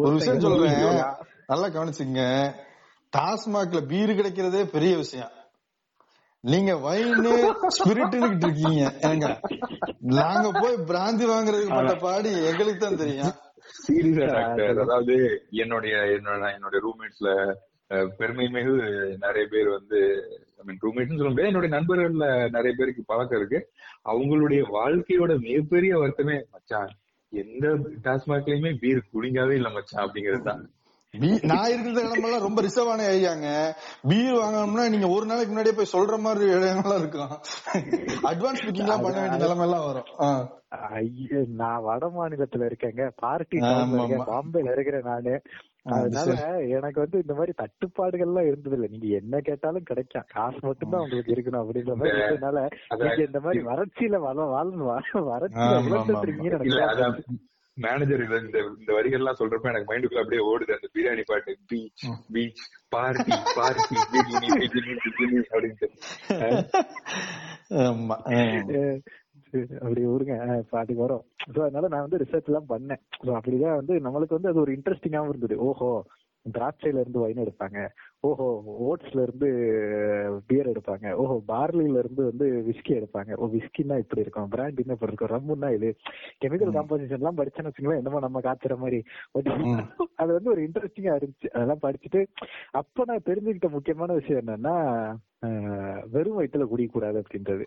ஒரு 0.00 0.12
விஷயம் 0.18 0.44
சொல்றேன். 0.46 0.76
நல்லா 1.52 1.68
கவனிச்சுங்க 1.76 2.22
டாஸ்மாக்ல 3.12 3.80
பீர் 3.92 4.18
கிடைக்கிறதே 4.18 4.62
பெரிய 4.76 4.92
விஷயம். 5.04 5.32
நீங்க 6.44 6.72
வைனு 6.86 7.32
ஸ்பிரிட்னு 7.76 8.28
இருக்கீங்க. 8.30 8.82
ஏங்க 9.10 9.26
நாங்க 10.18 10.46
போய் 10.62 10.76
பிராந்தி 10.90 11.26
வாங்குறதுக்கு 11.30 11.76
பட்ட 11.76 11.94
பாடி 12.06 12.30
எங்களுக்கு 12.50 12.82
தான் 12.84 13.00
தெரியும். 13.02 13.34
அதாவது 14.84 15.14
என்னுடைய 15.62 15.94
என்னோட 16.16 16.42
என்னோட 16.56 16.76
ரூம்மேட்ஸ்ல 16.86 17.30
பெருமை 18.18 18.46
மிகு 18.54 18.74
நிறைய 19.24 19.44
பேர் 19.52 19.68
வந்து 19.76 19.98
ஐ 20.60 20.64
மீன் 20.68 20.82
ரூம்மேட்ஸ் 20.84 21.18
சொல்ல 21.18 21.30
முடியாது 21.32 21.50
என்னுடைய 21.52 21.72
நண்பர்கள்ல 21.76 22.26
நிறைய 22.56 22.72
பேருக்கு 22.78 23.02
பழக்கம் 23.12 23.38
இருக்கு. 23.40 23.58
அவங்களுடைய 24.12 24.60
வாழ்க்கையோட 24.76 25.32
மிகப்பெரிய 25.46 25.92
வருத்தமே 26.02 26.36
மச்சான் 26.54 26.92
எந்த 27.32 27.66
டாஸ்மாக்லயுமே 28.06 28.72
பீர் 28.82 29.08
குடிங்காவே 29.12 29.54
இல்ல 29.60 29.70
மச்சான் 29.76 30.04
அப்படிங்கிறது 30.04 30.44
தான். 30.50 30.62
நான் 31.44 31.72
இருக்கிற 31.72 32.00
இடமெல்லாம் 32.04 32.44
ரொம்ப 32.44 32.60
ரிசர்வான 32.62 33.04
ஏரியாங்க 33.08 33.48
பீர் 34.08 34.38
வாங்கணும்னா 34.38 34.84
நீங்க 34.88 35.08
ஒரு 35.08 35.26
நாளைக்கு 35.26 35.52
முன்னாடியே 35.52 35.76
போய் 35.76 35.92
சொல்ற 35.92 36.16
மாதிரி 36.20 36.44
இடங்கள்லாம் 36.54 37.00
இருக்கும். 37.00 37.34
அட்வான்ஸ் 38.30 38.64
புக்கிங் 38.64 38.84
எல்லாம் 38.84 39.04
பண்ண 39.04 39.18
வேண்டிய 39.20 39.42
நிலைமை 39.44 39.66
எல்லாம் 39.66 39.86
வரும். 39.86 40.08
ஐயோ 40.96 41.40
நான் 41.54 41.82
வட 41.82 42.06
மாநிலத்துல 42.16 42.68
இருக்கேங்க. 42.70 43.04
பார்ட்டி. 43.16 43.58
பாம்பேல 44.30 44.72
இருக்கிறேன் 44.72 45.08
நானு. 45.10 45.34
அது 45.86 45.96
அதனால 46.18 46.34
எனக்கு 46.76 46.98
வந்து 47.00 47.18
இந்த 47.18 47.34
மாதிரி 47.34 47.52
தட்டுப்பாடுகள்லாம் 47.58 48.46
இருந்தது 48.46 48.76
இல்ல 48.76 48.86
நீங்க 48.86 49.08
என்ன 49.16 49.40
கேட்டாலும் 49.40 49.88
கிடைக்கும். 49.90 50.28
காசு 50.34 50.60
மட்டும்தான் 50.62 51.02
உங்களுக்கு 51.02 51.34
இருக்கணும் 51.34 51.62
அப்படின்ற 51.62 51.94
மாதிரி 51.94 52.18
இருந்ததுனால 52.18 52.58
நீங்க 53.00 53.22
இந்த 53.26 53.40
மாதிரி 53.40 53.62
வறட்சியில 53.70 54.20
வள 54.20 54.46
வாழ்ந்து 54.54 54.86
வறட்சியில. 55.30 56.22
இருக்கீங்கன்னு 56.22 56.86
அதான் 56.92 57.18
மேனேஜர் 57.76 58.22
இந்த 58.24 58.36
இந்த 58.46 58.58
இந்த 58.80 58.90
வரிகள் 58.96 59.22
எல்லாம் 59.22 59.38
சொல்றப்ப 59.38 59.70
எனக்கு 59.70 59.90
மைண்டுக்குள்ள 59.90 60.22
அப்படியே 60.22 60.42
ஓடுது. 60.50 60.76
அந்த 60.76 60.88
பிரியாணி 60.94 61.22
பாட்டு 61.26 61.52
பீச் 61.70 62.04
பீச் 62.34 62.62
பார்ட்டி 62.94 63.34
பார்ட்டி 63.58 63.96
அப்படின்ட்டு. 65.54 65.88
அப்படி 69.84 70.02
இப்ப 70.62 70.78
அதுக்கு 70.80 71.02
வரும். 71.02 71.24
அதனால 71.64 71.88
நான் 71.88 72.06
வந்து 72.06 72.20
ரிசர்ச் 72.22 72.50
எல்லாம் 72.50 72.70
பண்ணேன். 72.72 73.02
சோ 73.24 73.30
அப்படிதான் 73.38 73.78
வந்து 73.80 73.94
நம்மளுக்கு 74.06 74.36
வந்து 74.38 74.50
அது 74.52 74.62
ஒரு 74.64 74.72
இன்ட்ரெஸ்டிங்காவும் 74.76 75.32
இருந்தது. 75.32 75.56
ஓஹோ 75.68 75.90
திராட்சையில 76.46 77.02
இருந்து 77.02 77.22
வைன் 77.22 77.42
எடுப்பாங்க. 77.44 77.78
ஓஹோ 78.20 78.46
ஓட்ஸ்ல 78.88 79.22
இருந்து 79.26 79.48
பியர் 80.46 80.70
எடுப்பாங்க. 80.72 81.06
ஓஹோ 81.22 81.36
பார்லில 81.50 82.02
இருந்து 82.02 82.22
வந்து 82.30 82.46
விஸ்கி 82.68 82.92
எடுப்பாங்க. 82.98 83.32
ஓ 83.34 83.46
விஸ்கின்னா 83.54 83.96
இப்படி 83.98 84.20
இருக்கும். 84.20 84.50
பிராண்டினா 84.54 84.96
இப்படி 84.96 85.12
இருக்கும்? 85.12 85.32
ரம்முன்னா 85.34 85.70
இது. 85.74 85.90
கெமிக்கல் 86.44 86.74
காம்போசிஷன் 86.76 87.20
எல்லாம் 87.20 87.38
படிச்சேன்னு 87.40 87.70
வச்சுங்களேன் 87.70 88.00
என்னமோ 88.02 88.22
நம்ம 88.26 88.40
காய்ச்சற 88.40 88.76
மாதிரி. 88.76 89.00
அது 90.16 90.30
வந்து 90.32 90.52
ஒரு 90.54 90.62
இன்ட்ரெஸ்டிங்கா 90.66 91.16
இருந்துச்சு. 91.18 91.50
அதெல்லாம் 91.54 91.84
படிச்சுட்டு 91.86 92.22
அப்ப 92.72 93.04
நான் 93.04 93.26
தெரிஞ்சுக்கிட்ட 93.30 93.70
முக்கியமான 93.70 94.12
விஷயம் 94.12 94.42
என்னன்னா 94.44 94.76
வெறும் 96.12 96.38
வயிற்றுல 96.38 96.66
குடிக்கக்கூடாது 96.68 97.18
அப்படின்றது. 97.22 97.64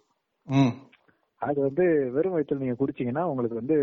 அது 1.38 1.62
வந்து 1.62 2.12
வெறும் 2.14 2.36
வயிற்றுல 2.36 2.58
நீங்க 2.58 2.76
குடிச்சீங்கன்னா 2.80 3.24
உங்களுக்கு 3.24 3.56
வந்து 3.56 3.76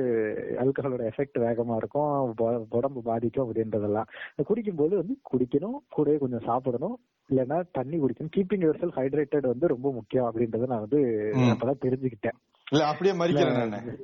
ஆல்கஹாலோட 0.59 1.03
எஃபெக்ட் 1.11 1.39
வேகமா 1.39 1.77
இருக்கும். 1.77 2.35
உடம்பு 2.71 3.03
பாதிக்கும் 3.03 3.47
அப்படின்றதெல்லாம். 3.47 4.09
குடிக்கும்போது 4.49 4.95
வந்து 4.95 5.17
குடிக்கணும் 5.33 5.77
கூடவே 5.89 6.17
கொஞ்சம் 6.17 6.45
சாப்பிடணும். 6.45 6.97
இல்லைன்னா 7.31 7.65
தண்ணி 7.73 7.97
குடிக்கணும். 7.97 8.33
கீப்பிங் 8.37 8.65
யுவர் 8.65 8.81
செல்ஃப் 8.81 8.99
ஹைட்ரேட்டட் 9.01 9.47
வந்து 9.47 9.67
ரொம்ப 9.67 9.93
முக்கியம் 9.93 10.29
அப்படின்றத 10.31 10.67
நான் 10.67 10.87
வந்து. 10.87 11.01
அப்பதான் 11.37 11.83
தெரிஞ்சுக்கிட்டேன். 11.85 12.39
இல்ல 12.73 12.87
அப்படியே 12.87 13.15
மறிக்கிறேன் 13.17 13.69
நானு. 13.69 13.99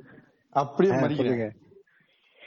அப்படியே 0.55 0.99
சொல்லுங்க. 1.15 1.51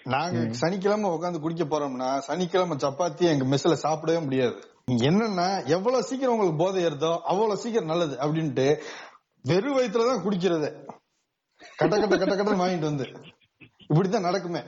நாங்க 0.05 0.39
சனிக்கிழமை 0.53 1.11
உட்காந்து 1.11 1.41
குடிக்க 1.41 1.65
போறோம்னா 1.65 2.17
சனிக்கிழமை 2.17 2.77
சப்பாத்தி 2.77 3.25
எங்க 3.33 3.45
மெஸ்ல 3.45 3.77
சாப்பிடவே 3.83 4.23
முடியாது. 4.23 4.57
என்னன்னா 5.09 5.67
எவ்வளவு 5.67 6.03
சீக்கிரம் 6.03 6.33
உங்களுக்கு 6.33 6.63
போதை 6.65 6.85
ஏறுதோ 6.85 7.13
அவ்வளவு 7.25 7.57
சீக்கிரம் 7.57 7.93
நல்லது 7.93 8.17
அப்படின்ட்டு 8.17 8.67
வெறும் 9.45 9.77
வயிற்றுல 9.79 10.07
தான் 10.07 10.25
குடிக்கிறது. 10.25 10.69
கட்ட 11.77 11.99
கட்ட 11.99 12.19
கட்ட 12.19 12.37
கட்ட 12.37 12.53
வாங்கிட்டு 12.53 12.81
வந்து. 12.81 13.09
இப்படித்தான் 13.87 14.25
நடக்குமே. 14.25 14.61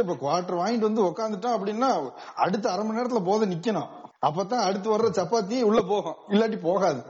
இப்ப 0.00 0.14
குவார்டர் 0.14 0.54
வாங்கிட்டு 0.54 0.78
வந்து 0.78 1.04
உட்காந்துட்டோம் 1.04 1.54
அப்படின்னா 1.54 2.10
அடுத்த 2.34 2.70
அரை 2.70 2.84
மணி 2.84 3.00
நேரத்துல 3.00 3.24
போத 3.24 3.46
நிக்கணும். 3.46 3.88
அப்பதான் 4.26 4.60
அடுத்து 4.60 4.98
வர்ற 4.98 5.12
சப்பாத்தி 5.12 5.62
உள்ள 5.62 5.82
போகும். 5.82 6.14
இல்லாட்டி 6.28 6.58
போகாது. 6.60 7.02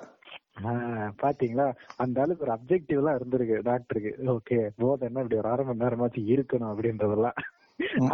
ஆஹ் 0.63 1.11
பாத்தீங்களா? 1.23 1.75
அந்த 1.97 2.23
அளவுக்கு 2.23 2.47
ஒரு 2.47 2.59
அப்ஜெக்டிவ் 2.59 2.87
எல்லாம் 2.87 3.19
இருந்திருக்கு 3.19 3.63
டாக்டருக்கு 3.63 4.17
ஓகே 4.23 4.69
போதை 4.77 5.09
என்ன 5.09 5.23
இப்படி 5.23 5.37
ஒரு 5.37 5.49
அரை 5.49 5.65
மணி 5.65 5.79
நேரமாச்சு 5.79 6.37
இருக்கணும் 6.37 6.75
அப்படின்றதெல்லாம். 6.75 7.33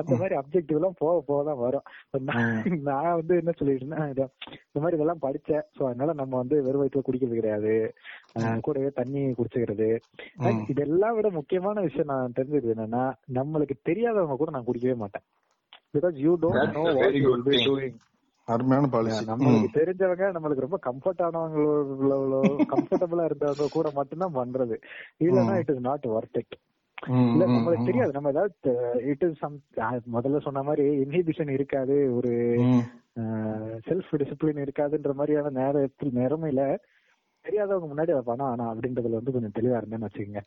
அந்த 0.00 0.12
மாதிரி 0.20 0.34
அப்ஜெக்டிவ் 0.38 0.78
எல்லாம் 0.78 0.96
போக 1.00 1.16
போக 1.28 1.40
தான் 1.44 1.60
வரும். 1.62 1.84
நான் 2.28 2.44
நான் 2.88 3.16
வந்து 3.18 3.34
என்ன 3.40 3.52
சொல்லிட்டேன்னா 3.58 4.00
இந்த 4.08 4.24
மாதிரி 4.76 4.96
இதெல்லாம் 4.98 5.24
படிச்சேன். 5.24 5.64
சோ 5.76 5.82
அதனால 5.88 6.14
நம்ம 6.20 6.32
வந்து 6.36 6.56
வெறும் 6.66 6.82
வயிற்றுல 6.82 7.04
குடிக்கிறது 7.04 7.40
கிடையாது. 7.40 7.74
கூடவே 8.66 8.90
தண்ணி 9.00 9.22
குடிச்சுக்கிறது. 9.38 9.88
இதெல்லாம் 10.72 11.16
விட 11.16 11.30
முக்கியமான 11.38 11.80
விஷயம் 11.80 12.12
நான் 12.12 12.36
தெரிஞ்சது 12.38 12.74
என்னன்னா 12.74 13.04
நம்மளுக்கு 13.38 13.76
தெரியாதவங்க 13.90 14.38
கூட 14.42 14.52
நான் 14.56 14.68
குடிக்கவே 14.68 14.96
மாட்டேன். 14.96 15.26
Because 15.94 16.16
you 16.24 16.32
don't 16.42 16.76
know 16.76 16.84
a 16.88 16.94
what 16.98 17.18
you 17.20 17.32
be. 17.48 17.56
Doing 17.68 17.98
அருமையான 18.48 18.86
பாலிசி 18.92 19.24
நம்மளுக்கு 19.30 19.68
தெரிஞ்சவங்க 19.78 20.26
நம்மளுக்கு 20.36 20.66
ரொம்ப 20.66 20.78
கம்ஃபர்ட் 20.86 21.22
ஆனவங்களோ 21.26 22.40
கம்ஃபர்டபுளா 22.72 23.24
இருந்தவங்க 23.28 23.68
கூட 23.70 23.88
மட்டும்தான் 23.98 24.36
பண்றது. 24.40 24.76
இல்லன்னா 25.20 25.56
it 25.62 25.72
is 25.74 25.86
not 25.88 26.06
worth 26.14 26.40
it 26.42 26.56
இல்ல 27.32 27.44
நம்மளுக்கு. 27.46 27.84
தெரியாது. 27.84 28.12
நம்ம 28.12 28.28
ஏதாவது 28.28 28.72
இட் 29.12 29.24
இஸ் 29.26 29.38
சம் 29.38 29.56
முதல்ல 30.16 30.42
சொன்ன 30.42 30.62
மாதிரி 30.62 30.84
இன்ஹிபிஷன் 31.04 31.50
இருக்காது. 31.50 31.96
ஒரு. 32.16 32.32
செல்ஃப் 33.86 34.12
டிசிப்ளின் 34.20 34.62
இருக்காதுன்ற 34.64 35.12
மாதிரியான 35.14 35.50
நேரத்தில் 35.56 36.12
நேரமையில 36.12 36.62
தெரியாதவங்க 37.44 37.88
முன்னாடி 37.90 38.12
பணம் 38.24 38.46
ஆனா 38.46 38.64
அப்படின்றதுல 38.72 39.18
வந்து 39.18 39.32
கொஞ்சம் 39.32 39.56
தெளிவா 39.58 39.78
இருந்தேன்னு 39.80 40.08
வச்சுக்கோங்க. 40.08 40.42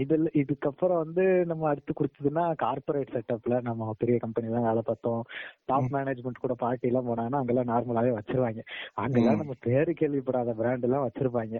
இதுல 0.00 0.30
இதுக்கப்புறம் 0.40 1.00
வந்து 1.02 1.24
நம்ம 1.46 1.68
அடுத்து 1.68 1.92
கொடுத்ததுன்னா 1.92 2.44
கார்பரேட் 2.62 3.14
செட்டப்ல 3.14 3.60
நம்ம 3.62 3.92
பெரிய 3.98 4.16
கம்பெனி 4.18 4.48
எல்லாம் 4.48 4.66
வேலை 4.68 4.82
பார்த்தோம். 4.86 5.22
டாப் 5.64 5.88
மேனேஜ்மெண்ட் 5.94 6.44
கூட 6.44 6.54
பார்ட்டி 6.54 6.90
எல்லாம் 6.90 7.08
போனாங்கன்னா 7.08 7.40
அங்கெல்லாம் 7.40 7.70
நார்மலாவே 7.72 8.12
வச்சிருவாங்க. 8.18 8.62
அங்கெல்லாம் 8.94 9.36
நம்ம 9.36 9.56
பேரு 9.60 9.94
கேள்விப்படாத 10.00 10.54
பிராண்ட் 10.54 10.86
எல்லாம் 10.88 11.06
வச்சிருப்பாங்க. 11.06 11.56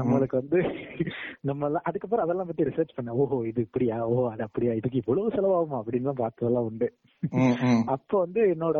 நம்மளுக்கு 0.00 0.36
வந்து 0.36 0.58
நம்ம 1.40 1.66
எல்லாம் 1.66 1.82
அதுக்கப்புறம் 1.84 2.24
அதெல்லாம் 2.24 2.46
பத்தி 2.46 2.64
ரிசர்ச் 2.64 2.96
பண்ண 2.96 3.14
ஓஹோ 3.14 3.46
இது 3.46 3.60
இப்படியா? 3.60 3.96
ஓ 4.06 4.28
அது 4.28 4.42
அப்படியா? 4.42 4.72
இதுக்கு 4.72 4.96
இவ்வளவு 4.96 5.28
செலவாகுமா? 5.28 5.78
அப்படின்னு 5.80 6.04
எல்லாம் 6.04 6.20
பார்த்ததெல்லாம் 6.20 6.66
உண்டு. 6.66 6.88
ம், 7.22 7.56
ம். 7.62 7.80
அப்போ 7.86 8.18
வந்து 8.18 8.40
என்னோட 8.48 8.78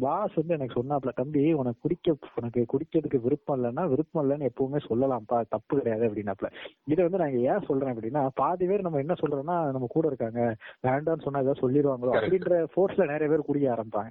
பாஸ் 0.00 0.34
வந்து 0.34 0.54
எனக்கு 0.54 0.78
சொன்னாப்ல 0.80 1.08
தம்பி 1.14 1.52
உனக்கு 1.52 1.80
குடிக்க 1.80 2.16
உனக்கு 2.34 2.66
குடிக்கிறதுக்கு 2.72 3.20
விருப்பம் 3.20 3.56
இல்லைன்னா 3.58 3.88
விருப்பம் 3.88 4.22
இல்லைன்னு 4.24 4.50
எப்பவுமே 4.50 4.80
சொல்லலாம்ப்பா 4.88 5.40
தப்பு 5.48 5.78
கிடையாது 5.78 6.08
அப்படின்னாப்ல 6.08 6.50
இதை 6.84 7.00
வந்து 7.04 7.18
நான் 7.18 7.32
இங்க 7.32 7.52
ஏன் 7.52 7.66
சொல்றேன் 7.66 7.94
அப்படின்னா 7.94 8.28
பாதி 8.34 8.66
பேர் 8.66 8.80
நம்ம 8.80 8.98
என்ன 8.98 9.16
சொல்றோம்னா 9.20 9.70
நம்ம 9.72 9.88
கூட 9.90 10.06
இருக்காங்க 10.06 10.40
வேண்டாம்னு 10.82 11.22
சொன்னா 11.22 11.40
ஏதாவது 11.40 11.62
சொல்லிடுவாங்களோ. 11.62 12.14
அப்படின்ற 12.14 12.66
ஃபோர்ஸ்ல 12.74 13.06
நிறைய 13.06 13.28
பேர் 13.28 13.46
குடிக்க 13.46 13.74
ஆரம்பிப்பாங்க. 13.76 14.10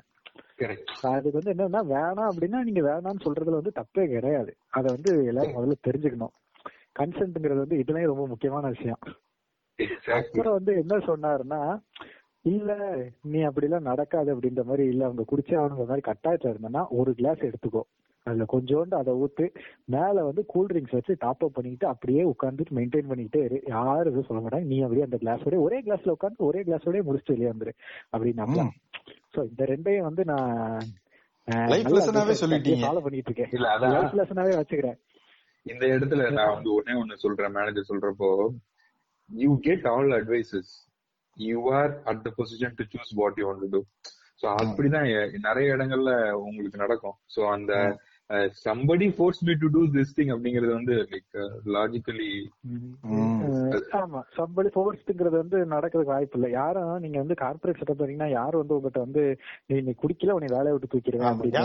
அதுக்கு 1.02 1.42
வந்து 1.44 1.54
என்னன்னா 1.54 1.82
வேணாம் 1.96 2.30
அப்படின்னா 2.32 2.64
நீங்க 2.64 2.82
வேணாம்னு 2.82 3.26
சொல்றதுல 3.26 3.60
வந்து 3.62 3.74
தப்பே 3.76 4.08
கிடையாது. 4.08 4.58
அதை 4.70 4.96
வந்து 4.96 5.26
எல்லாரும் 5.26 5.56
முதல்ல 5.58 5.76
தெரிஞ்சுக்கணும். 5.88 6.34
கன்சென்ட்ங்கிறது 7.00 7.58
வந்து 7.58 7.78
இதுலயும் 7.78 8.06
ரொம்ப 8.06 8.28
முக்கியமான 8.28 8.68
விஷயம். 8.68 9.02
அப்புறம் 10.12 10.54
வந்து 10.54 10.74
என்ன 10.74 10.98
சொன்னாருன்னா 10.98 11.80
இல்ல 12.42 12.72
நீ 13.22 13.40
அப்படிலாம் 13.44 13.80
நடக்காது 13.80 14.36
அப்படின்ற 14.36 14.64
மாதிரி 14.64 14.88
இல்ல 14.88 15.06
அவங்க 15.06 15.24
குடிச்சே 15.32 15.56
அவனுங்க 15.56 15.86
மாதிரி 15.86 16.12
கட்டாயத்துல 16.12 16.54
இருந்தனா 16.54 16.88
ஒரு 16.90 17.14
கிளாஸ் 17.14 17.38
எடுத்துக்கோ. 17.38 17.84
அதுல 18.24 18.46
கொஞ்சோண்டு 18.54 18.96
அதை 18.96 19.14
ஊத்து 19.14 19.46
மேல 19.86 20.24
வந்து 20.24 20.46
கூல் 20.46 20.66
ட்ரிங்க்ஸ் 20.66 20.96
வச்சு 20.98 21.16
டாப் 21.20 21.44
அப் 21.44 21.54
பண்ணிட்டு 21.54 21.88
அப்படியே 21.88 22.24
உட்காந்துட்டு 22.24 22.76
மெயின்டைன் 22.80 23.10
பண்ணிட்டே 23.12 23.44
இரு. 23.44 23.62
யாரும் 23.68 24.14
எதுவும் 24.14 24.28
சொல்ல 24.28 24.42
மாட்டாங்க. 24.44 24.70
நீ 24.74 24.78
அப்படியே 24.82 25.06
அந்த 25.08 25.20
கிளாஸோட 25.22 25.60
ஒரே 25.60 25.82
கிளாஸ்ல 25.82 26.16
உட்காந்து 26.20 26.48
ஒரே 26.50 26.62
கிளாஸோட 26.64 27.02
முடிச்சுட்டு 27.10 27.36
வெளியே 27.36 27.52
வந்துரு. 27.54 27.74
அப்படின்னா. 28.18 28.68
சோ 29.36 29.40
இந்த 29.50 29.66
ரெண்டையும் 29.66 30.08
வந்து 30.10 30.26
நான். 30.26 30.80
ஃபாலோ 31.48 33.02
பண்ணிட்டு 33.06 33.32
இருக்கேன். 33.32 33.52
லைஃப் 33.96 34.18
லெசனாவே 34.20 34.54
வச்சுக்கிறேன். 34.62 35.00
இந்த 35.66 35.86
இடத்துல 35.86 36.32
நான் 36.32 36.54
வந்து 36.54 36.70
ஒன்னே 36.80 36.94
ஒண்ணு 37.02 37.16
சொல்றேன். 37.16 37.52
மேனேஜர் 37.52 37.90
சொல்றப்போ 37.90 38.30
you 39.30 39.60
get 39.60 39.88
all 39.88 40.12
advices 40.20 40.72
you 41.38 41.72
are 41.72 41.92
at 42.04 42.22
the 42.22 42.34
position 42.38 42.76
to 42.76 42.84
choose 42.94 43.14
what 43.16 43.38
you 43.38 43.48
want 43.50 43.70
to 43.70 43.82
அப்படிதான் 44.42 45.40
நிறைய 45.48 45.74
இடங்கள்ல 45.76 46.12
உங்களுக்கு 46.32 46.78
நடக்கும். 46.78 47.18
சோ 47.36 47.42
அந்த 47.52 47.74
somebody 48.60 49.06
force 49.14 49.40
me 49.44 49.54
to 49.56 49.68
do 49.70 49.82
this 49.94 50.12
thing 50.18 50.32
அப்படிங்கறது 50.34 50.74
வந்து 50.74 50.96
லைக் 51.12 51.38
லாஜிக்கலி 51.74 52.28
ம். 52.70 52.92
அஹ் 53.72 53.88
ஆமா. 54.00 54.20
சம்பளி 54.36 54.70
ஃபோர்ஸ்ங்கிறது 54.70 55.36
வந்து 55.38 55.58
நடக்கிறதுக்கு 55.72 56.14
வாய்ப்பு 56.14 56.38
இல்ல. 56.40 56.50
யாரும் 56.54 56.92
நீங்க 57.00 57.18
வந்து 57.18 57.38
கார்பரேட் 57.42 57.80
செட்டப் 57.80 58.00
பண்ணீங்கன்னா 58.00 58.30
யாரும் 58.34 58.62
வந்து 58.62 58.76
உங்ககிட்ட 58.76 59.02
வந்து 59.06 59.24
நீ 59.68 59.80
நீ 59.82 59.94
குடிக்கல 60.02 60.36
உன்னை 60.38 60.50
வேலையை 60.50 60.74
விட்டு 60.76 60.92
தூக்கிடுவேன். 60.94 61.32
அப்படின்னா 61.32 61.64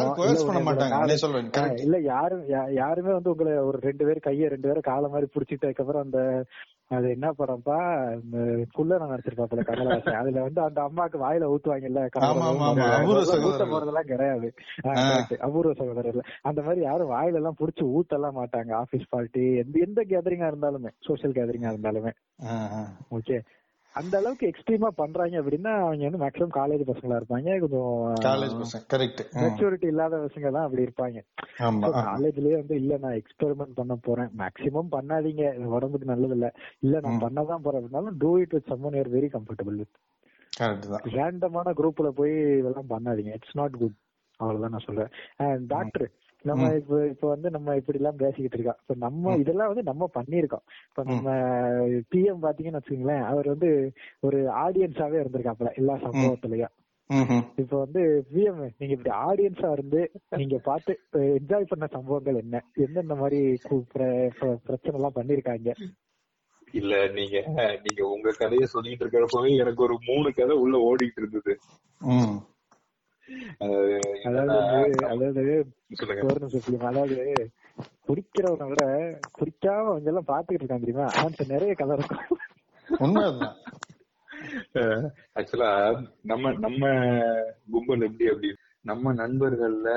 இல்ல 1.84 1.98
யாரும் 2.08 2.44
யாருமே 2.78 3.12
வந்து 3.12 3.32
உங்களை 3.32 3.54
ஒரு 3.68 3.80
ரெண்டு 3.82 4.06
பேர் 4.06 4.26
கைய 4.26 4.48
ரெண்டு 4.48 4.68
பேரும் 4.68 4.88
கால 4.90 5.08
மாதிரி 5.08 5.28
புடிச்சிட்டு 5.34 5.68
அதுக்கப்புறம் 5.68 6.06
அந்த 6.06 6.20
அது 6.90 7.06
என்ன 7.10 7.26
படம்ப்பா 7.38 7.76
இந்த 8.22 8.38
குள்ள 8.72 8.98
நான் 8.98 9.12
நடிச்சிருப்பாப்புல 9.12 9.62
கமலஹாசன். 9.68 10.18
அதுல 10.20 10.42
வந்து 10.42 10.60
அந்த 10.62 10.80
அம்மாக்கு 10.88 11.18
வாயில 11.22 11.48
ஊத்துவாங்கல்ல 11.52 12.02
ஊத்த. 13.44 13.64
போறதெல்லாம் 13.72 14.10
கிடையாது. 14.10 14.48
அபூர்வ 15.46 15.72
சகோதரர்கள் 15.72 16.28
அந்த 16.42 16.62
மாதிரி 16.62 16.80
யாரும் 16.80 17.12
வாயில 17.12 17.40
எல்லாம் 17.40 17.58
புடிச்சு 17.60 17.86
ஊத்தலாம் 17.98 18.38
மாட்டாங்க. 18.40 18.72
ஆபீஸ் 18.82 19.10
பார்ட்டி 19.10 19.44
எந்த 19.64 19.78
எந்த 19.86 20.02
கேதரிங்கா 20.12 20.50
இருந்தாலுமே 20.52 20.92
சோசியல் 21.08 21.36
கேதரிங்கா 21.38 21.72
இருந்தாலுமே. 21.74 22.12
ஓகே 23.10 23.38
அந்த 23.94 24.14
அளவுக்கு 24.20 24.46
எக்ஸ்ட்ரீமா 24.50 24.88
பண்றாங்க 25.00 25.40
அப்படின்னா 25.40 25.72
அவங்க 25.82 26.08
வந்து 26.08 26.20
மேக்ஸிமம் 26.22 26.54
காலேஜ் 26.56 26.82
பசங்களா 26.90 27.18
இருப்பாங்க. 27.18 27.48
காலேஜ் 28.26 28.54
கொஞ்சம் 28.54 28.64
பசங்க 28.64 28.86
கரெக்ட் 28.94 29.20
மெச்சூரிட்டி 29.42 29.88
இல்லாத 29.92 30.16
பசங்க 30.24 30.50
தான் 30.56 30.66
அப்படி 30.66 30.84
இருப்பாங்க. 30.86 31.18
காலேஜ்லயே 32.08 32.56
வந்து 32.60 32.76
இல்ல 32.82 32.98
நான் 33.04 33.18
எக்ஸ்பெரிமெண்ட் 33.20 33.76
பண்ண 33.80 33.96
போறேன். 34.08 34.30
மேக்ஸிமம் 34.42 34.90
பண்ணாதீங்க. 34.96 35.44
உடம்புக்கு 35.76 36.10
நல்லது 36.12 36.36
இல்ல 36.38 36.48
இல்ல 36.86 37.00
நான். 37.06 37.22
பண்ணதான் 37.26 37.64
போறேன். 37.66 37.80
அப்படின்னாலும் 37.80 38.18
do 38.24 38.32
it 38.42 38.56
with 38.56 38.70
someone 38.72 38.98
you're 39.00 39.12
very 39.16 39.30
comfortable 39.36 39.80
with 39.82 39.96
ரேண்டமான 41.18 41.68
குரூப்ல 41.78 42.08
போய் 42.20 42.34
இதெல்லாம் 42.60 42.90
பண்ணாதீங்க. 42.94 43.32
இட்ஸ் 43.38 43.56
நாட் 43.60 43.78
குட் 43.82 43.96
அவ்வளவுதான் 44.40 44.74
நான் 44.76 44.86
சொல்றேன். 44.88 45.10
டாக்டர் 45.72 46.06
நம்ம. 46.44 46.70
இப்ப 46.74 46.94
இப்ப 47.06 47.28
வந்து 47.28 47.48
நம்ம 47.50 47.74
இப்படி 47.76 47.98
எல்லாம் 47.98 48.16
பேசிக்கிட்டு 48.16 48.56
இருக்கோம் 48.56 48.80
இப்ப 48.80 48.94
நம்ம. 48.98 49.34
இதெல்லாம் 49.42 49.70
வந்து 49.72 49.82
நம்ம 49.82 50.08
பண்ணிருக்கோம் 50.14 50.64
இப்ப 50.88 51.04
நம்ம 51.10 51.26
பிஎம் 52.12 52.44
பாத்தீங்கன்னு 52.44 52.80
வச்சுங்களேன் 52.80 53.24
அவர் 53.24 53.48
வந்து 53.48 53.70
ஒரு 54.20 54.40
ஆடியன்ஸாவே 54.64 55.20
இருந்திருக்காப்ல 55.22 55.72
எல்லா 55.74 55.96
சம்பவத்திலயும். 56.04 56.74
இப்ப 57.58 57.74
வந்து 57.78 58.00
பிஎம் 58.30 58.60
நீங்க 58.78 58.94
இப்படி 58.96 59.12
ஆடியன்ஸா 59.26 59.68
இருந்து 59.72 60.00
நீங்க 60.36 60.56
பார்த்து 60.64 60.92
என்ஜாய் 61.36 61.70
பண்ண 61.72 61.86
சம்பவங்கள் 61.92 62.40
என்ன? 62.40 62.56
எந்தெந்த 62.84 63.14
மாதிரி 63.14 63.40
பிரச்சனை 64.64 64.96
எல்லாம் 64.96 65.18
பண்ணிருக்காங்க 65.18 65.70
இல்ல 66.74 66.94
நீங்க 67.12 67.36
நீங்க 67.84 68.02
உங்க 68.08 68.30
கதையை 68.38 68.66
சொல்லிட்டு 68.66 69.04
இருக்கிறப்பவே 69.04 69.50
எனக்கு 69.58 69.80
ஒரு 69.82 69.96
மூணு 70.08 70.28
கதை 70.32 70.54
உள்ள 70.56 70.76
ஓடிட்டு 70.88 71.20
இருந்தது. 71.22 71.52
அதாவது 74.24 74.54
அதாவது 75.06 75.42
குடிக்கிறவனை 78.08 78.66
விட 78.68 78.82
குடிக்காம 79.38 79.86
அவங்க 79.86 80.10
எல்லாம் 80.10 80.28
பாத்துக்கிட்டு 80.28 80.64
இருக்காங்க 80.64 80.84
தெரியுமா? 80.84 81.06
அவன்கிட்ட 81.14 81.46
நிறைய 81.46 81.74
கதை 81.74 81.96
இருக்கும். 81.96 82.40
உண்மைதான். 82.98 83.54
ஆக்சுவலா 85.34 85.70
நம்ம 86.22 86.52
நம்ம 86.58 86.82
கும்பல் 87.70 88.00
எப்படி 88.00 88.28
அப்படி 88.28 88.50
நம்ம 88.82 89.14
நண்பர்கள்ல 89.14 89.90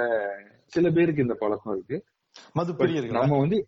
சில 0.65 0.89
பேருக்கு 0.89 1.21
இந்த 1.21 1.33
பழக்கம் 1.33 1.73
இருக்கு. 1.73 1.97
மது 2.53 2.73
பிரியர்கள் 2.73 3.17
நம்ம 3.19 3.37
வந்து 3.37 3.59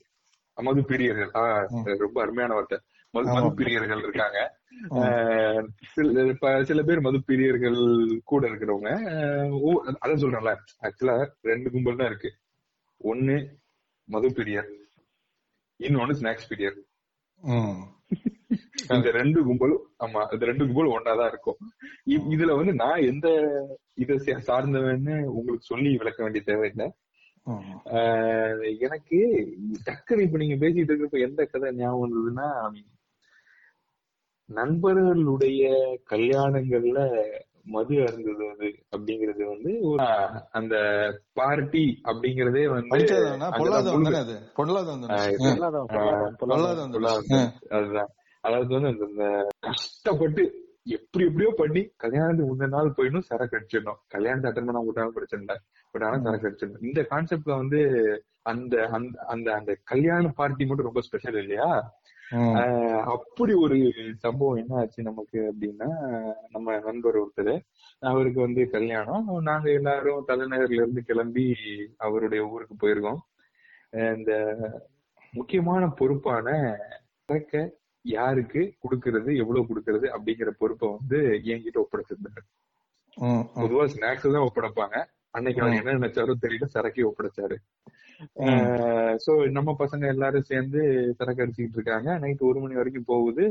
மது 0.58 0.82
பிரியர்கள் 0.82 1.32
ஆஹ் 1.34 1.98
ரொம்ப 1.98 2.18
அருமையான 2.22 2.54
வார்த்தை. 2.54 2.78
மது 3.14 3.50
பிரியர்கள் 3.60 4.04
இருக்காங்க. 4.06 4.40
சில 5.94 6.58
சில 6.70 6.82
பேர் 6.88 7.06
மது 7.08 7.20
பிரியர்கள் 7.30 7.80
கூட 8.32 8.42
இருக்கிறவங்க 8.50 8.92
அதான் 10.04 10.22
சொல்றேன்ல. 10.24 10.54
ஆக்சுவலா 10.88 11.16
ரெண்டு 11.52 11.70
கும்பல் 11.74 12.00
தான் 12.02 12.12
இருக்கு. 12.12 12.32
ஒண்ணு 13.02 13.38
மது 14.10 14.30
பிரியர் 14.38 14.70
இன்னொன்னு 15.80 16.18
ஸ்நாக்ஸ் 16.20 16.50
பிரியர். 16.52 16.78
இந்த 18.96 19.10
ரெண்டு 19.18 19.40
கும்பலும் 19.48 19.84
ஆமா 20.04 20.22
இந்த 20.34 20.44
ரெண்டு 20.50 20.64
கும்பலும் 20.68 20.96
ஒன்னாதான் 20.98 21.32
இருக்கும். 21.32 21.60
இதுல 22.36 22.56
வந்து 22.60 22.74
நான் 22.84 23.06
எந்த 23.12 23.28
இதை 24.04 24.18
சார்ந்தவன்னு 24.50 25.16
உங்களுக்கு 25.38 25.70
சொல்லி 25.72 25.92
விளக்க 26.02 26.20
வேண்டிய 26.24 26.44
தேவையில்லை 26.50 26.88
எனக்கு 28.88 29.20
டக்குனு 29.88 30.26
இப்ப 30.26 30.40
நீங்க 30.42 30.56
பேசிட்டு 30.64 30.90
இருக்கிறப்ப 30.92 31.20
எந்த 31.28 31.42
கதை 31.46 31.70
ஞாபகம் 31.80 32.04
வந்ததுன்னா 32.06 32.48
நண்பர்களுடைய 34.50 35.70
கல்யாணங்கள்ல 36.10 37.26
மது 37.64 37.96
அருந்துவது 37.96 38.74
அப்படிங்கிறது 38.98 39.44
வந்து 39.48 39.80
ஒரு 39.82 40.04
அந்த 40.52 40.76
பார்ட்டி 41.34 42.02
அப்படிங்கறதே 42.04 42.70
வந்து. 42.70 42.88
அதுதான். 47.70 48.10
அதாவது 48.42 48.82
வந்து 48.82 48.88
அந்த- 48.88 49.48
கஷ்டப்பட்டு 49.60 50.68
எப்படி 50.84 51.26
எப்படியோ 51.26 51.54
பண்ணி 51.56 51.90
கல்யாணத்துக்கு 51.98 52.56
முந்தின 52.56 52.68
நாள் 52.68 52.94
போயிடும் 52.98 53.20
சரக்கு 53.20 53.58
அடிச்சிடணும். 53.58 53.96
கல்யாணத்தை 54.08 54.52
அட்டன் 54.52 54.66
பண்ண 54.66 54.82
விட்டாலும் 54.82 55.14
பிரச்சனை 55.14 55.46
இல்லை. 55.46 55.62
பட் 55.92 56.04
ஆனா 56.04 56.20
சரக்கு 56.20 56.48
அடிச்சிடணும். 56.48 56.84
இந்த 56.84 57.02
கான்செப்ட்ல 57.02 57.58
வந்து 57.58 57.80
அந்த 58.42 58.88
அந்த 58.92 59.20
அந்த 59.28 59.54
அந்த 59.54 59.78
கல்யாண 59.84 60.28
பார்ட்டி 60.36 60.66
மட்டும் 60.66 60.86
ரொம்ப 60.86 61.02
ஸ்பெஷல் 61.02 61.36
இல்லையா? 61.36 61.99
அப்படி 63.14 63.54
ஒரு 63.66 63.78
சம்பவம் 64.24 64.60
என்ன 64.62 64.74
ஆச்சு 64.80 65.08
நமக்கு 65.08 65.40
அப்படின்னா 65.52 65.90
நம்ம 66.56 66.78
நண்பர் 66.88 67.18
ஒருத்தர் 67.22 67.54
அவருக்கு 68.02 68.40
வந்து 68.46 68.62
கல்யாணம். 68.70 69.26
நாங்க 69.50 69.68
எல்லாரும் 69.80 70.28
தலைநகர்ல 70.28 70.82
இருந்து 70.82 71.04
கிளம்பி 71.10 71.46
அவருடைய 72.08 72.42
ஊருக்கு 72.54 72.76
போயிருக்கோம். 72.84 73.22
இந்த 74.20 74.34
முக்கியமான 75.34 75.84
பொறுப்பான 76.00 76.48
சரக்க 77.30 77.56
யாருக்கு 78.06 78.62
கொடுக்கறது 78.84 79.32
எவ்வளவு 79.42 79.70
கொடுக்கறது 79.70 80.08
அப்படிங்கிற 80.16 80.52
பொறுப்பை 80.62 80.88
வந்து 80.98 81.20
என்கிட்ட 81.54 81.80
ஒப்படைச்சிருந்தாரு. 81.84 82.44
பொதுவா 83.62 83.86
ஸ்நாக்ஸ் 83.94 84.34
தான் 84.36 84.48
ஒப்படைப்பாங்க. 84.50 84.98
அன்னைக்கு 85.38 85.62
அவர் 85.62 85.80
என்ன 85.80 85.96
நினைச்சாரோ 86.00 86.36
தெரியல 86.46 86.68
சரக்கே 86.76 87.08
ஒப்படைச்சாரு. 87.10 87.58
சோ 89.26 89.32
நம்ம 89.52 89.76
பசங்க 89.80 90.08
எல்லாரும் 90.08 90.44
சேர்ந்து 90.44 90.80
சரக்கு 91.18 91.44
அடிச்சுக்கிட்டு 91.44 91.78
இருக்காங்க. 91.80 92.18
நைட் 92.18 92.42
ஒரு 92.42 92.60
மணி 92.60 92.74
வரைக்கும் 92.74 93.06
போகுது. 93.06 93.44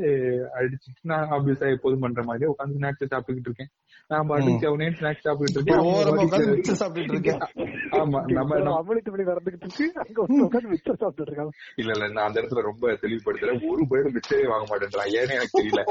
அடிச்சுட்டு 0.58 1.10
நான் 1.12 1.30
ஆப்வியஸா 1.36 1.68
எப்போதும் 1.76 2.00
பண்ற 2.00 2.22
மாதிரி 2.22 2.50
உட்காந்து 2.50 2.78
ஸ்நாக்ஸ் 2.78 3.12
சாப்பிட்டுக்கிட்டு 3.12 3.50
இருக்கேன். 3.50 3.70
நான் 4.06 4.26
பாட்டுக்கு 4.26 4.62
செவனே 4.64 4.88
ஸ்நாக்ஸ் 4.98 5.26
சாப்பிட்டுட்டு 5.26 5.58
இருக்கேன். 5.58 6.76
சாப்பிட்டுட்டு 6.82 7.16
இருக்கேன். 7.16 7.42
ஆமா 7.98 8.18
நம்ம 8.28 8.56
அமளித்து 8.78 9.12
மணி 9.12 9.28
நடந்துகிட்டு 9.28 9.66
இருக்கு. 9.66 9.86
அங்க 10.02 10.18
உட்காந்து 10.46 10.72
மிச்சம் 10.72 11.00
சாப்பிட்டு 11.00 11.26
இருக்காங்க. 11.26 11.52
இல்ல 11.76 11.90
இல்ல 11.94 12.08
நான் 12.08 12.26
அந்த 12.26 12.40
இடத்துல 12.40 12.60
ரொம்ப 12.60 12.92
தெளிவுபடுத்துறேன். 13.02 13.62
ஒரு 13.70 13.84
பேரும் 13.86 14.14
மிச்சரே 14.16 14.46
வாங்க 14.46 14.66
மாட்டேன்றான். 14.70 15.10
ஏன்னு 15.18 15.36
எனக்கு 15.38 15.58
தெரியல. 15.58 15.82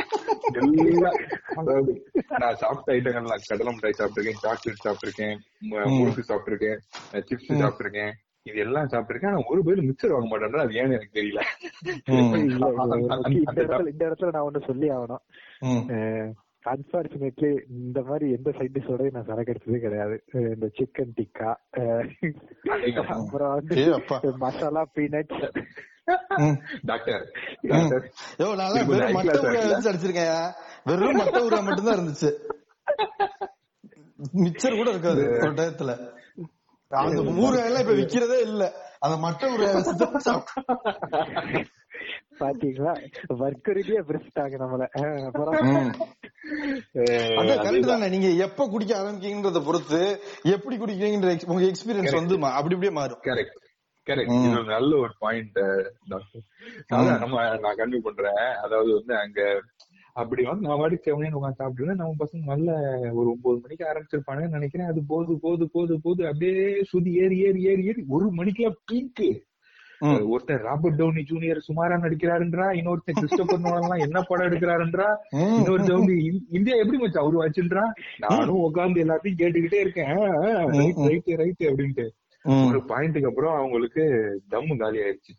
எல்லாம் 0.59 1.19
அதாவது 1.55 1.91
நான் 2.39 2.55
சாப்பிட்ட 2.55 2.95
ஐட்டங்கள்லாம் 2.95 3.47
கடலை 3.49 3.73
மிட்டாய் 3.73 3.99
சாப்பிட்டிருக்கேன் 4.01 4.43
சாக்லேட் 4.45 4.85
சாப்பிட்டிருக்கேன் 4.85 5.35
முறுக்கு 5.97 6.29
சாப்பிட்டிருக்கேன் 6.31 6.79
சிப்ஸ் 7.29 7.51
சாப்பிட்டிருக்கேன். 7.63 8.13
இது 8.47 8.59
எல்லாம் 8.59 8.89
சாப்பிட்டிருக்கேன். 8.89 9.31
ஆனா 9.31 9.43
ஒரு 9.47 9.63
பேரும் 9.63 9.87
மிச்சர் 9.89 10.15
வாங்க 10.15 10.29
மாட்டேன்றா 10.31 10.63
அது 10.63 10.79
ஏன்னு 10.79 10.97
எனக்கு 10.97 11.17
தெரியல. 11.19 11.41
இந்த 13.37 13.63
இடத்துல 13.63 13.87
இந்த 13.87 14.03
இடத்துல 14.09 14.31
நான் 14.31 14.47
ஒண்ணு 14.49 14.65
சொல்லி 14.65 14.89
ஆகணும். 14.89 15.23
ம். 15.61 16.29
அன்பார்ச்சுனேட்லி 16.65 17.49
இந்த 17.69 17.99
மாதிரி 18.01 18.25
எந்த 18.31 18.49
சைட் 18.51 18.79
நான் 19.13 19.25
சரக்கு 19.25 19.53
அடிச்சதே 19.53 19.79
கிடையாது. 19.79 20.15
இந்த 20.53 20.67
சிக்கன் 20.77 21.13
டிக்கா 21.17 21.51
அப்புறம் 23.15 23.53
வந்து. 23.53 23.75
மசாலா 24.37 24.83
பீனட்ஸ். 24.95 25.45
டாக்டர். 26.85 27.23
யோ 28.39 28.47
நான் 28.55 28.75
வெறும் 28.91 29.15
மட்ட 29.15 29.37
வச்சு 29.45 29.91
அடிச்சிருக்கேன் 29.91 30.35
வெறும் 30.85 31.19
மட்ட 31.19 31.39
ஊரா 31.47 31.61
மட்டும்தான் 31.63 31.97
இருந்துச்சு. 31.97 32.31
மிச்சர் 34.43 34.77
கூட 34.77 34.89
இருக்காது 34.89 35.23
ஒரு 35.41 35.51
டயத்துல. 35.51 35.91
அந்த 36.91 37.21
ஊறுகாயெல்லாம் 37.37 37.79
இப்ப 37.79 37.93
விக்கிறதே 37.93 38.41
இல்ல. 38.41 38.63
அந்த 38.99 39.15
மட்ட 39.17 39.49
ஊறுகாய 39.49 39.73
வச்சு 39.73 39.95
தான் 39.97 40.25
சாப்பிட்டோம். 40.25 41.65
பாத்தீங்களா? 42.39 42.91
வர்க்க 43.37 43.71
ரீதியா 43.71 44.01
பிரிச்சுட்டாங்க 44.03 44.55
நம்மள. 44.57 44.83
கரெக்ட் 47.57 47.85
தானே. 47.85 48.09
நீங்க 48.09 48.27
எப்ப 48.45 48.67
குடிக்க 48.67 48.95
ஆரம்பிக்கீங்கன்றத 48.97 49.63
பொறுத்து 49.63 50.01
எப்படி 50.47 50.77
குடிக்கிறீங்கன்ற 50.77 51.43
உங்க 51.45 51.63
எக்ஸ்பீரியன்ஸ் 51.63 52.15
வந்து 52.15 52.37
மா- 52.37 52.53
அப்படி 52.53 52.75
அப்படியே 52.75 52.91
மாறும். 52.91 53.21
கரெக்ட் 53.23 53.57
கரெக்ட் 54.07 54.35
ஒரு 54.51 54.63
நல்ல 54.65 54.97
ஒரு 54.97 55.13
பாயிண்ட் 55.19 55.57
டாக்டர் 56.07 56.43
நம்ம 57.19 57.35
நான் 57.57 57.77
கன்வியூ 57.77 57.99
பண்றேன் 57.99 58.43
அதாவது 58.63 58.93
வந்து 58.93 59.13
அங்க 59.17 59.41
அப்படி 60.17 60.43
வந்து 60.43 60.65
நான் 60.65 60.79
வாடி 60.79 60.97
செவனேன்னு 60.99 61.39
உட்காந்து 61.39 61.59
சாப்பிட்டு 61.59 61.95
நம்ம 61.95 62.15
பசங்க 62.19 62.45
நல்ல 62.45 62.69
ஒரு 63.13 63.27
ஒன்பது 63.31 63.57
மணிக்கு 63.63 63.89
ஆரம்பிச்சிருப்பானுன்னு 63.89 64.55
நினைக்கிறேன் 64.55 64.89
அது 64.89 65.01
போது 65.09 65.33
போது 65.41 65.65
போது 65.73 65.95
போது 66.01 66.21
அப்படியே 66.29 66.61
சுதி 66.91 67.11
ஏறி 67.21 67.37
ஏறி 67.43 67.61
ஏறி 67.69 67.83
ஏறி 67.87 68.03
ஒரு 68.09 68.27
மணிக்கெல்லாம் 68.39 68.79
பீக்கு 68.87 69.29
ம். 70.01 70.17
ஒருத்தர் 70.31 70.65
ராபர்ட் 70.65 70.97
டவுனி 70.99 71.21
ஜூனியர் 71.23 71.61
சுமாரா 71.67 71.95
நடிக்கிறாருன்றா 72.01 72.65
இன்னொருத்தர் 72.79 73.17
கிறிஸ்டோபர் 73.17 73.63
நோலன்லாம் 73.63 74.03
என்ன 74.05 74.21
படம் 74.23 74.47
எடுக்கிறாருன்றா 74.47 75.07
ம். 75.35 75.55
இன்னொருத்தர் 75.57 75.97
வந்து 75.97 76.15
இந்~ 76.25 76.43
இந்தியா 76.51 76.75
எப்படி 76.77 76.97
மச்சான் 76.97 77.23
அவரு 77.23 77.41
வச்சுன்றா 77.41 77.85
நானும் 78.25 78.61
உட்கார்ந்து 78.61 79.03
எல்லாத்தையும் 79.03 79.39
கேட்டுக்கிட்டே 79.39 79.79
இருக்கேன் 79.79 80.13
ரைட் 80.75 81.01
ரைட் 81.07 81.31
ரைட் 81.41 81.65
அப்படின்ட்டு. 81.69 82.05
ஒரு 82.65 82.79
பாயிண்ட்டுக்கு 82.89 83.27
அப்புறம் 83.27 83.55
அவங்களுக்கு 83.55 84.03
தம்மு 84.51 84.75
காலி 84.77 84.99
ஆயிடுச்சு. 85.01 85.33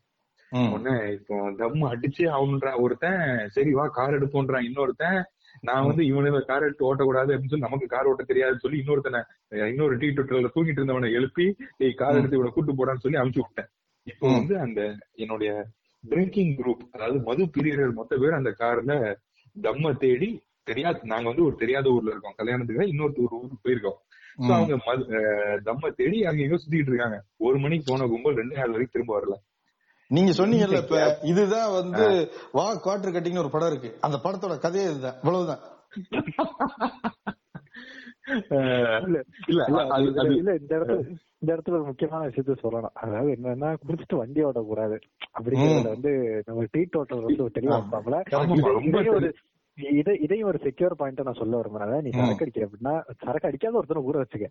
உடனே 0.50 1.12
இப்போ 1.12 1.50
தம்மு 1.50 1.86
அடிச்சு 1.92 2.24
அவன்றா 2.38 2.80
ஒருத்தன் 2.80 3.48
சரி 3.48 3.72
வா 3.72 3.86
கார் 3.86 4.10
எடுப்போன்றான். 4.10 4.66
இன்னொருத்தன் 4.68 5.22
நான் 5.60 5.86
வந்து 5.86 6.06
இவனுக்கு 6.06 6.44
கார் 6.44 6.62
எடுத்து 6.62 6.86
ஓட்டக்கூடாது. 6.88 7.32
அப்படின்னு 7.32 7.52
சொல்லி 7.52 7.66
நமக்கு 7.66 7.86
கார் 7.86 8.06
ஓட்ட 8.06 8.24
தெரியாதுன்னு 8.28 8.58
சொல்லி 8.58 8.82
இன்னொருத்தனை 8.86 9.20
இன்னொரு 9.68 9.96
டீ 9.96 10.06
டோட்டல்ல 10.06 10.48
தூங்கிட்டு 10.54 10.80
இருந்தவனை 10.80 11.12
எழுப்பி 11.12 11.56
டேய் 11.76 11.92
கார் 11.92 12.16
எடுத்து 12.16 12.36
இவனை 12.36 12.52
கூட்டு 12.52 12.72
போடான்னு 12.72 12.98
சொல்லி 12.98 13.18
அனுப்பிச்சு 13.18 13.40
விட்டேன். 13.40 13.68
இப்போ. 14.02 14.32
வந்து 14.32 14.58
அந்த 14.58 14.96
என்னுடைய 15.14 15.66
ட்ரிங்கிங் 16.08 16.52
குரூப் 16.58 16.88
அதாவது 16.92 17.18
மது 17.18 17.44
பிரியர்கள் 17.44 17.92
மொத்த 17.92 18.16
பேர் 18.16 18.32
அந்த 18.32 18.54
கார்ல 18.58 19.14
தம்ம 19.62 19.96
தேடி 19.96 20.42
தெரியாது 20.62 21.00
நாங்க 21.02 21.28
வந்து 21.28 21.44
ஒரு 21.44 21.56
தெரியாத 21.56 21.90
ஊர்ல 21.90 22.10
இருக்கோம். 22.10 22.34
கல்யாணத்துக்கு 22.36 22.88
இன்னொரு 22.88 23.12
ஒரு 23.16 23.40
ஊருக்கு 23.40 23.58
போயிருக்கோம். 23.64 23.98
அவங்க 24.52 24.74
தம்ம 25.64 25.90
தேடி 25.90 26.24
அங்க 26.24 26.42
எங்கேயோ 26.42 26.58
சுத்திட்டு 26.64 26.90
இருக்காங்க. 26.92 27.22
ஒரு 27.36 27.58
மணிக்கு 27.58 27.92
போன 27.92 28.06
கும்பல் 28.06 28.34
ரெண்டு 28.34 28.56
நாள் 28.56 28.70
வரைக்கும் 28.70 29.04
திரும்ப 29.04 29.12
வரல. 29.20 29.36
நீங்க 30.10 30.32
சொன்னீங்கல்ல 30.32 30.78
இப்ப 30.82 30.98
இதுதான் 31.22 31.72
வந்து 31.72 32.04
வா 32.52 32.64
குவார்டர் 32.84 33.14
கட்டிங்னு 33.14 33.42
ஒரு 33.42 33.50
படம் 33.50 33.70
இருக்கு. 33.72 33.90
அந்த 34.00 34.16
படத்தோட 34.24 34.54
கதையே 34.58 34.86
இதுதான். 34.90 35.18
இவ்வளவுதான். 35.22 35.62
இல்ல 39.04 39.18
இல்ல 40.38 40.54
இந்த 40.60 40.72
இடத்துல 40.78 40.98
இந்த 41.42 41.50
இடத்துல 41.54 41.76
ஒரு 41.78 41.86
முக்கியமான 41.90 42.22
விஷயத்த 42.28 42.56
சொல்லணும். 42.62 42.94
அதாவது 42.94 43.30
என்னன்னா 43.36 43.68
குடிச்சிட்டு 43.82 44.20
வண்டி 44.20 44.40
ஓட்டக்கூடாது 44.44 44.96
அப்படிங்கறதுல 45.38 45.94
வந்து 45.96 46.12
நம்ம 46.46 46.64
டீ 46.72 46.82
டோட்டல் 46.96 47.24
வந்து 47.26 47.46
தெளிவா. 47.58 47.78
இருப்பாங்களா 47.80 48.20
இதை 49.78 50.18
இதையும் 50.20 50.48
ஒரு 50.48 50.58
செக்யூர் 50.62 50.92
பாயிண்ட் 50.96 51.20
நான் 51.20 51.34
சொல்ல 51.34 51.60
விரும்புறேன். 51.60 51.78
அதாவது 51.78 52.02
நீ 52.02 52.10
சரக்கு 52.10 52.36
அடிக்கிற 52.38 52.66
அப்படின்னா 52.66 53.02
சரக்கு 53.18 53.48
அடிக்காத 53.48 53.76
ஒருத்தனை 53.76 54.02
ஊற 54.02 54.24
வச்சுக்க. 54.24 54.46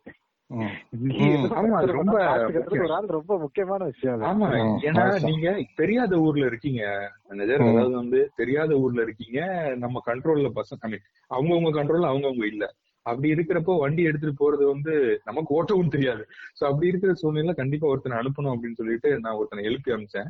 ரொம்ப 3.07 3.37
முக்கியமான 3.37 3.83
விஷயம். 3.83 4.21
ஆமா. 4.21 4.45
ஏன்னா. 4.81 5.23
நீங்க 5.23 5.65
தெரியாத 5.75 6.17
ஊர்ல 6.17 6.45
இருக்கீங்க. 6.45 7.11
அதாவது 7.27 7.89
வந்து 7.89 8.31
தெரியாத 8.35 8.75
ஊர்ல 8.75 9.01
இருக்கீங்க. 9.01 9.69
நம்ம 9.77 10.01
கண்ட்ரோல்ல 10.05 10.51
பசங்க 10.55 10.97
ஐ 11.27 11.43
மீன் 11.43 11.65
அவங்கவுங்க 11.65 11.67
கண்ட்ரோல்ல 11.67 12.07
அவங்கவுங்க 12.07 12.45
இல்ல. 12.45 12.73
அப்படி 13.01 13.31
இருக்கிறப்போ 13.33 13.79
வண்டி 13.79 14.03
எடுத்துட்டு 14.03 14.53
போறது 14.53 14.65
வந்து 14.65 15.21
நமக்கு 15.25 15.63
ஓட்டவும் 15.63 15.87
தெரியாது. 15.87 16.27
சோ 16.61 16.65
அப்படி 16.65 16.87
இருக்கிற 16.87 17.13
சூழ்நிலை 17.13 17.53
கண்டிப்பா 17.53 17.87
ஒருத்தனை 17.87 18.17
அனுப்பணும் 18.17 18.47
அப்படின்னு 18.47 18.73
சொல்லிட்டு 18.73 19.19
நான் 19.19 19.33
ஒருத்தனை 19.33 19.65
எழுப்பி 19.65 19.91
அனுப்பிச்சேன். 19.91 20.27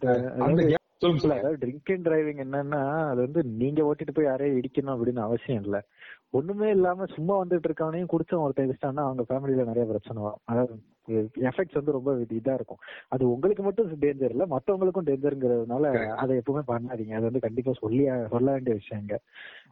அது- 0.00 0.36
அந்த 0.38 0.80
சொல்லுங்க 1.02 1.40
சொல்லுங்க. 1.40 1.66
ட்ரிங்க் 1.66 1.92
அண்ட் 1.92 2.08
டிரைவிங் 2.08 2.46
என்னன்னா 2.46 3.06
அது 3.06 3.16
வந்து 3.16 3.44
நீங்க 3.44 3.94
ஓட்டிட்டு 3.94 4.10
போய் 4.14 4.24
யாரையும் 4.24 4.60
இடிக்கணும் 4.60 4.96
அப்படின்னு 4.96 5.18
அவசியம் 5.18 5.62
இல்ல. 5.62 5.84
ஒண்ணுமே 6.30 6.70
இல்லாம 6.70 7.04
சும்மா 7.04 7.44
வந்துட்டு 7.44 7.64
இருக்கவனையும் 7.68 8.08
குடிச்சவன் 8.12 8.42
ஒருத்தன் 8.42 8.70
இடிச்சிட்டான்னா 8.70 9.04
அவங்க 9.06 9.24
ஃபேமிலில 9.28 9.64
நிறைய 9.64 9.84
பிரச்சனை 9.84 10.22
வரும். 10.22 10.38
அதாவது 10.44 10.82
எஃபெக்ட்ஸ் 11.08 11.72
வந்து 11.72 11.92
ரொம்ப 11.92 12.14
இது- 12.14 12.54
இருக்கும். 12.54 12.76
அது 13.08 13.30
உங்களுக்கு 13.30 13.62
மட்டும் 13.62 13.96
டேஞ்சர் 14.00 14.30
இல்ல 14.30 14.46
மத்தவங்களுக்கும் 14.46 15.06
டேஞ்சருங்கிறதுனால 15.06 16.06
அதை 16.06 16.36
எப்பவுமே 16.36 16.62
பண்ணாதீங்க. 16.66 17.12
அது 17.12 17.22
வந்து 17.22 17.40
கண்டிப்பா 17.40 17.72
சொல்லி 17.78 18.04
சொல்ல 18.28 18.50
வேண்டிய 18.50 18.78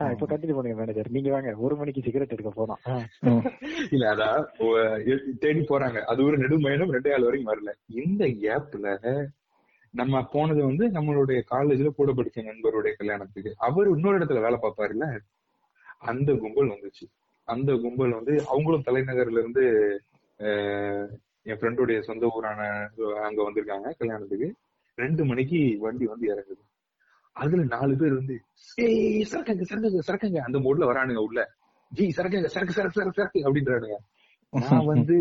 ஆ, 0.00 0.10
இப்ப 0.10 0.26
கண்டினியூ 0.26 0.54
பண்ணுங்க 0.54 0.74
மேனேஜர் 0.74 1.10
நீங்க 1.10 1.30
வாங்க 1.30 1.54
ஒரு 1.56 1.76
மணிக்கு 1.76 2.02
சிகரெட் 2.02 2.32
எடுக்க 2.32 2.66
போனோம். 2.66 3.50
இல்ல 3.90 4.14
அதான் 4.14 4.44
தேடி 5.38 5.58
போறாங்க. 5.58 6.00
அது 6.00 6.24
ஒரு 6.24 6.38
நெடுமயணம் 6.38 6.92
ரெண்டே 6.92 7.12
ஆள் 7.12 7.22
வரைக்கும் 7.22 7.54
வரல. 7.54 7.72
இந்த 7.86 8.26
கேப்ல 8.26 9.26
நம்ம 9.90 10.22
போனது 10.32 10.60
வந்து 10.64 10.84
நம்மளுடைய 10.88 11.38
காலேஜ்ல 11.50 11.88
கூட 11.88 12.10
படிச்ச 12.12 12.38
நண்பருடைய 12.40 12.92
கல்யாணத்துக்கு. 12.96 13.50
அவர் 13.58 13.88
இன்னொரு 13.88 14.18
இடத்துல 14.18 14.40
வேலை 14.40 14.58
பார்ப்பாருல்ல? 14.62 15.06
அந்த 15.98 16.34
கும்பல் 16.34 16.72
வந்துச்சு. 16.74 17.06
அந்த 17.48 17.70
கும்பல் 17.74 18.16
வந்து 18.18 18.34
அவங்களும் 18.46 18.86
தலைநகர்ல 18.86 19.40
இருந்து 19.42 19.64
என் 21.42 21.58
ஃப்ரெண்டுடைய 21.60 21.98
சொந்த 22.00 22.24
ஊரான 22.36 22.60
அங்க 23.26 23.40
வந்திருக்காங்க 23.42 23.90
கல்யாணத்துக்கு. 23.98 24.48
ரெண்டு 24.98 25.24
மணிக்கு 25.24 25.60
வண்டி 25.80 26.06
வந்து 26.06 26.26
இறங்குது. 26.34 26.62
அதுல 27.36 27.62
நாலு 27.64 27.96
பேர் 27.96 28.14
வந்து 28.14 28.36
ஏய் 28.76 29.26
சரக்குங்க 29.30 29.64
சரக்குங்க 29.70 30.00
சரக்குங்க. 30.06 30.40
அந்த 30.48 30.58
மோட்ல 30.58 30.88
வரானுங்க 30.90 31.22
உள்ள. 31.28 31.40
ஜி 31.92 32.06
சரக்குங்க 32.16 32.50
சரக்கு 32.54 32.76
சரக்கு 32.78 32.98
சரக்கு 32.98 33.18
சரக்கு 33.18 33.40
அப்படின்றானுங்க. 33.48 33.96
நான் 34.52 34.86
வந்து 34.92 35.16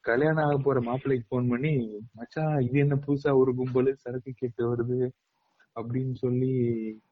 கல்யாணம் 0.00 0.44
ஆக 0.44 0.54
போற 0.58 0.78
மாப்பிள்ளைக்கு 0.80 1.24
போன் 1.28 1.48
பண்ணி 1.48 1.72
மச்சான் 2.18 2.54
இது 2.66 2.76
என்ன 2.78 2.94
புதுசா 3.06 3.30
ஒரு 3.40 3.50
கும்பல்? 3.54 3.90
சரக்கு 3.94 4.30
கேட்டு 4.32 4.62
வருது. 4.70 4.98
அப்படின்னு 5.76 6.14
சொல்லி 6.14 6.52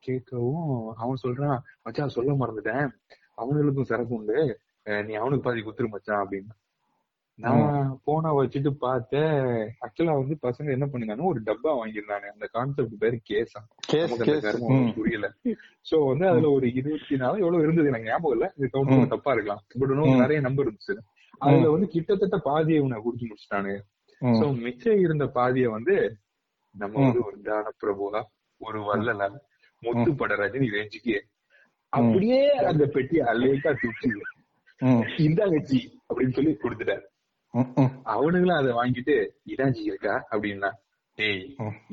கேட்கவும் 0.06 0.70
அவன் 0.96 1.22
சொல்றான் 1.22 1.58
மச்சான் 1.82 2.14
சொல்ல 2.16 2.32
மறந்துட்டேன். 2.34 2.86
அவனுங்களுக்கும் 3.38 3.90
சரக்கு 3.90 4.14
உண்டு. 4.14 4.38
நீ 5.08 5.14
அவனுக்கு 5.14 5.46
பாதி 5.46 5.60
குத்துரு 5.60 5.88
மச்சான் 5.88 6.22
அப்படின்னு. 6.22 6.54
நான் 7.38 7.66
போன 8.04 8.30
வச்சுட்டு 8.38 8.70
பார்த்தேன். 8.86 9.36
ஆக்சுவலா 9.84 10.14
வந்து 10.20 10.36
பசங்க 10.46 10.74
என்ன 10.76 10.86
பண்ணுங்கன்னா 10.86 11.28
ஒரு 11.32 11.40
டப்பா 11.46 11.72
வாங்கியிருந்தாங்க. 11.80 12.26
அந்த 12.34 12.46
கான்செப்ட் 12.56 12.96
பேரு 12.98 13.18
கேஸ் 13.30 13.54
புரியல. 14.96 15.28
சோ 15.90 15.98
வந்து 16.10 16.26
அதுல 16.28 16.50
ஒரு 16.50 16.66
இருபத்தி 16.74 17.16
நாலு 17.16 17.36
எவ்வளவு 17.44 17.62
இருந்தது 17.62 17.92
எனக்கு 17.92 18.10
ஞாபகம் 18.10 18.36
இல்ல. 18.38 18.48
இது 18.56 18.72
கவுண்ட் 18.72 19.14
தப்பா 19.14 19.32
இருக்கலாம். 19.32 19.62
பட் 19.80 19.94
இன்னும் 19.94 20.24
நிறைய 20.24 20.40
நம்பர் 20.48 20.66
இருந்துச்சு. 20.66 20.96
அதுல 21.40 21.70
வந்து 21.74 21.88
கிட்டத்தட்ட 21.94 22.36
பாதியை 22.48 22.78
இவனை 22.80 22.98
குடிச்சு 23.04 23.28
முடிச்சிட்டானுங்க. 23.30 23.78
சோ 24.22 24.46
மிச்சம் 24.64 25.02
இருந்த 25.04 25.24
பாதிய 25.36 25.66
வந்து 25.76 25.94
நம்ம 26.74 26.94
வந்து 27.04 27.20
ஒரு 27.26 27.36
தான 27.48 27.72
பிரபுவா 27.82 28.20
ஒரு 28.60 28.78
வள்ளலா 28.88 29.28
முத்துப்பட 29.82 30.34
ரஜினி 30.42 30.68
ரேஞ்சுக்கு 30.76 31.16
அப்படியே 31.92 32.40
அந்த 32.70 32.84
பெட்டி 32.96 33.18
அலேக்கா 33.32 33.70
தூக்கி 33.82 34.10
இந்தாங்க 35.26 35.58
ஜி 35.68 35.78
அப்படின்னு 36.08 36.36
சொல்லி 36.38 36.52
கொடுத்துட்டாரு. 36.64 37.04
அவனுங்களும் 38.14 38.58
அதை 38.60 38.72
வாங்கிட்டு 38.78 39.14
இதான் 39.52 39.74
ஜி 39.76 39.82
இருக்கா? 39.90 40.14
அப்படின்னா 40.32 40.70
ஏய் 41.18 41.40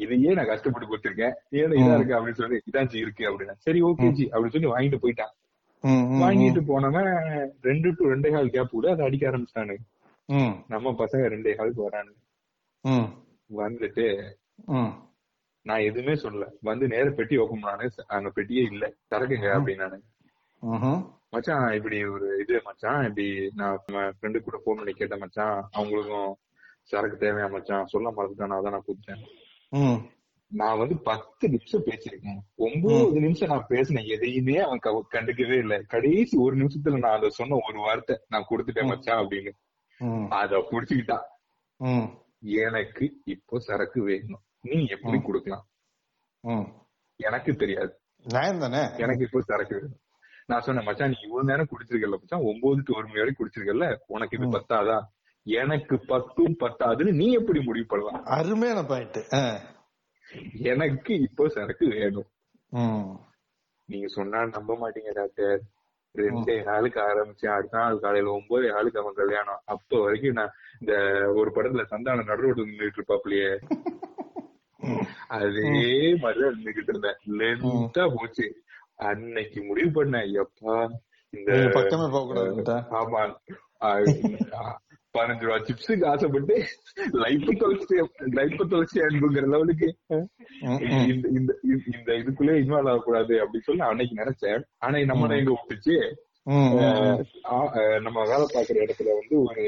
இதையே 0.03 0.31
நான் 0.37 0.49
கஷ்டப்பட்டு 0.51 0.89
கொடுத்திருக்கேன். 0.89 1.35
ஏன்னா 1.59 1.75
இதா 1.81 1.93
இருக்கு? 1.97 2.17
அப்படின்னு 2.17 2.41
சொல்லி 2.41 2.57
இதான் 2.69 2.89
ஜி 2.91 2.97
இருக்கு 3.05 3.23
அப்படின்னா 3.29 3.55
சரி 3.65 3.79
ஓகே 3.89 4.09
ஜி 4.17 4.25
அப்படின்னு 4.31 4.55
சொல்லி 4.55 4.73
வாங்கிட்டு 4.73 4.99
போயிட்டான். 5.03 5.33
வாங்கிட்டு 6.21 6.61
போனவன் 6.67 7.09
ரெண்டு 7.61 7.89
டு 7.97 8.09
ரெண்டே 8.11 8.29
கால் 8.31 8.53
கேப் 8.55 8.73
கூட 8.75 8.85
அதை 8.91 9.05
அடிக்க 9.05 9.23
ஆரம்பிச்சிட்டானு. 9.31 9.75
நம்ம 10.67 10.93
பசங்க 11.01 11.25
ரெண்டே 11.33 11.55
காலுக்கு 11.55 11.89
வரானு. 11.89 12.13
வந்துட்டு 13.61 14.05
நான் 15.65 15.85
எதுவுமே 15.89 16.13
சொல்லல. 16.23 16.45
வந்து 16.61 16.85
நேர 16.87 17.09
பெட்டி 17.09 17.35
ஓபன் 17.43 17.63
பண்ணானு 17.63 17.87
அங்க 18.15 18.29
பெட்டியே 18.29 18.63
இல்ல. 18.71 18.83
திறக்குங்க 19.11 19.47
அப்படின்னு. 19.57 19.99
மச்சான் 21.33 21.73
இப்படி 21.73 21.97
ஒரு 22.15 22.27
இது 22.41 22.61
மச்சான் 22.65 23.01
இப்படி 23.07 23.25
நான் 23.55 23.79
ஃப்ரெண்டு 24.17 24.39
கூட 24.47 24.57
போன் 24.65 24.79
பண்ணி 24.79 24.93
கேட்டேன் 24.93 25.19
மச்சான். 25.19 25.57
அவங்களுக்கும் 25.77 26.31
சரக்கு 26.91 27.17
தேவையா 27.25 27.47
மச்சான்? 27.51 27.89
சொல்ல 27.93 28.13
மறந்துட்டான். 28.17 28.55
அதான் 28.57 28.75
நான் 28.75 28.87
கூப்பிட்டேன் 28.87 29.23
நான் 30.51 30.79
வந்து 30.81 30.95
பத்து 31.07 31.45
நிமிஷம் 31.53 31.85
பேசியிருக்கேன். 31.87 32.39
ஒன்பது 32.65 33.19
நிமிஷம் 33.25 33.51
நான் 33.53 33.69
பேசினேன். 33.71 34.09
எதையுமே 34.15 34.55
அவன் 34.65 34.83
கண்டுக்கவே 35.15 35.57
இல்ல. 35.63 35.75
கடைசி 35.93 36.35
ஒரு 36.45 36.55
நிமிஷத்துல 36.61 36.99
நான் 37.05 37.17
அதை 37.17 37.29
சொன்ன 37.39 37.59
ஒரு 37.69 37.79
வார்த்தை 37.85 38.15
நான் 38.33 38.47
கொடுத்துட்டேன் 38.49 38.89
மச்சான் 38.91 39.21
அப்படின்னு. 39.23 39.53
அத 40.39 40.61
புடிச்சுக்கிட்டான் 40.71 41.25
எனக்கு 42.61 43.05
இப்போ 43.33 43.59
சரக்கு 43.67 43.99
வேணும். 44.09 44.43
நீ 44.69 44.77
எப்படி 44.95 45.19
கொடுக்கலாம்? 45.27 45.65
எனக்கு 47.19 47.51
தெரியாது. 47.63 47.93
எனக்கு 49.03 49.25
இப்போ 49.27 49.41
சரக்கு 49.51 49.75
வேணும். 49.79 50.01
நான் 50.49 50.65
சொன்னேன் 50.65 50.87
மச்சான் 50.87 51.13
நீ 51.13 51.17
இவ்வளவு 51.27 51.49
நேரம் 51.51 51.71
குடிச்சிருக்கல 51.71 52.17
மச்சான். 52.21 52.47
ஒன்பது 52.49 52.81
டு 52.87 52.97
ஒரு 52.97 53.07
மணி 53.07 53.21
வரைக்கும் 53.21 53.41
குடிச்சிருக்கல 53.41 53.87
உனக்கு 54.15 54.37
இது 54.37 54.49
பத்தாதா? 54.57 54.97
எனக்கு 55.45 55.95
பத்தும் 56.11 56.59
பத்தாதுன்னு 56.65 57.13
நீ 57.21 57.29
எப்படி 57.39 57.59
முடிவு 57.69 57.87
பண்ணலாம்? 57.93 58.21
அருமையான 58.37 58.83
பாயிண்ட் 58.91 59.19
எனக்கு 60.71 61.13
இப்போ 61.27 61.43
சரக்கு 61.55 61.85
வேணும். 61.87 62.29
நீங்க 63.89 64.07
சொன்னா 64.17 64.39
நம்ப 64.45 64.77
மாட்டீங்க 64.81 65.11
டாக்டர். 65.13 65.57
ரெண்டே 66.15 66.55
நாளுக்கு 66.63 66.99
ஆரம்பிச்சேன் 67.01 67.55
அடுத்த 67.55 67.77
நாள் 67.77 68.03
காலையில 68.03 68.33
ஒன்பது 68.33 68.67
நாளுக்கு 68.71 69.01
அவன் 69.01 69.19
கல்யாணம். 69.21 69.61
அப்ப 69.73 69.99
வரைக்கும் 70.03 70.37
நான் 70.39 70.55
இந்த 70.79 70.93
ஒரு 71.39 71.49
படத்துல 71.55 71.83
சந்தானம் 71.91 72.29
நடு 72.29 72.45
ரோடு 72.45 72.67
நின்றுட்டு 72.67 72.99
இருப்பாப்லயே. 72.99 73.49
அதே 75.37 75.71
மாதிரிதான் 76.21 76.57
நின்றுகிட்டு 76.57 76.93
இருந்தேன். 76.93 77.19
லென்த்தா 77.39 78.05
போச்சு. 78.15 78.47
அன்னைக்கு 79.09 79.59
முடிவு 79.63 79.91
பண்ணேன் 79.95 80.29
எப்பா 80.41 80.75
இந்த 81.33 81.51
பக்கமே 81.73 82.05
போக 82.11 82.25
கூடாதுன்னுட்டா 82.27 82.77
ஆமா 82.99 83.21
பதினஞ்சு 85.15 85.45
ரூபா 85.45 85.57
சிப்ஸுக்கு 85.65 86.05
ஆசைப்பட்டு 86.05 86.55
லைஃப் 87.23 87.49
தொலைச்சு 87.61 87.97
லைஃப் 88.33 88.61
தொலைச்சு 88.63 88.99
அன்புங்கிற 89.05 89.45
லெவலுக்கு. 89.47 89.89
இந்த 91.11 91.27
இந்த 91.93 92.09
இதுக்குள்ளே 92.13 92.55
இன்வால்வ் 92.61 92.91
ஆகக்கூடாது 92.91 93.35
அப்படின்னு 93.43 93.67
சொல்லி 93.67 93.85
அன்னைக்கு 93.85 94.21
நினைச்சேன் 94.21 94.63
ஆனா 94.77 95.03
நம்மள 95.11 95.37
எங்க 95.37 95.53
விட்டுச்சு 95.55 95.95
நம்ம 98.01 98.17
வேலை 98.25 98.45
பாக்குற 98.53 98.77
இடத்துல 98.83 99.11
வந்து 99.15 99.35
ஒரு 99.41 99.65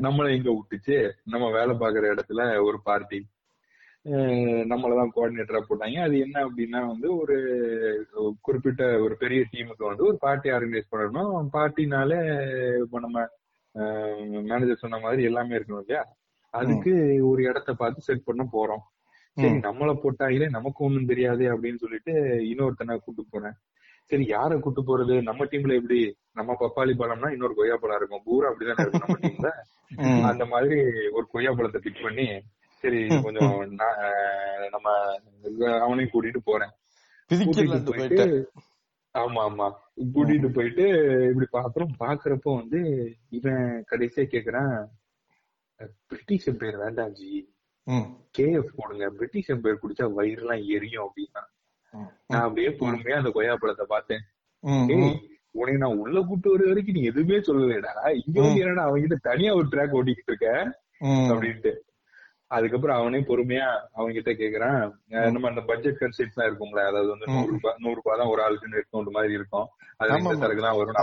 நம்மள 0.00 0.26
எங்க 0.32 0.50
விட்டுச்சு 0.52 0.98
நம்ம 1.24 1.46
வேலை 1.50 1.74
பாக்குற 1.76 2.04
இடத்துல 2.14 2.42
ஒரு 2.64 2.80
பார்ட்டி 2.82 3.20
நம்மளதான் 4.70 5.12
கோஆர்டினேட்டரா 5.12 5.60
போட்டாங்க 5.64 5.98
அது 5.98 6.16
என்ன 6.18 6.36
அப்படின்னா 6.46 6.80
வந்து 6.86 7.08
ஒரு 7.16 7.36
குறிப்பிட்ட 8.40 8.82
ஒரு 9.00 9.14
பெரிய 9.16 9.42
டீமுக்கு 9.52 9.84
வந்து 9.86 10.04
ஒரு 10.06 10.18
பார்ட்டி 10.20 10.50
ஆர்கனைஸ் 10.50 10.92
பண்ணணும் 10.92 11.48
பார்ட்டினாலே 11.54 12.18
இப்போ 12.82 13.00
நம்ம 13.00 13.22
மேனேஜர் 14.48 14.82
சொன்ன 14.82 14.98
மாதிரி 15.04 15.22
எல்லாமே 15.28 15.56
இருக்கணும் 15.56 15.82
இல்லையா? 15.84 16.02
அதுக்கு 16.54 16.92
ஒரு 17.28 17.40
இடத்த 17.50 17.70
பார்த்து 17.72 18.06
செட் 18.08 18.26
பண்ண 18.28 18.42
போறோம். 18.52 18.82
சரி 19.36 19.56
நம்மள 19.66 19.92
போட்டாங்களே 20.02 20.48
நமக்கு 20.56 20.84
ஒண்ணும் 20.86 21.08
தெரியாது 21.12 21.44
அப்படின்னு 21.52 21.82
சொல்லிட்டு 21.84 22.12
இன்னொருத்தனை 22.50 22.96
கூட்டு 22.98 23.22
போறேன். 23.30 23.56
சரி 24.10 24.24
யார 24.32 24.58
கூட்டு 24.64 24.82
போறது? 24.88 25.14
நம்ம 25.28 25.44
டீம்ல 25.52 25.78
எப்படி? 25.80 25.98
நம்ம 26.38 26.56
பப்பாளி 26.60 26.92
பழம்னா 27.00 27.28
இன்னொரு 27.34 27.54
கொய்யா 27.58 27.76
பழம் 27.82 27.98
இருக்கும். 28.00 28.24
பூரா 28.28 28.50
அப்படிதானே 28.50 28.84
இருக்கும் 28.84 29.04
நம்ம 29.06 29.18
டீம்ல. 29.24 29.50
அந்த 30.30 30.44
மாதிரி 30.52 30.78
ஒரு 31.16 31.26
கொய்யா 31.32 31.52
பழத்தை 31.58 31.80
பிக் 31.86 32.04
பண்ணி 32.06 32.26
சரி 32.84 33.00
கொஞ்சம் 33.26 33.56
நம்ம 34.74 34.88
அவனையும் 35.84 36.12
கூட்டிட்டு 36.14 36.42
போறேன். 36.50 36.72
ஆமா 39.14 39.40
ஆமா. 39.44 39.66
கூட்டிட்டு 40.08 40.48
போயிட்டு 40.54 40.84
இப்படி 41.28 41.46
பாக்குறோம் 41.52 41.92
பாக்குறப்போ 42.00 42.52
வந்து 42.56 42.80
இவன் 43.30 43.60
கடைசியா 43.90 44.24
கேக்குறான் 44.30 44.72
பிரிட்டிஷ் 46.08 46.48
எம்பையர் 46.50 46.82
வேண்டாம் 46.82 47.14
ஜி 47.14 47.30
ம், 47.86 48.06
கேஎஃப் 48.36 48.74
போடுங்க. 48.76 49.06
பிரிட்டிஷ் 49.16 49.50
எம்பையர் 49.50 49.80
குடிச்சா 49.80 50.06
வயிறுலாம் 50.16 50.62
எரியும் 50.74 51.06
அப்படின்னா 51.06 51.42
நான் 52.30 52.44
அப்படியே 52.44 52.70
பொறுமையா 52.78 53.16
அந்த 53.16 53.30
கொய்யா 53.30 53.54
பழத்தை 53.56 53.86
பார்த்தேன். 53.88 54.22
உன்னை 55.54 55.74
நான் 55.76 55.98
உள்ள 55.98 56.18
கூட்டு 56.22 56.48
வர 56.50 56.62
வரைக்கும் 56.68 56.96
நீ 56.96 57.02
எதுவுமே 57.04 57.36
சொல்லலடா. 57.40 57.92
இங்க 58.20 58.38
வந்து 58.40 58.62
என்னடா 58.62 58.84
அவங்க 58.84 59.02
கிட்ட 59.04 59.18
தனியா 59.28 59.50
ஒரு 59.54 59.68
ட்ராக் 59.68 59.96
ஓட்டிக்கிட்டு 59.96 60.32
இருக்க. 60.32 60.48
அப்படின்ட்டு. 61.28 61.72
அதுக்கப்புறம் 62.54 62.98
அவனே 62.98 63.20
பொறுமையா 63.28 63.66
அவங்க 63.96 64.12
கிட்ட 64.12 64.32
கேக்குறான் 64.34 64.78
நம்ம 65.34 65.48
அந்த 65.50 65.62
பட்ஜெட் 65.68 66.00
கன்செப்ட் 66.00 66.34
எல்லாம் 66.34 66.48
இருக்கும்ல 66.50 66.82
அதாவது 66.88 67.10
வந்து 67.12 67.26
நூறு 67.34 67.50
ரூபாய் 67.54 67.78
நூறு 67.78 67.98
ரூபாய் 67.98 68.20
தான் 68.20 68.32
ஒரு 68.32 68.42
ஆளுக்கு 68.44 68.72
டிஸ்கவுண்ட் 68.74 69.16
மாதிரி 69.16 69.32
இருக்கும். 69.38 69.66
அதுல 70.00 70.16
இந்த. 70.22 70.38
சரக்கு 70.42 70.64
தான் 70.66 70.78
வரும். 70.78 70.98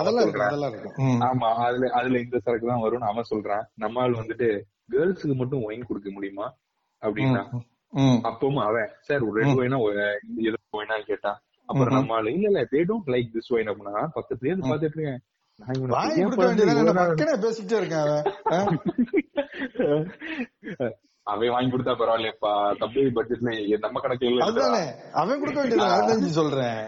ஆமா 1.28 1.49
அதுல 1.66 1.89
அதுல 1.99 2.20
இந்த 2.26 2.38
சரக்கு 2.45 2.72
தான் 2.72 2.84
வரும்னு 2.86 3.10
அவன் 3.12 3.30
சொல்றான். 3.32 3.66
நம்ம 3.78 4.02
ஆள் 4.04 4.20
வந்துட்டு 4.22 4.49
கேர்ள்ஸுக்கு 4.93 5.36
மட்டும் 5.41 5.66
ஒயின் 5.68 5.88
கொடுக்க 5.89 6.10
முடியுமா? 6.12 6.47
அப்படின்னா. 7.02 7.43
அப்பவும் 8.30 8.62
அவன் 8.66 8.89
சார் 9.08 9.26
ஒரு 9.28 9.36
ரெட் 9.39 9.58
ஒயினா 9.60 9.80
எது 10.45 10.58
ஒயினா 10.78 10.97
கேட்டான். 11.10 11.39
அப்புறம் 11.70 11.95
நம்ம 11.97 12.16
ஆளு 12.18 12.32
இல்ல 12.36 12.47
இல்ல 12.49 12.62
they 12.72 12.82
don't 12.89 13.12
like 13.14 13.30
this 13.36 13.52
wine 13.56 13.72
அப்படின்னா 13.72 14.04
பக்கத்துலயே 14.18 14.52
இருந்து 14.52 14.72
பாத்துட்டு 14.72 14.97
இருக்கேன். 14.97 15.22
பேசிக்கிட்டே 17.43 17.78
இருக்கேன் 17.82 18.08
அவன் 21.28 21.53
வாங்கி 21.53 21.72
கொடுத்தா 21.72 21.93
பரவாயில்லையப்பா. 21.99 22.53
தம்பி 22.82 23.01
பட்ஜெட்ல 23.17 23.80
நம்ம 23.86 24.01
கணக்குல 24.03 24.32
இல்ல 24.32 24.47
அதுதானே 24.47 24.84
அவன் 25.22 25.41
கொடுக்க 25.41 25.59
வேண்டியது 25.61 26.39
சொல்றேன். 26.39 26.82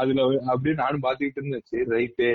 அதுல 0.00 0.24
அப்படியே 0.52 0.74
நானும் 0.82 1.04
பாத்துக்கிட்டு 1.06 1.40
இருந்தேன். 1.40 1.68
சரி 1.70 1.86
ரைட்டு 1.96 2.28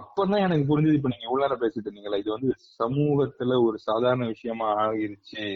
அப்பதான் 0.00 0.44
எனக்கு 0.46 0.64
புரிஞ்சது. 0.70 0.96
இப்ப 0.98 1.10
நீங்க 1.12 1.26
இவ்வளவு 1.28 1.44
நேரம் 1.44 1.62
பேசிட்டு 1.62 1.88
இருந்தீங்களா 1.88 2.20
இது 2.22 2.30
வந்து 2.36 2.50
சமூகத்துல 2.80 3.58
ஒரு 3.66 3.76
சாதாரண 3.88 4.26
விஷயமா 4.26 4.68
ஆகிருச்சு. 4.84 5.46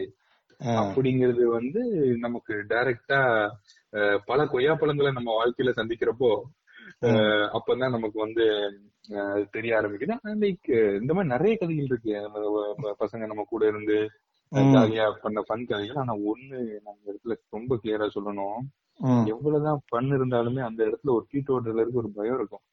அப்படிங்கிறது 0.81 1.45
வந்து 1.57 1.83
நமக்கு 2.25 2.55
டைரக்டா 2.71 3.21
பல 4.29 4.47
கொய்யா 4.53 4.73
பழங்களை 4.75 5.11
நம்ம 5.13 5.31
வாழ்க்கையில 5.39 5.73
சந்திக்கிறப்போ 5.79 6.31
அப்பதான் 7.57 7.97
நமக்கு 7.97 8.19
வந்து 8.21 8.45
அது 9.11 9.49
தெரிய 9.51 9.79
ஆரம்பிக்குது. 9.79 10.15
லைக் 10.43 10.69
இந்த 11.01 11.13
மாதிரி 11.15 11.33
நிறைய 11.35 11.57
கதைகள் 11.57 11.85
இருக்கு. 11.85 12.13
நம்ம 12.21 12.95
பசங்க 13.01 13.27
நம்ம 13.27 13.45
கூட 13.49 13.67
இருந்து. 13.67 13.97
ஜாலியா 14.75 15.13
பண்ண 15.23 15.41
ஃபன் 15.49 15.67
கதைகள். 15.67 15.97
ஆனா 15.97 16.15
ஒண்ணு 16.15 16.59
இந்த 16.79 17.07
இடத்துல 17.07 17.35
ரொம்ப 17.49 17.79
கிளியரா 17.83 18.07
சொல்லணும். 18.15 18.59
எவ்வளவுதான் 19.27 19.81
ஃபன் 19.89 20.11
இருந்தாலுமே 20.19 20.61
அந்த 20.61 20.81
இடத்துல 20.85 21.15
ஒரு 21.17 21.27
கீட்டோட்டலருக்கு 21.33 22.03
ஒரு 22.03 22.11
பயம் 22.15 22.35
இருக்கும். 22.35 22.65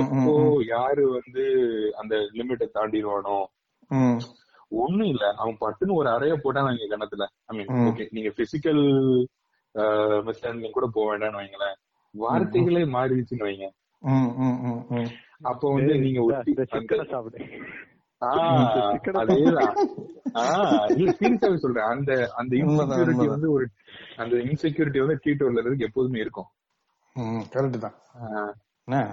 எப்போ 0.00 0.32
யாரு 0.68 1.04
வந்து 1.10 1.44
அந்த 1.96 2.16
லிமிட்டை 2.16 2.68
தாண்டிடுவானோ. 2.74 3.36
ஒண்ணும் 4.68 5.06
இல்ல. 5.06 5.34
அவன் 5.36 5.58
பட்டுன்னு 5.60 5.98
ஒரு 6.00 6.08
அறைய 6.08 6.34
போட்டான் 6.44 6.78
இங்க 6.78 6.96
கணத்துல 6.96 7.26
ஐ 7.44 7.56
மீன். 7.56 7.66
ஓகே 7.88 8.06
நீங்க 8.10 8.30
பிசிக்கல் 8.38 8.82
மிஸ்அண்டர்ஸ்டாண்டிங் 9.74 10.70
கூட 10.70 10.86
போக 10.92 11.06
வேண்டாம்னு 11.12 11.40
வைங்களேன். 11.42 11.76
வார்த்தைகளே 12.14 12.82
மாறிடுச்சுன்னு 12.96 13.48
வைங்க. 13.48 13.68
அப்போ 15.42 15.72
வந்து 15.72 15.98
நீங்க 15.98 16.20
சாப்பிடு. 17.10 17.44
சொல்றேன். 21.58 21.84
அந்த 21.84 22.32
அந்த 22.36 22.56
இன்செக்யூரிட்டி. 22.56 23.26
வந்து 23.26 23.50
ஒரு 23.50 23.66
அந்த 24.16 24.36
இன்செக்யூரிட்டி 24.36 24.98
வந்து 24.98 25.18
கீட்டோட்டலருக்கு 25.24 25.78
எப்போதுமே 25.78 26.20
இருக்கும். 26.20 26.48
கரெக்ட் 27.52 27.78
தான். 27.78 27.94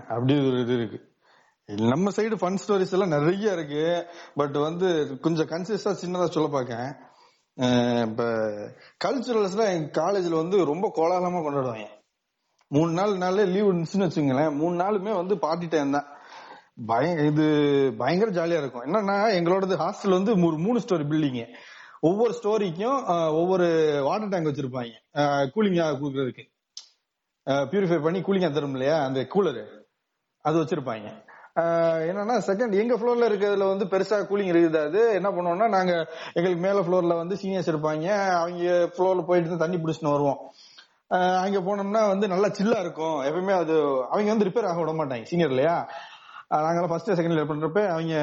அப்படி 0.07 0.47
ஒரு 0.47 0.59
இது 0.61 0.73
இருக்கு. 0.73 0.99
நம்ம 1.65 2.09
சைடு 2.09 2.35
ஃபன் 2.41 2.57
ஸ்டோரிஸ் 2.67 2.91
எல்லாம் 2.91 3.13
நிறைய 3.17 3.51
இருக்கு. 3.51 4.05
பட் 4.35 4.57
வந்து 4.57 5.19
கொஞ்சம் 5.19 5.47
கன்சிஸ்டா 5.47 5.91
சின்னதா 6.01 6.25
சொல்ல 6.25 6.49
பார்க்கேன் 6.49 6.89
அஹ் 7.61 8.09
இப்ப 8.09 8.23
கல்ச்சுரல்ஸ்ல 9.05 9.63
எங்க 9.73 10.01
காலேஜ்ல 10.01 10.35
வந்து 10.35 10.65
ரொம்ப 10.65 10.91
கோலாகலமா 10.95 11.39
கொண்டாடுவாங்க. 11.43 11.87
மூணு 12.67 12.91
நாள் 12.91 13.17
நாளே 13.17 13.43
லீவ் 13.45 13.67
இருந்துச்சுன்னு 13.67 14.07
வச்சுங்களேன் 14.07 14.55
மூணு 14.55 14.83
நாளுமே 14.83 15.15
வந்து 15.15 15.39
பார்ட்டி 15.39 15.67
டைம் 15.67 15.91
தான். 15.91 16.07
பய 16.77 17.11
இது 17.29 17.45
பயங்கர 17.97 18.31
ஜாலியா 18.37 18.59
இருக்கும். 18.61 18.85
என்னன்னா 18.87 19.15
எங்களோடது 19.37 19.75
ஹாஸ்டல் 19.83 20.17
வந்து 20.17 20.31
ஒரு 20.47 20.57
மூணு 20.65 20.79
ஸ்டோரி 20.85 21.05
பில்டிங் 21.11 21.39
ஒவ்வொரு 22.07 22.33
ஸ்டோரிக்கும் 22.39 22.97
ஒவ்வொரு 23.41 23.67
வாட்டர் 24.07 24.31
டேங்க் 24.31 24.49
வச்சிருப்பாங்க. 24.49 24.95
கூலிங்கா 25.53 25.85
கொடுக்கறதுக்கு. 26.01 26.43
பியூரிஃபை 27.71 28.01
பண்ணி 28.01 28.19
கூலிங்கா 28.19 28.49
தரும் 28.53 28.75
இல்லையா? 28.77 28.97
அந்த 29.05 29.21
கூலரு 29.33 29.63
அது 30.41 30.55
வச்சிருப்பாங்க. 30.61 31.07
என்னன்னா 32.09 32.35
செகண்ட் 32.47 32.73
எங்க 32.81 32.95
ஃப்ளோர்ல 32.99 33.27
இருக்கிறதுல 33.29 33.67
வந்து 33.71 33.85
பெருசா 33.91 34.17
கூலிங் 34.31 34.51
இருக்காது. 34.53 35.01
என்ன 35.19 35.29
பண்ணுவோம்னா 35.35 35.67
நாங்க 35.75 35.93
எங்களுக்கு 36.33 36.63
மேல 36.65 36.79
ஃப்ளோர்ல 36.85 37.15
வந்து 37.21 37.35
சீனியர்ஸ் 37.41 37.71
இருப்பாங்க. 37.73 38.07
அவங்க 38.39 38.91
ஃப்ளோர்ல 38.95 39.23
போயிட்டு 39.29 39.49
தான் 39.49 39.63
தண்ணி 39.63 39.77
பிடிச்சின்னு 39.83 40.15
வருவோம். 40.15 40.41
அங்க 41.45 41.59
போனோம்னா 41.67 42.01
வந்து 42.13 42.27
நல்லா 42.33 42.47
சில்லா 42.57 42.79
இருக்கும். 42.85 43.17
எப்பவுமே 43.29 43.53
அது 43.63 43.75
அவங்க 44.13 44.29
வந்து 44.33 44.47
ரிப்பேர் 44.49 44.69
ஆக 44.71 44.79
விட 44.83 44.93
மாட்டாங்க. 44.99 45.23
சீனியர் 45.31 45.53
இல்லையா? 45.55 45.77
ஆஹ் 46.53 46.87
ஃபர்ஸ்ட் 46.87 47.09
செகண்ட் 47.09 47.35
இயர் 47.35 47.51
பண்றப்ப 47.51 47.87
அவங்க 47.87 48.15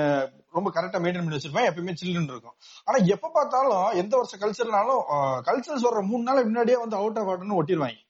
ரொம்ப 0.50 0.70
கரெக்டா 0.74 1.00
மெயின்டைன் 1.04 1.24
பண்ணி 1.24 1.36
வச்சிருப்பேன். 1.36 1.68
எப்பயுமே 1.70 1.94
சில்லுன்னு 2.02 2.32
இருக்கும். 2.34 2.56
ஆனா 2.84 2.98
எப்ப 3.04 3.30
பார்த்தாலும் 3.34 3.98
எந்த 4.02 4.16
வருஷம் 4.16 4.42
கல்ச்சர்னாலும் 4.42 5.02
கல்ச்சர்ஸ் 5.48 5.86
வர்ற 5.88 6.02
மூணு 6.06 6.22
நாள் 6.22 6.42
முன்னாடியே 6.42 6.76
வந்து 6.76 6.96
அவுட் 6.96 7.18
ஆஃப் 7.18 7.28
ஆர்டர்னு 7.28 7.60
ஒட்டிடுவாங்க 7.62 8.00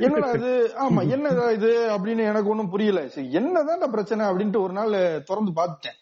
என்னடா 0.00 0.30
இது? 0.30 0.52
ஆமா 0.84 1.02
என்னடா 1.08 1.50
இது 1.50 1.68
அப்படின்னு 1.94 2.24
எனக்கு 2.30 2.50
ஒண்ணும் 2.50 2.70
புரியல. 2.70 3.08
சரி 3.08 3.32
என்னதான் 3.32 3.90
பிரச்சனை 3.90 4.26
அப்படின்ட்டு 4.26 4.62
ஒரு 4.62 4.72
நாள் 4.72 5.22
திறந்து 5.22 5.52
பார்த்துட்டேன். 5.60 5.98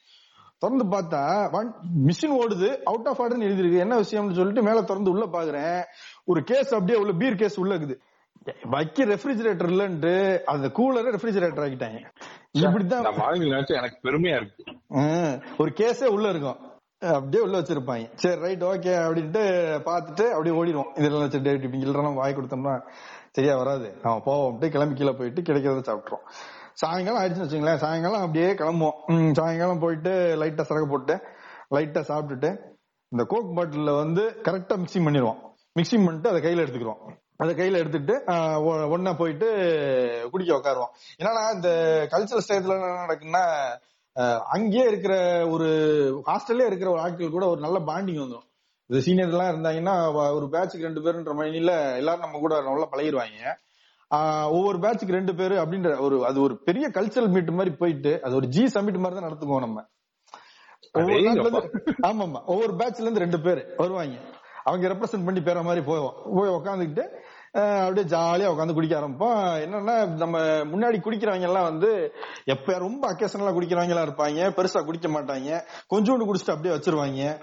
திறந்து 0.58 0.84
பார்த்தா 0.84 1.20
மிஷின் 2.08 2.34
ஓடுது 2.40 2.68
அவுட் 2.82 3.08
ஆஃப் 3.08 3.20
ஆர்டர்னு 3.22 3.48
எழுதிருக்கு 3.48 3.78
என்ன 3.78 3.96
விஷயம்னு 3.96 4.38
சொல்லிட்டு 4.38 4.62
மேல 4.62 4.82
திறந்து 4.82 5.10
உள்ள 5.10 5.24
பாக்குறேன் 5.26 5.82
ஒரு 6.24 6.42
கேஸ் 6.42 6.74
அப்படியே 6.74 6.98
உள்ள 6.98 7.12
பீர் 7.12 7.40
கேஸ் 7.42 7.58
உள்ள 7.58 7.74
இருக்குது. 7.76 7.98
வைக்க 8.72 9.04
ரெஃப்ரிஜரேட்டர் 9.04 9.70
இல்லன்ட்டு 9.74 10.12
அந்த 10.44 10.66
கூலரை 10.68 11.12
ரெஃப்ரிஜரேட்டர் 11.14 11.64
ஆக்கிட்டாங்க. 11.66 12.00
நம்ம 12.62 13.32
நினைச்சா 13.42 13.74
எனக்கு 13.80 13.98
பெருமையா 14.06 14.36
இருக்கு. 14.40 14.62
ஒரு 15.58 15.70
கேஸே 15.80 16.08
உள்ள 16.16 16.26
இருக்கும். 16.34 16.58
அப்படியே 17.16 17.42
உள்ள 17.46 17.56
வச்சிருப்பாங்க. 17.60 18.06
சரி 18.22 18.40
ரைட் 18.44 18.62
ஓகே 18.70 18.92
அப்படின்ட்டு 19.06 19.42
பார்த்துட்டு 19.88 20.24
அப்படியே 20.34 20.54
ஓடிடுவோம். 20.60 20.90
இதெல்லாம் 20.98 21.24
வச்சுட்டு 21.24 21.54
இப்படி 21.56 21.82
இல்லைன்னா 21.84 22.12
வாய் 22.20 22.36
கொடுத்தோம்னா 22.36 22.74
சரியா 23.36 23.56
வராது. 23.62 23.88
அவன் 24.02 24.22
போவோம் 24.28 24.46
அப்படியே 24.46 24.72
கிளம்பி 24.76 24.94
கீழே 25.00 25.12
போயிட்டு 25.18 25.40
கிடைக்கிறத 25.48 25.82
சாப்பிட்றோம் 25.88 26.24
சாயங்காலம் 26.82 27.20
ஆயிடுச்சுன்னு 27.20 27.46
வச்சுங்களேன் 27.46 27.82
சாயங்காலம் 27.84 28.24
அப்படியே 28.24 28.48
கிளம்புவோம். 28.60 29.32
சாயங்காலம் 29.40 29.82
போயிட்டு 29.84 30.12
லைட்டா 30.42 30.64
சரக்கு 30.70 30.88
போட்டு 30.94 31.14
லைட்டா 31.76 32.02
சாப்பிட்டுட்டு 32.10 32.50
இந்த 33.12 33.24
கோக் 33.32 33.54
பாட்டில்ல 33.58 33.92
வந்து 34.02 34.22
கரெக்டா 34.46 34.74
மிக்சிங் 34.82 35.06
பண்ணிடுவோம். 35.08 35.38
மிக்சிங் 35.78 36.04
பண்ணிட்டு 36.06 36.30
அதை 36.32 36.40
கையில 36.46 36.64
எடுத்துக்கிறோம் 36.64 37.00
அதை 37.40 37.52
கையில 37.54 37.80
எடுத்துட்டு 37.82 38.14
ஆஹ், 38.32 38.58
ஒ- 38.66 38.88
ஒண்ணா 38.94 39.12
போயிட்டு 39.18 39.48
குடிக்க 40.32 40.52
உட்காருவோம் 40.58 40.92
என்னன்னா 41.18 41.44
இந்த 41.56 41.70
கல்ச்சரல் 42.12 42.44
ஸ்டேஜ்ல 42.44 42.76
என்ன 42.78 43.02
நடக்குன்னா 43.02 43.44
அங்கேயே 44.54 44.84
இருக்கிற 44.88 45.14
ஒரு 45.54 45.68
ஹாஸ்டல்லே 46.28 46.68
இருக்கிற 46.68 46.88
ஒரு 46.90 47.02
ஆட்கள் 47.02 47.34
கூட 47.34 47.46
ஒரு 47.48 47.60
நல்ல 47.60 47.78
பாண்டிங் 47.88 48.22
வந்துடும் 48.22 48.46
இந்த 48.90 49.00
சீனியர் 49.06 49.32
எல்லாம் 49.32 49.52
இருந்தாங்கன்னா 49.52 49.94
ஒரு 50.36 50.46
பேட்சுக்கு 50.52 50.86
ரெண்டு 50.86 51.04
பேருன்ற 51.04 51.32
மைனில 51.38 51.72
எல்லாரும் 51.98 52.24
நம்ம 52.24 52.40
கூட 52.40 52.54
நல்லா 52.66 52.88
பழகிடுவாங்க 52.92 53.40
ஆஹ், 54.10 54.48
ஒவ்வொரு 54.54 54.78
பேட்சுக்கு 54.82 55.16
ரெண்டு 55.16 55.32
பேரு 55.38 55.54
அப்படின்ற 55.62 55.90
ஒரு 56.04 56.16
அது 56.26 56.38
ஒரு 56.42 56.56
பெரிய 56.66 56.86
கல்ச்சரல் 56.96 57.32
மீட் 57.32 57.56
மாதிரி 57.58 57.72
போயிட்டு 57.80 58.12
அது 58.24 58.34
ஒரு 58.38 58.48
ஜி 58.54 58.64
சமிட் 58.74 59.00
மாதிரி 59.00 59.18
தான் 59.18 59.28
நடத்துக்குவோம் 59.28 59.64
நம்ம. 59.64 59.78
ஆமா 62.08 62.22
ஆமா 62.26 62.40
ஒவ்வொரு 62.52 62.72
பேட்ச்ல 62.78 63.04
இருந்து 63.04 63.24
ரெண்டு 63.24 63.38
பேர் 63.44 63.60
வருவாங்க. 63.80 64.16
அவங்க 64.66 64.88
ரெப்ரசென்ட் 64.88 65.24
பண்ணி 65.24 65.40
பேர 65.40 65.62
மாதிரி 65.62 65.84
போவோம் 65.84 66.14
போய் 66.34 66.48
உட்காந்துக்கிட்டு 66.48 67.06
அப்படியே 67.86 68.06
ஜாலியா 68.06 68.50
உட்காந்து 68.50 68.72
குடிக்க 68.72 69.00
ஆரம்பிப்போம். 69.00 69.66
என்னன்னா 69.66 70.08
நம்ம 70.08 70.40
முன்னாடி 70.40 70.94
குடிக்கிறவங்க 70.94 71.40
எல்லாம் 71.40 71.62
வந்து 71.62 72.12
எப்ப 72.44 72.78
ரொம்ப 72.78 73.12
அக்கேஷனலா 73.12 73.52
குடிக்கிறவங்க 73.52 73.88
எல்லாம் 73.88 74.08
இருப்பாங்க 74.08 74.50
பெருசா 74.50 74.84
குடிக்க 74.84 75.08
மாட்டாங்க. 75.08 75.62
கொஞ்சோண்டு 75.94 76.30
குடிச்சிட்டு 76.30 76.50
அப்படியே 76.50 76.74
வச்சிருவாங்க. 76.74 77.40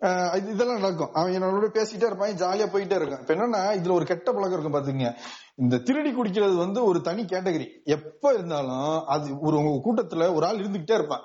இது- 0.00 0.48
இதெல்லாம் 0.48 0.80
நடக்கும். 0.80 1.12
அவங்க 1.12 1.38
என்னோட 1.38 1.76
பேசிட்டே 1.76 2.02
இருப்பாங்க 2.02 2.42
ஜாலியா 2.42 2.68
போயிட்டே 2.68 3.02
இருக்கும். 3.02 3.20
இப்ப 3.20 3.34
என்னன்னா 3.34 3.76
இதுல 3.76 3.92
ஒரு 3.92 4.04
கெட்ட 4.04 4.32
பழக்கம் 4.32 4.60
இருக்கும் 4.60 4.74
பாத்துங்க. 4.74 5.12
இந்த 5.54 5.78
திருடி 5.78 6.10
குடிக்கிறது 6.10 6.56
வந்து 6.56 6.84
ஒரு 6.84 7.00
தனி 7.00 7.22
கேட்டகரி 7.22 7.66
எப்ப 7.84 8.32
இருந்தாலும் 8.32 9.04
அது 9.06 9.38
ஒரு 9.40 9.56
உங்க 9.56 9.94
கூட்டத்துல 9.94 10.34
ஒரு 10.34 10.46
ஆள் 10.46 10.56
இருந்துகிட்டே 10.56 10.94
இருப்பான். 10.94 11.20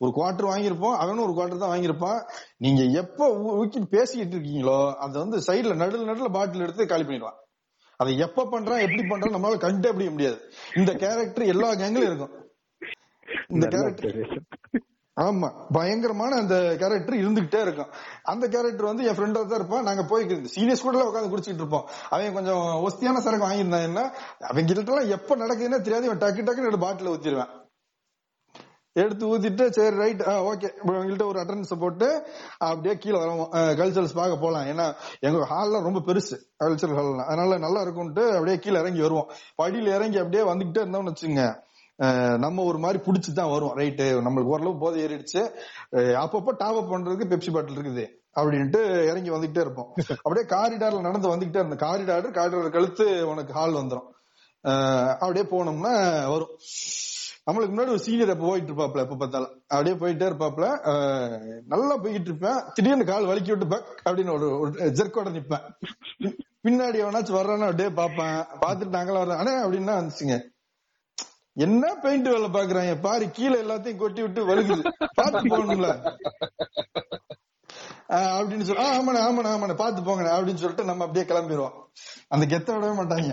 ஒரு 0.00 0.10
குவார்டர் 0.16 0.50
வாங்கியிருப்போம் 0.50 0.96
அவனும் 0.96 1.24
ஒரு 1.26 1.34
குவார்டர் 1.36 1.62
தான் 1.62 1.72
வாங்கியிருப்பான் 1.72 2.20
நீங்க 2.56 2.82
எப்ப 3.02 3.28
ஊக்கி 3.60 3.80
பேசிக்கிட்டு 3.96 4.36
இருக்கீங்களோ 4.36 4.94
அதை 4.94 5.16
வந்து 5.20 5.38
சைடுல 5.38 5.74
நடுல 5.82 6.06
நடுல 6.10 6.28
பாட்டில் 6.32 6.60
எடுத்து 6.60 6.86
காலி 6.86 7.04
பண்ணிடுவான். 7.04 7.38
அதை 7.96 8.12
எப்ப 8.18 8.44
பண்றான் 8.44 8.84
எப்படி 8.84 9.02
பண்றான் 9.02 9.34
நம்மளால 9.36 9.58
கண்டே 9.58 9.92
பிடிக்க 9.92 10.12
முடியாது. 10.12 10.38
இந்த 10.74 10.92
கேரக்டர் 10.92 11.52
எல்லா 11.54 11.70
கேங்லயும் 11.72 12.10
இருக்கும். 12.10 12.34
இந்த 13.48 13.66
கேரக்டர். 13.66 14.18
ஆமா 15.16 15.48
பயங்கரமான 15.72 16.36
அந்த 16.36 16.56
கேரக்டர் 16.80 17.20
இருந்துகிட்டே 17.22 17.60
இருக்கும். 17.60 17.90
அந்த 18.22 18.44
கேரக்டர் 18.48 18.90
வந்து 18.90 19.06
என் 19.08 19.16
ஃப்ரெண்டா 19.18 19.40
தான் 19.46 19.60
இருப்பான். 19.60 19.86
நாங்க 19.88 20.02
போய் 20.04 20.26
சீனியர்ஸ் 20.54 20.86
கூட 20.86 21.04
உட்காந்து 21.10 21.32
குடிச்சிட்டு 21.32 21.62
இருப்போம். 21.62 21.86
அவன் 22.10 22.36
கொஞ்சம் 22.38 22.64
ஒஸ்தியான 22.86 23.22
சரக்கு 23.26 23.48
வாங்கியிருந்தாங்கன்னா 23.48 24.04
அவங்க 24.50 24.74
கிட்ட 24.74 24.92
எல்லாம் 24.92 25.14
எப்ப 25.18 25.36
நடக்குதுன்னே 25.36 25.80
தெரியாது. 25.80 26.08
இவன் 26.10 26.22
டக்கு 26.24 26.46
டக்குன்னு 26.48 26.84
பாட்டில 26.86 27.12
ஊத்திடுவேன். 27.16 27.52
எடுத்து 28.96 29.24
ஊத்திட்டு 29.32 29.64
சரி 29.76 29.96
ரைட் 30.02 30.22
ஓகே 30.50 30.68
எங்கள்கிட்ட 30.84 31.26
ஒரு 31.30 31.38
அட்டண்டன்ஸ் 31.42 31.80
போட்டு 31.82 32.08
அப்படியே 32.68 32.94
கீழே 33.02 33.16
வருவோம் 33.22 33.50
கல்ச்சரல்ஸ் 33.80 34.16
பார்க்க 34.18 34.44
போகலாம் 34.44 34.68
ஏன்னா 34.72 34.86
எங்க 35.26 35.46
ஹால்லாம் 35.52 35.86
ரொம்ப 35.88 36.00
பெருசு 36.08 36.36
கல்ச்சரல் 36.62 36.98
ஹால்லாம் 37.00 37.28
அதனால 37.30 37.58
நல்லா 37.66 37.82
இருக்கும்ட்டு 37.86 38.24
அப்படியே 38.36 38.56
கீழே 38.64 38.78
இறங்கி 38.84 39.02
வருவோம். 39.06 39.28
படியில 39.62 39.92
இறங்கி 39.98 40.20
அப்படியே 40.22 40.44
வந்துகிட்டே 40.50 40.82
இருந்தோம்னு 40.84 41.12
வச்சுங்க 41.12 41.44
நம்ம 42.44 42.62
ஒரு 42.70 42.78
மாதிரி 42.82 42.98
பிடிச்சி 43.06 43.30
தான் 43.38 43.52
வரும் 43.54 43.74
ரைட்டு 43.80 44.04
நம்மளுக்கு 44.26 44.52
ஓரளவு 44.54 44.80
போதை 44.82 44.98
ஏறிடுச்சு. 45.04 45.42
அப்பப்போ 46.22 46.52
டாப் 46.62 46.78
அப் 46.80 46.92
பண்றதுக்கு 46.92 47.30
பெப்சி 47.32 47.50
பாட்டில் 47.54 47.78
இருக்குது 47.78 48.04
அப்படின்ட்டு 48.40 48.80
இறங்கி 49.10 49.30
வந்துகிட்டே 49.34 49.62
இருப்போம். 49.66 49.90
அப்படியே 50.24 50.44
காரிடார்ல 50.54 51.00
நடந்து 51.08 51.32
வந்துகிட்டே 51.32 51.60
இருந்தோம் 51.62 51.82
காரிடார் 51.86 52.28
காரிடார் 52.38 52.76
கழுத்து 52.76 53.06
உனக்கு 53.32 53.52
ஹால் 53.58 53.80
வந்துடும் 53.80 54.08
அப்படியே 55.22 55.44
போனோம்னா 55.52 55.92
வரும். 56.32 56.54
நம்மளுக்கு 57.46 57.72
முன்னாடி 57.74 57.94
ஒரு 57.94 57.98
சீனியர் 57.98 58.30
அப்போ 58.30 58.46
போயிட்டு 58.46 58.72
இருப்பாப்ல 58.72 59.02
எப்ப 59.04 59.16
பார்த்தாலும். 59.16 59.52
அப்படியே 59.68 59.94
போயிட்டே 59.96 60.26
இருப்பாப்ல 60.30 60.66
நல்லா 61.66 61.94
போய்கிட்டு 62.02 62.30
இருப்பேன். 62.30 62.62
திடீர்னு 62.74 63.04
கால் 63.04 63.24
வலிக்கி 63.24 63.48
விட்டு 63.48 63.66
பக் 63.66 64.02
அப்படின்னு 64.04 64.32
ஒரு 64.32 64.70
ஜெர்க்கோட 64.70 65.28
நிப்பேன். 65.36 65.64
பின்னாடி 66.64 66.98
எவனாச்சும் 67.04 67.38
வர்றான்னு 67.38 67.64
அப்படியே 67.64 67.90
பாப்பேன் 67.90 68.38
பாத்துட்டு 68.62 68.96
நாங்களாம் 68.96 69.22
வர்றோம். 69.22 69.40
அண்ணே 69.42 69.54
அப்படின்னா 69.64 69.94
வந்துச்சுங்க. 70.00 70.36
என்ன 71.52 71.94
பெயிண்ட் 71.94 72.28
வேலை 72.28 72.48
பாக்குறாங்க 72.48 73.00
பாரு 73.00 73.30
கீழே 73.30 73.62
எல்லாத்தையும் 73.62 73.96
கொட்டி 73.96 74.20
விட்டு 74.22 74.46
வழுகுது 74.48 74.82
பாத்து 75.14 75.40
போகணும்ல. 75.48 75.88
ஆஹ் 78.08 78.36
அப்படின்னு 78.36 78.66
சொல்லி 78.68 78.84
ஆமாண்ணா 78.84 79.20
ஆமாண்ணே 79.24 79.24
ஆமாண்ணே 79.26 79.52
ஆமாண்ணே 79.54 79.74
பாத்து 79.74 80.02
போங்கண்ணே 80.02 80.30
அப்படின்னு 80.34 80.62
சொல்லிட்டு 80.62 80.84
நம்ம 80.84 81.04
அப்படியே 81.04 81.24
கிளம்பிடுவோம். 81.32 81.76
அந்த 82.28 82.46
கெத்த 82.46 82.68
விடவே 82.76 82.94
மாட்டாங்க. 83.00 83.32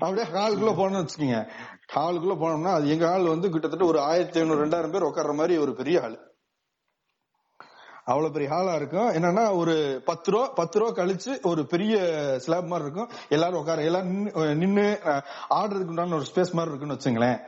அப்படியே 0.00 0.26
ஹாலுக்குள்ள 0.26 0.70
போனோம்னு 0.70 1.08
வச்சுக்கோங்க. 1.08 1.48
ஹாலுக்குள்ள 1.94 2.34
போனோம்னா 2.36 2.72
அது 2.72 2.88
எங்க 2.88 3.08
ஹால் 3.08 3.28
வந்து 3.28 3.50
கிட்டத்தட்ட 3.50 3.84
ஒரு 3.84 4.00
ஆயிரத்தி 4.00 4.40
ஐநூறு 4.40 4.66
ரெண்டாயிரம் 4.66 4.90
பேர் 4.90 5.02
உட்கார்ற 5.02 5.34
மாதிரி 5.34 5.56
ஒரு 5.56 5.74
பெரிய 5.74 6.00
ஹால் 6.00 6.30
அவ்வளவு 8.04 8.32
பெரிய 8.32 8.50
ஹாலா 8.50 8.74
இருக்கும். 8.74 9.08
என்னன்னா 9.08 9.56
ஒரு 9.56 10.02
பத்து 10.04 10.30
ரூபா 10.30 10.46
பத்து 10.46 10.78
ரூபா 10.78 11.02
கழிச்சு 11.02 11.42
ஒரு 11.42 11.66
பெரிய 11.66 11.98
ஸ்லாப் 12.38 12.64
மாதிரி 12.64 12.88
இருக்கும். 12.88 13.18
எல்லாரும் 13.28 13.58
உட்கார 13.58 13.82
எல்லாரும் 13.82 14.28
நின்னு- 14.28 14.54
நின்னு 14.54 15.00
ஆடுறதுக்கு 15.50 15.86
உண்டான 15.86 16.14
ஒரு 16.14 16.24
ஸ்பேஸ் 16.34 16.52
மாதிரி 16.52 16.76
இருக்குன்னு 16.76 16.94
வச்சுங்களேன். 16.94 17.40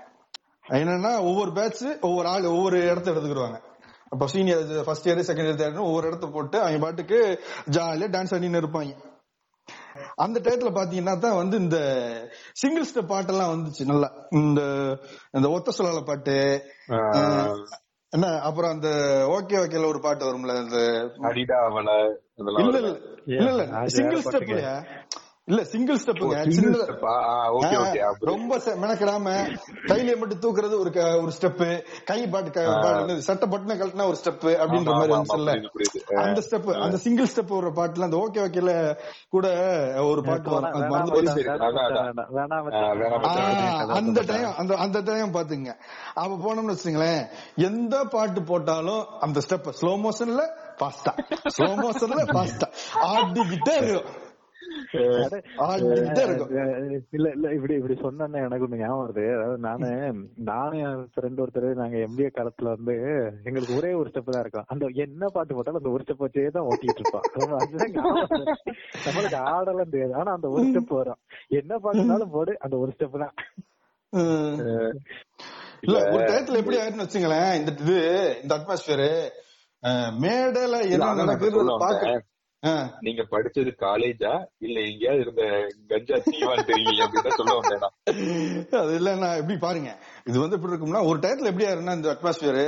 என்னன்னா 0.68 1.20
ஒவ்வொரு 1.20 1.52
பேட்ச் 1.52 1.84
ஒவ்வொரு 2.00 2.28
ஆள் 2.28 2.44
ஒவ்வொரு 2.44 2.80
இடத்த 2.80 3.10
எடுத்துக்கிடுவாங்க. 3.10 3.62
அப்ப 4.08 4.26
senior 4.26 4.84
first 4.84 5.08
year 5.08 5.34
second 5.34 5.48
year 5.48 5.62
third 5.64 5.80
ஒவ்வொரு 5.80 6.06
இடத்த 6.06 6.26
போட்டு 6.26 6.60
அவங்க 6.60 6.78
பாட்டுக்கு 6.78 7.44
ஜாலியா 7.70 8.08
டான்ஸ் 8.08 8.34
ஆடினு 8.34 8.64
இருப்பாங்க. 8.64 9.03
அந்த 10.16 10.36
டயத்துல 10.40 10.70
பாத்தீங்கன்னா 10.74 11.14
தான் 11.18 11.36
வந்து 11.36 11.56
இந்த 11.56 11.78
சிங்கிள் 12.54 12.88
ஸ்டெப் 12.88 13.12
பாட்டெல்லாம் 13.12 13.52
வந்துச்சு. 13.54 13.84
நல்லா 13.84 14.08
இந்த 14.38 14.60
இந்த 15.34 15.48
ஒத்த 15.50 15.74
சொல்லால 15.76 16.02
பாட்டு 16.04 16.36
என்ன 18.12 18.26
அப்புறம் 18.42 18.72
அந்த 18.72 18.88
ஓகே 19.36 19.56
ஓகேல 19.60 19.88
ஒரு 19.88 20.00
பாட்டு 20.02 20.26
வரும்ல 20.26 20.54
அந்த 20.58 20.78
அடிடா 21.28 21.58
அவளை 21.64 21.96
இதெல்லாம் 22.34 22.62
இல்ல 22.64 22.78
இல்ல 22.80 23.50
இல்ல 23.54 23.64
சிங்கிள் 23.94 24.20
வேற 24.20 24.26
ஸ்டெப் 24.28 24.52
இல்ல 25.48 25.62
சிங்கிள் 26.50 26.76
ஆ, 27.64 27.70
ரொம்ப 28.22 28.58
செ- 28.58 28.76
மெனக்கிடாம 28.78 29.32
கையில 29.86 30.18
மட்டும் 30.18 30.40
தூக்குறது 30.40 30.78
ஒரு 30.78 30.90
க- 30.90 31.16
ஒரு 31.16 31.32
ஸ்டெப் 31.38 31.60
கை 32.04 32.28
பாட்டு 32.28 32.50
க- 32.50 32.64
பாட்டு 32.74 33.02
என்னது, 33.02 33.18
சட்டை 33.18 33.48
பட்டுன 33.48 33.76
கழட்டினா 33.76 34.06
ஒரு 34.06 34.16
ஸ்டெப் 34.16 34.46
அப்படின்ற 34.56 34.90
மாதிரி 34.92 35.12
வந்துச்சுல்ல 35.14 35.52
அந்த 36.22 36.40
ஸ்டெப் 36.40 36.70
அந்த 36.80 36.96
சிங்கிள் 36.96 37.26
ஸ்டெப் 37.26 37.48
ஒரு 37.50 37.70
பாட்டுல 37.70 38.02
அந்த 38.02 38.16
ஓகே 38.16 38.40
ஓகேல 38.40 38.72
கூட 39.28 39.46
ஒரு 40.04 40.22
பாட்டு 40.22 40.50
வரும். 40.50 40.72
அந்த 43.94 44.22
டைம் 44.22 44.52
அந்த 44.56 44.74
அந்த 44.76 45.00
டைம் 45.02 45.34
பாத்துங்க. 45.34 45.70
அப்ப 46.14 46.40
போனோம்னு 46.44 46.74
வச்சுங்களேன் 46.74 47.22
எந்த 47.64 48.04
பாட்டு 48.04 48.42
போட்டாலும் 48.42 49.06
அந்த 49.20 49.40
ஸ்டெப் 49.48 49.72
ஸ்லோ 49.80 49.94
மோஷன்ல 50.00 50.42
ஃபாஸ்டா 50.78 51.14
ஸ்லோ 51.56 51.72
மோஷன்ல 51.78 52.20
இருக்கும் 52.20 52.52
ஆடிக்கிட்டே 53.08 53.76
இருக்கும். 53.82 54.22
இல்ல 57.16 57.26
இல்ல 57.36 57.46
இப்படி 57.56 57.74
இப்படி 57.78 57.94
சொன்னா 58.02 58.24
எனக்கு 58.42 58.66
ஒண்ணு 58.66 58.80
ஞாபகம் 58.80 59.02
வருது. 59.02 59.24
அதாவது 59.36 59.58
நானு 59.66 59.88
நானும் 60.50 60.82
என் 60.84 61.02
ஃப்ரெண்ட் 61.12 61.42
ஒருத்தர் 61.44 61.68
நாங்க 61.80 61.96
எம்பிஏ 62.06 62.30
காலத்துல 62.36 62.72
வந்து 62.74 62.94
எங்களுக்கு 63.48 63.78
ஒரே 63.78 63.90
ஒரு 64.00 64.10
ஸ்டெப் 64.10 64.34
தான் 64.34 64.44
இருக்கும். 64.44 64.66
அந்த 64.72 64.86
என்ன 65.04 65.28
பாட்டு 65.36 65.56
போட்டாலும் 65.56 65.80
அந்த 65.82 65.92
ஒரு 65.94 66.04
ஸ்டெப் 66.04 66.24
வச்சே 66.24 66.46
தான் 66.56 66.68
ஓட்டிட்டு 66.70 67.00
இருப்போம். 67.02 67.26
நம்ம 67.34 67.58
அதுதான். 67.62 67.94
நம்மளுக்கு 69.06 69.38
ஆடலாம் 69.52 69.92
தெரியாது. 69.94 70.14
ஆனா 70.20 70.32
அந்த 70.38 70.50
ஒரு 70.54 70.64
ஸ்டெப் 70.68 70.94
வரும். 71.00 71.20
என்ன 71.60 71.78
பாட்டுனாலும் 71.84 72.34
போடு 72.36 72.54
அந்த 72.66 72.76
ஒரு 72.84 72.92
ஸ்டெப் 72.96 73.22
தான். 73.24 73.34
இல்ல 75.86 75.96
ஒரு 76.12 76.22
டயத்துல 76.28 76.60
எப்படி 76.60 76.78
ஆயிடுன்னு 76.80 77.06
வச்சுங்களேன் 77.06 77.50
இந்த 77.60 77.70
இது 77.82 77.96
இந்த 78.42 78.52
அட்மாஸ்பியர் 78.58 79.08
மேடையில 80.22 80.76
என்ன 80.94 81.08
நடக்குது 81.22 81.64
பாக்க 81.82 82.04
நீங்க 83.00 83.22
படிச்சது 83.30 83.70
காலேஜா 83.84 84.32
இல்ல 84.58 84.76
எங்கேயாவது 84.80 85.22
இருந்த 85.24 85.42
கஞ்சா 85.90 86.16
தீவான்னு 86.26 86.64
தெரியல 86.70 87.04
அப்படின்னு 87.06 87.38
சொல்ல 87.40 87.54
வந்தேன். 87.58 87.84
அது 88.82 88.92
இல்ல 88.94 89.14
நான் 89.14 89.38
எப்படி 89.40 89.56
பாருங்க. 89.58 89.90
இது 90.26 90.36
வந்து 90.40 90.56
எப்படி 90.56 90.72
இருக்கும்னா 90.72 91.02
ஒரு 91.08 91.18
டயத்துல 91.18 91.50
எப்படியா 91.52 91.72
இருந்தா 91.74 91.92
இந்த 91.92 92.10
அட்மாஸ்பியர் 92.14 92.62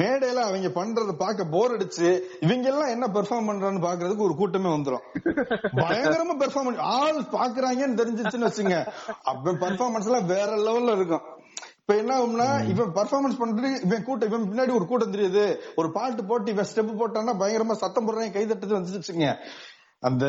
மேடையில 0.00 0.44
அவங்க 0.48 0.70
பண்றத 0.80 1.14
பார்க்க 1.24 1.52
போர் 1.54 1.74
அடிச்சு 1.76 2.08
இவங்க 2.40 2.68
எல்லாம் 2.72 2.92
என்ன 2.94 3.08
பெர்ஃபார்ம் 3.16 3.48
பண்றான்னு 3.50 3.86
பாக்குறதுக்கு 3.88 4.26
ஒரு 4.28 4.36
கூட்டமே 4.40 4.72
வந்துரும். 4.76 5.06
பயங்கரமா 5.82 6.36
பெர்ஃபார்ம் 6.44 6.82
ஆள் 6.96 7.22
பாக்குறாங்கன்னு 7.38 8.00
தெரிஞ்சிச்சுன்னு 8.02 8.50
வச்சுங்க. 8.50 8.78
அப்ப 9.22 9.56
பெர்ஃபார்மன்ஸ் 9.64 10.10
எல்லாம் 10.10 10.30
வேற 10.34 10.50
லெவல்ல 10.68 10.96
இருக்கும். 10.96 11.26
இப்ப 11.88 11.98
என்ன 11.98 12.14
ஆகும்னா 12.16 12.46
இவன் 12.68 12.94
பர்ஃபார்மன்ஸ் 12.94 13.40
பண்றது 13.40 13.68
இவன் 13.84 14.04
கூட்டம் 14.04 14.28
இவன் 14.28 14.46
பின்னாடி 14.46 14.74
ஒரு 14.74 14.86
கூட்டம் 14.86 15.12
தெரியுது. 15.12 15.44
ஒரு 15.76 15.92
பாட்டு 15.92 16.24
போட்டு 16.24 16.50
இவன் 16.50 16.66
ஸ்டெப் 16.70 16.98
போட்டான்னா 17.00 17.32
பயங்கரமா 17.42 17.72
சத்தம் 17.72 18.06
போடுறாங்க 18.06 18.32
கை 18.32 18.42
தட்டுறது 18.46 18.78
வந்துச்சுங்க 18.78 19.26
அந்த 20.00 20.24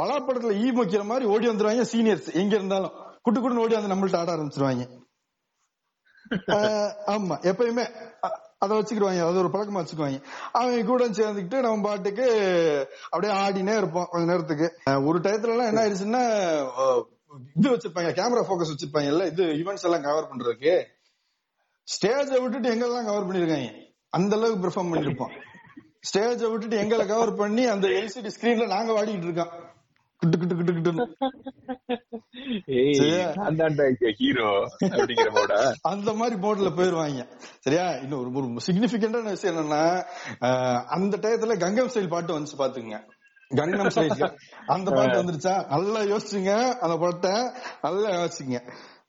பலாப்படத்துல 0.00 0.56
ஈ 0.60 0.70
வைக்கிற 0.70 1.04
மாதிரி 1.04 1.26
ஓடி 1.26 1.48
வந்துருவாங்க 1.48 1.84
சீனியர்ஸ் 1.92 2.32
எங்க 2.34 2.54
இருந்தாலும். 2.54 2.96
குட்டு 3.22 3.40
குட்டுன்னு 3.40 3.58
ஓடி 3.58 3.74
வந்து 3.74 3.92
நம்மள்ட்ட 3.92 4.16
ஆட 4.16 4.32
ஆரம்பிச்சிருவாங்க. 4.36 4.84
ஆமா. 7.14 7.36
எப்பயுமே 7.50 7.84
அத 8.58 8.70
வச்சுக்கிடுவாங்க. 8.74 9.20
அது 9.26 9.38
ஒரு 9.38 9.48
பழக்கமா 9.48 9.80
வச்சுக்குவாங்க. 9.80 10.18
அவங்க 10.52 10.84
கூட 10.84 11.08
சேர்ந்துக்கிட்டு 11.10 11.60
நம்ம 11.60 11.88
பாட்டுக்கு 11.88 12.26
அப்படியே 13.10 13.32
ஆடினே 13.40 13.76
இருப்போம் 13.76 14.08
கொஞ்ச 14.10 14.32
நேரத்துக்கு. 14.32 14.68
ஒரு 15.04 15.20
டயத்துல 15.20 15.54
எல்லாம் 15.56 15.66
என்ன 15.66 15.84
ஆயிடுச்சுன்னா 15.84 16.24
இது 17.58 17.68
வச்சிருப்பாங்க 17.72 18.10
கேமரா 18.18 18.42
போக்கஸ் 18.48 18.72
வச்சிருப்பாங்கல்ல 18.72 19.26
இது 19.32 19.44
ஈவெண்ட்ஸ் 19.60 19.86
எல்லாம் 19.88 20.06
கவர் 20.08 20.30
பண்றதுக்கு. 20.30 20.74
ஸ்டேஜை 21.88 22.38
விட்டுட்டு 22.42 22.72
எங்கெல்லாம் 22.74 23.08
கவர் 23.10 23.26
பண்ணிருக்காங்க? 23.28 23.70
அந்த 24.18 24.32
அளவுக்கு 24.36 24.62
பெர்ஃபார்ம் 24.64 24.92
பண்ணிருப்போம். 24.92 25.32
ஸ்டேஜை 26.08 26.48
விட்டுட்டு 26.50 26.76
எங்களை 26.82 27.04
கவர் 27.06 27.38
பண்ணி 27.40 27.62
அந்த 27.74 27.86
எல்சிடி 28.00 28.30
ஸ்கிரீன்ல 28.36 28.66
நாங்க 28.74 28.92
வாடிக்கிட்டு 28.96 29.28
இருக்கோம். 29.28 29.52
கிட்டு 30.22 30.36
கிட்டு 30.38 30.72
கிட்டு 30.76 30.92
தான்டா 33.58 33.84
ஹீரோ 34.20 34.48
அப்படிங்கிற 34.88 35.28
போட 35.36 35.52
அந்த 35.90 36.10
மாதிரி 36.20 36.36
போர்டுல 36.44 36.70
போயிருவாங்க. 36.78 37.20
சரியா? 37.64 37.84
இன்னும் 38.02 38.20
ஒரு 38.40 38.64
சிக்னிபிகண்டான 38.68 39.30
விஷயம் 39.36 39.54
என்னன்னா 39.54 39.82
அந்த 40.96 41.14
டயத்துல 41.24 41.56
கங்கம் 41.64 41.90
ஸ்டைல் 41.92 42.12
பாட்டு 42.14 42.36
வந்துச்சு 42.36 42.58
பாத்துங்க 42.62 42.98
கங்னம் 43.56 43.90
ஸ்டைல் 43.94 44.32
அந்த 44.66 44.90
பாட்டு 44.90 45.20
வந்துருச்சா? 45.22 45.66
நல்லா 45.68 46.00
யோசிச்சுங்க 46.00 46.52
அந்த 46.78 46.96
பாட்டை 46.96 47.30
நல்லா 47.82 48.08
யோசிச்சுங்க. 48.10 48.58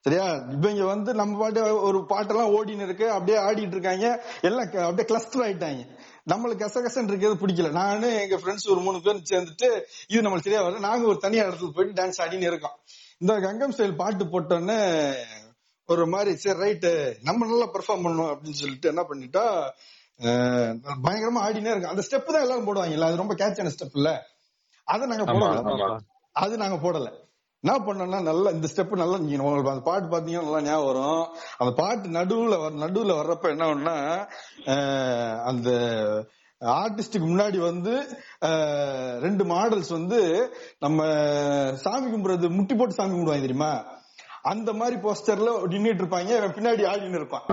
சரியா? 0.06 0.26
இவங்க 0.52 0.86
வந்து 0.86 1.14
நம்ம 1.14 1.40
பாட்டு 1.40 1.82
ஒரு 1.82 2.00
பாட்டெல்லாம் 2.10 2.52
ஓடின்னு 2.58 2.86
இருக்கு 2.86 3.12
அப்படியே 3.12 3.38
ஆடிட்டு 3.38 3.76
இருக்காங்க. 3.78 4.06
எல்லாம் 4.42 4.68
அப்படியே 4.68 5.08
கிளஸ்டர் 5.08 5.44
ஆயிட்டாங்க. 5.46 5.84
நம்மளுக்கு 6.32 6.64
கசகசன்னு 6.66 7.12
இருக்கிறது 7.12 7.42
பிடிக்கல. 7.42 7.72
நானு 7.72 8.08
எங்க 8.22 8.36
ஃப்ரெண்ட்ஸ் 8.36 8.70
ஒரு 8.70 8.80
மூணு 8.80 9.02
பேர் 9.02 9.28
சேர்ந்துட்டு 9.32 9.70
இது 10.08 10.22
நம்மளுக்கு 10.22 10.48
சரியா 10.48 10.64
வரல. 10.64 10.80
நாங்க 10.80 11.06
ஒரு 11.06 11.18
தனியா 11.18 11.46
இடத்துல 11.46 11.72
போயிட்டு 11.72 12.00
டான்ஸ் 12.02 12.22
ஆடின்னு 12.24 12.50
இருக்கோம். 12.52 12.78
இந்த 13.18 13.34
கங்கம் 13.34 13.76
ஸ்டைல் 13.78 13.96
பாட்டு 13.96 14.26
போட்டோன்னே 14.26 14.80
ஒரு 15.86 16.08
மாதிரி 16.08 16.36
சரி 16.36 16.60
ரைட்டு 16.60 17.16
நம்ம 17.22 17.46
நல்லா 17.46 17.68
பெர்ஃபார்ம் 17.74 18.04
பண்ணணும் 18.06 18.32
அப்படின்னு 18.32 18.62
சொல்லிட்டு 18.64 18.88
என்ன 18.88 19.02
பண்ணிட்டா 19.02 19.46
பயங்கரமா 20.20 21.42
ஆடினே 21.48 21.72
இருக்கு. 21.74 21.92
அந்த 21.94 22.04
ஸ்டெப் 22.08 22.34
தான் 22.34 22.42
எல்லாரும் 22.42 22.68
போடுவாங்க 22.68 22.92
இல்ல? 22.92 23.06
அது 23.06 23.22
ரொம்ப 23.24 23.34
கேட்சான 23.34 23.72
ஸ்டெப் 23.76 23.98
இல்ல? 24.02 24.12
அதை 24.88 25.08
நாங்க 25.08 25.26
போடல. 25.34 25.98
அது 26.36 26.58
நாங்க 26.58 26.78
போடல. 26.86 27.10
என்ன 27.64 27.74
பண்ணோம்னா 27.86 28.20
நல்லா 28.22 28.50
இந்த 28.52 28.68
ஸ்டெப் 28.74 28.92
நல்லா 28.96 29.18
நீங்க 29.18 29.44
உங்களுக்கு 29.44 29.72
அந்த 29.72 29.84
பாட்டு 29.84 30.08
பாத்தீங்கன்னா 30.08 30.44
நல்லா 30.44 30.62
ஞாபகம் 30.62 30.90
வரும். 30.90 31.24
அந்த 31.58 31.72
பாட்டு 31.82 32.10
நடுவுல 32.10 32.58
வர 32.62 32.74
நடுவுல 32.84 33.16
வர்றப்ப 33.20 33.50
என்ன 33.50 33.68
ஒண்ணா 33.68 33.96
அந்த 35.44 35.70
ஆர்டிஸ்டுக்கு 36.62 37.28
முன்னாடி 37.32 37.58
வந்து 37.58 37.94
ரெண்டு 39.22 39.44
மாடல்ஸ் 39.46 39.92
வந்து 39.92 40.20
நம்ம 40.80 41.00
சாமி 41.76 42.08
கும்பிடுறது 42.12 42.50
முட்டி 42.50 42.76
போட்டு 42.76 42.94
சாமி 42.94 43.14
கும்பிடுவாங்க 43.14 43.48
தெரியுமா? 43.48 43.72
அந்த 44.42 44.74
மாதிரி 44.74 44.96
போஸ்டர்ல 45.02 45.54
நின்னுட்டு 45.74 46.02
இருப்பாங்க. 46.04 46.34
பின்னாடி 46.58 46.84
ஆடின்னு 46.92 47.20
இருப்பான். 47.22 47.46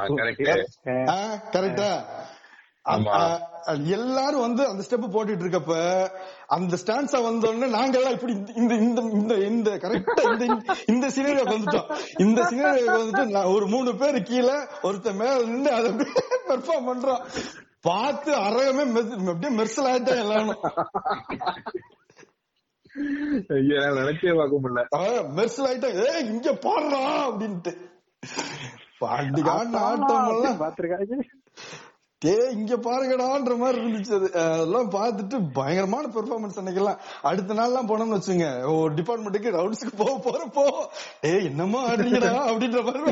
கரெக்ட். 1.55 1.85
எல்லாரும் 3.85 4.41
வந்து 4.41 4.67
அந்த 4.67 4.85
ஸ்டெப் 4.89 5.15
போட்டுட்டு 5.15 5.45
இருக்கப்ப 5.45 6.09
அந்த 6.47 6.77
ஸ்டான்ஸா 6.85 7.23
வந்த 7.23 7.49
உடனே 7.49 7.67
நாங்க 7.67 7.99
எல்லாம் 7.99 8.13
இப்படி 8.13 8.33
இந்த 8.33 8.75
இந்த 8.75 9.01
இந்த 9.01 9.35
இந்த 9.35 9.71
கரெக்டா 9.77 10.41
இந்த 10.41 10.75
இந்த 10.87 11.07
சினேரியோக்கு 11.07 11.57
வந்துட்டோம். 11.59 11.99
இந்த 12.19 12.43
சினேரியோக்கு 12.43 13.05
வந்துட்டு 13.05 13.55
ஒரு 13.55 13.67
மூணு 13.67 13.97
பேர் 13.97 14.23
கீழே 14.23 14.55
ஒருத்தன் 14.83 15.17
மேல 15.17 15.43
நின்று 15.43 15.73
அதை 15.73 15.91
பெர்ஃபார்ம் 16.49 16.89
பண்றோம். 16.89 17.25
பார்த்து 17.81 18.33
அரகமே 18.35 18.87
மெஸ்- 18.89 19.29
அப்படியே 19.29 19.63
மெர்சல் 19.63 19.91
ஆயிட்டேன் 19.93 20.19
எல்லாரும். 20.19 20.61
நினைச்சே 23.97 24.37
பார்க்க 24.37 24.61
முடியல. 24.63 24.87
மெர்சல் 25.37 25.67
ஆயிட்டேன் 25.67 26.07
ஏய் 26.07 26.25
இங்க 26.25 26.53
பாடுறா 26.53 27.03
அப்படின்ட்டு. 27.27 27.77
பாண்டிகான 29.01 29.77
ஆட்டம் 29.77 30.29
எல்லாம். 30.29 30.61
பாத்துருக்காங்க 30.61 31.19
டேய் 32.27 32.55
இங்க 32.59 32.75
பாருங்கடான்ற 32.87 33.57
மாதிரி 33.63 33.79
இருந்துச்சு 33.83 34.15
அது. 34.19 34.29
அதெல்லாம் 34.43 34.89
பார்த்துட்டு 34.97 35.39
பயங்கரமான 35.59 36.11
பெர்ஃபார்மன்ஸ் 36.17 36.61
அன்னைக்கெல்லாம். 36.61 37.03
அடுத்த 37.31 37.57
நாள் 37.59 37.71
எல்லாம் 37.71 37.91
போனோம்னு 37.91 38.19
வச்சுங்க. 38.19 38.49
ஒரு 38.77 38.93
டிபார்ட்மெண்ட்டுக்கு 39.01 39.57
ரவுண்ட்ஸ்க்கு 39.59 40.01
போக 40.03 40.15
போறப்போ 40.27 40.65
ஏய் 41.31 41.47
என்னமா 41.51 41.81
ஆடுறீங்கடா? 41.91 42.33
அப்படின்ற 42.51 42.83
மாதிரி 42.87 43.03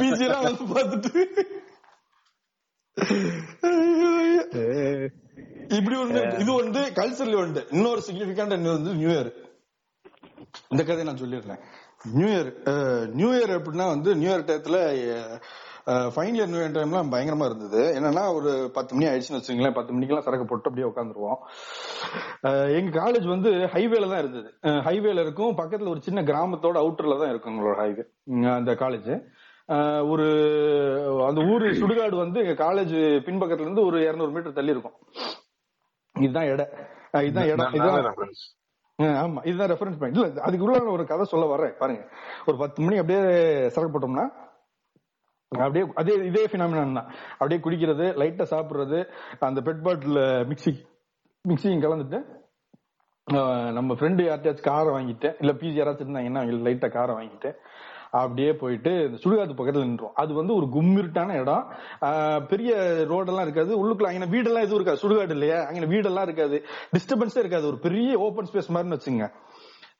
பிஜி 0.00 0.26
எல்லாம் 0.28 0.46
வந்து 0.48 0.66
பார்த்துட்டு. 0.74 1.12
இப்படி 5.76 5.96
ஒண்ணு 6.02 6.20
இது 6.42 6.50
வந்து 6.60 6.80
கல்ச்சர்ல 6.98 7.40
உண்டு 7.42 7.62
இன்னொரு 7.76 8.00
சிக்னிபிகண்ட் 8.06 8.54
வந்து 8.76 8.94
நியூ 9.00 9.10
இயர் 9.14 9.30
இந்த 10.72 10.82
கதையை 10.82 11.06
நான் 11.08 11.22
சொல்லிடுறேன். 11.22 11.62
நியூ 12.18 12.28
இயர் 12.34 12.50
நியூ 13.18 13.30
இயர் 13.36 13.52
எப்படின்னா 13.56 13.86
வந்து 13.94 14.10
நியூ 14.20 14.30
இயர் 14.32 14.48
டயத்துல 14.48 14.78
ஃபைனல் 16.14 16.38
இயர் 16.38 16.50
நியூ 16.52 16.62
டைம்லாம் 16.76 17.10
பயங்கரமா 17.12 17.46
இருந்தது. 17.50 17.82
என்னன்னா 17.98 18.22
ஒரு 18.38 18.50
பத்து 18.76 18.92
மணி 18.94 19.06
ஆயிடுச்சுன்னு 19.10 19.40
வச்சுங்களேன் 19.40 19.76
பத்து 19.78 19.94
மணிக்கெல்லாம் 19.94 20.26
சரக்கு 20.26 20.46
போட்டு 20.50 20.68
அப்படியே 20.70 20.88
உட்காந்துருவோம் 20.90 21.38
எங்க 22.78 22.90
காலேஜ் 22.98 23.26
வந்து 23.34 23.50
ஹைவேல 23.74 24.08
தான் 24.12 24.22
இருந்தது. 24.22 24.50
ஹைவேல 24.88 25.22
இருக்கும். 25.26 25.52
பக்கத்துல 25.60 25.92
ஒரு 25.94 26.02
சின்ன 26.08 26.22
கிராமத்தோட 26.30 26.78
அவுட்டர்ல 26.82 27.18
தான் 27.22 27.32
இருக்கும் 27.32 27.54
எங்களோட 27.54 27.76
ஹைவே 27.84 28.04
அந்த 28.58 28.74
காலேஜ் 28.82 29.10
ஒரு 30.12 30.26
அந்த 31.28 31.40
ஊரு 31.52 31.66
சுடுகாடு 31.80 32.16
வந்து 32.24 32.38
எங்க 32.44 32.56
காலேஜ் 32.64 32.94
பின்பக்கத்துல 33.26 33.66
இருந்து 33.66 33.86
ஒரு 33.88 33.98
200 34.08 34.34
மீட்டர் 34.36 34.58
தள்ளி 34.58 34.74
இருக்கும். 34.74 34.96
இதுதான் 36.14 36.50
இடம் 36.52 36.70
இதுதான் 37.26 37.48
இடம். 37.52 37.74
இதுதான் 37.78 38.20
ஆமா. 39.24 39.40
இதுதான் 39.48 39.70
ரெஃபரன்ஸ் 39.72 39.98
பாயிண்ட் 39.98 40.16
இல்ல 40.18 40.44
அதுக்குள்ள 40.46 40.92
ஒரு 40.96 41.04
கதை 41.10 41.24
சொல்ல 41.32 41.46
வர்றேன். 41.50 41.74
பாருங்க. 41.80 42.04
ஒரு 42.48 42.56
பத்து 42.62 42.78
மணி 42.84 43.00
அப்படியே 43.02 43.20
சரக்கு 43.74 43.92
போட்டோம்னா 43.96 44.26
அப்படியே 45.52 45.84
அதே 46.00 46.14
இதே 46.30 46.42
பினாமினான் 46.52 46.98
தான். 46.98 47.10
அப்படியே 47.38 47.60
குடிக்கிறது 47.64 48.06
லைட்டா 48.20 48.44
சாப்பிடுறது 48.54 48.98
அந்த 49.48 49.60
பெட் 49.66 49.84
பாட்டில் 49.86 50.20
மிக்சி 50.50 50.72
மிக்சியும் 51.44 51.84
கலந்துட்டு 51.84 52.18
நம்ம 53.76 53.94
ஃப்ரெண்டு 53.94 54.22
யார்ட்டாச்சும் 54.26 54.68
காரை 54.68 54.90
வாங்கிட்டு 54.96 55.28
இல்ல 55.40 55.52
பிஜி 55.60 55.78
யாராச்சும் 55.80 56.06
இருந்தாங்கன்னா 56.06 56.42
லைட்டா 56.66 56.88
காரை 56.96 57.14
வாங்கிட்டு 57.18 57.50
அப்படியே 58.18 58.50
போயிட்டு 58.60 58.92
இந்த 59.06 59.18
சுடுகாட்டு 59.22 59.56
பக்கத்துல 59.56 59.86
நின்றோம் 59.88 60.14
அது 60.22 60.32
வந்து 60.38 60.52
ஒரு 60.58 60.66
கும்மிருட்டான 60.76 61.34
இடம். 61.40 61.64
பெரிய 62.52 62.70
ரோடெல்லாம் 63.10 63.46
இருக்காது. 63.46 63.72
உள்ளுக்குள்ள 63.80 64.10
அங்கே 64.10 64.30
வீடெல்லாம் 64.34 64.66
எதுவும் 64.66 64.78
இருக்காது. 64.80 65.02
சுடுகாடு 65.02 65.34
இல்லையா? 65.36 65.58
அங்கே 65.68 65.90
வீடெல்லாம் 65.92 66.26
இருக்காது. 66.28 66.58
டிஸ்டர்பன்ஸே 66.94 67.42
இருக்காது. 67.44 67.66
ஒரு 67.70 67.78
பெரிய 67.86 68.14
ஓப்பன் 68.26 68.48
ஸ்பேஸ் 68.52 68.72
மாதிரின்னு 68.76 68.98
வச்சுங்க 68.98 69.26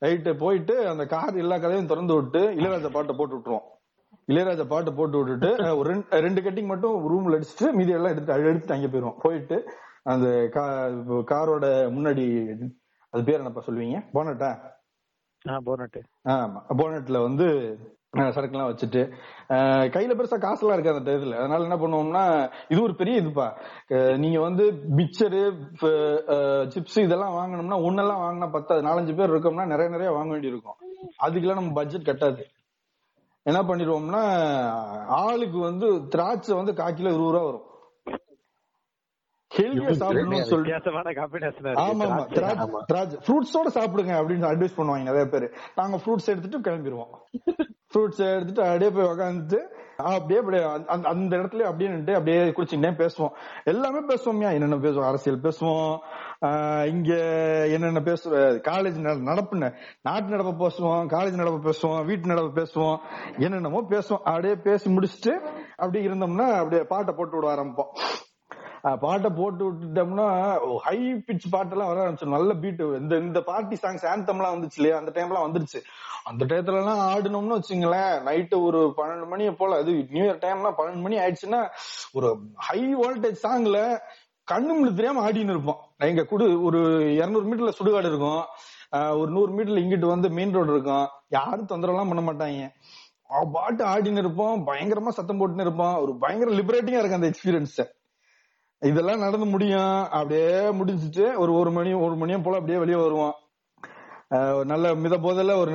ரைட்டு 0.05 0.33
போயிட்டு 0.45 0.75
அந்த 0.93 1.05
கார் 1.15 1.43
எல்லா 1.45 1.59
கதையும் 1.65 1.91
திறந்து 1.93 2.17
விட்டு 2.19 2.43
இளையராஜா 2.59 2.93
பாட்டை 2.97 3.15
போட்டு 3.19 3.37
விட்டுருவோம். 3.37 3.67
இளையராஜா 4.29 4.65
பாட்டை 4.67 4.93
போட்டு 4.93 5.19
விட்டுட்டு 5.19 5.51
ஒரு 5.77 5.89
ரெண்டு- 5.93 6.43
கட்டிங் 6.43 6.67
மட்டும் 6.67 6.97
ரூம்ல 7.11 7.37
அடிச்சுட்டு 7.37 7.73
மீதி 7.73 7.93
எல்லாம் 7.93 8.13
எடுத்து 8.13 8.33
எடுத்துட்டு 8.43 8.75
அங்கே 8.75 8.89
போயிருவோம் 8.89 9.21
போயிட்டு 9.23 9.57
அந்த 10.05 10.27
காரோட 11.31 11.67
முன்னாடி 11.97 12.25
அது 13.15 13.23
பேர் 13.25 13.39
என்னப்பா 13.39 13.63
சொல்லுவீங்க? 13.67 13.99
போனட்டா 14.13 14.51
ஆ? 15.45 15.57
போனட்டு 15.65 16.01
ஆமா. 16.29 16.61
போனட்ல 16.79 17.23
வந்து 17.23 17.47
சரக்குலாம் 18.35 18.69
வச்சுட்டு 18.69 19.01
கையில 19.95 20.13
பெருசா 20.15 20.37
காசுலாம் 20.39 20.73
இருக்கு 20.73 20.93
அந்த 20.93 21.05
டயத்துல 21.05 21.39
அதனால 21.39 21.67
என்ன 21.67 21.77
பண்ணுவோம்னா 21.77 22.23
இது 22.69 22.83
ஒரு 22.83 22.95
பெரிய 22.95 23.23
இதுப்பா. 23.23 23.47
நீங்க 24.17 24.41
வந்து 24.41 24.65
மிக்சரு 24.97 25.43
சிப்ஸ் 26.75 26.99
இதெல்லாம் 26.99 27.37
வாங்கணும்னா 27.39 27.79
ஒன்னெல்லாம் 27.87 28.23
வாங்கினா 28.25 28.49
பத்தாது. 28.51 28.83
நாலஞ்சு 28.83 29.17
பேர் 29.17 29.33
இருக்கோம்னா 29.33 29.67
நிறைய 29.67 29.89
நிறைய 29.91 30.11
வாங்க 30.11 30.31
வேண்டி 30.33 30.47
இருக்கும் 30.47 30.79
அதுக்கெல்லாம் 31.23 31.61
நம்ம 31.61 31.73
பட்ஜெட் 31.73 32.09
கட்டாது. 32.11 32.43
என்ன 33.49 33.61
பண்ணிடுவோம்னா 33.63 34.23
ஆளுக்கு 35.23 35.59
வந்து 35.59 35.87
திராட்சை 36.09 36.55
வந்து 36.57 36.75
கால் 36.75 36.95
கிலோ 36.95 37.11
இருபது 37.11 37.33
ரூபா 37.33 37.45
வரும். 37.45 37.65
ஹெல்தியா 39.51 39.93
சாப்பிடணும்னு 40.01 40.49
சொல்லிட்டு. 40.53 40.91
ஆமா 41.85 42.05
ஆமா. 42.09 42.25
திராட்சை. 42.35 42.67
திராட்சை 42.87 43.19
ஃப்ரூட்ஸோட 43.27 43.69
சாப்பிடுங்க 43.79 44.15
அப்படின்னு 44.21 44.49
அட்வைஸ் 44.51 44.79
பண்ணுவாங்க 44.79 45.09
நிறைய 45.11 45.27
பேர். 45.27 45.47
நாங்க 45.75 45.97
ஃப்ரூட்ஸ் 45.97 46.31
எடுத்துட்டு 46.33 46.61
கிளம்பிடுவோம். 46.67 47.15
ஃப்ரூட்ஸ் 47.93 48.23
எடுத்துட்டு 48.35 48.65
அப்படியே 48.65 48.91
போய் 48.91 49.11
உக்காந்துட்டு 49.13 49.61
அப்படியே 50.05 50.39
அப்படியே 50.39 50.63
அந்த- 50.63 50.93
அந்த- 50.93 51.09
அந்த 51.09 51.37
இடத்துல 51.37 51.61
அப்படியே 51.61 51.91
நின்று 51.91 52.15
அப்படியே 52.15 52.45
குடிச்சுக்கிட்டே 52.45 53.09
பேசுவோம். 53.09 53.31
எல்லாமே 53.65 54.07
பேசுவோம்யா 54.07 54.53
என்னென்ன 54.53 54.77
பேசுவோம்? 54.77 55.07
அரசியல் 55.07 55.41
பேசுவோம். 55.41 55.99
இங்க 56.87 57.15
என்னென்ன 57.69 58.01
பேசுவோம் 58.01 58.61
காலேஜ் 58.69 59.19
நடப்புன்னு. 59.19 59.75
நாட்டு 60.03 60.37
நடப்ப 60.37 60.67
பேசுவோம் 60.67 61.07
காலேஜ் 61.09 61.37
நடப்ப 61.37 61.71
பேசுவோம் 61.71 62.05
வீட்டு 62.05 62.29
நடப்ப 62.29 62.65
பேசுவோம் 62.65 62.99
என்னென்னமோ 63.39 63.81
பேசுவோம். 63.89 64.19
அப்படியே 64.19 64.55
பேசி 64.55 64.97
முடிச்சுட்டு 64.97 65.41
அப்படியே 65.77 66.11
இருந்தோம்னா 66.11 66.53
அப்படியே 66.53 66.83
பாட்டை 66.83 67.15
போட்டு 67.15 67.37
விட 67.37 67.55
ஆரம்பிப்போம். 67.55 67.99
பாட்டை 68.83 69.31
போட்டு 69.37 69.63
விட்டுட்டோம்னா 69.69 70.27
ஹை 70.87 70.99
பிச் 71.29 71.47
பாட்டெல்லாம் 71.53 71.91
வர 71.91 71.99
ஆரம்பிச்சு 72.05 72.35
நல்ல 72.37 72.55
பீட் 72.55 72.83
இந்த 73.01 73.17
இந்த 73.17 73.41
பார்ட்டி 73.41 73.77
சாங்ஸ் 73.83 74.07
ஆந்தம் 74.13 74.39
எல்லாம் 74.39 74.55
வந்துச்சு 74.57 74.79
இல்லையா? 74.79 74.97
அந்த 74.99 75.13
டைம்லாம் 75.17 75.47
வந்துருச்சு. 75.47 75.81
அந்த 76.25 76.45
டயத்துல 76.45 76.81
எல்லாம் 76.83 77.03
ஆடணும்னு 77.09 77.59
வச்சுங்களேன் 77.59 78.15
நைட்டு 78.29 78.57
ஒரு 78.63 78.81
பன்னெண்டு 78.97 79.29
மணி 79.29 79.51
போல 79.61 79.79
அது 79.83 79.93
நியூ 80.11 80.25
இயர் 80.25 80.43
டைம்லாம் 80.45 80.79
பன்னெண்டு 80.79 81.05
மணி 81.07 81.19
ஆயிடுச்சுன்னா 81.19 81.61
ஒரு 82.13 82.31
ஹை 82.69 82.81
வோல்டேஜ் 83.03 83.45
சாங்ல 83.47 83.81
கண்ணு 84.53 84.73
முழு 84.77 84.91
தெரியாம 84.95 85.23
ஆடின்னு 85.31 85.55
இருப்போம். 85.55 85.81
எங்க 85.99 86.23
குடு 86.25 86.45
ஒரு 86.63 86.81
இருநூறு 87.15 87.47
மீட்டர்ல 87.49 87.73
சுடுகாடு 87.79 88.11
இருக்கும். 88.13 88.43
ஒரு 89.21 89.31
நூறு 89.31 89.51
மீட்டர்ல 89.57 89.83
இங்கிட்டு 89.85 90.07
வந்து 90.07 90.29
மெயின் 90.31 90.55
ரோடு 90.55 90.73
இருக்கும். 90.73 91.07
யாரும் 91.29 91.71
தொந்தரவு 91.73 91.99
எல்லாம் 91.99 92.13
பண்ண 92.13 92.23
மாட்டாங்க. 92.29 92.69
பாட்டு 93.53 93.85
ஆடின்னு 93.85 94.23
இருப்போம். 94.25 94.67
பயங்கரமா 94.67 95.09
சத்தம் 95.09 95.41
போட்டுன்னு 95.41 95.67
இருப்போம். 95.67 95.97
ஒரு 96.03 96.13
பயங்கர 96.19 96.51
லிபரேட்டிங்கா 96.51 97.01
இருக்கு 97.03 97.21
அந்த 97.21 97.31
எக்ஸ்பீரியன்ஸ் 97.33 97.79
இதெல்லாம் 98.81 99.19
நடந்து 99.19 99.47
முடியும். 99.47 100.09
அப்படியே 100.11 100.51
முடிஞ்சிட்டு 100.53 101.37
ஒரு 101.37 101.53
ஒரு 101.53 101.71
மணி 101.71 101.93
ஒரு 101.93 102.17
மணியும் 102.17 102.43
போல 102.43 102.55
அப்படியே 102.55 102.79
வெளியே 102.79 103.03
வருவோம். 103.03 103.35
நல்ல 104.67 104.95
மித 104.95 105.19
போதில் 105.19 105.51
ஒரு 105.51 105.71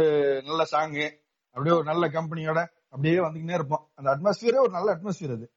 நல்ல 0.45 0.63
சாங்கு 0.71 1.09
அப்படியே 1.49 1.75
ஒரு 1.75 1.83
நல்ல 1.83 2.07
கம்பெனியோட 2.07 2.65
அப்படியே 2.89 3.19
வந்துக்கிட்டே 3.19 3.53
இருப்போம். 3.53 3.87
அந்த 3.95 4.17
அட்மாஸ்பியரே 4.17 4.57
ஒரு 4.57 4.69
நல்ல 4.69 4.95
அட்மாஸ்பியர் 4.95 5.31
அது. 5.31 5.51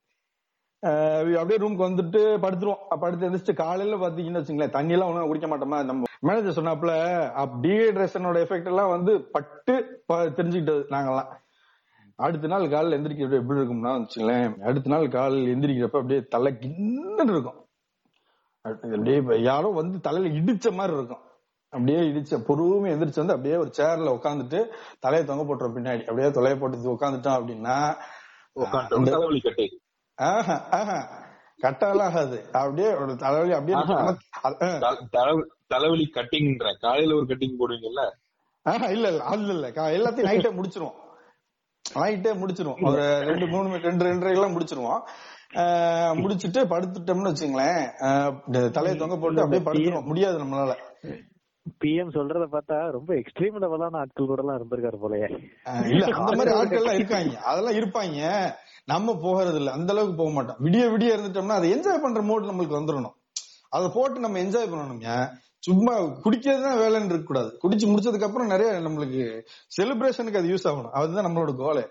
அப்படியே 1.39 1.57
ரூமுக்கு 1.57 1.87
வந்துட்டு 1.89 2.39
படுத்துருவோம். 2.39 2.99
படுத்து 3.01 3.31
எழுந்திரிச்சு 3.31 3.57
காலையில 3.57 4.09
பாத்தீங்கன்னு 4.09 4.43
வச்சுங்களேன் 4.43 4.71
தண்ணி 4.71 4.93
எல்லாம் 4.93 5.15
ஒழுங்கா 5.15 5.27
குடிக்க 5.27 5.47
மாட்டோமா? 5.47 5.85
நம்ம 5.85 6.03
மேனேஜர் 6.21 6.65
சொன்னாப்புல 6.65 6.93
டீஹைட்ரேஷனோட 7.63 8.39
எஃபெக்ட் 8.41 8.67
எல்லாம் 8.67 8.89
வந்து 8.89 9.21
பட்டு 9.21 10.03
ப- 10.07 10.25
தெரிஞ்சுக்கிட்டது 10.25 10.85
நாங்கெல்லாம். 10.91 11.27
அடுத்த 12.19 12.47
நாள் 12.47 12.69
காலையில 12.69 12.97
எந்திரிக்கிறப்ப 12.99 13.35
எப்படி 13.35 13.61
இருக்கும்னா 13.61 13.91
வச்சுங்களேன் 13.97 14.63
அடுத்த 14.63 14.91
நாள் 14.91 15.09
காலையில 15.09 15.53
எந்திரிக்கிறப்ப 15.55 15.97
அப்படியே 15.97 16.23
தலை 16.25 16.53
கின்னு 16.61 17.31
இருக்கும். 17.31 17.61
அப்படியே 18.65 19.43
யாரோ 19.43 19.69
வந்து 19.69 20.01
தலையில 20.01 20.35
இடிச்ச 20.35 20.73
மாதிரி 20.73 20.97
இருக்கும். 20.97 21.23
அப்படியே 21.73 21.99
இடிச்ச 22.01 22.45
பொறுமை 22.45 22.93
எந்திரிச்சு 22.93 23.17
வந்து 23.17 23.33
அப்படியே 23.33 23.57
ஒரு 23.57 23.71
சேர்ல 23.79 24.13
உட்காந்துட்டு 24.19 24.61
தலையை 25.01 25.27
தொங்க 25.27 25.43
போட்டுரும் 25.45 25.77
பின்னாடி 25.77 26.01
அப்படியே 26.05 26.29
தொலைய 26.29 26.59
போட்டு 26.59 26.95
உட்காந்துட்டோம் 26.95 27.37
அப்படின்னா 27.39 27.77
உட்காந்து 28.57 29.11
தலைவலி 29.11 29.41
கட்டை. 29.41 29.81
ஆஹா, 30.19 30.69
ஆஹா. 30.71 30.99
கட்டாலாம் 31.63 32.03
ஆகாது. 32.03 32.39
அப்படியே 32.53 32.95
ஒரு 32.95 33.17
தலைவலி 33.17 33.53
அப்படியே 33.53 33.77
தலைவலி 35.69 36.11
கட்டிங்ன்ற 36.15 36.79
காலையில 36.81 37.15
ஒரு 37.15 37.27
கட்டிங் 37.27 37.59
போடுவீங்கல்ல? 37.59 38.03
ஆஹா, 38.63 38.87
இல்ல 38.87 39.09
இல்ல 39.09 39.25
அது 39.25 39.47
இல்ல. 39.49 39.71
எல்லாத்தையும் 39.71 40.29
நைட்டே 40.31 40.53
முடிச்சிருவோம். 40.59 40.97
நைட்டே 41.95 42.31
முடிச்சிருவோம். 42.41 42.83
ஒரு 42.89 43.05
ரெண்டு 43.29 43.47
மூணு 43.47 43.79
ரெண்டு 43.79 44.05
ரெண்டரை 44.05 44.31
எல்லாம் 44.31 44.55
முடிச்சிருவோம் 44.57 45.03
முடிச்சிட்டு 46.21 46.61
படுத்துட்டோம்னு 46.65 47.31
வச்சுங்களேன். 47.31 48.71
தலையை 48.77 48.99
தொங்க 48.99 49.17
போட்டு 49.17 49.43
அப்படியே 49.43 49.65
படுத்துருவோம். 49.67 50.09
முடியாது 50.11 50.39
நம்மளால. 50.45 50.75
பிஎம் 51.85 52.13
சொல்றத 52.17 52.45
பார்த்தா 52.55 52.77
ரொம்ப 52.97 53.11
எக்ஸ்ட்ரீம் 53.15 53.57
லெவலான 53.63 53.99
ஆட்கள் 54.01 54.31
கூட 54.33 54.43
எல்லாம் 54.43 54.59
இருந்திருக்காரு 54.59 54.99
போலயே. 55.05 55.29
இல்ல 55.93 56.05
அந்த 56.19 56.37
மாதிரி 56.39 56.55
ஆட்கள் 56.59 56.81
எல்லாம் 56.81 56.99
இருக்காங்க. 57.01 57.35
அதெல்லாம் 57.51 57.79
இருப்பாங்க. 57.81 58.51
நம்ம 58.93 59.15
போகிறது 59.23 59.57
இல்ல 59.57 59.71
அந்த 59.79 59.93
அளவுக்கு 59.93 60.17
போக 60.17 60.31
மாட்டோம். 60.31 60.61
விடிய 60.65 60.85
விடிய 60.93 61.15
இருந்துட்டோம்னா 61.17 61.57
அதை 61.61 61.69
என்ஜாய் 61.77 62.03
பண்ற 62.03 62.21
மூட் 62.29 62.49
நம்மளுக்கு 62.51 62.79
வந்துடணும் 62.81 63.17
அதை 63.77 63.87
போட்டு 63.95 64.21
நம்ம 64.21 64.39
என்ஜாய் 64.39 64.71
பண்ணணுங்க 64.73 65.09
சும்மா 65.67 65.95
குடிக்கிறது 66.25 66.65
தான் 66.67 66.81
வேலைன்னு 66.83 67.13
இருக்க 67.13 67.29
கூடாது 67.29 67.51
குடிச்சு 67.63 67.87
முடிச்சதுக்கு 67.93 68.29
அப்புறம் 68.29 68.53
நிறைய 68.55 68.73
நம்மளுக்கு 68.87 69.23
செலிப்ரேஷனுக்கு 69.79 70.41
அது 70.43 70.53
யூஸ் 70.55 70.69
ஆகணும். 70.71 70.95
அதுதான் 70.99 71.27
நம்மளோட 71.29 71.55
கோலே 71.63 71.85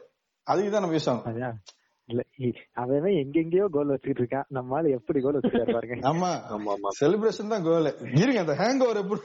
அதுக்கு 0.48 0.72
தான் 0.72 0.84
நம்ம 0.86 0.98
யூஸ் 0.98 1.10
ஆகணும். 1.14 1.58
இல்ல 2.10 2.22
அவன் 2.82 3.06
எங்கெங்கயோ 3.22 3.68
கோல் 3.76 3.92
வச்சுக்கிட்டு 3.94 4.22
இருக்கான். 4.24 4.48
நம்ம 4.50 4.76
ஆளு 4.78 4.90
எப்படி 4.98 5.20
கோல் 5.22 5.38
வச்சுக்காரு 5.38 5.76
பாருங்க. 5.78 5.96
ஆமா. 6.12 6.30
ஆமா 6.56 6.72
ஆமா. 6.76 6.90
செலிப்ரேஷன் 7.00 7.54
தான் 7.54 7.66
கோல் 7.68 7.90
இருங்க 8.22 8.40
அந்த 8.46 8.56
ஹேங் 8.62 8.84
ஓவர் 8.88 9.02
எப்படி 9.04 9.22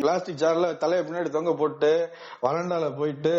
பிளாஸ்டிக் 0.00 0.40
சேர்ல 0.40 0.76
தலையை 0.76 1.02
பின்னாடி 1.06 1.28
தொங்க 1.36 1.52
போட்டு 1.54 1.90
வறண்டால 2.42 2.86
போயிட்டு 2.98 3.34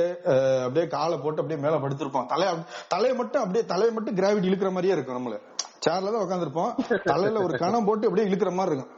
அப்படியே 0.65 0.85
காலை 0.87 1.17
போட்டு 1.23 1.41
அப்படியே 1.41 1.59
மேல 1.65 1.75
படுத்திருப்போம். 1.83 2.27
தலைய 2.33 2.51
தலையை 2.93 3.15
மட்டும் 3.17 3.41
அப்படியே 3.41 3.65
தலையை 3.73 3.93
மட்டும் 3.95 4.17
கிராவிட்டி 4.19 4.49
இழுக்கிற 4.49 4.69
மாதிரியே 4.69 4.93
இருக்கும் 4.93 5.17
நம்மள. 5.17 5.37
சேர்ல 5.85 6.11
தான் 6.13 6.23
உட்காந்துருப்போம் 6.25 6.71
தலையில 7.03 7.43
ஒரு 7.43 7.57
கணம் 7.63 7.85
போட்டு 7.85 8.07
அப்படியே 8.07 8.27
இழுக்கிற 8.29 8.51
மாதிரி 8.59 8.75
இருக்கும். 8.75 8.93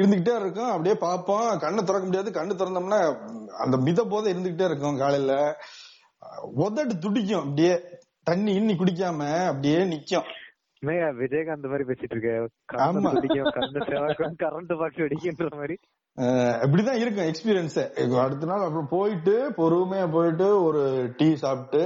இருந்துகிட்டே 0.00 0.34
இருக்கும். 0.42 0.70
அப்படியே 0.74 0.94
பார்ப்போம். 1.06 1.48
கண்ணு 1.64 1.82
திறக்க 1.88 2.04
முடியாது. 2.04 2.30
கண்ணு 2.38 2.58
திறந்தோம்னா 2.60 3.00
அந்த 3.64 3.76
மித 3.86 4.04
போதை 4.04 4.32
இருந்துகிட்டே 4.34 4.66
இருக்கும் 4.70 4.98
காலையில. 4.98 5.34
உதட்டு 6.62 6.96
துடிக்கும். 7.04 7.42
அப்படியே 7.42 7.74
தண்ணி 8.28 8.52
இன்னி 8.58 8.74
குடிக்காம 8.80 9.20
அப்படியே 9.50 9.80
நிக்கும். 9.92 10.26
என்னய்யா 10.84 11.08
விஜயகாந்த் 11.18 11.68
மாதிரி 11.68 11.84
பேசிட்டு 11.84 12.16
இருக்க? 12.16 12.30
ஆமா. 12.72 12.96
கண்ணு 12.96 13.12
துடிக்கும் 13.12 13.52
கண்ணு 13.52 13.80
சிவக்கும் 13.84 14.38
கரண்ட் 14.38 14.78
பாக்ஸ் 14.78 14.96
வெடிக்கின்ற 14.96 15.54
மாதிரி. 15.54 15.76
இப்படிதான் 16.64 17.00
இருக்கும் 17.00 17.28
எக்ஸ்பீரியன்ஸ் 17.28 17.78
அடுத்த 18.24 18.46
நாள் 18.46 18.60
அப்புறம் 18.60 18.88
போயிட்டு 18.90 19.34
பொறுமையா 19.50 20.12
போயிட்டு 20.12 20.62
ஒரு 20.62 20.82
டீ 21.16 21.34
சாப்பிட்டு 21.34 21.80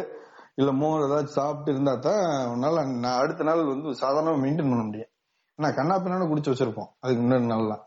இல்ல 0.54 0.72
மோர் 0.72 1.00
ஏதாச்சும் 1.00 1.36
சாப்பிட்டு 1.38 1.70
இருந்தா 1.70 1.94
தான் 1.96 2.22
உன்னால 2.48 2.98
நான் 2.98 3.20
அடுத்த 3.20 3.44
நாள் 3.44 3.64
வந்து 3.64 3.88
சாதாரணமா 4.00 4.38
மெயின்டைன் 4.42 4.70
பண்ண 4.70 4.82
முடியும். 4.82 5.10
ஏன்னா 5.58 5.74
கண்ணா 5.74 5.94
பின்னாடி 5.98 6.26
குடிச்சு 6.30 6.52
வச்சிருப்போம். 6.52 6.90
அதுக்கு 7.00 7.22
முன்னாடி 7.22 7.46
நாள்லாம். 7.52 7.84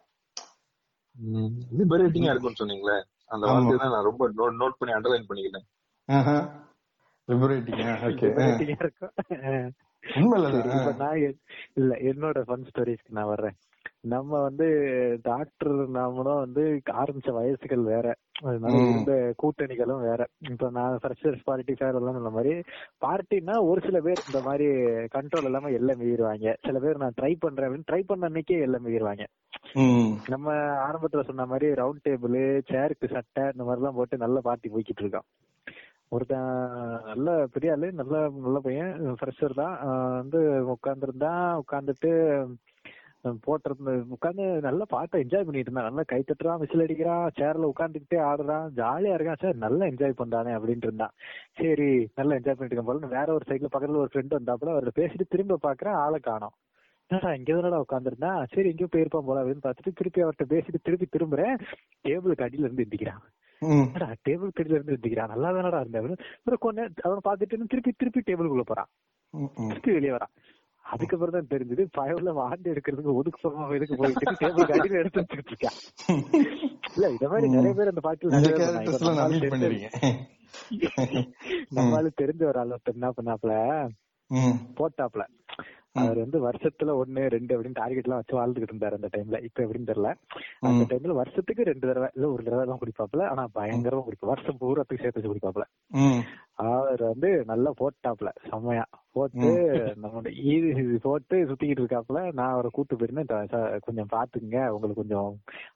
லிபரேட்டிங்கா 1.80 2.32
இருக்கும்னு 2.34 2.62
சொன்னீங்களே. 2.62 2.97
அந்த. 3.26 3.43
வார்த்தையை 3.47 3.78
தான் 3.78 3.91
நான் 3.91 4.07
ரொம்ப 4.09 4.24
நோட் 4.30 4.57
நோட் 4.62 4.78
பண்ணி 4.80 4.95
அண்டர்லைன் 4.95 5.30
பண்ணிக்கிட்டேன். 5.30 5.68
லிபரேட்டிங் 7.28 7.82
ஓகே 8.05 8.28
Liberating 8.28 8.41
ஆ. 8.41 8.78
இருக்கும். 8.80 9.74
நான் 10.97 11.36
இல்ல 11.74 11.95
என்னோட 11.95 12.43
ஃபன் 12.47 12.66
ஸ்டோரிஸ்க்கு 12.74 13.09
நான் 13.09 13.26
வர்றேன். 13.26 13.51
நம்ம 13.99 14.41
வந்து 14.41 14.68
டாக்டர் 15.22 15.89
நாமளும் 15.91 16.38
வந்து 16.38 16.82
ஆரம்பிச்ச 16.91 17.26
வயசுகள் 17.26 17.84
வேற. 17.84 18.16
அதனால. 18.43 18.89
இருந்த 18.89 19.34
கூட்டணிகளும் 19.43 20.01
வேற. 20.01 20.28
இப்ப 20.49 20.70
நான் 20.70 20.99
ஃப்ரெஷர்ஸ் 21.03 21.41
பார்ட்டி 21.43 21.74
ஃபேர் 21.74 21.95
எல்லாம் 21.95 22.18
இந்த 22.18 22.30
மாதிரி 22.30 22.62
பார்ட்டினா 23.01 23.62
ஒரு 23.62 23.82
சில 23.82 23.99
பேர் 24.01 24.24
இந்த 24.26 24.41
மாதிரி 24.41 24.66
கண்ட்ரோல் 25.16 25.43
இல்லாம 25.43 25.70
எல்லாம் 25.70 25.99
மீறிடுவாங்க. 26.01 26.55
சில 26.62 26.80
பேர் 26.80 26.97
நான் 26.97 27.14
ட்ரை 27.22 27.36
பண்றேன் 27.39 27.70
அப்படின்னு 27.70 27.91
ட்ரை 27.91 28.03
பண்ண 28.05 28.30
அன்னைக்கே 28.30 28.62
எல்லாம் 28.62 28.86
மீறிடுவாங்க. 28.86 29.26
ம். 29.74 30.14
நம்ம 30.28 30.53
ஆரம்பத்துல 30.91 31.24
சொன்ன 31.24 31.45
மாதிரி 31.45 31.72
ரவுண்ட் 31.72 32.03
டேபிள் 32.03 32.62
சேருக்கு 32.70 33.12
சட்டை 33.12 33.43
இந்த 33.43 33.64
மாதிரி 33.64 33.76
எல்லாம் 33.76 33.95
போட்டு 33.95 34.18
நல்ல 34.18 34.39
பார்ட்டி 34.39 34.70
போய்கிட்டு 34.70 35.01
இருக்கான் 35.01 35.28
ஒருத்தன் 36.16 36.49
நல்ல 37.09 37.28
பெரிய 37.53 37.74
ஆளு 37.74 37.88
நல்ல 37.99 38.16
நல்ல 38.45 38.57
பையன் 38.66 38.93
ஃப்ரெஷர் 39.20 39.53
தான். 39.62 39.76
வந்து 40.22 40.39
உட்காந்துருந்தான் 40.74 41.45
உட்காந்துட்டு 41.64 42.12
போட்டிருந்த 43.45 43.91
உட்காந்து 44.16 44.45
நல்ல 44.66 44.82
பாட்டை 44.93 45.22
என்ஜாய் 45.24 45.45
பண்ணிட்டு 45.47 45.70
இருந்தான். 45.70 45.88
நல்லா 45.89 46.03
கை 46.12 46.20
தட்டுறான் 46.22 46.62
விசில் 46.62 46.84
அடிக்கிறான் 46.86 47.26
சேர்ல 47.39 47.70
உட்காந்துக்கிட்டே 47.74 48.20
ஆடுறான் 48.30 48.66
ஜாலியா 48.80 49.15
இருக்கான். 49.18 49.41
சார் 49.44 49.64
நல்லா 49.65 49.90
என்ஜாய் 49.91 50.19
பண்றானே 50.22 50.53
அப்படின்ட்டு 50.57 50.90
இருந்தான். 50.90 51.14
சரி 51.60 51.90
நல்லா 52.19 52.38
என்ஜாய் 52.40 52.57
பண்ணிட்டு 52.57 52.76
இருக்கேன் 52.76 52.90
போல. 52.90 53.14
வேற 53.18 53.27
ஒரு 53.38 53.48
சைக்கிள் 53.49 53.73
பக்கத்துல 53.76 54.02
ஒரு 54.03 54.11
ஃப்ரெண்ட் 54.14 54.38
வந்தாப்புல 54.40 54.73
அவர்கிட்ட 54.73 55.02
பேசிட்டு 55.02 55.31
திரும்ப 55.36 55.60
பாக்குறேன் 55.68 55.99
ஆளை 56.06 56.19
காணோம். 56.30 56.56
என்னடா 57.10 57.31
இங்க 57.40 57.52
தானடா 57.53 57.84
உட்காந்துருந்தான் 57.86 58.41
சரி 58.56 58.69
எங்கேயோ 58.72 58.90
போயிருப்பான் 58.91 59.30
போல 59.30 59.41
அப்படின்னு 59.44 59.65
பார்த்துட்டு 59.68 59.99
திருப்பி 59.99 60.23
அவர்கிட்ட 60.26 60.48
பேசிட்டு 60.56 60.86
திருப்பி 60.88 61.07
திரும்புறேன். 61.15 61.56
டேபிளுக்கு 62.07 62.45
அடியில 62.48 62.68
இருந்து 62.68 62.86
எந்திக்கிறான். 62.86 63.23
டேபிள் 64.26 64.56
கடியில 64.56 64.78
இருந்து 64.78 64.96
எந்திக்கிறான் 64.96 65.32
நல்லா 65.34 65.50
தானடா 65.58 65.82
இருந்தேன் 65.84 66.08
அப்புறம் 66.38 66.64
கொஞ்ச 66.64 66.80
அவனை 67.04 67.22
பார்த்துட்டு 67.28 67.70
திருப்பி 67.74 67.92
திருப்பி 67.94 68.22
டேபிளுக்குள்ள 68.22 68.66
போறான். 68.66 68.90
திருப்பி 69.70 69.92
வெளியே 69.92 70.14
வரான் 70.16 70.34
அதுக்கப்புறம் 70.86 71.36
தான் 71.36 71.52
தெரிஞ்சது 71.52 71.84
பயவுல 71.98 72.32
வாந்தி 72.38 72.72
எடுக்கிறதுக்கு 72.72 73.18
ஒதுக்கு 73.20 73.40
போகாம 73.44 73.76
இதுக்கு 73.78 73.98
போயிட்டு 74.00 74.34
டேபிள் 74.42 74.74
அடியில 74.76 75.02
எடுத்து 75.02 75.22
வச்சுக்கிட்டு 75.22 75.54
இருக்கான் 75.54 75.78
இல்ல 76.92 77.10
இந்த 77.16 77.28
மாதிரி 77.32 77.50
நிறைய 77.56 77.74
பேர் 77.74 77.92
அந்த 77.92 78.04
பாட்டில் 78.08 78.34
நம்மளால 81.76 82.10
தெரிஞ்ச 82.22 82.42
ஒரு 82.48 82.60
ஆள் 82.60 82.74
ஒருத்தர் 82.74 82.98
என்ன 82.98 83.12
பண்ணாப்ல 83.18 83.54
போட்டாப்ல. 84.78 85.24
அவர் 85.99 86.18
வந்து 86.18 86.40
வருஷத்துல 86.41 86.91
ஒண்ணு 86.99 87.22
ரெண்டு 87.28 87.53
அப்படின்னு 87.53 87.74
டார்கெட் 87.74 88.06
எல்லாம் 88.06 88.20
வச்சு 88.20 88.36
வாழ்ந்துகிட்டு 88.36 88.74
இருந்தாரு 88.74 88.98
அந்த 88.98 89.10
டைம்ல 89.16 89.40
இப்ப 89.44 89.64
எப்படின்னு 89.64 89.90
தெரியல. 89.90 90.12
அந்த. 90.64 90.84
டைம்ல 90.91 91.14
வருஷத்துக்கு 91.14 91.64
ரெண்டு 91.64 91.88
தடவை 91.88 92.10
இல்ல 92.16 92.32
ஒரு 92.32 92.44
தடவை 92.44 92.66
தான் 92.66 92.80
குடிப்பாப்ல. 92.80 93.26
ஆனா 93.32 93.44
பயங்கரமா 93.56 94.03
குடிப்பா. 94.06 94.30
வருஷம் 94.32 94.60
பூராத்துக்கு 94.60 95.03
சேர்த்து 95.03 95.20
வச்சு 95.20 95.32
குடிப்பாப்ல. 95.32 95.66
அவர் 96.66 97.02
வந்து 97.03 97.30
நல்லா 97.45 97.72
போட்டாப்ல. 97.80 98.30
செம்மையா. 98.49 98.86
போட்டு 99.12 99.49
நம்மளோட 99.95 100.28
இது 100.49 100.68
இது 100.82 100.99
போட்டு 101.02 101.38
சுத்திக்கிட்டு 101.45 101.84
இருக்காப்ல. 101.84 102.20
நான் 102.32 102.53
அவரை 102.53 102.70
கூட்டு 102.74 102.95
போயிருந்தேன். 102.95 103.45
கொஞ்சம் 103.80 104.12
பாத்துக்குங்க 104.14 104.62
உங்களுக்கு 104.70 105.02
கொஞ்சம் 105.03 105.30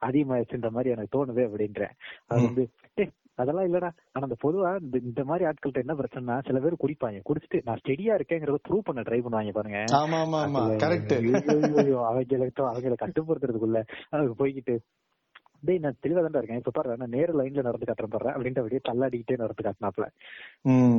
அதிகமாயிடுச்சுன்ற 0.06 0.70
மாதிரி 0.70 0.90
எனக்கு 0.90 1.14
தோணுது 1.16 1.44
அப்படின்றேன். 1.48 1.94
அது 2.26 2.40
வந்து 2.42 2.64
"டேய், 2.96 3.12
அதெல்லாம் 3.38 3.66
இல்லடா. 3.68 3.90
ஆனா 4.12 4.24
அந்த 4.24 4.38
பொதுவா 4.42 4.70
இந்த 5.02 5.22
மாதிரி 5.24 5.44
ஆட்கள்ட்ட 5.44 5.84
என்ன 5.84 5.94
பிரச்சனைனா 5.94 6.36
சில 6.48 6.60
பேர் 6.60 6.82
குடிப்பாங்க. 6.82 7.20
குடிச்சிட்டு 7.28 7.60
நான் 7.66 7.80
ஸ்டெடியா 7.82 8.14
இருக்கேங்கிறத 8.18 8.60
ப்ரூவ் 8.68 8.86
பண்ண 8.88 9.02
ட்ரை 9.02 9.20
பண்ணுவாங்க 9.20 9.52
பாருங்க. 9.52 9.80
ஆமா 10.00 10.18
ஆமா 10.20 10.40
ஆமா 10.44 10.62
கரெக்ட் 10.82 11.14
அவங்களுக்கு 11.14 11.94
அவங்களை 12.70 12.96
கட்டுப்படுத்துறதுக்குள்ள 12.96 13.80
அதுக்கு 14.12 14.36
போய்கிட்டு 14.42 14.76
டேய் 15.66 15.84
நான் 15.84 16.00
தெளிவா 16.02 16.20
தான் 16.24 16.40
இருக்கேன். 16.40 16.60
இப்ப 16.62 16.72
பாரு 16.72 16.96
நான் 17.02 17.14
நேர 17.14 17.28
லைன்ல 17.32 17.62
நடந்து 17.62 17.86
காட்டுறேன் 17.88 18.12
பாரு. 18.14 18.28
அப்படின்ட்டு 18.32 18.62
அப்படியே 18.62 18.80
தள்ளாடிக்கிட்டே 18.88 19.36
நடந்து 19.36 19.62
காட்டினாப்ல. 19.62 20.06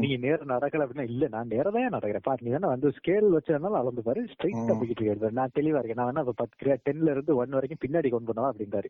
நீங்க 0.02 0.16
நேரம் 0.26 0.52
நடக்கல 0.54 0.86
அப்படின்னா 0.86 1.10
இல்ல 1.12 1.28
நான் 1.28 1.52
நேரம் 1.54 1.76
தான் 1.76 1.96
நடக்கிறேன். 1.96 2.26
பாரு 2.26 2.44
நீ 2.46 2.52
வேணா 2.56 2.72
வந்து 2.74 2.90
ஸ்கேல் 2.98 3.30
வச்சதுனால 3.36 3.80
அளந்து 3.82 4.04
பாரு. 4.08 4.22
ஸ்ட்ரைட்டா. 4.34 4.74
போய்கிட்டு 4.80 5.04
இருக்காரு 5.04 5.38
நான் 5.40 5.56
தெளிவா 5.60 5.80
இருக்கேன். 5.80 6.02
நான் 6.02 6.10
வேணா 6.12 6.24
இப்ப 6.26 6.38
பத்து 6.42 6.80
டென்ல 6.88 7.14
இருந்து 7.16 7.40
ஒன் 7.42 7.58
வரைக்கும் 7.58 7.84
பின்னாடி 7.86 8.12
கொண்டு 8.16 8.30
போனவா 8.32 8.52
அப்படின்றாரு. 8.52 8.90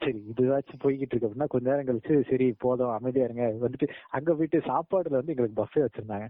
சரி 0.00 0.20
இதுவாச்சும் 0.30 0.82
போய்கிட்டு 0.84 1.14
இருக்கு 1.14 1.28
அப்படின்னா 1.28 1.46
கொஞ்ச 1.46 1.66
நேரம் 1.70 1.88
கழிச்சு 1.88 2.28
சரி 2.30 2.54
போதும் 2.58 2.90
அமைதியா 2.90 3.24
இருங்க. 3.24 3.46
வந்துட்டு 3.66 3.88
அங்க 4.08 4.30
போயிட்டு 4.32 4.58
சாப்பாடுல 4.58 5.18
வந்து 5.18 5.34
எங்களுக்கு 5.34 5.60
பஃபே 5.62 5.80
வச்சிருந்தாங்க. 5.80 6.28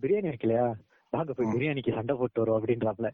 பிரியாணி 0.00 0.30
வைக்கலையா? 0.30 0.66
வாங்க 1.14 1.32
போய். 1.32 1.50
பிரியாணிக்கு 1.54 1.96
சண்டை 1.96 2.14
போட்டு 2.20 2.40
வரும் 2.42 2.56
அப்படின்றாப்ல. 2.58 3.08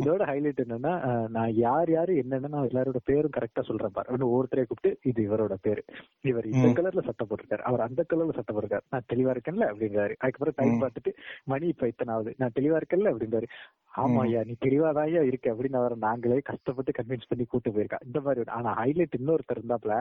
இதோட 0.00 0.22
ஹைலைட் 0.30 0.62
என்னன்னா 0.64 0.92
நான் 1.36 1.52
யார் 1.64 1.90
யாரு 1.96 2.12
என்னன்னு 2.22 2.52
நான் 2.54 2.68
எல்லாரோட 2.68 3.00
பேரும் 3.10 3.34
கரெக்டா 3.36 3.62
சொல்றேன் 3.68 3.94
பாரு. 3.96 4.08
ஒவ்வொருத்தரையும் 4.28 4.70
கூப்பிட்டு 4.70 4.90
இது 5.10 5.20
இவரோட 5.28 5.56
பேரு. 5.66 5.82
இவர் 6.30 6.48
இந்த. 6.52 6.68
கலர்ல 6.78 7.04
சட்டை 7.08 7.24
போட்டிருக்காரு. 7.28 7.62
அவர் 7.70 7.84
அந்த 7.86 8.04
கலர்ல 8.12 8.36
சட்டை 8.38 8.52
போட்டிருக்காரு. 8.54 8.86
நான் 8.94 9.08
தெளிவா 9.12 9.32
இருக்கேன்ல 9.36 9.68
அப்படிங்கிறாரு 9.72 10.14
அதுக்கப்புறம் 10.22 10.58
டைம். 10.60 10.82
பார்த்துட்டு 10.84 11.12
மணி 11.52 11.66
இப்ப 11.74 11.90
இத்தனை 11.92 12.14
ஆகுது 12.14 12.34
நான் 12.42 12.56
தெளிவா 12.60 12.78
இருக்கேன்ல 12.80 13.12
அப்படின்றாரு. 13.14 13.48
ஆமா. 13.94 14.20
ஐயா 14.26 14.42
நீ 14.48 14.54
தெளிவாதாயா 14.66 15.22
இருக்க 15.30 15.54
அப்படின்னு 15.54 15.80
அவரை 15.82 15.96
நாங்களே 16.06 16.38
கஷ்டப்பட்டு 16.50 16.92
கன்வின்ஸ் 17.00 17.28
பண்ணி 17.28 17.44
கூட்டு 17.44 17.70
போயிருக்கா. 17.70 18.00
இந்த 18.06 18.20
மாதிரி 18.20 18.50
ஆனா 18.58 18.70
ஹைலைட் 18.82 19.18
இன்னொருத்தர் 19.20 19.60
இருந்தாப்ல. 19.60 19.94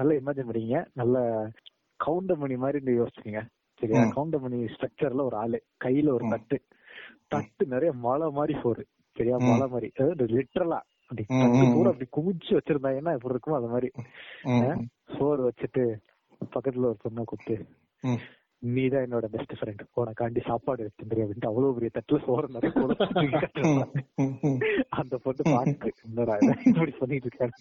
நல்லா 0.00 0.12
இமேஜின் 0.18 0.48
பண்ணீங்க. 0.48 0.80
நல்ல 1.00 1.16
கவுண்டமணி 2.00 2.56
மாதிரி 2.64 2.78
நீ 2.86 2.92
யோசிச்சுக்கீங்க 2.98 3.40
சரியா. 3.80 4.02
கவுண்டமணி 4.14 4.58
ஸ்ட்ரக்சர்ல 4.72 5.24
ஒரு 5.24 5.36
ஆளு 5.36 5.58
கையில 5.84 6.08
ஒரு. 6.10 6.24
தட்டு 6.30 6.56
தட்டு 7.28 7.66
நிறைய 7.66 7.92
மலை 8.00 8.28
மாதிரி 8.30 8.54
சோறு 8.62 8.82
சரியா 9.16 9.36
ம். 9.36 9.48
மலை 9.48 9.66
மாதிரி 9.68 9.88
லிட்டரலா 10.32 10.80
அப்படி 11.02 11.22
ம். 11.30 11.86
அப்படி 11.86 12.06
குமிச்சு 12.12 12.52
வச்சிருந்தாங்கன்னா 12.56 13.14
இப்படி 13.14 13.34
இருக்குமோ 13.34 13.56
அது 13.56 13.68
மாதிரி 13.68 13.88
சோறு 15.14 15.40
வச்சுட்டு 15.42 15.84
பக்கத்துல 16.50 16.86
ஒரு 16.86 16.98
பொண்ணை 17.02 17.24
கூப்பிட்டு 17.24 17.56
நீதான் 18.68 19.04
என்னோட 19.04 19.26
பெஸ்ட் 19.28 19.54
ஃப்ரெண்ட் 19.58 19.82
உனக்காண்டி 19.96 20.40
சாப்பாடு 20.46 20.82
எடுத்துட்டு 20.82 21.22
அப்படின்ட்டு 21.22 21.46
அவ்வளவு 21.46 21.74
பெரிய 21.74 21.90
தட்டுல 21.94 22.18
சோறு 22.24 22.48
நிறைய. 22.48 22.72
அந்த 24.92 25.16
பொண்ணு 25.18 25.46
இவன் 25.48 25.70
இப்படி 26.66 26.92
பண்ணிட்டு 26.98 27.28
இருக்காரு 27.28 27.52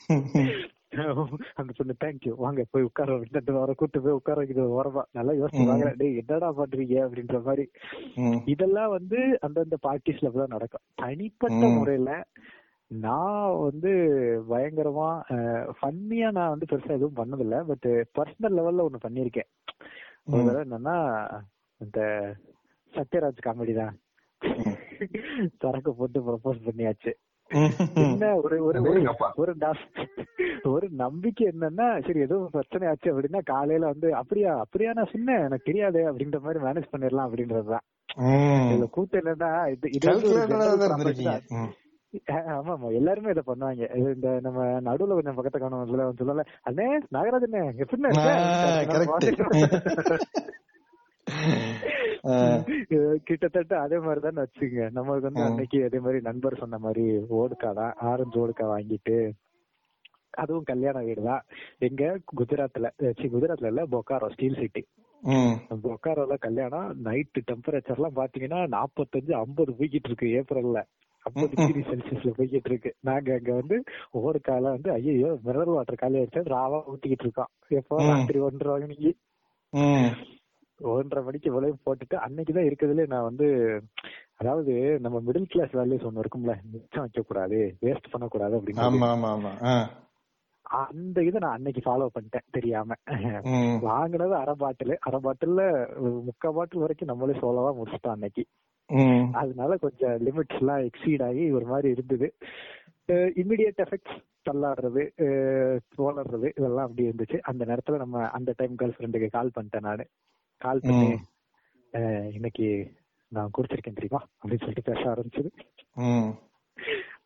அந்த 1.60 1.72
பொண்ணு 1.78 1.94
தேங்க்யூ 2.04 2.32
வாங்க 2.36 2.62
போய் 2.72 2.88
உட்கார 2.88 3.16
அப்படின்ட்டு 3.16 3.54
வர 3.58 3.74
கூட்டு 3.74 4.02
போய் 4.02 4.18
உட்கார 4.20 4.38
வைக்கிறது 4.38 4.78
ஓரமா 4.78 5.04
நல்லா 5.12 5.34
யோசிச்சு. 5.34 5.66
வாங்க 5.66 5.90
டேய் 6.00 6.20
என்னடா 6.22 6.50
பண்றீங்க 6.52 6.96
அப்படின்ற 7.06 7.40
மாதிரி. 7.42 7.66
இதெல்லாம் 8.46 8.90
வந்து 8.90 9.20
அந்தந்த 9.48 9.78
பார்ட்டிஸ்ல 9.88 10.32
தான் 10.38 10.54
நடக்கும். 10.56 10.86
தனிப்பட்ட. 10.96 11.64
முறையில 11.78 12.14
நான் 12.92 13.56
வந்து 13.66 13.92
பயங்கரமா 14.50 15.10
ஃபன்னியா 15.80 16.30
நான் 16.32 16.54
வந்து 16.54 16.70
பெருசா 16.72 16.94
எதுவும் 16.98 17.20
பண்ணதில்ல. 17.22 17.58
பட் 17.64 17.88
பர்சனல் 18.18 18.58
லெவல்ல 18.60 18.88
ஒண்ணு 18.88 19.06
பண்ணிருக்கேன் 19.06 19.50
என்னன்னா 20.64 20.98
இந்த 21.82 22.00
சத்யராஜ் 22.94 23.46
காமெடி 23.48 23.74
தான். 23.74 23.96
சரக்கு 25.62 25.92
போட்டு 25.94 26.20
ப்ரப்போஸ் 26.20 26.66
பண்ணியாச்சு. 26.66 27.12
என்ன 28.04 28.26
ஒரு 28.40 28.58
ஒரு 28.66 28.80
ஒரு 30.72 30.88
நம்பிக்கை 30.98 31.44
என்னன்னா 31.48 31.88
சரி 32.06 32.20
ஏதோ 32.20 32.38
பிரச்சனை 32.52 32.88
ஆச்சு 32.88 33.12
அப்படின்னா 33.12 33.42
காலையில 33.46 33.92
வந்து 33.92 34.10
அப்படியா 34.16 34.52
அப்படியா 34.64 34.92
நான் 34.94 35.12
சொன்னேன். 35.12 35.44
எனக்கு 35.46 35.70
தெரியாதே 35.70 36.04
அப்படின்ற 36.10 36.40
மாதிரி 36.42 36.60
மேனேஜ் 36.66 36.92
பண்ணிடலாம் 36.92 37.28
அப்படின்றதுதான் 37.28 37.86
இதுல 38.68 38.88
கூத்து 38.90 39.22
என்னன்னா 39.22 39.52
இது 39.74 39.90
இது 39.90 40.08
ஆமா 42.52 42.72
ஆமா 42.74 42.88
எல்லாருமே 43.00 43.34
இதை 43.34 43.44
பண்ணுவாங்க. 43.48 43.84
இந்த 44.14 44.30
நம்ம 44.42 44.60
நடுவுல 44.88 45.16
கொஞ்சம் 45.18 45.38
பக்கத்தை 45.38 45.60
காணும் 45.60 45.92
சொல்லல 46.22 46.46
அண்ணே 46.64 46.88
நாகராஜனே 47.16 47.62
எப்படின்னு 47.78 48.10
கிட்டத்தட்ட 53.28 53.74
அதே 53.84 53.98
மாதிரி 54.06 54.22
தான் 54.26 54.42
வச்சுங்க 54.42 54.86
நமக்கு 54.98 55.28
வந்து. 55.28 55.42
அன்னைக்கு 55.48 55.80
அதே 55.88 56.00
மாதிரி 56.06 56.20
நண்பர் 56.28 56.62
சொன்ன 56.62 56.80
மாதிரி 56.86 57.04
ஓடுக்கா 57.40 57.70
தான் 57.80 57.94
ஆரஞ்சு 58.12 58.38
ஓடுக்கா 58.44 58.66
வாங்கிட்டு 58.74 59.18
அதுவும் 60.42 60.68
கல்யாண 60.72 60.98
வீடு 61.08 61.22
தான். 61.28 61.44
எங்க 61.88 62.04
குஜராத்ல 62.32 62.88
குஜராத்ல 63.34 63.72
இல்ல 63.74 63.84
பொக்காரோ 63.94 64.28
ஸ்டீல் 64.36 64.60
சிட்டி. 64.62 64.84
பொக்காரோல 65.86 66.34
கல்யாணம் 66.46 66.90
நைட்டு 67.08 67.42
டெம்பரேச்சர் 67.50 67.98
எல்லாம் 67.98 68.18
பாத்தீங்கன்னா 68.20 68.60
நாற்பத்தஞ்சு 68.76 69.34
ஐம்பது 69.42 69.72
போய்கிட்டு 69.80 70.10
இருக்கு 70.12 70.28
ஏப்ரல்ல. 70.40 70.82
ஐம்பது 71.26 71.54
டிகிரி 71.60 71.82
செல்சியஸ்ல 71.90 72.32
போய்கிட்டு 72.38 72.70
இருக்கு. 72.72 72.92
நாங்க 73.08 73.30
அங்க 73.38 73.52
வந்து 73.62 73.78
ஒவ்வொரு 74.18 74.40
காலம் 74.42 74.76
வந்து 74.78 74.92
ஐயோ 74.98 75.32
மினரல் 75.48 75.76
வாட்டர் 75.78 76.02
காலி 76.04 76.20
ஆயிடுச்சு 76.22 76.44
ராவா 76.56 76.80
ஊத்திக்கிட்டு 76.92 77.28
இருக்கோம். 77.28 77.52
எப்போ. 77.80 77.98
ராத்திரி 78.12 78.42
ஒன்றரை 78.50 78.78
மணிக்கு. 78.84 79.12
ஒன்றரை 80.80 81.22
மணிக்கு 81.24 81.50
விளைவு 81.52 81.78
போட்டுட்டு 81.80 82.16
அன்னைக்குதான் 82.18 82.68
இருக்கிறதுல 82.68 83.06
நான் 83.08 83.28
வந்து 83.28 83.48
அதாவது 84.36 84.74
நம்ம 85.00 85.18
மிடில் 85.22 85.48
கிளாஸ் 85.48 85.74
வேல்யூஸ் 85.76 86.06
ஒண்ணு 86.08 86.22
இருக்கும்ல 86.22 86.54
மிச்சம் 86.74 87.04
வைக்க 87.04 87.24
கூடாது 87.24 87.58
வேஸ்ட் 87.82 88.12
பண்ணக்கூடாது 88.12 88.58
அப்படின்னு 88.58 88.86
ஆமா 88.86 89.10
ஆமா 89.30 89.52
ஆ. 89.66 89.74
அந்த 90.84 91.20
இதை 91.24 91.38
நான் 91.40 91.56
அன்னைக்கு 91.56 91.82
ஃபாலோ 91.82 92.08
பண்ணிட்டேன் 92.16 92.48
தெரியாம. 92.52 92.96
வாங்கினது 93.84 94.36
அரை 94.36 94.54
பாட்டில் 94.56 94.94
அரை 95.02 95.20
பாட்டில்ல 95.24 95.62
முக்கால் 96.28 96.54
பாட்டில் 96.54 96.84
வரைக்கும் 96.84 97.08
நம்மளே 97.08 97.36
சோலவா 97.40 97.72
முடிச்சிட்டோம் 97.78 98.16
அன்னைக்கு. 98.16 98.44
அதனால 99.36 99.78
கொஞ்சம் 99.78 100.16
லிமிட்ஸ் 100.24 100.60
எல்லாம் 100.60 100.84
எக்ஸீட் 100.86 101.24
ஆகி 101.24 101.46
ஒரு 101.52 101.66
மாதிரி 101.66 101.90
இருந்தது 101.90 102.28
இமிடியட் 103.36 103.82
எஃபெக்ட்ஸ் 103.84 104.18
தள்ளாடுறது 104.46 105.04
தோலறது 105.96 106.48
இதெல்லாம் 106.58 106.86
அப்படி 106.86 107.08
இருந்துச்சு 107.10 107.38
அந்த 107.44 107.66
நேரத்துல 107.66 107.98
நம்ம 107.98 108.26
அந்த 108.30 108.54
டைம் 108.58 108.76
கேர்ள் 108.76 108.96
ஃப்ரெண்டுக்கு 108.96 109.30
கால் 109.30 109.56
பண்ணிட்டேன் 109.56 109.88
நானு 109.88 110.06
கால் 110.64 110.86
பண்ணி 110.88 111.10
இன்னைக்கு 112.38 112.68
நான் 113.36 113.52
குடிச்சிருக்கேன் 113.58 113.98
தெரியுமா? 113.98 114.22
அப்படின்னு 114.42 114.66
சொல்லிட்டு 114.66 114.88
பேச 114.90 115.02
ஆரம்பிச்சது. 115.12 115.50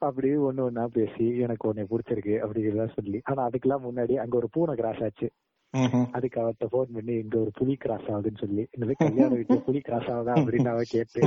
அப்படி 0.08 0.30
ஒண்ணு 0.48 0.64
ஒண்ணா 0.68 0.84
பேசி 0.98 1.26
எனக்கு 1.46 1.70
உன்னை 1.70 1.84
பிடிச்சிருக்கு 1.92 2.34
அப்படிங்கிறதா 2.46 2.88
சொல்லி. 2.98 3.20
ஆனா 3.30 3.42
அதுக்கெல்லாம் 3.48 3.86
முன்னாடி 3.88 4.16
அங்க 4.24 4.36
ஒரு 4.42 4.50
பூனை 4.56 4.76
கிராஸ் 4.76 5.04
ஆச்சு. 5.08 5.28
அதுக்கு 6.18 6.38
அவர்கிட்ட 6.42 6.68
போன் 6.74 6.92
பண்ணி 6.96 7.14
இங்க 7.24 7.38
ஒரு 7.44 7.52
புலி 7.60 7.76
கிராஸ் 7.84 8.08
ஆகுதுன்னு 8.14 8.42
சொல்லி. 8.44 8.64
இந்த 8.78 8.94
கல்யாண 9.04 9.32
வீட்டுல 9.36 9.60
புலி 9.68 9.80
கிராஸ் 9.88 10.10
ஆகுதா? 10.16 10.34
அப்படின்னு 10.42 10.72
அவ 10.74 10.84
கேட்டு. 10.94 11.22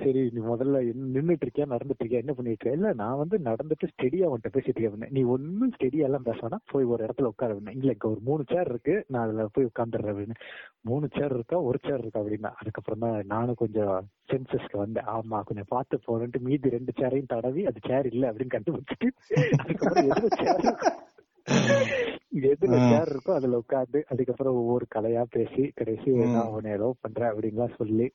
சரி 0.00 0.22
நீ 0.30 0.40
முதல்ல 0.44 0.78
நின்னுட்டு 1.14 1.44
இருக்கியா 1.44 1.66
நடந்துட்டு 1.66 2.02
இருக்கியா 2.02 2.22
என்ன 2.22 2.32
பண்ணிட்டு 2.32 2.54
இருக்க 2.56 2.78
இல்ல 2.78 2.88
நான் 2.94 3.20
வந்து 3.20 3.36
நடந்துட்டு 3.46 3.90
ஸ்டெடியா 3.92 4.28
உன்கிட்ட 4.28 4.50
பேசிட்டு 4.56 4.80
இருக்கேன். 4.80 5.14
நீ 5.16 5.22
ஒன்னும் 5.34 5.72
ஸ்டெடியா 5.74 6.06
எல்லாம் 6.08 6.26
பேச 6.26 6.38
வேணாம் 6.42 6.64
போய் 6.72 6.90
ஒரு 6.92 7.00
இடத்துல 7.06 7.30
உட்கார 7.32 7.52
அப்படின்னா 7.52 7.76
இல்ல 7.78 7.94
இங்க 7.94 8.06
ஒரு 8.08 8.20
மூணு 8.22 8.44
சேர் 8.44 8.70
இருக்கு 8.72 8.96
நான் 9.08 9.24
அதுல 9.26 9.46
போய் 9.54 9.68
உட்காந்துடுறேன் 9.70 10.12
அப்படின்னு 10.14 10.36
மூணு 10.82 11.08
சேர் 11.12 11.34
இருக்கா 11.34 11.58
ஒரு 11.68 11.80
சேர் 11.82 12.02
இருக்கா 12.02 12.22
அப்படின்னா 12.22 12.52
அதுக்கப்புறம் 12.60 13.04
தான் 13.04 13.16
நானும் 13.32 13.60
கொஞ்சம் 13.62 13.94
சென்சஸ்க்கு 14.30 14.78
வந்தேன் 14.78 15.08
ஆமா 15.14 15.40
கொஞ்சம் 15.42 15.70
பார்த்து 15.70 16.04
போறேன்ட்டு 16.06 16.44
மீதி 16.46 16.74
ரெண்டு 16.76 16.94
சேரையும் 17.00 17.32
தடவி 17.34 17.64
அது 17.66 17.80
சேர் 17.88 18.08
இல்ல 18.12 18.24
அப்படின்னு 18.30 18.56
கண்டுபிடிச்சிட்டு 18.56 19.10
அதுக்கப்புறம் 19.62 20.10
எதுல 20.10 20.28
சேர் 20.36 20.66
எதுல. 22.48 22.76
சேர் 22.84 23.10
இருக்கோ 23.10 23.32
அதுல 23.34 23.58
உட்காந்து 23.60 23.98
அதுக்கப்புறம் 24.12 24.56
ஒவ்வொரு 24.60 24.84
கலையா 24.90 25.22
பேசி 25.30 25.64
கடைசி. 25.74 26.06
நான் 26.32 26.52
உன்னை 26.52 26.70
ஏதோ 26.72 26.88
பண்றேன் 27.02 27.30
அப்படின்லாம் 27.30 27.76
சொல்லி. 27.76 28.06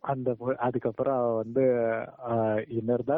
அந்த 0.00 0.28
அதுக்கப்புறம் 0.58 1.16
அவ 1.16 1.36
வந்து 1.36 1.62
ஆஹ் 2.28 2.60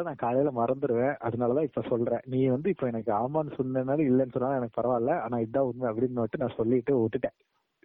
நான் 0.03 0.15
காலையில 0.15 0.51
மறந்துடுவேன் 0.51 1.15
அதனாலதான் 1.21 1.63
இப்ப 1.63 1.81
சொல்றேன். 1.89 2.23
நீ 2.25 2.47
வந்து 2.47 2.69
இப்ப 2.69 2.87
எனக்கு 2.87 3.11
ஆமான்னு 3.13 3.53
சொன்னனால 3.57 4.05
இல்லைன்னு 4.05 4.31
சொன்னாலும் 4.31 4.57
எனக்கு 4.57 4.79
பரவாயில்ல. 4.79 5.19
ஆனா 5.19 5.37
இதான் 5.39 5.69
உண்மை 5.69 5.87
அப்படின்னு 5.89 6.19
நான் 6.37 6.55
சொல்லிட்டு 6.55 6.93
விட்டுட்டேன். 6.97 7.37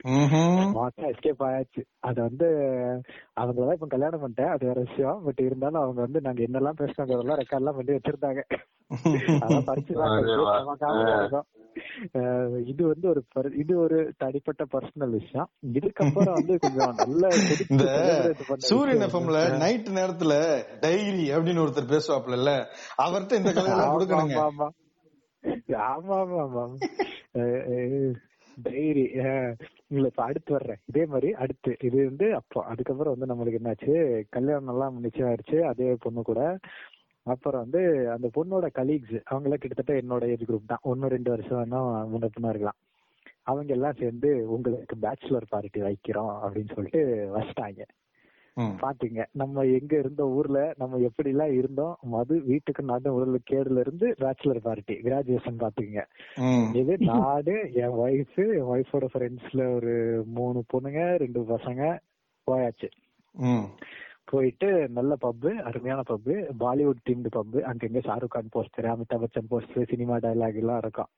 மாட்டா 0.04 0.96
எஸ்கேப் 0.96 1.38
ஆயாச்சு. 1.38 1.82
அது 1.98 2.22
வந்து 2.22 2.44
அவங்களதான் 3.40 3.72
இப்ப 3.72 3.86
கல்யாணம் 3.86 4.22
பண்ணிட்டேன். 4.22 4.46
அது 4.46 4.66
வேற 4.66 4.80
விஷயம். 4.80 5.24
பட் 5.24 5.38
இருந்தாலும் 5.38 5.82
அவங்க 5.82 6.00
வந்து 6.00 6.20
நாங்க 6.20 6.42
என்னெல்லாம் 6.42 6.78
பேசினாங்கிறதெல்லாம் 6.78 7.38
ரெக்கார்ட் 7.38 7.50
எல்லாம் 7.50 7.76
பண்ணி 7.76 7.92
வச்சிருந்தாங்க. 7.92 8.42
இது 12.66 12.86
வந்து 12.86 13.08
ஒரு 13.08 13.24
இது 13.56 13.78
ஒரு 13.78 14.12
தனிப்பட்ட 14.16 14.64
பர்சனல் 14.64 15.10
விஷயம். 15.10 15.48
இதுக்கப்புறம் 15.72 16.32
வந்து 16.32 16.58
கொஞ்சம் 16.58 16.96
நல்ல 16.96 17.28
கொதிச்சு 17.28 17.68
இந்த 17.68 18.34
சூரியன் 18.56 19.00
எஃப்எம்ல 19.00 19.56
நைட் 19.56 19.88
நேரத்துல 19.88 20.62
டைரி 20.80 21.30
அப்படின்னு 21.30 21.34
ஒருத்தர் 21.34 21.88
பேசுவாப்ல 21.88 22.66
அவர்ட்ட 23.02 23.32
இந்த 23.32 23.52
கதையெல்லாம் 23.52 23.88
ஆமா, 23.88 23.96
கொடுக்கணுங்க. 23.96 24.36
ஆமா, 24.36 24.44
ஆமா. 24.44 24.68
ஆமா 25.88 26.16
ஆமா 26.16 26.44
ஆமா. 26.44 26.76
டைரி. 28.62 29.04
இல்ல 29.88 30.06
இப்ப 30.06 30.22
அடுத்து 30.22 30.52
வர்றேன். 30.52 30.76
இதே 30.86 31.06
மாதிரி 31.06 31.32
அடுத்து. 31.32 31.76
இது 31.80 32.04
வந்து 32.04 32.34
அப்போ 32.34 32.62
அதுக்கப்புறம் 32.62 33.16
வந்து 33.18 33.34
நம்மளுக்கு 33.34 33.60
என்னாச்சு? 33.64 34.22
கல்யாணம் 34.30 34.68
எல்லாம் 34.68 35.00
நிச்சயம் 35.00 35.28
ஆயிடுச்சு. 35.28 35.60
அதே 35.60 35.96
பொண்ணு 36.00 36.22
கூட. 36.22 36.58
அப்புறம் 37.22 37.60
வந்து 37.60 38.10
அந்த 38.10 38.30
பொண்ணோட 38.34 38.66
கலீக்ஸ் 38.74 39.20
அவங்க 39.24 39.48
எல்லாம் 39.48 39.58
கிட்டத்தட்ட 39.58 39.92
என்னோட 39.94 40.28
ஏஜ் 40.28 40.42
குரூப் 40.42 40.66
தான். 40.66 40.78
ஒன்னு 40.82 41.08
ரெண்டு 41.08 41.30
வருஷம் 41.30 41.58
வேணா 41.58 41.80
முன்ன 42.14 42.28
பின்ன 42.36 42.48
இருக்கலாம். 42.48 42.80
அவங்க 43.42 43.72
எல்லாம் 43.74 43.98
சேர்ந்து 43.98 44.52
உங்களுக்கு 44.52 44.96
பேச்சுலர் 44.96 45.42
பார்ட்டி 45.48 45.80
வைக்கிறோம் 45.80 46.32
அப்படின்னு 46.44 46.74
சொல்லிட்டு 46.74 47.30
வச்சிட்டாங்க. 47.36 47.82
பாத்துங்க. 48.80 49.22
நம்ம 49.32 49.64
எங்க 49.70 49.92
இருந்த 49.98 50.22
ஊர்ல 50.30 50.58
நம்ம 50.78 50.98
எப்படி 50.98 51.30
எல்லாம் 51.30 51.52
இருந்தோம்? 51.52 51.94
மது 52.06 52.34
வீட்டுக்கு 52.42 52.82
நாட்டு 52.82 53.14
உடல் 53.14 53.40
கேடுல 53.50 53.80
இருந்து 53.80 54.06
பேச்சுலர் 54.18 54.60
பார்ட்டி 54.62 54.94
கிராஜுவேஷன் 55.00 55.60
பாத்துக்கங்க 55.60 56.04
ம். 56.44 56.68
இது 56.74 56.94
நானு 57.06 57.56
என் 57.74 57.96
ஒய்ஃப் 57.98 58.38
என் 58.50 58.70
ஒய்ஃபோட 58.72 59.06
ஃப்ரெண்ட்ஸ்ல 59.12 59.74
ஒரு 59.74 59.94
மூணு 60.32 60.64
பொண்ணுங்க 60.72 61.02
ரெண்டு 61.16 61.40
பசங்க 61.48 61.82
போயாச்சு. 62.46 62.88
போயிட்டு 64.24 64.68
நல்ல 64.88 65.14
பப்பு 65.20 65.50
அருமையான 65.62 66.02
பப்பு 66.08 66.34
பாலிவுட் 66.60 67.06
தீம்டு 67.08 67.30
பப்பு 67.32 67.58
அங்கங்க 67.64 68.00
Shahrukh 68.00 68.28
Khan 68.28 68.52
poster 68.52 68.90
Amitabh 68.92 69.22
Bachchan 69.22 69.50
poster 69.50 69.90
cinema 69.90 70.16
dialogue 70.16 70.54
எல்லாம் 70.54 70.78
இருக்கும். 70.78 71.10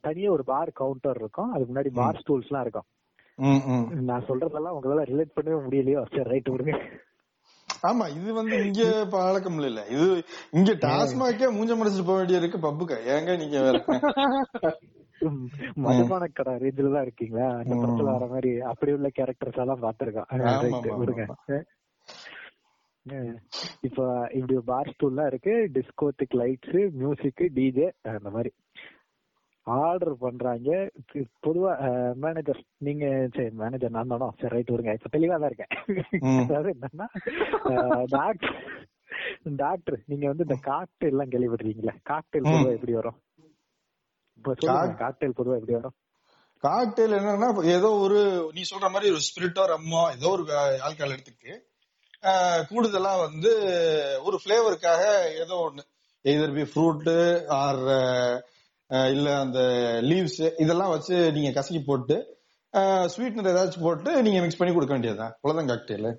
தனியா 0.00 0.30
ஒரு 0.30 0.44
பார் 0.44 0.70
கவுண்டர் 0.72 1.16
இருக்கும். 1.16 1.50
அதுக்கு 1.52 1.72
முன்னாடி 1.72 1.90
பார் 1.94 2.20
ஸ்டூல்ஸ் 2.22 2.48
எல்லாம் 2.48 2.62
இருக்கும். 2.62 2.88
நான் 4.08 4.26
சொல்றதெல்லாம் 4.28 4.74
உங்களால 4.76 5.04
ரிலேட் 5.10 5.36
பண்ணவே 5.36 5.58
முடியலையோ? 5.66 6.00
சரி 6.10 6.28
ரைட் 6.32 6.52
விடுங்க. 6.52 6.74
ஆமா 7.88 8.04
இது 8.16 8.30
வந்து 8.32 8.56
இங்க 8.64 8.82
பழக்கம் 9.10 9.56
இல்ல. 9.68 9.80
இது 9.94 10.06
இங்க 10.50 10.72
டாஸ்மாக்கே 10.82 11.48
மூஞ்ச 11.56 11.76
முடிச்சிட்டு 11.76 12.06
போக 12.06 12.18
வேண்டிய 12.18 12.40
இருக்கு 12.40 12.58
பப்புக்கா 12.58 12.96
ஏங்க 13.14 13.36
நீங்க 13.36 13.58
வேற? 13.66 13.78
மதுபான 15.84 16.24
கடை 16.32 16.52
ரேஞ்சில 16.62 16.92
தான் 16.94 17.06
இருக்கீங்களா? 17.06 17.48
அந்த 17.58 17.74
படத்துல 17.74 18.14
வர 18.14 18.26
மாதிரி 18.26 18.52
அப்படி 18.70 18.92
உள்ள 18.92 19.10
கேரக்டர்ஸ் 19.18 19.60
எல்லாம் 19.64 19.84
பாத்துருக்கோம் 19.84 20.28
இப்ப 23.82 24.00
இப்படி 24.38 24.56
பார் 24.66 24.92
ஸ்டூல்லாம் 24.92 25.30
இருக்கு. 25.30 25.54
டிஸ்கோத்திக் 25.76 26.36
லைட்ஸ் 26.40 26.76
மியூசிக் 27.00 27.42
டிஜே 27.56 27.88
அந்த 28.12 28.30
மாதிரி. 28.30 28.50
ஆர்டர் 29.66 30.14
பண்றாங்க. 30.18 30.70
பொதுவா 31.44 31.72
மேனேஜர் 32.22 32.58
நீங்க 32.78 33.04
சரி 33.34 33.50
மேனேஜர் 33.60 33.94
நான் 33.96 34.12
தானோ? 34.12 34.28
சரி 34.40 34.52
ரைட் 34.54 34.72
விடுங்க. 34.72 34.94
இப்ப 34.98 35.10
தெளிவா 35.14 35.36
தான் 35.36 35.50
இருக்கேன். 35.50 35.72
அதாவது 36.42 36.70
என்னன்னா 36.76 37.06
டாக்டர் 38.14 38.56
டாக்டர் 39.58 39.98
நீங்க 40.06 40.26
வந்து 40.28 40.44
இந்த 40.44 40.56
காக்டெயில் 40.66 41.14
எல்லாம் 41.14 41.32
கேள்விப்பட்டிருக்கீங்களா? 41.32 41.94
காக்டெயில். 42.10 42.48
பொதுவா 42.50 42.72
எப்படி 42.76 42.94
வரும்? 42.94 43.18
காக்டெயில் 45.00 45.36
பொதுவா 45.36 45.58
எப்படி 45.58 45.76
வரும்? 45.76 45.96
காக்டெயில் 46.62 47.16
என்னன்னா 47.16 47.46
ஏதோ 47.72 47.88
ஒரு 48.02 48.18
நீ 48.52 48.62
சொல்ற 48.68 48.88
மாதிரி 48.90 49.10
ஒரு 49.12 49.24
ஸ்பிரிட்டோ 49.28 49.62
ரம்மோ 49.70 50.02
ஏதோ 50.14 50.28
ஒரு 50.30 50.44
ஆல்கஹால் 50.86 51.14
எடுத்துக்கு 51.14 51.52
ஆஹ், 52.24 52.60
கூடுதலா 52.68 53.12
வந்து 53.20 53.52
ஒரு 54.24 54.36
ஃபிளேவருக்காக 54.42 55.04
ஏதோ 55.40 55.54
ஒண்ணு 55.64 55.82
எதர் 56.24 56.54
பி 56.54 56.64
ஃப்ரூட் 56.68 57.08
ஆர் 57.58 57.80
இல்ல 59.12 59.28
அந்த 59.44 59.60
லீவ்ஸ் 60.08 60.42
இதெல்லாம் 60.62 60.94
வச்சு 60.94 61.16
நீங்க 61.36 61.50
கசக்கி 61.56 61.80
போட்டு 61.84 62.16
ஸ்வீட்னர் 63.12 63.50
ஏதாச்சும் 63.52 63.86
போட்டு 63.86 64.10
நீங்க 64.26 64.38
மிக்ஸ் 64.42 64.58
பண்ணி 64.58 64.72
கொடுக்க 64.74 64.94
வேண்டியதுதான். 64.94 65.32
அவ்வளவுதான் 65.36 65.70
காக்டெயில் 65.72 66.10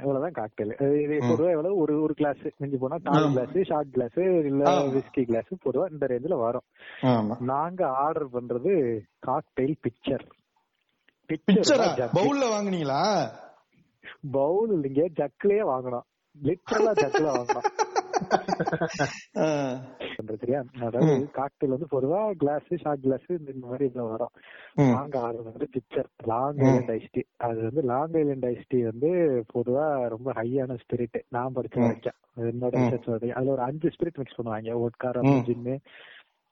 இவ்வளவுதான் 0.00 0.36
காக்டெயில் 0.38 0.72
இது 1.02 1.16
பொதுவா 1.22 1.50
எவ்வளவு? 1.54 1.74
ஒரு 1.82 1.94
ஒரு 2.04 2.14
கிளாஸ் 2.20 2.42
மிஞ்சி 2.60 2.78
போனா 2.82 2.96
டால். 3.04 3.28
கிளாஸ் 3.34 3.68
ஷார்ட் 3.70 3.92
கிளாஸ் 3.94 4.18
இல்ல. 4.50 4.62
விஸ்கி 4.96 5.22
கிளாஸ் 5.30 5.52
பொதுவா 5.66 5.84
இந்த 5.92 6.06
ரேஞ்சில 6.12 6.38
வரும். 6.42 6.66
நாங்க 7.52 7.82
ஆர்டர் 8.04 8.28
பண்றது 8.36 8.72
காக்டெயில் 9.28 9.76
பிக்சர் 9.86 10.26
பிக்சரா 11.30 11.86
பவுல்ல 12.16 12.44
வாங்குனீங்களா? 12.54 13.02
பவுல் 14.36 14.72
இல்லைங்க 14.76 15.04
ஜக்லயே 15.20 15.64
வாங்கணும் 15.70 16.06
லிட்டரலா 16.36 16.92
ஜக்ல 17.02 17.26
வாங்கணும் 17.32 17.68
சரியா 20.38 20.62
அதாவது 20.80 21.30
காக்டெயில் 21.32 21.76
வந்து 21.78 21.86
பொதுவா 21.90 22.30
கிளாஸ் 22.30 22.74
ஷார்ட் 22.76 23.00
கிளாஸ் 23.00 23.28
இந்த 23.28 23.52
மாதிரி 23.60 23.90
இதுல 23.94 24.10
வரும். 24.10 24.30
நாங்க 24.74 25.20
ஆர்டர் 25.20 25.42
வந்து 25.42 25.68
பிக்சர் 25.76 26.04
லாங் 26.24 26.56
ஐலண்ட் 26.56 27.00
ஐஸ்டி 27.00 27.22
அது 27.36 27.62
வந்து 27.62 27.82
லாங் 27.82 28.10
ஐலண்ட் 28.10 28.54
ஐஸ்டி 28.54 28.82
வந்து 28.82 29.10
பொதுவா 29.54 30.08
ரொம்ப 30.08 30.32
ஹையான 30.32 30.78
ஸ்பிரிட் 30.80 31.22
நான் 31.28 31.52
படிச்ச. 31.54 31.80
வரைக்கும். 31.80 32.12
என்னோட. 32.40 32.74
ரிசர்ச் 32.74 33.32
அதுல 33.32 33.52
ஒரு 33.52 33.62
அஞ்சு 33.62 33.88
ஸ்பிரிட் 33.88 34.14
மிக்ஸ் 34.14 34.40
பண்ணுவாங்க. 34.42 34.74
ஒட்கார 34.74 35.20
ம். 35.22 35.24
ஜின்னு 35.24 35.78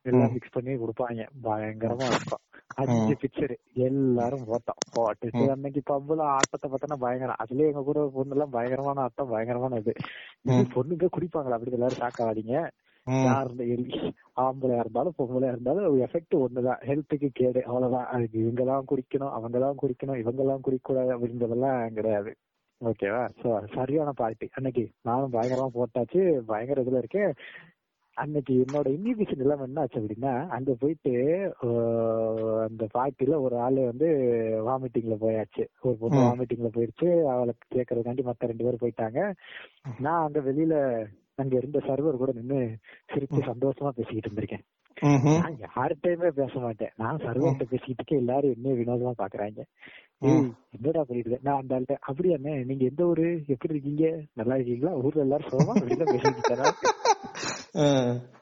எல்லாம் 0.02 0.32
மிக்ஸ் 0.32 0.52
பண்ணி 0.52 0.74
கொடுப்பாங்க. 0.74 1.26
பயங்கரமா 1.44 2.04
இருக்கும். 2.04 2.44
அஞ்சு. 2.78 3.14
பிக்சர் 3.22 3.54
எல்லாரும் 3.86 4.44
போட்டோம் 4.48 4.80
போட்டுட்டு. 4.90 5.42
அன்னைக்கு 5.54 5.80
பப்புல 5.86 6.26
ஆட்டத்தை 6.34 6.66
பார்த்தோன்னா 6.68 6.98
பயங்கரம் 7.02 7.40
அதுலயே 7.42 7.70
எங்க 7.70 7.82
கூட 7.84 8.02
பொண்ணு 8.14 8.36
எல்லாம் 8.36 8.54
பயங்கரமான 8.54 9.02
ஆட்டம் 9.06 9.32
பயங்கரமான 9.32 9.80
இது. 9.82 9.94
பொண்ணுங்க 10.74 11.08
குடிப்பாங்களா 11.14 11.56
அப்படி 11.56 11.78
எல்லாரும் 11.78 12.02
சாக்காதீங்க 12.04 12.56
ம். 13.06 13.24
யார் 13.26 13.50
ஆம்பளையா 14.40 14.80
இருந்தாலும் 14.82 15.16
பொம்பளையா 15.18 15.52
இருந்தாலும் 15.54 15.96
எஃபெக்ட் 16.06 16.34
ஒண்ணுதான் 16.40 16.82
ஹெல்த்துக்கு 16.88 17.28
கேடு 17.34 17.60
அவ்வளவுதான் 17.66 18.08
அதுக்கு 18.12 18.36
இவங்க 18.42 18.64
தான் 18.68 18.88
குடிக்கணும் 18.90 19.34
அவங்க 19.36 19.58
தான் 19.64 19.80
குடிக்கணும் 19.80 20.20
இவங்க 20.22 20.42
எல்லாம் 20.44 20.64
குடிக்கக்கூடாது 20.66 21.12
அப்படின்றதெல்லாம் 21.16 21.96
கிடையாது 21.98 22.32
ஓகேவா 22.80 23.22
சோ 23.38 23.48
சரியான 23.74 24.10
பார்ட்டி 24.18 24.46
அன்னைக்கு 24.56 24.84
நானும் 25.04 25.34
பயங்கரமா 25.34 25.70
போட்டாச்சு 25.74 26.20
பயங்கர 26.48 26.84
இதுல 26.84 27.02
இருக்கேன் 27.02 27.32
அன்னைக்கு 28.22 28.54
என்னோட 28.56 28.88
இன்விடேஷன் 28.94 29.42
எல்லாம் 29.44 29.62
என்ன 29.64 29.80
ஆச்சு 29.80 30.00
அப்படின்னா 30.00 30.32
அங்க 30.56 30.74
போயிட்டு 30.78 31.12
அந்த 32.66 32.86
பார்ட்டில 32.96 33.38
ஒரு 33.46 33.56
ஆளு 33.66 33.84
வந்து 33.84 34.08
வாமிட்டிங்ல 34.68 35.16
போயாச்சு. 35.24 35.64
ஒரு 35.80 35.96
பொண்ணு. 36.00 36.20
வாமிட்டிங்ல 36.26 36.70
போயிடுச்சு 36.76 37.08
அவளை 37.34 37.54
கேக்குறதுக்காண்டி 37.74 38.24
மத்த 38.28 38.50
ரெண்டு 38.50 38.66
பேரும் 38.66 38.84
போயிட்டாங்க. 38.84 39.20
நான் 40.00 40.24
அங்க 40.26 40.40
வெளியில 40.50 40.74
அங்க 41.34 41.54
இருந்த 41.56 41.78
சர்வர் 41.88 42.22
கூட 42.22 42.32
நின்னு 42.32 42.60
சிரிச்சு 43.12 43.40
சந்தோஷமா 43.50 43.90
பேசிக்கிட்டு 43.98 44.30
இருந்திருக்கேன். 44.30 44.64
நான் 45.02 45.56
யார்கிட்டயுமே 45.76 46.28
பேச 46.28 46.58
மாட்டேன். 46.58 46.92
நான் 46.96 47.16
சர்வர்கிட்ட 47.16 47.64
பேசிக்கிட்டு 47.64 48.04
இருக்கேன் 48.04 48.18
எல்லாரும் 48.18 48.54
என்ன 48.54 48.72
வினோதமா 48.72 49.12
பாக்குறாங்க. 49.18 49.60
என்னடா 50.72 51.04
பண்ணிட்டு? 51.04 51.38
நான் 51.42 51.60
அந்த 51.60 51.78
ஆள்கிட்ட 51.78 51.96
அப்படியா 52.00 52.36
அண்ணே 52.36 52.64
நீங்க 52.64 52.84
எந்த 52.84 53.04
ஊரு? 53.04 53.42
எப்படி 53.46 53.74
இருக்கீங்க? 53.74 54.22
நல்லா 54.32 54.54
இருக்கீங்களா? 54.54 54.92
ஊர்ல 54.96 55.20
எல்லாரும் 55.20 55.50
சோமா 55.50 55.72
அப்படின்னு. 55.74 56.06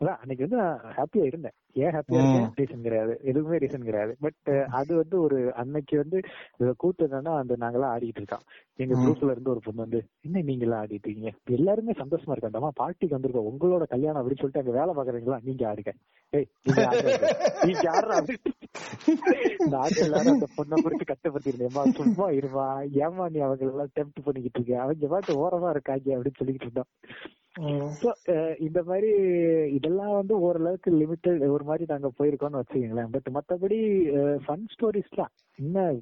அதான் 0.00 0.18
அன்னைக்கு 0.18 0.48
வந்து 0.48 0.58
ஹாப்பியா 0.96 1.24
இருந்தேன். 1.24 1.54
ஏன் 1.72 1.90
ஹாப்பியா 1.90 2.40
இருக்கேன் 2.40 2.66
ரீசன் 2.66 2.82
கிடையாது. 2.82 3.20
எதுவுமே 3.22 3.56
ரீசன் 3.56 3.84
கிடையாது. 3.84 4.16
பட் 4.20 4.66
அது 4.70 4.96
வந்து 4.96 5.20
ஒரு 5.20 5.54
அன்னைக்கு 5.54 5.96
வந்து 5.96 6.20
கூத்து 6.76 7.06
என்னன்னா 7.06 7.36
அந்த 7.36 7.56
நாங்கெல்லாம் 7.58 7.92
ஆடிட்டு 7.96 8.16
இருக்கோம். 8.16 8.40
எங்க. 8.76 8.98
குரூப்ல 8.98 9.30
இருந்து 9.30 9.50
ஒரு 9.50 9.60
பொண்ணு 9.64 9.80
வந்து 9.80 10.04
என்ன 10.20 10.40
நீங்க 10.40 10.64
எல்லாம் 10.64 10.84
ஆடிட்டு 10.84 10.92
இருக்கீங்க? 10.92 11.30
எல்லாருமே 11.44 11.92
சந்தோஷமா 11.92 12.28
இருக்காண்டமா 12.28 12.68
பார்ட்டிக்கு 12.80 13.14
வந்திருக்கோம். 13.14 13.52
உங்களோட 13.52 13.82
கல்யாணம் 13.82 14.28
அப்படின்னு 14.28 14.38
சொல்லிட்டு 14.38 14.70
அங்க 14.70 14.70
வேலை 14.70 14.94
பாக்குறீங்களா 14.94 15.38
நீங்க 15.42 15.74
ஆடுங்க. 15.74 15.92
ஏய் 16.30 16.46
நீங்க 16.62 16.88
நீங்க 17.62 17.90
ஆடுறா 17.90 18.28
நாங்க 19.68 20.00
எல்லாரும் 20.00 20.32
அந்த 20.32 20.46
பொண்ணை 20.56 20.82
குறித்து 20.82 21.14
கஷ்டப்பட்டிருந்தேம்மா 21.14 21.84
சும்மா 21.90 22.30
இருமா. 22.30 22.86
ஏமா 22.86 23.30
நீ 23.30 23.40
அவங்க 23.40 23.66
எல்லாம் 23.66 23.88
டெம்ட் 23.94 24.24
பண்ணிக்கிட்டு 24.24 24.60
இருக்க? 24.60 24.80
அவங்க 24.80 25.06
பாட்டு 25.06 25.48
ஓரமா 25.48 25.70
இருக்காங்க 25.70 26.16
அப்படின்னு 26.16 26.40
சொல்லிக்கிட்டு 26.40 26.60
இருந்தோம். 26.60 26.84
So, 27.88 28.12
அஹ் 28.26 28.62
இந்த 28.62 28.82
மாதிரி 28.82 29.12
இதெல்லாம் 29.72 30.14
வந்து 30.14 30.40
ஓரளவுக்கு 30.40 30.90
லிமிட்டட் 30.90 31.46
ஒரு 31.58 31.66
மாதிரி 31.68 31.84
நாங்க 31.88 32.10
போயிருக்கோம்னு 32.18 32.60
வச்சுக்கோங்களேன் 32.60 33.12
பட் 33.14 33.28
மத்தபடி 33.36 33.80
ஃபன் 34.44 34.68
ஸ்டோரிஸ்லாம் 34.72 35.34
இன்னும் 35.58 35.98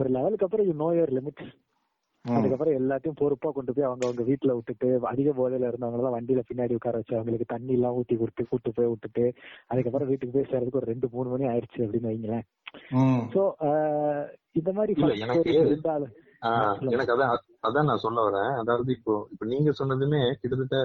ஒரு 0.00 0.08
லெவலுக்கு 0.14 0.46
அப்புறம் 0.46 0.66
யூ 0.68 0.74
நோ 0.80 0.88
யுவர் 0.94 1.14
லிமிட்ஸ். 1.16 1.52
அதுக்கப்புறம் 2.24 2.76
எல்லாத்தையும் 2.76 3.18
பொறுப்பா 3.18 3.48
கொண்டு 3.50 3.72
போய் 3.72 3.86
அவங்க 3.86 4.04
அவங்க 4.06 4.22
வீட்டுல 4.28 4.52
விட்டுட்டு 4.56 4.88
அதிக 5.10 5.30
போதையில 5.38 5.68
இருந்தவங்க 5.70 5.98
எல்லாம் 5.98 6.14
வண்டியில 6.16 6.42
பின்னாடி 6.48 6.76
உட்கார 6.78 7.00
வச்சு 7.00 7.16
அவங்களுக்கு 7.16 7.46
தண்ணி 7.46 7.74
எல்லாம் 7.76 7.96
ஊத்தி 7.98 8.14
கொடுத்து 8.16 8.42
கூட்டு 8.44 8.70
போய் 8.76 8.90
விட்டுட்டு 8.92 9.24
அதுக்கப்புறம் 9.70 10.10
வீட்டுக்கு 10.10 10.36
போய் 10.36 10.50
சேர்றதுக்கு 10.50 10.80
ஒரு 10.80 10.90
ரெண்டு 10.92 11.08
மூணு 11.14 11.30
மணி 11.32 11.46
ஆயிடுச்சு 11.50 11.82
அப்படின்னு 11.84 12.10
வைங்களேன். 12.10 12.44
சோ 13.34 13.42
இந்த 14.60 14.70
மாதிரி 14.78 14.92
இருந்தாலும். 15.58 16.14
எனக்கு 16.94 17.14
அதான் 17.14 17.34
அதான் 17.68 17.88
நான் 17.90 18.04
சொல்ல 18.04 18.24
வரேன் 18.26 18.52
அதாவது 18.62 18.90
இப்போ 18.96 19.12
இப்போ 19.32 19.44
நீங்க 19.52 19.70
சொன்னதுமே 19.78 20.22
கிட்டத்தட்ட 20.40 20.78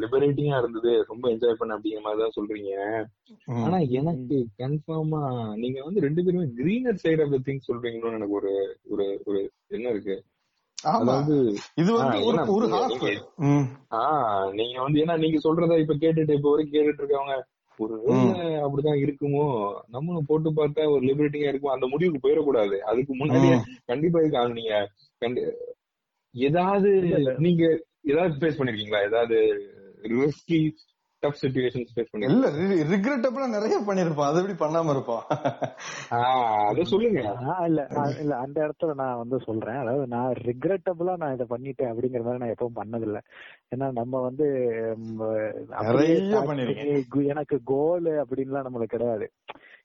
லிபரேட்டிங்கா 0.00 0.56
இருந்தது. 0.58 0.92
ரொம்ப 1.08 1.24
என்ஜாய் 1.30 1.58
பண்ண 1.58 1.76
அப்படிங்கிற 1.76 2.00
மாதிரி 2.00 2.22
தான் 2.22 2.36
சொல்றீங்க. 2.38 2.72
ஆனா 3.58 3.78
எனக்கு 3.98 4.36
கன்ஃபார்மா 4.58 5.20
நீங்க 5.56 5.78
வந்து 5.82 6.00
ரெண்டு 6.00 6.24
பேருமே 6.24 6.46
greener 6.58 7.02
side 7.04 7.22
of 7.22 7.34
the 7.34 7.40
thing 7.46 7.66
சொல்றீங்களோன்னு 7.68 8.18
எனக்கு 8.18 8.38
ஒரு 8.40 8.52
ஒரு 8.90 9.06
ஒரு 9.24 9.40
என்ன 9.68 9.88
இருக்கு. 9.88 10.16
இது 11.76 11.90
வந்து 11.92 12.18
ஒரு 12.26 12.38
ஆஹ் 13.98 14.50
நீங்க 14.52 14.76
வந்து 14.82 15.00
ஏன்னா 15.00 15.16
நீங்க 15.18 15.38
சொல்றத 15.38 15.78
இப்ப 15.80 15.96
கேட்டுட்டு 15.96 16.36
இப்ப 16.36 16.50
வரைக்கும் 16.50 16.76
கேட்டுட்டு 16.76 17.02
இருக்கவங்க 17.02 17.36
ஒரு 17.78 17.94
அப்படிதான் 18.62 19.00
இருக்குமோ 19.02 19.44
நம்மளும் 19.88 20.26
போட்டு 20.26 20.48
பார்த்தா 20.50 20.90
ஒரு 20.90 21.02
லிபரேட்டிங்கா 21.06 21.50
இருக்கும் 21.50 21.74
அந்த 21.74 21.86
முடிவுக்கு 21.86 22.24
போயிடக்கூடாது. 22.24 22.76
அதுக்கு 22.90 23.12
முன்னாடியே 23.14 23.56
கண்டிப்பா 23.86 24.20
இருக்கு 24.20 24.58
நீங்க 24.58 24.74
ஏதாவது 26.34 26.90
நீங்க 27.38 27.62
ஏதாவது 28.04 28.34
ஃபேஸ் 28.34 28.58
பண்ணிருக்கீங்களா? 28.58 29.02
ஏதாவது 29.04 29.36
ரிஸ்கி 30.02 30.58
டஃப் 31.22 31.40
சுச்சுவேஷன்ஸ் 31.42 31.90
ஃபேஸ் 31.94 32.10
பண்ணி 32.10 32.26
இல்ல 32.26 32.46
ரிக்ரெட்டபிளா 32.92 33.46
நிறைய 33.48 33.76
பண்ணிருப்பான் 33.86 34.28
அதை 34.28 34.38
எப்படி 34.42 34.56
பண்ணாம 34.62 34.90
இருப்பான் 34.90 35.24
அத 36.68 36.84
சொல்லுங்க. 36.84 37.20
ஆஹ் 37.48 37.64
இல்ல 37.64 37.80
இல்ல 38.20 38.36
அந்த 38.36 38.56
இடத்துல 38.66 38.94
நான் 38.94 39.18
வந்து 39.18 39.40
சொல்றேன். 39.40 39.76
அதாவது 39.76 40.06
நான் 40.06 40.32
ரிக்ரெட்டபிளா 40.48 41.16
நான் 41.16 41.34
இதை 41.34 41.46
பண்ணிட்டேன் 41.50 41.90
அப்படிங்கிற 41.92 42.22
மாதிரி 42.22 42.42
நான் 42.44 42.54
எப்பவும் 42.54 42.80
பண்ணதில்ல. 42.80 43.20
ஏன்னா 43.74 43.92
நம்ம 43.92 44.20
வந்து 44.20 44.46
எனக்கு 47.26 47.58
கோல் 47.64 48.10
அப்படின்லாம் 48.22 48.66
நம்மளுக்கு 48.68 48.96
கிடையாது. 48.96 49.28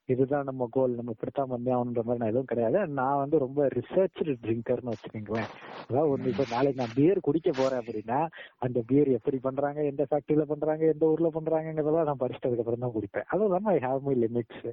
இதுதான் 0.09 0.47
நம்ம 0.49 0.67
கோல் 0.71 0.97
நம்ம 0.97 1.13
இப்படித்தான் 1.15 1.51
பண்ணி 1.51 1.69
ஆகணுன்ற 1.75 2.01
மாதிரி 2.03 2.21
நான் 2.21 2.31
எதுவும் 2.31 2.49
கிடையாது. 2.51 2.79
நான் 2.99 3.21
வந்து 3.21 3.37
ரொம்ப 3.39 3.67
ரிசர்ச் 3.75 4.19
ட்ரிங்கர்னு 4.43 4.93
வச்சுக்கோங்களேன். 4.93 5.49
அதாவது 5.87 6.11
ஒண்ணு 6.13 6.31
இப்ப 6.33 6.45
நாளைக்கு 6.51 6.81
நான் 6.81 6.95
பியர் 6.97 7.25
குடிக்க 7.27 7.51
போறேன் 7.51 7.81
அப்படின்னா 7.81 8.19
அந்த 8.57 8.79
பியர் 8.89 9.09
எப்படி 9.09 9.39
பண்றாங்க 9.39 9.79
எந்த 9.83 10.05
ஃபேக்டரியில 10.09 10.45
பண்றாங்க 10.45 10.85
எந்த 10.85 11.05
ஊர்ல 11.05 11.31
பண்றாங்கிறதெல்லாம் 11.37 12.09
நான் 12.09 12.23
படிச்சதுக்கு 12.23 12.63
அப்புறம் 12.63 12.85
தான் 12.85 12.95
குடிப்பேன். 12.97 13.27
அதுவும் 13.27 13.49
இல்லாம 13.49 13.71
I 13.71 13.79
have 13.87 14.01
my 14.01 14.15
limits 14.23 14.67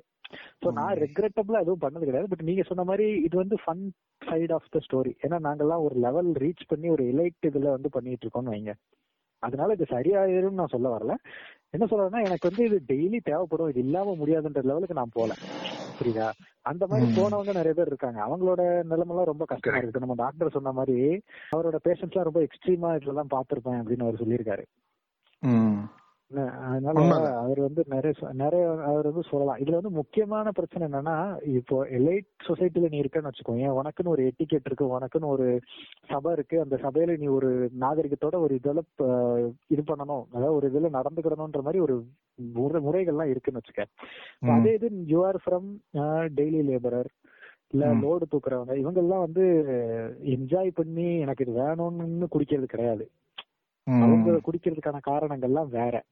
so 0.62 0.68
நான் 0.72 0.94
ரெக்ரெட்டபிளா 0.96 1.62
எதுவும் 1.64 1.84
பண்ணது 1.86 2.04
கிடையாது. 2.04 2.28
பட் 2.28 2.46
நீங்க 2.50 2.62
சொன்ன 2.62 2.84
மாதிரி 2.84 3.06
இது 3.26 3.36
வந்து 3.36 3.56
fun 3.64 3.84
side 4.22 4.52
of 4.52 4.70
the 4.70 4.80
story 4.86 5.14
ஏன்னா 5.24 5.38
நாங்கெல்லாம் 5.48 5.84
ஒரு 5.86 5.96
லெவல் 5.98 6.32
ரீச் 6.44 6.68
பண்ணி 6.68 6.90
ஒரு 6.90 7.04
எலைட் 7.12 7.48
இதுல 7.50 7.70
வந்து 7.76 7.90
பண்ணிட்டு 7.90 8.24
இருக்கோம்னு 8.26 8.54
வைங்க. 8.54 8.74
அதனால 9.42 9.72
இது 9.72 9.86
சரியாயிரும்னு 9.90 10.60
நான் 10.60 10.74
சொல்ல 10.74 10.88
வரல. 10.96 11.14
என்ன 11.70 11.86
சொல்றேன்னா 11.90 12.24
எனக்கு 12.24 12.48
வந்து 12.48 12.64
இது 12.64 12.78
டெய்லி 12.86 13.18
தேவைப்படும். 13.22 13.68
இது 13.68 13.80
இல்லாம 13.80 14.14
முடியாதுன்ற 14.14 14.62
லெவலுக்கு 14.62 14.94
நான் 14.94 15.14
போல. 15.14 15.32
புரியுதா? 15.98 16.28
அந்த 16.62 16.86
மாதிரி. 16.86 17.06
போனவங்க 17.16 17.52
நிறைய 17.52 17.74
பேர் 17.74 17.86
இருக்காங்க. 17.86 18.20
அவங்களோட 18.26 18.62
நிலைமெல்லாம் 18.82 19.30
ரொம்ப 19.32 19.44
கஷ்டமா 19.44 19.76
இருக்கு. 19.76 20.00
நம்ம 20.00 20.14
டாக்டர் 20.14 20.50
சொன்ன 20.50 20.72
மாதிரி 20.72 20.96
அவரோட 21.56 21.78
பேஷண்ட்ஸ் 21.88 22.16
எல்லாம் 22.16 22.28
ரொம்ப 22.30 22.40
எக்ஸ்ட்ரீமா 22.40 22.90
இதெல்லாம் 23.00 23.32
பாத்திருப்பேன் 23.36 23.80
அப்படின்னு 23.80 24.06
அவர் 24.06 24.22
சொல்லியிருக்காரு. 24.22 24.64
அதனால. 26.34 26.98
அவர் 27.36 27.60
வந்து 27.60 27.84
நிறைய 27.86 28.12
நிறைய 28.32 28.82
அவர் 28.82 29.04
வந்து 29.04 29.22
சொல்லலாம் 29.30 29.58
இதுல 29.58 29.70
வந்து 29.70 29.90
முக்கியமான 29.90 30.50
பிரச்சனை 30.50 30.88
என்னன்னா 30.88 31.16
இப்போ 31.48 31.84
எலைட் 31.92 32.26
சொசைட்டில 32.46 32.88
நீ 32.88 33.00
இருக்கன்னு 33.00 33.28
வச்சுக்கோங்க 33.28 33.80
உனக்குன்னு 33.80 34.08
ஒரு 34.08 34.22
எட்டிகேட் 34.22 34.66
இருக்கு 34.66 34.98
உனக்குன்னு 34.98 35.26
ஒரு 35.26 35.60
சபை 36.06 36.32
இருக்கு 36.32 36.60
அந்த 36.60 36.76
சபையில 36.76 37.18
நீ 37.18 37.26
ஒரு 37.26 37.70
நாகரிகத்தோட 37.80 38.38
ஒரு 38.38 38.54
இதுல 38.54 38.78
ப- 38.94 39.50
இது 39.66 39.82
பண்ணணும் 39.86 40.24
அதாவது 40.32 40.54
ஒரு 40.54 40.70
இதுல 40.70 41.00
நடந்துக்கிடணும்ன்ற 41.00 41.62
மாதிரி 41.62 41.78
ஒரு 41.78 42.04
முறை- 42.54 42.82
முறைகள்லாம் 42.82 43.24
இருக்குன்னு 43.24 43.60
வச்சுக்க. 43.60 43.84
அதே 44.50 44.74
இது 44.74 44.90
you 45.06 45.26
are 45.26 45.40
from 45.46 45.68
daily 46.34 46.62
labourer 46.62 47.10
இல்ல. 47.70 47.86
லோடு 48.02 48.22
தூக்குறவங்க 48.30 48.74
இவங்க 48.74 49.00
எல்லாம் 49.00 49.20
வந்து 49.20 49.44
என்ஜாய் 50.24 50.70
பண்ணி 50.74 51.18
எனக்கு 51.18 51.46
இது 51.46 51.60
வேணும்னு 51.60 52.26
குடிக்கிறது 52.30 52.64
கிடையாது. 52.64 53.10
அவங்க 53.86 54.40
குடிக்கிறதுக்கான 54.40 55.00
காரணங்கள்லாம் 55.10 55.68
வேற. 55.68 56.02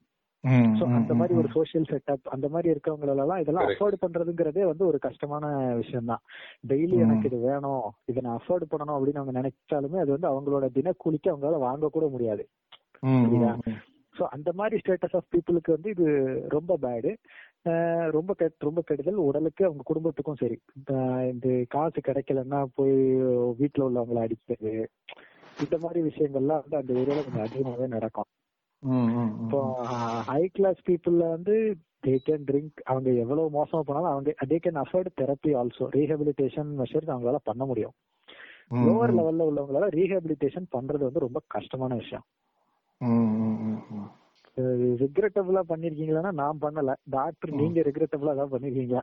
சோ 0.75 0.85
அந்த 0.99 1.13
மாதிரி 1.15 1.35
ஒரு 1.35 1.49
ம். 1.49 1.53
சோஷியல் 1.53 1.89
செட்டப் 1.89 2.29
அந்த 2.29 2.47
மாதிரி 2.49 2.69
இருக்கவங்களெல்லாம் 2.71 3.41
இதெல்லாம். 3.43 3.67
அஃபோர்ட் 3.69 4.03
பண்றதுங்கிறதே 4.03 4.65
வந்து 4.67 4.85
ஒரு 4.87 4.99
கஷ்டமான 4.99 5.45
விஷயம் 5.77 6.11
தான் 6.11 6.23
டெய்லி. 6.67 6.97
எனக்கு 6.99 7.29
இது 7.31 7.39
வேணும் 7.43 7.83
இதை 8.09 8.23
நான் 8.23 8.39
அஃபோர்ட் 8.39 8.71
பண்ணணும் 8.71 8.97
அப்படின்னு 8.97 9.21
அவங்க 9.23 9.35
நினைச்சாலுமே 9.41 10.01
அது 10.01 10.11
வந்து 10.11 10.31
அவங்களோட 10.31 10.69
தினக்கூலிக்கு 10.73 11.33
அவங்களால 11.33 11.59
வாங்க 11.59 11.91
கூட 11.91 12.09
முடியாது. 12.09 12.45
சோ 14.15 14.25
அந்த 14.29 14.51
மாதிரி 14.53 14.77
ஸ்டேட்டஸ் 14.81 15.15
ஆஃப் 15.15 15.31
பீப்புளுக்கு 15.35 15.71
வந்து 15.71 15.91
இது 15.91 16.07
ரொம்ப 16.49 16.77
பேடு 16.77 17.11
ரொம்ப 18.11 18.33
கெட் 18.35 18.67
ரொம்ப 18.67 18.81
கெடுதல் 18.83 19.21
உடலுக்கு 19.25 19.63
அவங்க 19.65 19.83
குடும்பத்துக்கும் 19.83 20.41
சரி 20.41 20.57
இந்த 21.31 21.49
காசு 21.69 22.01
கிடைக்கலன்னா 22.01 22.61
போய் 22.75 22.97
வீட்டுல 23.61 23.87
உள்ளவங்களை 23.87 24.23
அடிக்கிறது 24.23 24.75
இந்த 25.59 25.77
மாதிரி 25.79 26.01
விஷயங்கள்லாம் 26.03 26.63
வந்து 26.63 26.77
அந்த 26.77 26.93
ஏரியால 26.95 27.25
கொஞ்சம் 27.25 27.47
அதிகமாவே 27.47 27.89
நடக்கும். 27.89 28.29
இப்போ 28.83 29.61
ஹை 30.29 30.43
கிளாஸ் 30.49 30.81
பீப்புள்ல 30.89 31.25
வந்து 31.31 31.55
தே 32.07 32.13
கேன் 32.27 32.45
ட்ரிங்க் 32.51 32.79
அவங்க 32.85 33.11
எவ்வளவு 33.11 33.49
மோசமா 33.57 33.81
போனாலும் 33.81 34.13
அவங்க 34.13 34.31
they 34.49 34.59
can 34.67 34.81
afford 34.83 35.11
therapy 35.21 35.51
also 35.61 35.87
rehabilitation 35.97 36.71
measures 36.81 37.13
அவங்களால 37.15 37.41
பண்ண 37.43 37.65
முடியும். 37.65 37.95
லோவர் 38.87 39.15
லெவல்ல 39.19 39.47
உள்ளவங்களால 39.51 39.89
ரீஹபிலிட்டேஷன் 39.99 40.69
பண்றது 40.77 41.07
வந்து 41.09 41.27
ரொம்ப 41.27 41.41
கஷ்டமான 41.47 41.95
விஷயம். 41.95 42.27
ரிக்ரெட்டபிளா 45.03 45.63
பண்ணிருக்கீங்களா 45.69 46.33
நான் 46.33 46.63
பண்ணல. 46.63 46.95
டாக்டர் 47.17 47.53
நீங்க 47.53 47.81
ரிக்ரெட்டபிளா 47.81 48.35
தான் 48.37 48.53
பண்ணிருக்கீங்களா. 48.53 49.03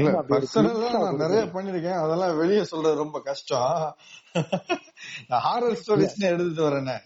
இல்ல 0.00 0.22
பர்சனலா 0.30 0.90
நான். 0.94 1.16
நிறைய 1.16 1.42
பண்ணிருக்கேன். 1.56 2.00
அதெல்லாம் 2.04 2.36
வெளியே 2.36 2.64
சொல்றது 2.64 3.02
ரொம்ப 3.04 3.20
கஷ்டம். 3.20 3.72
ஹாரர் 5.46 5.80
ஸ்டோரிஸ் 5.80 6.18
எடுத்துட்டு 6.32 6.68
வரேனே. 6.68 6.96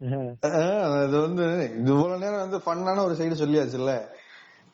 இது 0.00 1.16
வந்து 1.26 1.44
இது 1.78 1.90
இவ்வளவு 1.94 2.22
நேரம் 2.24 2.42
வந்து 2.44 2.58
ஃபன்னான 2.64 3.02
ஒரு 3.06 3.14
சைடு 3.20 3.40
சொல்லியாச்சுல்ல? 3.40 3.92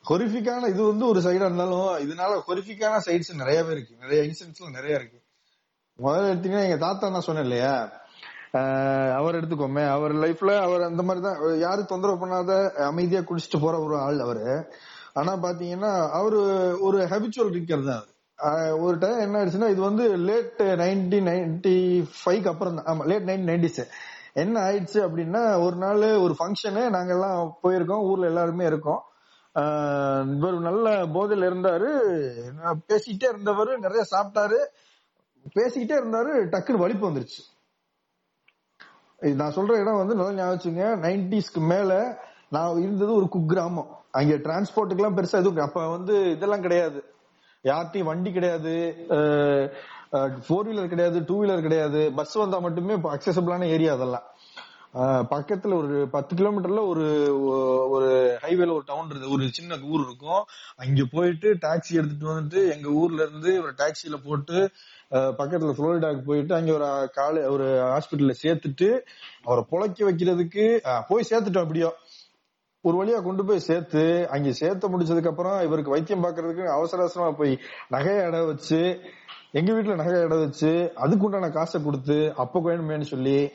ஹொரிஃபிக்கான 0.04 0.68
இது 0.72 0.82
வந்து 0.90 1.04
ஒரு 1.12 1.20
சைடா 1.26 1.46
இருந்தாலும் 1.48 1.92
இதனால 2.04 2.32
ஹொரிஃபிக்கான 2.48 2.96
சைட்ஸ் 3.06 3.30
நிறையவே 3.42 3.70
இருக்கு. 3.76 3.94
நிறைய 4.02 4.18
இன்சிடென்ட்ஸ்ல 4.28 4.70
நிறைய 4.78 4.98
இருக்கு. 5.00 5.18
முதல்ல 5.98 6.32
எடுத்தீங்கன்னா 6.32 6.66
எங்க 6.66 6.78
தாத்தா 6.84 7.08
தான் 7.08 7.26
சொன்னேன் 7.28 7.46
இல்லையா? 7.48 7.74
அவர் 9.18 9.38
எடுத்துக்கோமே. 9.38 9.84
அவர் 9.94 10.12
லைஃப்ல 10.24 10.50
அவர் 10.66 10.88
அந்த 10.88 11.02
மாதிரி 11.02 11.22
தான் 11.26 11.38
யாரும் 11.64 11.90
தொந்தரவு 11.92 12.22
பண்ணாத 12.22 12.52
அமைதியா 12.90 13.20
குடிச்சிட்டு 13.30 13.58
போற 13.64 13.76
ஒரு 13.86 13.96
ஆள் 14.06 14.20
அவரு. 14.26 14.44
ஆனா 15.20 15.32
பாத்தீங்கன்னா 15.46 15.92
அவரு 16.18 16.38
ஒரு 16.86 16.98
ஹேபிச்சுவல் 17.12 17.52
ட்ரிங்கர் 17.54 17.88
தான் 17.90 18.04
ஒரு 18.84 18.96
டைம் 19.02 19.20
என்ன 19.24 19.38
ஆயிடுச்சுன்னா 19.40 19.68
இது 19.74 19.80
வந்து 19.80 20.04
லேட் 20.28 20.62
நைன்டீன் 20.82 21.28
நைன்டி 21.30 21.74
ஃபைவ் 22.18 22.46
அப்புறம் 22.52 22.76
தான் 22.78 22.88
ஆமா 22.92 23.04
லேட் 23.10 23.28
நைன்டீன் 23.28 23.50
நைன்டிஸ் 23.52 23.82
என்ன 24.42 24.54
ஆயிடுச்சு 24.66 24.98
அப்படின்னா 25.06 25.42
ஒரு 25.64 25.76
நாள் 25.82 26.04
ஒரு 26.24 26.34
ஃபங்க்ஷனு 26.38 26.84
நாங்கெல்லாம் 26.94 27.40
போயிருக்கோம் 27.62 28.06
ஊர்ல 28.10 28.30
எல்லாருமே 28.32 28.64
இருக்கோம். 28.70 29.02
இவர் 30.36 30.56
நல்ல 30.68 30.86
போதையில 31.16 31.48
இருந்தாரு 31.50 31.90
நான் 32.60 32.80
பேசிக்கிட்டே 32.88 33.28
இருந்தவர் 33.32 33.72
நிறைய 33.84 34.04
சாப்பிட்டாரு. 34.14 34.58
பேசிக்கிட்டே 35.56 35.96
இருந்தாரு 36.02 36.32
டக்குன்னு 36.54 36.84
வலிப்பு 36.84 37.08
வந்துருச்சு. 37.08 37.42
இது 39.20 39.34
நான் 39.42 39.56
சொல்ற 39.56 39.74
இடம் 39.82 40.00
வந்து 40.02 40.14
நல்லா 40.14 40.36
ஞாபகம் 40.38 41.02
நைன்டிஸ்க்கு 41.04 41.60
மேல 41.72 41.92
நான் 42.54 42.80
இருந்தது 42.84 43.12
ஒரு 43.20 43.28
குக்கிராமம். 43.34 43.90
அங்க 44.18 44.34
டிரான்ஸ்போர்ட்டுக்கு 44.46 45.02
எல்லாம் 45.02 45.16
பெருசா 45.18 45.40
எதுவும் 45.42 45.66
அப்ப 45.68 45.86
வந்து 45.96 46.14
இதெல்லாம் 46.34 46.64
கிடையாது. 46.66 47.00
யார்ட்டையும் 47.64 48.10
வண்டி 48.10 48.30
கிடையாது. 48.32 48.74
ஃபோர் 50.46 50.68
வீலர் 50.68 50.92
கிடையாது 50.92 51.18
டூ 51.24 51.36
வீலர் 51.42 51.60
கிடையாது. 51.60 52.12
பஸ் 52.14 52.34
வந்தா 52.34 52.58
மட்டுமே 52.58 52.94
அக்சசபிளான 53.14 53.68
ஏரியா 53.76 53.92
அதெல்லாம். 53.92 54.26
பக்கத்துல 55.30 55.74
ஒரு 55.74 56.08
பத்து 56.10 56.32
கிலோமீட்டர்ல 56.36 56.82
ஒரு 56.88 57.06
ஒரு 57.90 58.10
ஹைவேல 58.42 58.74
ஒரு 58.74 58.84
டவுன் 58.86 59.08
இருக்கு 59.10 59.32
ஒரு 59.32 59.48
சின்ன 59.48 59.78
ஊர் 59.92 60.04
இருக்கும். 60.06 60.42
அங்க 60.76 61.04
போயிட்டு 61.12 61.48
டாக்ஸி 61.54 61.92
எடுத்துட்டு 61.92 62.28
வந்துட்டு 62.30 62.60
எங்க 62.74 62.88
ஊர்ல 63.00 63.22
இருந்து 63.22 63.52
ஒரு 63.62 63.72
டாக்ஸில 63.78 64.18
போட்டு 64.26 64.58
பக்கத்துல 65.40 65.72
புளோரிடாக்கு 65.72 66.22
போயிட்டு 66.22 66.54
அங்க 66.54 66.72
ஒரு 66.72 66.86
கால 67.12 67.42
ஒரு 67.50 67.66
ஹாஸ்பிட்டல்ல 67.92 68.34
சேர்த்துட்டு 68.42 68.88
அவரை 69.44 69.64
புழைக்க 69.70 70.06
வைக்கிறதுக்கு 70.10 70.66
போய் 71.08 71.28
சேர்த்துட்டோம் 71.30 71.66
அப்படியோ 71.66 71.90
ஒரு 72.84 72.96
வழியா 72.96 73.18
கொண்டு 73.22 73.42
போய் 73.44 73.66
சேர்த்து 73.68 74.02
அங்க 74.30 74.52
சேர்த்து 74.52 74.88
முடிச்சதுக்கு 74.88 75.30
அப்புறம் 75.30 75.62
இவருக்கு 75.62 75.90
வைத்தியம் 75.90 76.24
பாக்குறதுக்கு 76.24 76.64
அவசர 76.68 77.02
அவசரமா 77.02 77.30
போய் 77.30 77.52
நகையை 77.92 78.22
அடை 78.24 78.40
வச்சு 78.44 78.80
எங்க 79.54 79.72
வீட்டுல 79.72 79.96
நகையை 79.96 80.24
அடை 80.24 80.38
வச்சு 80.38 80.92
அதுக்குண்டான 80.96 81.52
காசை 81.52 81.82
கொடுத்து 81.82 82.32
அப்ப 82.36 82.60
வேணுமேன்னு 82.60 83.00
சொல்லி 83.00 83.50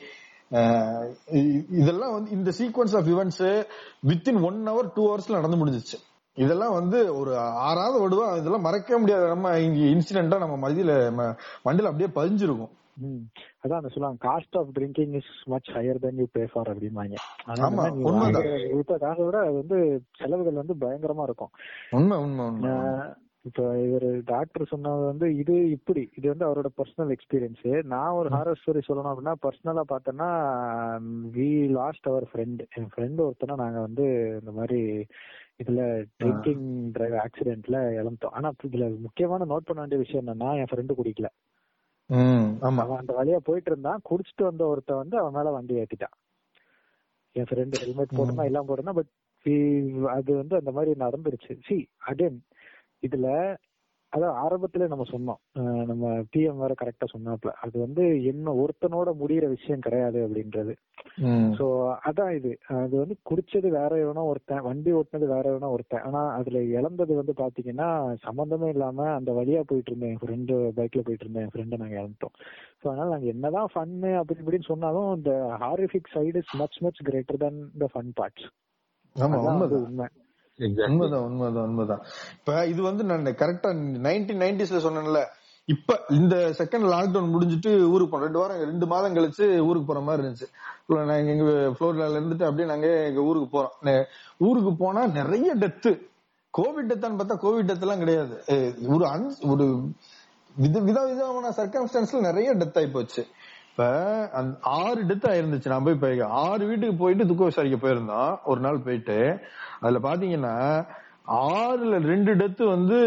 இதெல்லாம் 1.78 2.12
வந்து 2.12 2.30
இந்த 2.30 2.50
sequence 2.58 2.96
of 2.96 3.06
events 3.06 3.66
within 4.06 4.42
one 4.42 4.68
hour 4.68 4.90
two 4.94 5.02
ஹவர்ஸ்ல 5.10 5.30
நடந்து 5.30 5.66
முடிஞ்சிச்சு. 5.66 5.98
இதெல்லாம் 6.34 6.72
வந்து 6.72 7.16
ஒரு 7.16 7.36
ஆறாவது 7.38 7.98
வடுவா 8.00 8.36
இதெல்லாம் 8.38 8.60
மறக்கவே 8.60 9.00
முடியாது. 9.00 9.26
நம்ம 9.26 9.58
இங்க 9.58 9.80
இன்சிடென்ட்டா 9.84 10.38
நம்ம 10.38 10.68
மதியில 10.68 10.92
ம- 11.18 11.36
மண்டையில 11.64 11.90
அப்படியே 11.90 12.08
பதிஞ்சிருக்கும். 12.08 12.70
அதான் 13.62 13.86
சொல்லுவாங்க 13.86 14.28
cost 14.28 14.58
of 14.58 14.68
drinking 14.74 15.14
is 15.14 15.42
much 15.44 15.68
higher 15.68 15.96
than 16.02 16.14
you 16.14 16.26
pay 16.32 16.48
for 16.52 16.76
அப்படிம்பாங்க. 16.76 17.14
காசை 18.98 19.24
விட 19.24 19.38
அது 19.38 19.52
வந்து 19.52 20.02
செலவுகள் 20.18 20.52
வந்து 20.52 20.74
பயங்கரமா 20.80 21.22
இருக்கும். 21.22 21.50
உண்மை 21.90 22.18
உண்மை 22.18 22.44
உண்மை 22.44 22.70
இப்ப 23.44 23.60
இவர் 23.84 24.06
டாக்டர் 24.24 24.70
சொன்னது 24.70 25.04
வந்து 25.04 25.26
இது 25.34 25.54
இப்படி 25.70 26.02
இது 26.14 26.26
வந்து 26.28 26.46
அவரோட 26.46 26.68
பர்சனல் 26.78 27.12
எக்ஸ்பீரியன்ஸ் 27.14 27.62
நான் 27.84 28.16
ஒரு 28.18 28.28
ஹாரர் 28.28 28.58
ஸ்டோரி 28.60 28.80
சொல்லணும் 28.88 29.12
அப்படின்னா 29.12 29.34
பர்சனலா 29.44 29.84
பார்த்தேன்னா 29.92 30.28
வி 31.36 31.48
லாஸ்ட் 31.70 32.08
அவர் 32.08 32.26
ஃப்ரெண்ட் 32.30 32.62
என் 32.78 32.90
ஃப்ரெண்ட் 32.94 33.22
ஒருத்தனை 33.26 33.56
நாங்க 33.56 33.80
வந்து 33.80 34.06
இந்த 34.40 34.52
மாதிரி 34.52 34.80
இதுல 35.58 35.80
ட்ரிங்கிங் 36.20 36.66
டிரைவ் 36.92 37.16
ஆக்சிடென்ட்ல 37.24 37.78
இழந்தோம் 37.98 38.36
ஆனா 38.36 38.50
இதுல 38.68 38.84
முக்கியமான 38.98 39.48
நோட் 39.52 39.68
பண்ண 39.68 39.80
வேண்டிய 39.80 40.00
விஷயம் 40.04 40.22
என்னன்னா 40.24 40.50
என் 40.60 40.70
ஃப்ரெண்டு 40.70 40.98
குடிக்கல. 41.00 41.28
அவன் 42.80 43.00
அந்த 43.00 43.12
வழியா 43.18 43.38
போயிட்டு 43.48 43.70
இருந்தான். 43.72 44.00
குடிச்சிட்டு 44.10 44.44
வந்த 44.48 44.62
ஒருத்தன் 44.72 45.02
வந்து 45.02 45.16
அவன் 45.18 45.36
மேல 45.36 45.50
வண்டி 45.56 45.74
ஏத்திட்டான். 45.82 46.16
என் 47.36 47.48
ஃப்ரெண்டு 47.50 47.80
ஹெல்மெட் 47.82 48.16
போட்டுனா 48.18 48.46
எல்லாம் 48.50 48.68
போட்டுனா 48.68 48.94
பட் 48.98 49.10
அது 50.16 50.30
வந்து 50.40 50.54
அந்த 50.60 50.70
மாதிரி 50.76 50.92
நடந்துருச்சு. 51.04 51.52
சி 51.66 51.76
அகைன் 52.10 52.38
இதுல 53.02 53.28
அதான் 54.12 54.38
ஆரம்பத்துல 54.42 54.86
நம்ம 54.88 55.04
சொன்னோம். 55.10 55.38
நம்ம 55.86 56.04
பிஎம் 56.32 56.62
வேற 56.62 56.72
கரெக்டா 56.80 57.06
சொன்னாப்ல 57.12 57.50
அது 57.60 57.76
வந்து 57.78 58.04
என்ன 58.24 58.54
ஒருத்தனோட 58.62 59.10
முடியிற 59.20 59.44
விஷயம் 59.48 59.80
கிடையாது 59.80 60.18
அப்படின்றது. 60.24 60.72
சோ 61.58 61.66
அதான் 62.08 62.32
இது. 62.38 62.52
அது 62.80 62.94
வந்து 62.96 63.16
குடிச்சது 63.30 63.68
வேற 63.76 63.92
எவனோ 63.96 64.22
ஒருத்தன் 64.22 64.64
வண்டி 64.64 64.92
ஓட்டுனது 64.92 65.26
வேற 65.26 65.44
எவனோ 65.52 65.70
ஒருத்தன். 65.70 66.02
ஆனா 66.02 66.22
அதுல 66.30 66.62
இழந்தது 66.72 67.14
வந்து 67.14 67.34
பாத்தீங்கன்னா 67.34 67.88
சம்பந்தமே 68.26 68.68
இல்லாம 68.68 69.06
அந்த 69.10 69.32
வழியா 69.32 69.62
போயிட்டு 69.62 69.92
இருந்தேன். 69.92 70.12
என் 70.14 70.22
ஃப்ரெண்டு 70.22 70.56
பைக்ல 70.78 71.02
போயிட்டு 71.02 71.26
இருந்தேன். 71.26 71.46
என் 71.46 71.54
ஃப்ரெண்டை 71.54 71.78
நாங்க 71.78 71.96
இழந்துட்டோம். 72.00 72.34
சோ 72.80 72.86
அதனால 72.90 73.10
நாங்க 73.10 73.28
என்னதான் 73.34 73.70
ஃபன்னு 73.74 74.12
அப்படி 74.16 74.42
இப்படின்னு 74.44 74.70
சொன்னாலும் 74.72 75.10
இந்த 75.16 75.32
horrific 75.64 76.12
side 76.16 76.42
is 76.44 76.54
much 76.54 76.80
much 76.82 77.00
greater 77.02 77.40
than 77.44 77.54
the 77.78 77.88
fun 77.94 78.12
parts 78.20 78.48
உண்மை. 79.80 80.08
உண்மைதான் 80.60 81.20
உண்மைதான் 81.20 81.62
உண்மைதான். 81.62 82.00
இப்ப 82.38 82.66
இது 82.66 82.82
வந்து 82.82 83.04
நான் 83.04 83.24
கரெக்டா 83.24 83.66
நைன்டீன் 84.06 84.44
நைன்டிஸ்ல 84.44 84.80
சொன்னேன்ல 84.80 85.24
இப்ப 85.64 86.00
இந்த 86.08 86.36
செகண்ட் 86.36 86.88
லாக்டவுன் 86.92 87.32
முடிஞ்சிட்டு 87.32 87.80
ஊருக்கு 87.80 88.16
போனோம். 88.16 88.22
ரெண்டு 88.22 88.38
வாரம் 88.38 88.56
ரெண்டு 88.56 88.86
மாதம் 88.86 89.14
கழிச்சு 89.14 89.58
ஊருக்கு 89.58 89.86
போற 89.86 90.00
மாதிரி 90.00 90.28
இருந்துச்சு. 90.28 90.48
நாங்க 90.86 91.22
எங்க 91.22 91.44
புளோரிடால 91.44 92.20
இருந்துட்டு 92.20 92.42
அப்படியே 92.42 92.66
நாங்க 92.66 92.86
எங்க 92.86 93.20
ஊருக்கு 93.20 93.60
போறோம். 93.60 94.04
ஊருக்கு 94.38 94.76
போனா 94.76 95.06
நிறைய 95.06 95.56
டெத்து 95.56 96.08
கோவிட் 96.58 96.88
டெத்தான்னு 96.88 97.18
பார்த்தா 97.18 97.38
கோவிட் 97.42 97.68
டெத் 97.68 97.80
எல்லாம் 97.80 97.98
கிடையாது. 97.98 98.42
ஒரு 98.88 99.04
அன்- 99.04 99.48
ஒரு 99.48 99.80
வித 100.56 100.80
வித 100.80 101.06
விதமான 101.06 101.48
சர்க்கம்ஸ்டன்ஸ்ல 101.48 102.20
நிறைய 102.20 102.54
டெத் 102.54 102.76
ஆகி 102.76 102.86
போச்சு. 102.86 103.26
இப்ப 103.70 103.84
அந்த 104.30 104.56
ஆறு 104.60 105.02
டெத் 105.02 105.28
ஆயிருந்துச்சு. 105.32 105.68
நான் 105.68 105.84
போய் 105.84 105.94
போய் 105.94 106.20
ஆறு 106.20 106.66
வீட்டுக்கு 106.66 106.96
போயிட்டு 106.96 107.26
துக்க 107.26 107.44
விசாரிக்க 107.44 107.76
போயிருந்தோம் 107.76 108.38
ஒரு 108.44 108.60
நாள் 108.60 108.78
போயிட்டு 108.78 109.18
அதுல 109.80 110.00
பாத்தீங்கன்னா 110.08 110.54
ஆறுல 111.26 112.00
ரெண்டு 112.04 112.34
டெத்து 112.34 112.64
வந்து 112.64 112.98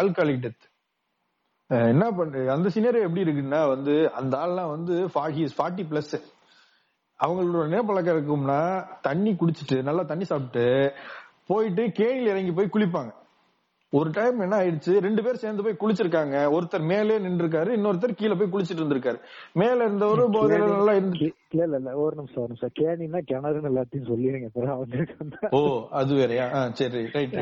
ஆல்காலிக் 0.00 0.44
டெத் 0.46 0.66
என்ன 1.70 2.10
பண்ற 2.10 2.52
அந்த 2.52 2.68
சினரே 2.68 3.00
எப்படி 3.00 3.24
இருக்குன்னா 3.24 3.68
வந்து 3.68 4.12
அந்த 4.12 4.38
ஆள்லாம் 4.38 4.70
வந்து 4.70 4.94
ஃபார்ட்டி 5.14 5.84
பிளஸ் 5.90 6.14
அவங்களோட 7.20 7.64
என்ன 7.64 7.82
பழக்கம் 7.82 8.16
இருக்கும்னா 8.16 8.60
தண்ணி 9.00 9.32
குடிச்சிட்டு 9.32 9.82
நல்லா 9.82 10.02
தண்ணி 10.02 10.24
சாப்பிட்டு 10.24 10.92
போயிட்டு 11.46 11.82
கேணியில் 11.92 12.32
இறங்கி 12.32 12.52
போய் 12.52 12.74
குளிப்பாங்க. 12.74 13.12
ஒரு 13.92 14.10
டைம் 14.10 14.40
என்ன 14.40 14.56
ஆயிடுச்சு? 14.56 14.92
ரெண்டு 15.00 15.22
பேர் 15.22 15.40
சேர்ந்து 15.42 15.62
போய் 15.62 15.80
குளிச்சிருக்காங்க. 15.80 16.36
ஒருத்தர் 16.56 16.84
மேலே 16.84 17.18
நின்று 17.18 17.46
இருக்காரு 17.46 17.70
இன்னொருத்தர் 17.78 18.12
கீழே 18.14 18.34
போய் 18.34 18.52
குளிச்சிட்டு 18.52 18.82
இருந்திருக்காரு. 18.82 19.18
மேல 19.52 19.88
இருந்தவரு 19.88 20.24
போதையில 20.36 20.68
நல்லா 20.68 20.92
இருந்து 20.92 21.18
இல்ல 21.52 21.64
இல்ல 21.64 21.76
இல்ல. 21.76 21.92
ஒரு 21.96 22.14
நிமிஷம் 22.16 22.42
ஒரு 22.42 22.52
நிமிஷம். 22.52 22.72
கேணின்னா 22.80 23.20
கிணறுன்னு 23.30 23.70
எல்லாத்தையும் 23.70 24.08
சொல்லிடுங்க. 24.10 25.48
ஓ 25.50 25.60
அது 25.90 26.14
வேறயா? 26.14 26.46
சரி 26.72 27.00
ரைட் 27.14 27.34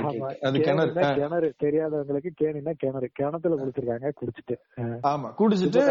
அது 0.43 0.61
கிணறு. 0.61 0.93
கிணறு. 1.19 1.49
தெரியாதவங்களுக்கு 1.65 2.31
கேணின்னா 2.43 2.73
கிணறு. 2.77 3.09
கிணத்துல 3.13 3.59
குளிச்சிருக்காங்க 3.61 4.13
குடிச்சிட்டு. 4.21 4.57
ஆமா 5.03 5.31
குடிச்சிட்டு 5.39 5.83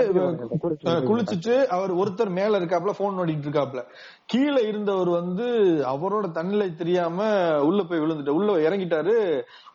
குளிச்சிட்டு 1.12 1.56
அவர் 1.68 1.94
ஒருத்தர் 1.96 2.32
மேல 2.32 2.60
இருக்காப்ல 2.60 2.96
போன் 2.98 3.18
நோண்டிட்டு 3.18 3.48
இருக்காப்ல 3.50 3.84
கீழே 4.26 4.62
இருந்தவர் 4.68 5.10
வந்து 5.10 5.46
அவரோட 5.94 6.32
தன்னிலை 6.32 6.76
தெரியாம 6.76 7.20
உள்ள 7.64 7.84
போய் 7.84 8.00
விழுந்துட்டு 8.00 8.38
உள்ள 8.40 8.58
இறங்கிட்டாரு. 8.70 9.16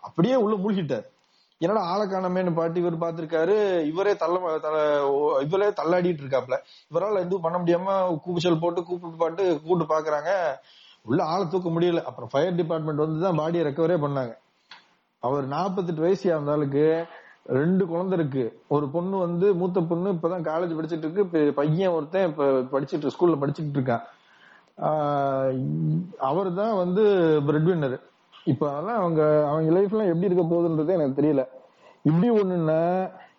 அப்படியே 0.02 0.34
உள்ள 0.34 0.56
மூழ்கிட்டார். 0.56 1.06
என்னடா 1.58 1.82
ஆளை 1.82 2.06
காணமேன்னு 2.06 2.54
பாட்டு 2.54 2.80
இவர் 2.80 2.98
பார்த்திருக்காரு. 2.98 3.84
இவரே 3.84 4.16
தள்ள 4.16 4.58
தல- 4.58 5.10
ஓ- 5.10 5.38
இவரே 5.38 5.68
தள்ளாடிட்டு 5.68 6.20
இருக்காப்ல 6.20 6.58
இவரால் 6.94 7.18
எதுவும் 7.18 7.40
பண்ண 7.40 7.58
முடியாம 7.58 8.08
கூப்பிச்சல் 8.08 8.58
போட்டு 8.58 8.84
கூப்பிட்டு 8.84 9.16
பாட்டு 9.16 9.60
கூப்பிட்டு 9.62 9.98
பாக்குறாங்க. 9.98 10.30
உள்ள 11.02 11.24
ஆளை 11.24 11.48
தூக்க 11.48 11.68
முடியல. 11.68 12.02
அப்புறம் 12.02 12.28
ஃபயர் 12.32 12.54
டிபார்ட்மெண்ட் 12.54 12.98
வந்து 12.98 13.20
தான் 13.20 13.38
பாடியை 13.38 13.54
ரெக்கவரே 13.54 13.96
பண்ணாங்க. 13.96 14.36
அவர் 15.18 15.48
48 15.48 16.00
வயசு 16.00 16.40
ஆனாலுக்கு 16.40 17.08
ரெண்டு 17.46 17.86
குழந்தை 17.86 18.18
இருக்கு. 18.18 18.62
ஒரு 18.68 18.88
பொண்ணு 18.88 19.18
வந்து 19.18 19.54
மூத்த 19.54 19.80
பொண்ணு 19.80 20.12
இப்பதான் 20.12 20.48
காலேஜ் 20.48 20.82
படிச்சுட்டு 20.82 21.12
இருக்கு. 21.12 21.52
பையன் 21.52 21.90
ஒருத்தன் 21.90 22.28
இப்ப 22.28 22.44
படிச்சிட்டு 22.44 23.10
ஸ்கூல்ல 23.20 23.38
படிச்சுட்டு 23.40 23.74
இருக்கான். 23.74 24.02
அவர் 26.18 26.54
தான் 26.54 26.76
வந்து 26.76 27.02
பிரெட் 27.46 27.68
வின்னர் 27.68 28.10
இப்ப 28.44 28.70
அதெல்லாம் 28.70 29.00
அவங்க 29.02 29.48
அவங்க 29.48 29.70
லைஃப்லாம் 29.78 30.10
எப்படி 30.12 30.28
இருக்க 30.30 30.44
போகுதுன்றதே 30.44 30.94
எனக்கு 30.98 31.18
தெரியல. 31.22 31.42
இப்படி 32.02 32.28
ஒண்ணுன்னா 32.40 32.80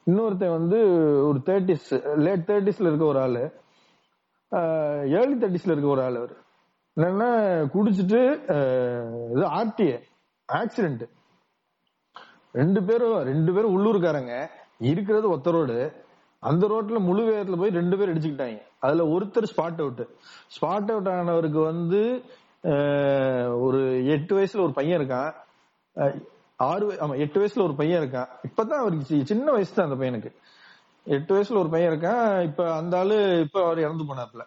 இன்னொருத்தன் 0.09 0.55
வந்து 0.57 0.77
ஒரு 1.27 1.39
தேர்ட்டிஸ் 1.45 1.89
லேட் 2.25 2.45
தேர்ட்டிஸ்ல 2.47 2.89
இருக்க 2.89 3.05
ஒரு 3.05 3.19
ஆளு. 3.19 3.43
ஏர்லி 5.17 5.35
தேர்ட்டிஸ்ல 5.41 5.73
இருக்க 5.73 5.89
ஒரு 5.95 6.03
ஆள் 6.03 6.17
அவர். 6.21 6.33
என்னன்னா 6.97 7.29
குடிச்சிட்டு 7.75 8.21
இது 9.33 9.45
ஆர்டிஏ 9.59 9.97
ஆக்சிடென்ட் 10.49 11.03
ரெண்டு 12.61 12.83
பேரும் 12.83 13.17
ரெண்டு 13.31 13.53
பேரும் 13.53 13.73
உள்ளூர்காரங்க. 13.75 14.33
இருக்கிறது 14.91 15.27
ஒத்த 15.29 15.51
ரோடு 15.51 15.77
அந்த 16.43 16.63
ரோட்ல 16.71 16.97
முழு 16.99 17.21
வேகத்துல 17.27 17.57
போய் 17.57 17.77
ரெண்டு 17.79 17.97
பேர் 17.97 18.11
அடிச்சுக்கிட்டாங்க 18.13 18.61
அதுல 18.79 19.03
ஒருத்தர் 19.15 19.51
ஸ்பாட் 19.51 19.81
அவுட் 19.83 20.01
ஸ்பாட் 20.55 20.91
அவுட் 20.93 21.09
ஆனவருக்கு 21.17 21.61
வந்து 21.71 22.01
ஒரு 23.61 24.05
எட்டு 24.07 24.37
வயசுல 24.37 24.61
ஒரு 24.61 24.73
பையன் 24.73 25.01
இருக்கான். 25.01 25.33
ஆறு 26.55 26.93
ஆமா 26.93 27.17
எட்டு 27.17 27.45
வயசுல 27.45 27.63
ஒரு 27.63 27.75
பையன் 27.75 28.01
இருக்கான். 28.01 28.27
இப்பதான் 28.47 28.79
அவருக்கு 28.81 29.15
சி- 29.15 29.23
சின்ன 29.23 29.51
வயசு 29.51 29.73
தான் 29.73 29.89
அந்த 29.89 30.05
பையனுக்கு. 30.05 30.35
எட்டு 31.03 31.35
வயசுல 31.35 31.57
ஒரு 31.57 31.69
பையன் 31.69 31.91
இருக்கான். 31.91 32.43
இப்ப 32.43 32.73
அந்த 32.73 32.97
ஆளு 32.97 33.39
இப்ப 33.39 33.63
அவர் 33.63 33.79
இறந்து 33.79 34.03
போனாப்ல 34.03 34.41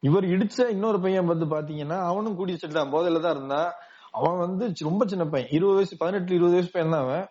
இவர் 0.00 0.24
இடிச்ச 0.24 0.68
இன்னொரு 0.68 1.00
பையன் 1.00 1.26
வந்து 1.26 1.44
பாத்தீங்கன்னா 1.44 2.00
அவனும் 2.00 2.36
கூடி 2.36 2.52
வச்சுட்டான் 2.52 2.92
போதையில 2.92 3.20
தான் 3.20 3.36
இருந்தான். 3.36 3.72
அவன் 4.10 4.38
வந்து 4.38 4.72
ரொம்ப 4.78 5.06
சின்ன 5.06 5.24
பையன். 5.24 5.50
இருபது 5.50 5.74
வயசு 5.74 5.96
பதினெட்டு 5.96 6.34
இருபது 6.34 6.52
வயசு 6.52 6.70
பையன் 6.72 6.92
தான் 6.92 7.02
அவன். 7.02 7.26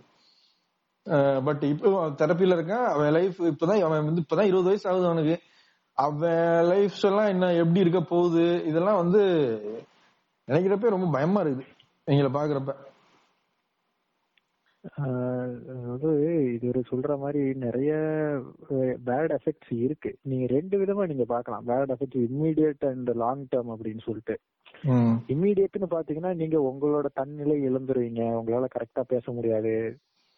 முடிஞ்சிட்டு. 1.05 1.43
பட் 1.45 1.63
இப்போ 1.63 2.09
தெரப்பில 2.09 2.55
இருக்கான். 2.55 2.85
அவன் 2.85 3.13
லைஃப் 3.13 3.43
இப்பதான் 3.43 3.81
அவன் 3.81 4.05
வந்து 4.05 4.21
இப்பதான் 4.21 4.43
இருபது 4.43 4.63
வயசு 4.63 4.91
ஆகுது 4.91 5.05
அவனுக்கு. 5.05 5.41
அவன் 5.95 6.65
லைஃப்ஸ் 6.65 7.05
எல்லாம் 7.05 7.27
என்ன 7.27 7.53
எப்படி 7.53 7.81
இருக்க 7.81 8.01
போகுது? 8.01 8.65
இதெல்லாம் 8.65 8.97
வந்து 8.97 9.27
நினைக்கிறப்ப 10.49 10.95
ரொம்ப 10.97 11.09
பயமா 11.17 11.41
இருக்குது 11.45 11.67
எங்களை 12.13 12.31
பாக்குறப்ப 12.37 12.75
அதாவது 14.99 16.11
இது 16.55 16.65
ஒரு 16.69 16.81
சொல்ற 16.91 17.13
மாதிரி 17.23 17.41
நிறைய 17.65 17.93
பேட் 19.09 19.33
எஃபெக்ட்ஸ் 19.37 19.73
இருக்கு. 19.87 20.11
நீங்க 20.31 20.45
ரெண்டு 20.55 20.77
விதமா 20.83 21.05
நீங்க 21.11 21.25
பார்க்கலாம். 21.33 21.65
Bad 21.71 21.93
effects 21.95 22.23
immediate 22.29 22.85
and 22.91 23.11
long 23.23 23.45
term 23.53 23.73
அப்படின்னு 23.75 24.03
சொல்லிட்டு. 24.07 24.37
இம்மீடியட்னு 25.35 25.89
பாத்தீங்கன்னா 25.97 26.33
நீங்க 26.43 26.59
உங்களோட 26.71 27.09
தன்னிலை 27.21 27.57
இழந்துருவீங்க. 27.69 28.23
உங்களால 28.39 28.69
கரெக்டா 28.77 29.05
பேச 29.15 29.33
முடியாது. 29.33 29.75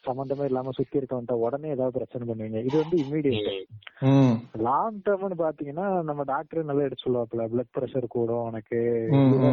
சம்பந்தமே 0.03 0.45
இல்லாம 0.45 0.71
சுத்தி 0.71 0.99
இருக்கவன்ட்ட 0.99 1.31
உடனே 1.31 1.69
ஏதாவது 1.69 1.97
பிரச்சனை 1.97 2.23
பண்ணுவீங்க. 2.27 2.65
இது 2.65 2.77
வந்து 2.77 2.97
இம்மீடியட் 2.97 3.65
ம். 4.01 4.35
லாங் 4.59 5.01
டேர்ம்னு 5.05 5.37
பாத்தீங்கன்னா 5.37 6.01
நம்ம 6.01 6.23
டாக்டர் 6.23 6.65
நல்லா 6.65 6.81
எடுத்து 6.81 7.05
சொல்லுவாப்புல 7.05 7.45
பிளட் 7.53 7.73
பிரஷர் 7.79 8.07
கூடும் 8.07 8.43
உனக்கு 8.43 8.79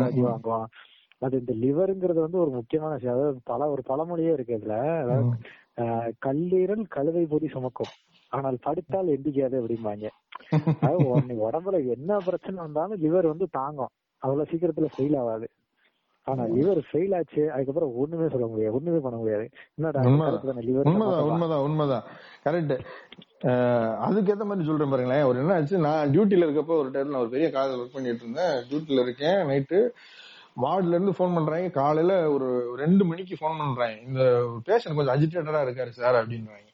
அடி. 0.03 0.23
வாங்குவான் 0.23 0.67
அது 1.19 1.39
இந்த 1.39 1.53
லிவருங்கிறது 1.55 2.21
வந்து 2.21 2.39
ஒரு 2.39 2.51
முக்கியமான 2.51 2.95
விஷயம். 2.95 3.15
அதாவது 3.15 3.39
பல 3.45 3.71
ஒரு 3.71 3.83
பழமொழியே 3.89 4.33
இருக்கு 4.33 4.59
இதுல. 4.59 4.77
அதாவது 5.03 5.31
ஆஹ் 5.77 6.11
கல்லீரல் 6.27 6.85
கழுதை 6.89 7.27
பொதி 7.27 7.49
சுமக்கும். 7.49 7.93
ஆனால் 8.33 8.59
படுத்தால் 8.61 9.07
எந்திக்காது 9.07 9.57
அப்படிம்பாங்க. 9.61 10.07
அதாவது 10.81 11.05
உடம்புல 11.49 11.89
என்ன 11.89 12.19
பிரச்சனை 12.19 12.59
வந்தாலும் 12.61 13.03
லிவர் 13.03 13.27
வந்து 13.27 13.47
தாங்கும். 13.51 13.93
அவ்வளவு 14.23 14.51
சீக்கிரத்துல 14.51 14.87
ஃபெயில் 14.97 15.19
ஆகாது. 15.19 15.47
ஆனா 16.31 16.43
லிவர் 16.57 16.81
ஃபெயில் 16.91 17.15
ஆச்சு 17.19 17.43
அதுக்கப்புறம் 17.55 17.93
ஒண்ணுமே 18.03 18.27
சொல்ல 18.35 18.47
முடியாது 18.53 18.75
ஒண்ணுமே 18.79 19.01
பண்ண 19.07 19.17
முடியாது. 19.23 19.47
என்னடா 19.79 20.01
உண்மைதான். 20.11 21.29
உண்மைதான் 21.31 21.65
உண்மைதான் 21.67 22.05
கரெக்ட் 22.47 22.75
அதுக்கேத்த 24.07 24.45
மாதிரி 24.51 24.69
சொல்றேன் 24.69 24.93
பாருங்களேன். 24.93 25.27
ஒரு 25.31 25.39
என்ன 25.39 25.57
ஆச்சு 25.57 25.79
நான் 25.87 26.13
டியூட்டில 26.15 26.47
இருக்கப்போ 26.49 26.77
ஒரு 26.83 26.91
டைம் 26.95 27.13
நான் 27.13 27.25
ஒரு 27.25 27.35
பெரிய 27.37 27.49
காலேஜ் 27.57 27.77
ஒர்க் 27.83 27.97
பண்ணிட்டு 27.97 28.25
இருந்தேன். 28.25 28.57
டியூட்டில 28.71 29.03
இருக்கேன் 29.07 29.39
நைட்டு 29.51 29.81
வார்டுல 30.63 30.97
இருந்து 30.97 31.17
ஃபோன் 31.19 31.37
பண்றாங்க 31.39 31.69
காலையில 31.81 32.15
ஒரு 32.31 32.49
ரெண்டு 32.77 33.03
மணிக்கு 33.05 33.35
ஃபோன் 33.41 33.61
பண்றாங்க 33.65 33.99
இந்த 34.09 34.23
பேஷண்ட் 34.67 34.97
கொஞ்சம் 34.99 35.15
அஜிடேட்டடா 35.17 35.61
இருக்காரு 35.67 35.93
சார் 36.01 36.19
அப்படின்றாங்க 36.21 36.67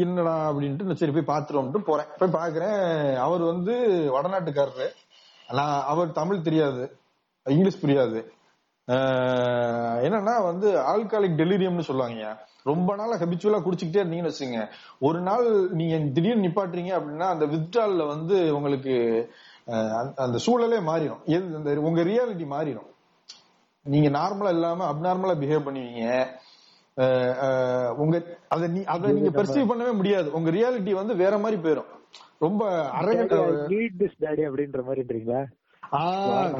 என்னடா 0.00 0.34
அப்படின்ட்டு 0.50 0.88
நான் 0.88 0.98
சரி 1.00 1.12
போய் 1.14 1.30
பாத்துருவோம்ட்டு 1.30 1.80
போறேன். 1.86 2.10
போய் 2.18 2.36
பாக்குறேன். 2.36 3.14
அவர் 3.26 3.42
வந்து 3.50 3.74
வடநாட்டுக்காரரு. 4.16 4.86
நான் 5.58 5.82
அவர் 5.92 6.16
தமிழ் 6.18 6.44
தெரியாது. 6.48 6.84
இங்கிலீஷ் 7.48 7.84
புரியாது. 7.84 8.24
என்னன்னா 10.06 10.42
வந்து 10.42 10.76
ஆல்காலிக் 10.76 11.38
டெலிரியம்னு 11.38 11.80
சொல்லுவாங்க 11.80 12.46
ரொம்ப 12.62 12.94
நாளா 12.94 13.16
ஹெபிச்சுவலா 13.16 13.60
குடிச்சுக்கிட்டே 13.60 14.04
இருந்தீங்கன்னு 14.04 14.30
வச்சுங்க 14.30 14.68
ஒரு 15.00 15.20
நாள் 15.20 15.68
நீங்க 15.70 16.10
திடீர்னு 16.12 16.48
நிப்பாட்டுறீங்க 16.48 16.92
அப்படின்னா 17.00 17.18
அந்த 17.18 17.46
வித்ட்ரால்ல 17.46 18.06
வந்து 18.06 18.54
உங்களுக்கு 18.54 19.28
அந்த- 20.16 20.38
சூழலே 20.46 20.80
மாறிடும். 20.80 21.22
எது 21.24 21.56
அந்த 21.56 21.80
உங்க 21.80 22.02
ரியாலிட்டி 22.02 22.46
மாறிடும். 22.46 22.86
நீங்க 23.84 24.08
நார்மலா 24.18 24.48
இல்லாம 24.48 24.92
அப்நார்மலா 24.92 25.36
பிஹேவ் 25.36 25.66
பண்ணுவீங்க. 25.66 26.26
உங்க 27.96 28.22
அத 28.48 28.66
நீ 28.66 28.84
அத 28.84 29.08
நீங்க 29.08 29.42
பெர்சீவ் 29.42 29.68
பண்ணவே 29.68 29.94
முடியாது. 29.94 30.32
உங்க 30.32 30.50
ரியாலிட்டி 30.50 30.92
வந்து 30.92 31.16
வேற 31.16 31.38
மாதிரி 31.38 31.62
போயிடும் 31.62 31.96
ரொம்ப 32.38 32.70
அரகண்ட் 32.82 33.66
அப்படின்ற 34.44 34.82
மாதிரின்றீங்களா? 34.88 35.44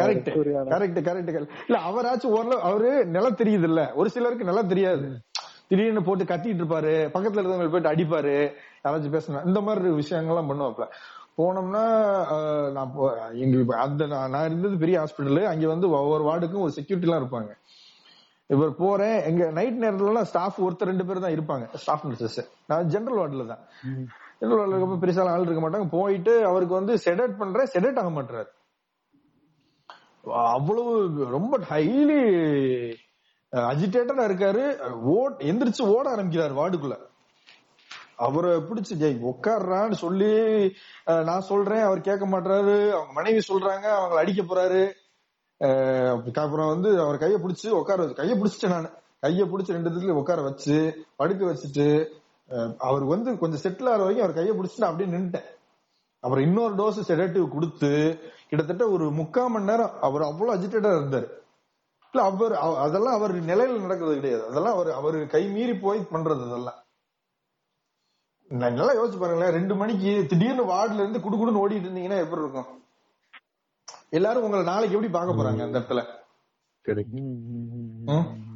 கரெக்ட். 0.01 0.29
கரெக்ட் 0.73 1.01
கரெக்ட் 1.09 1.55
இல்ல 1.69 1.79
அவராச்சும் 1.89 2.35
ஓரளவு 2.37 2.61
அவரு 2.61 2.91
நிலம் 3.07 3.39
தெரியுது 3.41 3.69
இல்ல 3.71 3.93
ஒரு 3.95 4.11
சிலருக்கு 4.11 4.51
நிலம் 4.51 4.73
தெரியாது. 4.73 5.07
திடீர்னு 5.69 6.03
போட்டு 6.03 6.25
கத்திட்டு 6.25 6.63
இருப்பாரு. 6.63 6.93
பக்கத்துல 7.15 7.41
இருந்தவங்க 7.41 7.73
போயிட்டு 7.75 7.93
அடிப்பாரு. 7.93 8.37
யாராச்சும் 8.85 9.17
பேசணும் 9.17 9.47
இந்த 9.47 9.61
மாதிரி 9.61 9.89
விஷயங்கள்லாம் 10.01 10.51
பண்ணுவாப்ல. 10.51 10.87
போனோம்னா 11.39 11.83
நான் 12.77 12.95
எங்க 13.45 13.77
அந்த 13.77 14.07
நான் 14.07 14.45
இருந்தது 14.45 14.77
பெரிய 14.77 14.97
ஹாஸ்பிட்டல். 15.01 15.43
அங்க 15.45 15.67
வந்து 15.67 15.91
ஒவ்வொரு 15.91 16.25
வார்டுக்கும் 16.29 16.65
ஒரு 16.67 16.73
செக்யூரிட்டி 16.79 17.09
எல்லாம் 17.09 17.23
இருப்பாங்க. 17.25 17.53
இவர் 18.47 18.75
போறேன். 18.75 19.19
எங்க 19.31 19.51
நைட் 19.51 19.83
நேரத்துல 19.85 20.13
எல்லாம் 20.13 20.25
ஸ்டாஃப் 20.25 20.63
ஒருத்தர் 20.67 20.91
ரெண்டு 20.93 21.07
பேர் 21.07 21.25
தான் 21.25 21.37
இருப்பாங்க. 21.39 21.65
ஸ்டாஃப் 21.75 22.07
நர்சஸ் 22.07 22.41
நான் 22.67 22.87
ஜெனரல் 22.87 23.21
வார்டுல 23.21 23.47
தான். 23.47 23.65
ஜெனரல் 24.41 24.61
வார்டுல 24.61 24.77
இருக்கப்ப 24.77 24.99
பெருசால 25.05 25.33
ஆள் 25.35 25.45
இருக்க 25.49 25.63
மாட்டாங்க. 25.65 25.89
போயிட்டு 25.91 26.35
அவருக்கு 26.45 26.75
வந்து 26.75 26.95
செடேட் 27.05 27.37
பண்றேன். 27.43 27.71
செடேட் 27.75 28.01
ஆக 28.03 28.11
மாட்டாரு 28.11 28.45
அவ்வளவு 30.25 30.93
ரொம்ப 31.37 31.59
ஹைலி 31.71 32.21
அஜிடேட்டடா 33.53 34.25
இருக்காரு. 34.31 34.65
ஓட் 35.17 35.37
எந்திரிச்சு 35.51 35.85
ஓட 35.95 36.05
ஆரம்பிக்கிறாரு 36.15 36.55
வார்டுக்குள்ள. 36.61 36.97
அவரை 38.27 38.53
பிடிச்சு 38.69 38.95
ஜெய் 39.03 39.19
உட்கார்றான்னு 39.31 39.97
சொல்லி 40.05 40.31
நான் 41.29 41.49
சொல்றேன். 41.51 41.85
அவர் 41.89 42.07
கேட்க 42.09 42.25
மாட்டாரு 42.27 42.77
அவங்க 42.95 43.13
மனைவி 43.19 43.43
சொல்றாங்க. 43.51 43.87
அவங்களை 43.99 44.21
அடிக்க 44.23 44.43
போறாரு. 44.43 44.83
அப்புறம் 46.43 46.73
வந்து 46.75 46.91
அவர் 47.05 47.23
கையை 47.23 47.39
பிடிச்சு 47.45 47.69
உட்கார 47.81 47.99
வச்சு 48.03 48.21
கையை 48.23 48.35
பிடிச்சிட்டேன் 48.41 48.75
நான். 48.75 48.91
கையை 49.25 49.45
பிடிச்சி 49.53 49.77
ரெண்டு 49.77 49.91
இடத்துல 49.91 50.19
உட்கார 50.23 50.41
வச்சு 50.49 50.77
படுக்க 51.21 51.45
வச்சுட்டு 51.53 51.87
அவர் 52.89 53.05
வந்து 53.13 53.31
கொஞ்சம் 53.39 53.63
செட்டில் 53.65 53.89
ஆகிற 53.93 54.03
வரைக்கும் 54.03 54.27
அவர் 54.27 54.39
கையை 54.39 54.53
பிடிச்சிட்டு 54.59 54.89
அப்படியே 54.89 55.09
நின்றுட்டேன் 55.15 55.49
அப்புறம் 56.21 56.45
இன்னொரு 56.45 56.75
டோஸ் 56.75 57.11
செடேட்டிவ் 57.11 57.49
கொடுத்து 57.49 58.19
கிட்டத்தட்ட 58.49 58.89
ஒரு 58.89 59.11
முக்கால் 59.11 59.51
மணி 59.51 59.65
நேரம் 59.65 60.01
அவர் 60.01 60.23
அவ்வளவு 60.23 60.59
அஜிடேட்டா 60.59 60.93
இருந்தாரு. 60.95 61.37
இல்ல 62.13 62.27
அவர் 62.27 62.55
அவ- 62.55 62.81
அதெல்லாம் 62.81 63.15
அவர் 63.15 63.35
நிலையில 63.35 63.81
நடக்கிறது 63.81 64.15
கிடையாது. 64.15 64.47
அதெல்லாம் 64.47 64.73
அவர் 64.73 64.91
அவர் 64.91 65.27
கை 65.27 65.49
மீறி 65.49 65.75
போய் 65.75 65.99
பண்றது 65.99 66.47
அதெல்லாம். 66.47 66.83
நான் 68.49 68.73
நல்லா 68.73 68.93
யோசிச்சு 68.93 69.19
பாருங்களேன். 69.19 69.53
ரெண்டு 69.53 69.75
மணிக்கு 69.75 70.27
திடீர்னு 70.29 70.65
வார்டுல 70.65 70.95
இருந்து 70.95 71.19
குடுகுடுன்னு 71.19 71.55
ஓடிட்டு 71.55 71.77
இருந்தீங்கன்னா 71.77 72.19
எப்படி 72.19 72.41
இருக்கும்? 72.41 72.83
எல்லாரும் 74.11 74.43
உங்களை 74.43 74.65
நாளைக்கு 74.65 74.95
எப்படி 74.95 75.13
பார்க்க 75.13 75.43
போறாங்க 75.43 75.63
அந்த 75.63 75.79
இடத்துல? 75.79 76.05
ம். 78.05 78.48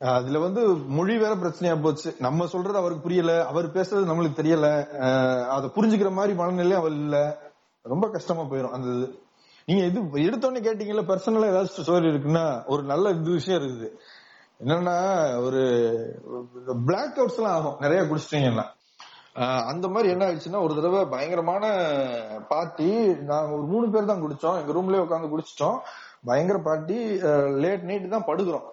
அதுல 0.00 0.38
வந்து 0.38 0.62
மொழி 0.96 1.18
வேற 1.18 1.34
பிரச்சனையா 1.34 1.82
போச்சு. 1.82 2.16
நம்ம 2.18 2.46
சொல்றது 2.46 2.78
அவருக்கு 2.78 3.02
புரியல. 3.02 3.46
அவர் 3.46 3.66
பேசுறது 3.72 4.10
நம்மளுக்கு 4.10 4.38
தெரியல. 4.42 4.68
அதை 5.46 5.70
புரிஞ்சுக்கிற 5.74 6.10
மாதிரி 6.12 6.34
மனநிலை 6.34 6.76
அவர் 6.76 6.90
இல்ல. 6.90 7.16
ரொம்ப 7.82 8.08
கஷ்டமா 8.08 8.42
போயிடும் 8.42 8.74
அந்த 8.76 8.88
இது. 8.96 9.08
நீங்க 9.66 9.82
இது 9.84 10.00
எடுத்தோடனே 10.28 10.60
கேட்டீங்கல்ல 10.68 11.02
பர்சனலா 11.10 11.50
ஏதாச்சும் 11.50 11.84
ஸ்டோரி 11.86 12.08
இருக்குன்னா 12.12 12.44
ஒரு 12.66 12.82
நல்ல 12.82 13.10
இது 13.10 13.30
விஷயம் 13.30 13.62
இருக்குது. 13.62 13.88
என்னன்னா 14.64 14.96
ஒரு 15.44 15.62
பிளாக் 16.86 17.20
அவுட்ஸ் 17.20 17.38
எல்லாம் 17.40 17.56
ஆகும். 17.58 17.76
நிறைய 17.80 18.02
குடிச்சிட்டீங்கன்னா. 18.02 18.66
அந்த 19.72 19.88
மாதிரி 19.88 20.10
என்ன 20.12 20.24
ஆயிடுச்சுன்னா 20.28 20.62
ஒரு 20.62 20.74
தடவை 20.74 21.04
பயங்கரமான 21.04 21.64
பார்ட்டி 22.48 22.90
நாங்க 23.30 23.52
ஒரு 23.56 23.62
மூணு 23.62 23.90
பேர் 23.90 24.10
தான் 24.12 24.22
குடிச்சோம். 24.22 24.58
எங்க 24.60 24.72
ரூம்லயே 24.78 25.04
உட்காந்து 25.04 25.32
குடிச்சிட்டோம். 25.34 25.78
பயங்கர 26.24 26.58
பார்ட்டி 26.58 26.98
லேட் 27.64 27.82
நைட் 27.82 28.14
தான் 28.16 28.28
படுக்கிறோம். 28.32 28.68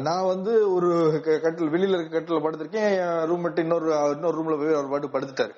நான் 0.00 0.26
வந்து 0.26 0.74
ஒரு 0.74 1.20
க- 1.24 1.38
கட்டில் 1.38 1.68
வெளியில 1.68 1.98
இருக்க 1.98 2.20
கட்டில 2.20 2.36
படுத்திருக்கேன். 2.36 2.90
என் 2.94 3.30
ரூம்மேட் 3.30 3.58
இன்னொரு 3.58 4.12
இன்னொரு 4.12 4.42
ரூம்ல 4.42 4.58
போய் 4.58 4.74
அவர் 4.74 5.10
பாட்டு 5.10 5.18
படுத்துட்டாரு. 5.18 5.52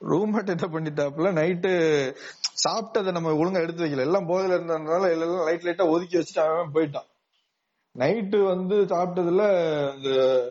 ரூம்மேட் 0.00 0.46
என்ன 0.46 0.66
பண்ணிட்டாப்புல 0.72 1.32
நைட்டு 1.40 1.72
சாப்பிட்டதை 2.64 3.12
நம்ம 3.12 3.32
ஒழுங்கா 3.32 3.60
எடுத்து 3.60 3.84
வைக்கல. 3.84 3.98
எல்லாம் 3.98 4.28
போதையில 4.28 4.54
இருந்ததுனால 4.54 5.10
எல்லாம் 5.10 5.44
லைட் 5.44 5.62
லைட்டா 5.62 5.88
ஒதுக்கி 5.88 6.18
வச்சுட்டு 6.18 6.38
அவன் 6.38 6.72
போயிட்டான். 6.74 7.08
நைட்டு 7.98 8.46
வந்து 8.46 8.76
சாப்பிட்டதுல 8.76 9.42
இந்த 9.94 10.50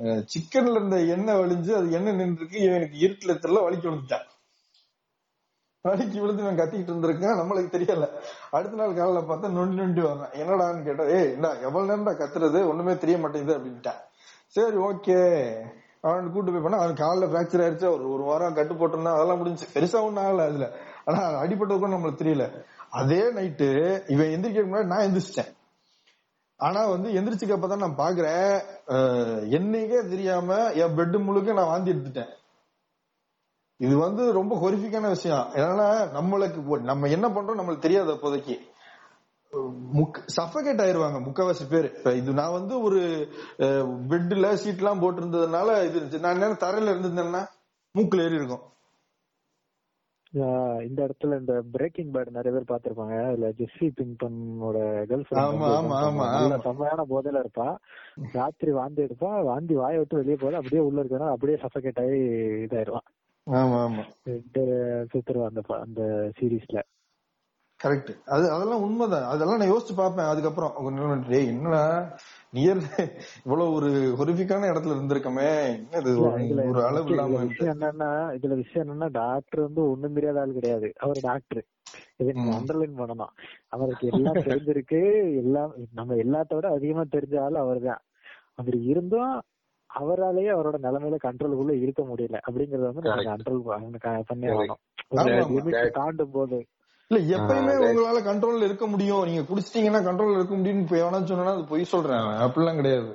சிக்கன்ல 0.00 0.70
இருந்த 0.70 1.00
எண்ணெய் 1.00 1.34
வலிஞ்சு 1.34 1.74
அது 1.74 1.92
எண்ணெய் 1.92 2.14
நின்றுருக்கு. 2.14 2.54
இவனுக்கு 2.54 2.98
இருட்டுல 2.98 3.34
தெரியல 3.34 3.64
வலிக்கு 3.66 3.90
விழுந்துட்டான். 3.90 4.32
வலிக்கு 5.88 6.20
விழுந்து 6.20 6.42
நான் 6.42 6.58
கத்திக்கிட்டு 6.58 6.92
இருந்திருக்கேன். 6.92 7.38
நம்மளுக்கு 7.40 7.70
தெரியல. 7.74 8.06
அடுத்த 8.50 8.76
நாள் 8.76 8.98
காலைல 8.98 9.20
பார்த்தா 9.30 9.48
நொண்டி 9.56 9.76
நொண்டி 9.80 10.00
வரேன் 10.00 10.30
என்னடான்னு 10.42 10.82
கேட்டா 10.82 11.04
ஏய் 11.16 11.32
என்ன 11.32 11.48
எவ்வளவு 11.66 11.88
நேரம்டா 11.90 12.12
கத்துறது? 12.20 12.60
ஒண்ணுமே 12.68 12.98
தெரிய 12.98 13.16
மாட்டேங்குது 13.18 13.56
அப்படின்ட்டான். 13.58 14.00
சரி 14.46 14.76
ஓகே. 14.76 15.18
அவன் 16.00 16.32
கூட்டு 16.32 16.52
போய் 16.52 16.62
பண்ணா 16.62 16.78
அவன் 16.78 16.94
காலில் 16.94 17.32
பிராக்சர் 17.32 17.62
ஆயிடுச்சு 17.64 17.86
ஒரு 17.96 18.12
ஒரு 18.12 18.22
வாரம் 18.22 18.54
கட்டு 18.54 18.74
போட்டிருந்தா 18.74 19.12
அதெல்லாம் 19.16 19.38
முடிஞ்சு 19.38 19.66
பெருசா 19.74 20.00
ஒண்ணும் 20.02 20.24
ஆகல 20.24 20.46
அதுல. 20.50 20.68
ஆனா 21.04 21.20
அடிபட்டது 21.42 21.78
கூட 21.78 21.92
நம்மளுக்கு 21.94 22.22
தெரியல. 22.22 22.46
அதே 23.00 23.20
நைட்டு 23.32 23.68
இவன் 24.08 24.32
எந்திரிக்க 24.34 24.64
முன்னாடி 24.70 24.84
நான் 24.84 25.06
எந்திரிச்சிட்டேன். 25.08 25.52
ஆனா 26.60 26.86
வந்து 26.86 27.10
எந்திரிச்சுக்கப்பதான் 27.10 27.84
நான் 27.84 28.00
பாக்குறேன். 28.02 28.56
என்னைக்கே 29.58 30.00
தெரியாம 30.08 30.58
என் 30.72 30.96
பெட் 30.98 31.16
முழுக்க 31.24 31.52
நான் 31.52 31.72
வாந்தி 31.72 31.92
எடுத்துட்டேன். 31.92 32.32
இது 33.84 33.94
வந்து 34.04 34.22
ரொம்ப 34.38 34.54
ஹொரிஃபிக்கான 34.62 35.08
விஷயம். 35.14 35.46
ஏன்னா 35.62 35.88
நம்மளுக்கு 36.16 36.80
நம்ம 36.90 37.08
என்ன 37.16 37.26
பண்றோம் 37.34 37.60
நம்மளுக்கு 37.60 37.86
தெரியாது 37.86 38.12
அப்போதைக்கு. 38.16 38.56
சஃபகேட் 40.36 40.84
ஆயிருவாங்க 40.84 41.18
முக்காவாசி 41.24 41.64
பேர். 41.72 41.88
இப்ப 41.96 42.12
இது 42.20 42.30
நான் 42.38 42.56
வந்து 42.58 42.74
ஒரு 42.86 43.00
பெட்ல 44.10 44.46
சீட் 44.62 44.82
எல்லாம் 44.82 45.02
போட்டிருந்ததுனால 45.02 45.68
இது 45.88 46.20
நான் 46.24 46.40
நேரம் 46.42 46.62
தரையில 46.64 46.94
இருந்திருந்தேன்னா 46.94 47.42
மூக்குல 47.94 48.24
ஏறி 48.26 48.40
இருக்கும். 48.40 48.64
இந்த 50.86 51.00
இடத்துல 51.06 51.36
இந்த 51.40 51.54
பிரேக்கிங் 51.74 52.12
பேட் 52.14 52.36
நிறைய 52.36 52.52
பேர் 52.54 52.70
பாத்திருப்பாங்க 52.70 53.16
அதுல 53.26 53.48
ஜெஸ்ஸி 53.58 53.88
பிங்டனோட 53.98 54.78
கேர்ள் 55.10 55.26
ஆமா. 55.42 55.68
செம்மையான 56.64 57.04
போதையில 57.12 57.42
இருப்பா. 57.44 57.68
ராத்திரி 58.38 58.72
வாந்தி 58.78 59.02
எடுப்பா. 59.06 59.30
வாந்தி 59.50 59.74
வாயை 59.82 59.98
விட்டு 60.00 60.20
வெளியே 60.20 60.38
போகுது. 60.40 60.58
அப்படியே 60.60 60.82
உள்ள 60.88 60.98
இருக்கணும் 61.02 61.32
அப்படியே 61.34 61.58
சஃபகேட் 61.64 62.02
ஆகி 62.04 62.18
இதாயிருவான் 62.66 63.08
ஆமா 63.50 63.86
ஆமா. 63.86 64.04
ரெண்டு 64.24 64.60
சுத்துருவா 65.14 65.46
அந்த 65.46 65.60
அந்த 65.80 66.30
சீரீஸ்ல. 66.40 66.82
கரெக்ட். 67.84 68.22
அது 68.24 68.50
அதெல்லாம் 68.50 68.82
உண்மைதான். 68.82 69.22
அதெல்லாம் 69.22 69.58
நான் 69.58 69.72
யோசிச்சு 69.72 69.94
பார்ப்பேன். 69.96 70.24
அதுக்கப்புறம் 70.24 71.26
டேய் 71.28 71.46
என்னடா? 71.46 72.16
நியர் 72.52 72.82
இவ்வளவு 73.44 73.72
ஒரு 73.72 73.88
ஹொரிஃபிக்கான 73.90 74.66
இடத்துல 74.66 74.94
இருந்திருக்கமே? 74.94 75.66
என்ன 75.66 75.88
இது? 75.92 76.20
ஒரு- 76.20 76.84
அளவு 76.84 77.08
இல்லாம 77.08 77.44
விஷயம் 77.44 77.80
என்னன்னா 77.80 78.38
இதுல 78.38 78.54
விஷயம் 78.54 78.88
என்னன்னா 78.88 79.08
டாக்டர் 79.10 79.60
வந்து 79.60 79.90
ஒண்ணும் 79.90 80.14
தெரியாத 80.14 80.40
ஆள் 80.40 80.52
கிடையாது. 80.52 80.92
அவர் 80.96 81.18
டாக்டர் 81.20 81.64
இதை 82.16 82.32
நீங்க 82.32 82.56
ம். 82.56 82.62
அண்டர்லைன் 82.62 83.00
பண்ணணும் 83.02 83.36
அவருக்கு 83.68 84.08
எல்லாம் 84.12 84.34
தெரிஞ்சிருக்கு. 84.34 85.34
எல்லாம் 85.36 85.72
நம்ம 85.92 86.14
எல்லாத்த 86.14 86.54
விட 86.54 86.68
அதிகமா 86.68 87.00
தெரிஞ்ச 87.00 87.40
ஆள் 87.40 87.54
அவர்தான். 87.54 88.00
அப்படி 88.54 88.82
இருந்தும் 88.82 89.42
அவராலேயே 90.00 90.50
அவரோட 90.56 90.76
நிலைமையில 90.82 91.16
கண்ட்ரோலுக்குள்ள 91.24 91.80
இருக்க 91.80 92.02
முடியல. 92.02 92.38
அப்படிங்கறத 92.50 92.86
வந்து 92.92 93.00
நம்ம. 93.02 93.22
கண்ட்ரோல் 93.22 94.22
பண்ணி. 94.26 94.46
ஆகணும். 94.46 95.90
தாண்டும் 95.90 96.30
போது. 96.30 96.66
இல்ல 97.08 97.36
எப்பயுமே. 97.36 97.74
உங்களால 97.88 98.18
கண்ட்ரோல்ல 98.22 98.64
இருக்க 98.64 98.86
முடியும். 98.86 99.24
நீங்க 99.24 99.40
குடிச்சிட்டீங்கன்னா 99.40 100.02
கண்ட்ரோல்ல 100.02 100.34
இருக்க 100.34 100.56
முடியும்னு 100.56 100.80
இப்ப 100.80 100.96
எவனா 100.96 101.24
சொன்னா 101.24 101.52
அது 101.52 101.64
பொய் 101.64 101.84
சொல்றேன். 101.84 102.24
அப்படிலாம் 102.44 102.74
கிடையாது. 102.74 103.12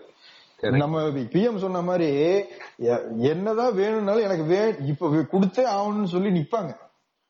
நம்ம 0.77 1.01
பிஎம் 1.01 1.57
சொன்ன 1.57 1.81
மாதிரி 1.81 2.07
என்னதான் 3.19 3.73
வேணும்னாலும் 3.73 4.23
எனக்கு 4.23 4.43
வே 4.43 4.61
இப்ப 4.87 5.09
கொடுத்தே 5.09 5.63
ஆகணும்னு 5.75 6.03
சொல்லி 6.03 6.29
நிப்பாங்க. 6.39 6.71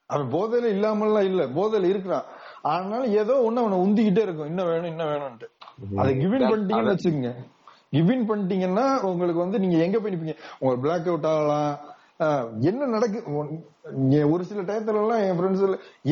அவன் 0.10 0.32
போதையில 0.32 0.68
இல்லாமலாம் 0.68 1.24
இல்ல. 1.24 1.46
போதையில 1.48 1.84
இருக்கிறான். 1.84 2.24
ஆனாலும் 2.62 3.12
ஏதோ 3.12 3.34
ஒண்ணு 3.34 3.60
அவனை 3.64 3.78
உந்திக்கிட்டே 3.78 4.22
இருக்கும். 4.22 4.48
இன்னும் 4.48 4.66
வேணும் 4.66 4.90
இன்னும் 4.90 5.08
வேணும்ட்டு 5.08 5.48
அதை 5.96 6.14
கிவின் 6.16 6.52
பண்ணிட்டீங்கன்னு 6.52 6.94
வச்சுக்கோங்க. 6.94 7.32
கிவின் 7.94 8.26
பண்ணிட்டீங்கன்னா 8.30 8.88
உங்களுக்கு 9.12 9.44
வந்து 9.44 9.60
நீங்க 9.64 9.78
எங்க 9.86 9.98
போய் 10.00 10.14
நிப்பீங்க? 10.16 10.36
உங்களுக்கு 10.60 10.86
பிளாக் 10.86 11.08
அவுட் 11.12 11.30
ஆகலாம். 11.32 11.72
என்ன 12.70 12.88
நடக்கு 12.96 13.20
ஒரு 14.34 14.44
சில 14.50 14.62
டயத்துல 14.70 15.02
எல்லாம் 15.04 15.24
என் 15.28 15.38
ஃப்ரெண்ட்ஸ் 15.40 15.64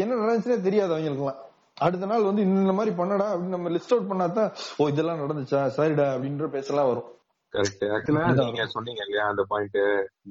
என்ன 0.01 0.17
நடந்துச்சுன்னே 0.21 0.65
தெரியாது 0.67 0.91
அவங்களுக்கு 0.93 1.25
எல்லாம் 1.25 1.43
அடுத்த 1.85 2.07
நாள் 2.11 2.27
வந்து 2.27 2.41
இந்த 2.49 2.73
மாதிரி 2.77 2.91
பண்ணடா 2.99 3.25
அப்படின்னு 3.31 3.55
நம்ம 3.55 3.71
லிஸ்ட் 3.73 3.93
அவுட் 3.95 4.09
பண்ணாதான் 4.11 4.51
ஓ 4.81 4.87
இதெல்லாம் 4.91 5.21
நடந்துச்சா? 5.23 5.59
சரிடா 5.77 6.05
அப்படின்ற 6.13 6.47
பேசலாம் 6.55 6.87
வரும். 6.89 7.09
கரெக்ட் 7.53 7.83
ஆக்சுவலா. 7.95 8.23
நீங்க 8.39 8.65
சொன்னீங்க 8.75 9.03
இல்லையா 9.07 9.25
அந்த 9.33 9.43
point 9.51 9.77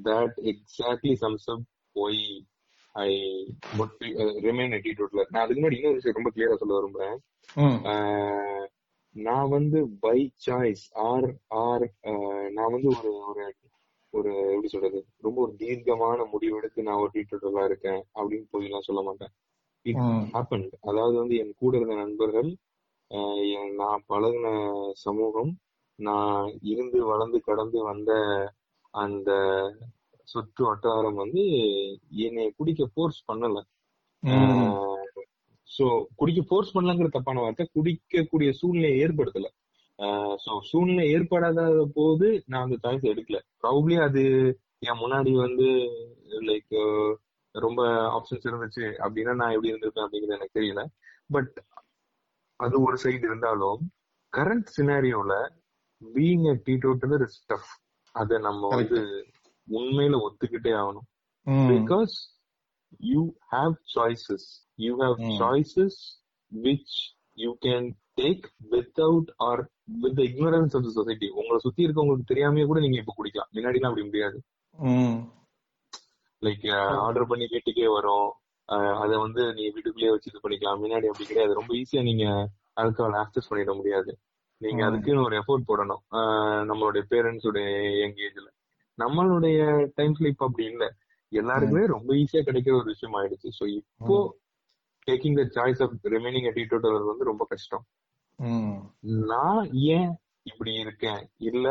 that 0.07 0.35
exactly 0.51 1.13
sums 1.23 1.47
up 1.53 1.63
போய் 1.99 2.21
ஐ 2.95 3.09
ரிமைன் 4.47 4.75
டீ 4.85 4.91
டோட்ல 4.97 5.23
நான் 5.29 5.43
அதுக்கு 5.43 5.61
முன்னாடி 5.61 5.79
இன்னொரு 5.79 5.99
விஷயம் 5.99 6.19
ரொம்ப 6.19 6.31
கிளியரா 6.35 6.59
சொல்ல 6.63 6.79
விரும்புறேன். 6.79 7.17
நான் 9.17 9.49
வந்து 9.49 9.79
பை 9.99 10.17
சாய்ஸ் 10.45 10.83
ஆர் 11.05 11.27
ஆர் 11.61 11.85
நான் 12.55 12.73
வந்து 12.75 12.89
ஒரு 12.95 13.11
ஒரு 13.29 13.43
ஒரு 14.13 14.31
எப்படி 14.47 14.69
சொல்றது? 14.73 14.99
ரொம்ப 15.25 15.37
ஒரு 15.41 15.53
தீர்க்கமான 15.61 16.19
முடிவெடுத்து 16.33 16.87
நான் 16.87 17.01
ஒரு 17.03 17.11
டீட்டோட்டலா 17.15 17.63
இருக்கேன் 17.65 18.01
அப்படின்னு 18.15 18.47
போய் 18.51 18.67
எல்லாம் 18.67 18.87
சொல்ல 18.87 19.01
மாட்டேன். 19.01 19.33
இட் 19.85 20.01
ஹேப்பன் 20.33 20.65
அதாவது 20.81 21.15
வந்து 21.21 21.35
என் 21.43 21.53
கூட 21.55 21.73
இருந்த 21.77 21.95
நண்பர்கள் 21.95 22.49
நான் 23.77 24.05
பழகின 24.07 24.47
சமூகம் 25.03 25.51
நான் 25.99 26.49
இருந்து 26.71 26.99
வளர்ந்து 27.11 27.39
கடந்து 27.41 27.79
வந்த 27.83 28.11
அந்த 28.93 29.29
சுற்று 30.27 30.63
வட்டாரம் 30.65 31.19
வந்து 31.23 31.43
என்னை 32.25 32.47
குடிக்க 32.57 32.85
ஃபோர்ஸ் 32.93 33.21
பண்ணல. 33.29 33.57
சோ 35.69 35.85
குடிக்க 36.15 36.41
ஃபோர்ஸ் 36.41 36.73
பண்ணலங்கிற 36.75 37.09
தப்பான 37.09 37.41
வார்த்தை. 37.41 37.65
குடிக்கக்கூடிய 37.77 38.49
சூழ்நிலையை 38.59 38.97
ஏற்படுத்தல. 39.05 39.47
சோ 40.43 40.51
சூழ்நிலை 40.61 41.05
ஏற்படாத 41.11 41.59
போது 41.93 42.27
நான் 42.45 42.65
அந்த 42.65 42.77
சாய்ஸ் 42.83 43.11
எடுக்கல. 43.13 43.39
ப்ராபப்ளி 43.61 43.95
அது 44.07 44.23
என் 44.87 45.01
முன்னாடி 45.03 45.31
வந்து 45.35 45.67
லைக் 46.49 46.75
ரொம்ப 47.55 47.81
ஆப்ஷன்ஸ் 48.17 48.47
இருந்துச்சு. 48.49 48.85
அப்படின்னா 49.05 49.33
நான் 49.33 49.53
எப்படி 49.55 49.71
இருந்திருப்பேன் 49.71 50.05
அப்படிங்கிறது 50.05 50.37
எனக்கு 50.37 50.57
தெரியல. 50.59 50.81
பட் 51.29 51.53
அது 52.59 52.75
ஒரு 52.81 52.97
சைடு 53.03 53.23
இருந்தாலும் 53.29 53.81
current 54.33 54.69
சினாரியோல 54.77 55.33
being 56.01 56.47
a 56.49 56.55
teetotaller 56.67 57.25
is 57.27 57.41
tough 57.47 57.71
அதை 58.15 58.37
நம்ம 58.39 58.69
வந்து 58.75 58.99
உண்மையில 59.67 60.15
ஒத்துக்கிட்டே 60.25 60.73
ஆகணும். 60.81 61.07
because 61.69 62.13
you 63.01 63.33
have 63.51 63.73
choices. 63.95 64.43
You 64.77 64.95
have 64.99 65.17
Mm. 65.17 65.37
choices 65.39 65.95
which 66.61 66.93
you 67.35 67.53
can 67.65 67.93
take 68.21 68.43
without 68.71 69.25
or 69.43 69.65
with 70.01 70.17
the 70.17 70.23
ignorance 70.23 70.73
of 70.73 70.83
the 70.83 70.89
society. 70.89 71.29
உங்களை 71.29 71.57
சுத்தி 71.57 71.85
இருக்கவங்களுக்கு 71.85 72.33
தெரியாமயே 72.33 72.65
கூட 72.65 72.79
நீங்க 72.79 72.97
இப்ப 72.97 73.13
குடிக்கலாம். 73.17 73.55
முன்னாடிலாம் 73.55 73.85
அப்படி 73.85 74.05
முடியாது. 74.05 74.41
லைக் 76.41 76.75
ஆர்டர் 76.97 77.27
பண்ணி 77.27 77.47
வீட்டுக்கே 77.49 77.87
வரும். 77.87 78.31
அதை 79.01 79.17
வந்து 79.17 79.53
நீங்க 79.53 79.71
வீட்டுக்குள்ளேயே 79.73 80.09
வச்சு 80.09 80.31
இது 80.33 80.49
பண்ணிக்கலாம். 80.49 80.75
முன்னாடி 80.75 81.05
அப்படி 81.05 81.25
கிடையாது. 81.25 81.53
ரொம்ப 81.53 81.73
ஈஸியா 81.73 82.01
நீங்க 82.01 82.49
ஆல்கஹால் 82.75 83.25
ஆக்சஸ் 83.25 83.53
பண்ணிட 83.53 83.75
முடியாது. 83.75 84.17
நீங்க. 84.57 84.85
அதுக்குன்னு 84.85 85.23
ஒரு 85.23 85.37
எஃபோர்ட் 85.37 85.63
போடணும். 85.67 86.15
நம்மளுடைய 86.69 87.03
பேரண்ட்ஸுடைய 87.09 87.99
யங் 87.99 88.15
ஏஜ்ல 88.15 88.55
நம்மளுடைய 88.97 89.87
டைம்ஸ்ல 89.97 90.27
இப்ப 90.27 90.45
அப்படி 90.45 90.67
இல்ல. 90.67 90.95
எல்லாருக்குமே 91.31 91.85
ரொம்ப 91.87 92.09
ஈஸியா 92.13 92.41
கிடைக்கிற 92.43 92.73
ஒரு 92.75 92.89
விஷயம் 92.93 93.17
ஆயிடுச்சு. 93.19 93.49
சோ 93.59 93.63
இப்போ 93.73 94.17
taking 95.07 95.37
the 95.41 95.45
choice 95.55 95.81
of 95.83 95.95
remaining 96.15 96.47
teetotaller 96.57 97.11
வந்து 97.11 97.23
ரொம்ப 97.23 97.45
கஷ்டம். 97.45 97.85
நான் 99.25 99.63
ஏன் 99.91 100.11
இப்படி 100.43 100.73
இருக்கேன்? 100.75 101.21
இல்ல 101.43 101.67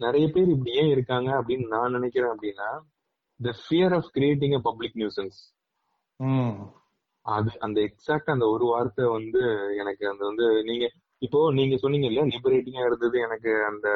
நிறைய 0.00 0.26
பேர் 0.28 0.48
இப்படி 0.48 0.72
ஏன் 0.72 0.88
இருக்காங்க 0.88 1.28
அப்படின்னு 1.40 1.66
நான் 1.66 1.90
நினைக்கிறேன் 1.90 2.32
அப்படின்னா 2.34 2.70
the 3.40 3.52
fear 3.60 3.94
of 3.94 4.08
creating 4.14 4.54
a 4.54 4.62
public 4.64 4.96
nuisance 4.96 5.38
அது 7.26 7.50
அந்த 7.58 7.78
எக்ஸாக்ட் 7.80 8.32
அந்த 8.34 8.46
ஒரு 8.46 8.64
வார்த்தை 8.64 9.04
வந்து 9.08 9.40
எனக்கு 9.76 10.04
அந்த 10.08 10.22
வந்து 10.24 10.46
நீங்க 10.62 10.84
இப்போ 11.26 11.38
நீங்க 11.56 11.76
சொன்னீங்க 11.78 12.06
இல்லையா 12.08 12.26
லிபரேட்டிங்கா 12.32 12.82
இருந்தது 12.84 13.16
எனக்கு 13.22 13.52
அந்த 13.68 13.88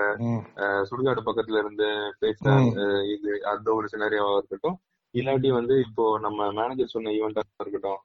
சுடுகாடு 0.84 1.22
பக்கத்துல 1.26 1.60
இருந்து 1.62 1.88
பேச 2.20 2.40
ம். 2.58 2.70
அஹ், 2.80 3.04
இது 3.12 3.32
அந்த 3.50 3.68
ஒரு 3.74 3.88
சினாரியாவா 3.88 4.32
இருக்கட்டும் 4.36 4.78
இல்லாட்டி 5.14 5.50
வந்து 5.54 5.74
இப்போ 5.86 6.04
நம்ம 6.20 6.50
மேனேஜர் 6.52 6.94
சொன்ன 6.94 7.12
ஈவெண்டா 7.16 7.42
இருக்கட்டும் 7.58 8.00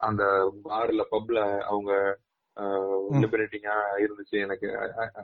அந்த 0.00 0.22
பார்ல 0.64 1.02
பப்ல 1.10 1.38
அவங்க. 1.68 1.92
லிபரேட்டிங்கா 3.20 3.74
இருந்துச்சு 4.02 4.36
எனக்கு 4.40 4.66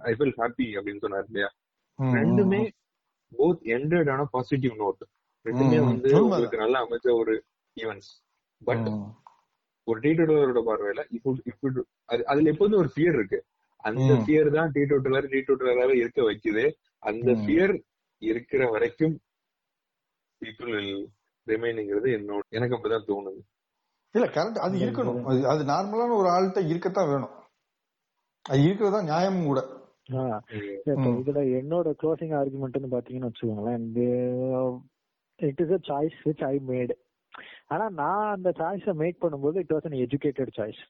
ஐ 0.03 0.13
ஃபீல் 0.15 0.37
ஹாப்பி 0.39 0.67
அப்படின்னு 0.77 1.03
சொன்னாரு 1.03 1.27
இல்லையா. 1.29 1.49
ரெண்டுமே 1.99 2.61
போத் 3.33 3.65
எண்டட் 3.75 4.11
ஆன 4.11 4.25
பாசிட்டிவ் 4.33 4.75
நோட் 4.79 5.03
ரெண்டுமே. 5.47 5.79
வந்து. 5.85 6.11
உங்களுக்கு 6.21 6.63
நல்லா 6.63 6.79
அமைச்ச 6.85 7.09
ஒரு 7.17 7.35
ஈவெண்ட்ஸ் 7.77 8.11
பட் 8.63 8.87
ஒரு 9.89 9.99
டீடோட்டலரோட 10.05 10.61
பார்வையில 10.69 11.03
இப்போ 11.17 11.31
இப்போ 11.45 11.69
அது 12.07 12.23
அதுல 12.27 12.51
எப்போதும் 12.53 12.81
ஒரு 12.83 12.91
ஃபியர் 12.95 13.17
இருக்கு. 13.19 13.39
அந்த. 13.85 14.13
ஃபியர் 14.23 14.49
தான் 14.57 14.73
டீடோட்டலர் 14.77 15.29
டீடோட்டலராக 15.35 15.95
இருக்க 16.03 16.21
வைக்குது. 16.23 16.65
அந்த. 17.03 17.29
ஃபியர் 17.43 17.75
இருக்கிற 18.23 18.63
வரைக்கும் 18.71 19.15
பீப்புள் 20.43 20.75
ரிமைனிங்கிறது 21.47 22.09
என்னோட 22.17 22.43
எனக்கு 22.51 22.77
அப்படிதான் 22.77 23.09
தோணுது. 23.09 23.41
இல்ல 24.15 24.27
கரெக்ட் 24.35 24.65
அது 24.67 24.77
இருக்கணும். 24.79 25.21
அது 25.31 25.41
அது 25.49 25.63
நார்மலான 25.65 26.17
ஒரு 26.21 26.29
ஆள்கிட்ட 26.29 26.61
இருக்கத்தான் 26.69 27.11
வேணும். 27.13 27.35
அது 28.45 28.61
இருக்கிறதா 28.63 29.01
நியாயமும் 29.11 29.51
கூட. 29.51 29.61
இதுல 31.21 31.41
என்னோட 31.59 31.89
க்ளோசிங் 32.03 32.35
ஆர்குமெண்ட்னு 32.39 32.89
பாத்தீங்கன்னு 32.95 33.31
வச்சுக்கோங்களேன் 33.31 33.85
it 35.41 35.61
is 35.65 35.75
a 35.77 35.81
choice 35.89 36.17
which 36.27 36.45
I 36.45 36.55
made 36.71 36.93
ஆனா 37.69 37.89
நான் 37.89 38.35
அந்த 38.35 38.51
சாய்ஸை 38.59 38.95
மேக் 38.95 39.25
பண்ணும்போது 39.25 39.57
it 39.57 39.71
was 39.71 39.87
an 39.91 40.01
educated 40.05 40.55
choice 40.57 40.83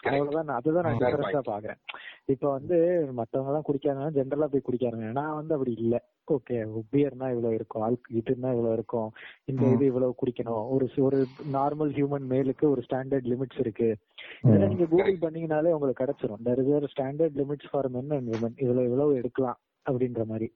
அவ்வளவுதான். 0.00 0.44
நான் 0.44 0.56
அதுதான் 0.56 0.84
நான் 0.84 0.98
Fair 0.98 1.14
டிஃபரன்ஸா 1.14 1.40
பாக்குறேன் 1.46 1.78
இப்ப 2.24 2.50
வந்து 2.50 2.76
மத்தவங்க 3.12 3.50
எல்லாம் 3.50 3.64
குடிக்காங்க 3.68 4.02
ஜென்ரலா 4.16 4.44
போய் 4.44 4.66
குடிக்காங்க 4.68 5.12
நான் 5.12 5.34
வந்து 5.34 5.54
அப்படி 5.54 5.72
இல்ல. 5.72 6.04
ஓகே 6.32 6.56
பியர்னா 6.92 7.28
இவ்வளவு 7.28 7.54
இருக்கும். 7.54 7.82
ஆல் 7.82 8.00
இதுன்னா 8.12 8.48
இவ்வளவு 8.50 8.72
இருக்கும். 8.72 9.12
இந்த. 9.44 9.66
இது 9.66 9.86
இவ்வளவு 9.86 10.14
குடிக்கணும். 10.24 10.68
ஒரு 10.70 10.88
ஒரு 10.96 11.26
நார்மல் 11.52 11.92
ஹியூமன் 11.98 12.26
மேலுக்கு 12.28 12.70
ஒரு 12.70 12.82
ஸ்டாண்டர்ட் 12.90 13.28
லிமிட்ஸ் 13.32 13.58
இருக்கு. 13.58 13.96
இதெல்லாம் 14.42 14.68
நீங்க 14.68 14.84
கூகுள் 14.84 15.18
பண்ணீங்கனாலே 15.18 15.70
உங்களுக்கு 15.70 16.04
கிடைச்சிரும். 16.04 16.44
There 16.44 16.60
is 16.62 16.76
a 16.76 16.88
standard 16.96 17.36
limits 17.40 17.70
for 17.70 17.90
men 17.90 18.10
and 18.10 18.34
women. 18.34 18.52
இவ்வளவு 18.56 18.84
இவ்வளவு 18.84 19.14
எடுக்கலாம் 19.14 19.58
அப்படின்ற 19.90 20.24
மாதிரி. 20.24 20.54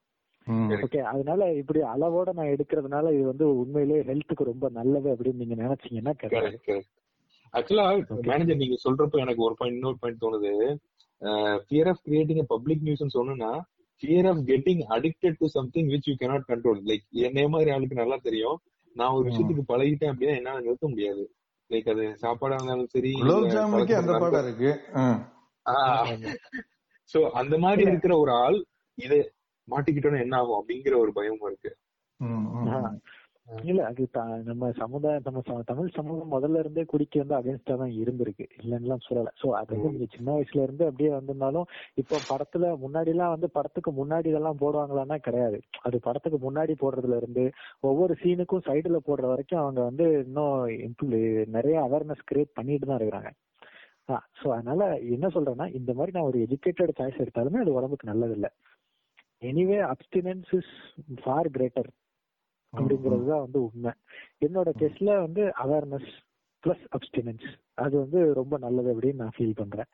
ஓகே 0.76 1.00
அதனால 1.10 1.40
இப்படி 1.60 1.80
அளவோட 1.92 2.30
நான் 2.32 2.52
எடுக்கிறதுனால 2.54 3.12
இது 3.12 3.24
வந்து 3.26 3.46
உண்மையிலேயே 3.54 4.02
ஹெல்த்துக்கு 4.02 4.50
ரொம்ப 4.50 4.68
நல்லது 4.70 5.08
அப்படின்னு 5.14 5.42
நீங்க 5.42 5.56
நினைச்சீங்கன்னா 5.62 6.14
கிடையாது. 6.22 6.76
ஆக்சுவலா 7.54 7.86
மேனேஜர் 8.28 8.62
நீங்க 8.62 8.76
சொல்றப்ப 8.84 9.24
எனக்கு 9.24 9.42
ஒரு 9.42 9.54
பாயிண்ட் 9.58 9.78
இன்னொரு 9.78 9.98
பாயிண்ட் 10.02 10.22
தோணுது. 10.22 10.52
Fear 11.64 11.90
of 11.92 12.02
creating 12.06 12.50
public 12.54 12.84
news 12.86 13.16
சொன்னா 13.16 13.50
fear 14.02 14.28
of 14.30 14.42
getting 14.48 14.82
addicted 14.96 15.38
to 15.40 15.48
something 15.56 15.90
which 15.92 16.08
you 16.08 16.14
cannot 16.22 16.48
control 16.48 16.80
like 16.88 17.04
என்னைய 17.26 17.48
மாதிரி 17.48 17.70
ஆளுக்கு 17.70 18.00
நல்லா 18.00 18.16
தெரியும். 18.24 18.58
நான் 18.96 19.14
ஒரு 19.18 19.24
விஷயத்துக்கு 19.28 19.64
பழகிட்டேன் 19.68 20.10
அப்படின்னா 20.12 20.38
என்னால 20.40 20.60
நிறுத்த 20.60 20.86
முடியாது. 20.88 21.22
லைக் 21.70 21.90
அது 21.92 22.04
சாப்பாடா 22.22 22.56
இருந்தாலும் 22.56 22.90
சரி 22.94 23.12
அந்த 24.00 24.12
பாடம் 24.22 24.42
இருக்கு. 24.46 24.70
சோ 27.10 27.18
அந்த 27.40 27.54
மாதிரி 27.64 27.82
இருக்கிற 27.86 28.12
ஒரு 28.22 28.32
ஆள் 28.42 28.58
இதை 28.98 29.18
மாட்டிக்கிட்டோன்னா 29.68 30.24
என்ன 30.24 30.40
ஆகும் 30.40 30.58
அப்படிங்கிற 30.58 30.94
ஒரு 31.04 31.12
பயமும் 31.18 31.48
இருக்கு. 31.50 31.72
இல்ல 33.68 33.80
அது 33.88 34.02
நம்ம 34.48 34.68
சமுதாயம் 34.80 35.24
நம்ம 35.26 35.62
தமிழ் 35.70 35.88
சமூகம் 35.96 36.32
முதல்ல 36.34 36.60
இருந்தே 36.62 36.82
குடிக்க 36.90 37.22
வந்து 37.22 37.36
அகேன்ஸ்டா 37.38 37.74
தான் 37.80 37.94
இருந்திருக்கு. 38.02 38.44
இல்லைன்னுலாம் 38.60 39.04
சொல்லல. 39.06 39.32
சோ 39.40 39.46
அது 39.58 39.70
வந்து 39.74 39.90
நீங்க 39.94 40.06
சின்ன 40.14 40.28
வயசுல 40.36 40.64
இருந்து 40.66 40.84
அப்படியே 40.88 41.10
வந்திருந்தாலும் 41.14 41.66
இப்போ 42.02 42.18
படத்துல 42.30 42.70
முன்னாடி 42.84 43.12
எல்லாம் 43.14 43.34
வந்து 43.34 43.48
படத்துக்கு 43.56 43.92
முன்னாடி 43.92 44.28
இதெல்லாம் 44.32 44.60
போடுவாங்களான்னா 44.62 45.18
கிடையாது. 45.26 45.58
அது 45.82 45.98
படத்துக்கு 46.06 46.40
முன்னாடி 46.46 46.74
போடுறதுல 46.82 47.18
இருந்து 47.22 47.44
ஒவ்வொரு 47.82 48.16
சீனுக்கும் 48.22 48.66
சைடுல 48.68 49.00
போடுற 49.08 49.26
வரைக்கும் 49.32 49.62
அவங்க 49.62 49.82
வந்து 49.82 50.06
இன்னும் 50.24 50.56
நிறைய 51.56 51.78
அவேர்னஸ் 51.86 52.28
கிரியேட் 52.30 52.56
பண்ணிட்டு 52.56 52.86
தான் 52.86 53.00
இருக்கிறாங்க. 53.00 53.32
சோ 54.40 54.46
அதனால 54.54 54.82
என்ன 55.14 55.26
சொல்றேன்னா 55.28 55.66
இந்த 55.78 55.90
மாதிரி 55.94 56.14
நான் 56.16 56.30
ஒரு 56.30 56.38
எஜுகேட்டட் 56.46 56.98
சாய்ஸ் 56.98 57.22
எடுத்தாலுமே 57.24 57.60
அது 57.60 57.76
உடம்புக்கு 57.78 58.10
நல்லது 58.10 58.34
இல்ல 58.38 58.48
anyway 59.48 59.78
abstinence 59.92 60.50
is 60.58 60.72
far 61.22 61.48
greater 61.50 61.90
அப்படிங்கிறது 62.72 63.24
தான் 63.30 63.44
வந்து 63.46 63.60
உண்மை. 63.62 63.92
என்னோட 64.40 64.68
கேஸ்ல 64.80 65.10
வந்து 65.20 65.42
அவேர்னஸ் 65.64 66.10
பிளஸ் 66.62 66.84
அப்டினன்ஸ் 66.96 67.46
அது 67.84 67.94
வந்து 67.98 68.20
ரொம்ப 68.34 68.58
நல்லது 68.58 68.90
அப்படின்னு 68.94 69.20
நான் 69.22 69.36
ஃபீல் 69.36 69.58
பண்றேன். 69.60 69.88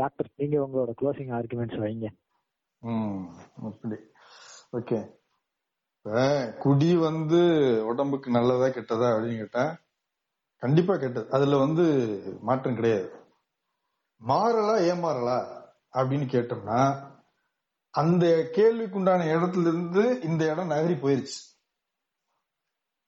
டாக்டர் 0.00 0.28
நீங்க 0.36 0.56
உங்களோட 0.66 0.92
க்ளோசிங் 1.00 1.32
ஆர்குமெண்ட்ஸ் 1.38 1.80
வைங்க. 1.84 2.08
அப்படி. 3.68 3.98
ஓகே. 4.78 4.98
குடி 6.62 6.90
வந்து 6.96 7.40
உடம்புக்கு 7.90 8.28
நல்லதா 8.30 8.66
கெட்டதா 8.74 9.08
அப்படின்னு 9.12 9.40
கேட்டா 9.42 9.64
கண்டிப்பா 10.62 10.94
கெட்டது. 10.96 11.26
அதுல 11.36 11.58
வந்து 11.64 11.84
மாற்றம் 12.40 12.78
கிடையாது. 12.78 13.08
மாறலா 14.20 14.76
ஏமாறலா 14.90 15.38
அப்படின்னு 15.92 16.26
கேட்டோம்னா 16.34 16.80
அந்த 17.90 18.26
கேள்விக்குண்டான 18.26 19.20
இடத்துல 19.20 19.60
இருந்து 19.60 20.20
இந்த 20.20 20.50
இடம் 20.50 20.70
நகரி 20.70 20.94
போயிருச்சு. 20.94 21.56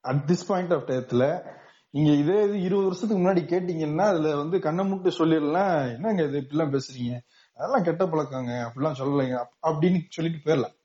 அட் 0.01 0.23
திஸ் 0.27 0.47
பாயிண்ட் 0.47 0.73
ஆஃப் 0.73 0.89
டயத்துல 0.89 1.55
நீங்க 1.91 2.11
இதே 2.13 2.45
இது 2.45 2.61
இருபது 2.61 2.89
வருஷத்துக்கு 2.89 3.25
முன்னாடி 3.25 3.47
கேட்டீங்கன்னா 3.51 4.01
அதுல 4.01 4.37
வந்து 4.37 4.61
கண்ணை 4.61 4.85
மூட்டு 4.85 5.11
சொல்லிடலாம். 5.11 5.95
என்னங்க 5.95 6.23
இது 6.23 6.41
இப்படிலாம் 6.41 6.79
பேசுறீங்க? 6.79 7.21
அதெல்லாம் 7.55 7.83
கெட்ட 7.83 8.05
பழக்கங்க 8.05 8.71
அப்படிலாம் 8.71 8.99
சொல்லலைங்க. 8.99 9.45
அப்படின்னு 9.63 10.01
சொல்லிட்டு 10.09 10.55
போயிடலாம். 10.55 10.79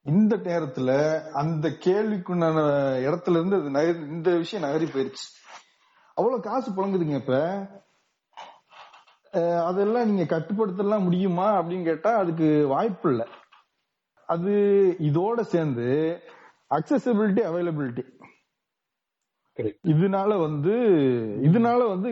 இந்த 0.00 0.36
நேரத்துல 0.36 1.20
அந்த 1.30 1.68
கேள்விக்குண்டான 1.68 2.58
இடத்துல 3.06 3.30
இருந்து 3.30 3.56
அது 3.56 3.70
நகரி 3.70 4.06
இந்த 4.06 4.36
விஷயம் 4.36 4.70
நகரி 4.70 4.84
போயிருச்சு. 4.84 5.30
அவ்வளவு 6.14 6.42
காசு 6.42 6.72
புழங்குதுங்க 6.72 7.16
இப்ப. 7.16 7.36
அதெல்லாம் 9.68 10.08
நீங்க 10.10 10.24
கட்டுப்படுத்தலாம் 10.34 11.06
முடியுமா 11.06 11.48
அப்படின்னு 11.60 11.88
கேட்டா 11.90 12.10
அதுக்கு 12.22 12.48
வாய்ப்பு 12.74 13.08
இல்லை. 13.12 13.26
அது 14.28 14.52
இதோட 15.08 15.40
சேர்ந்து 15.54 15.88
அக்சசிபிலிட்டி 16.78 17.42
அவைலபிலிட்டி. 17.50 18.04
இதனால 19.94 20.32
வந்து 20.46 20.74
இதனால 21.48 21.80
வந்து 21.94 22.10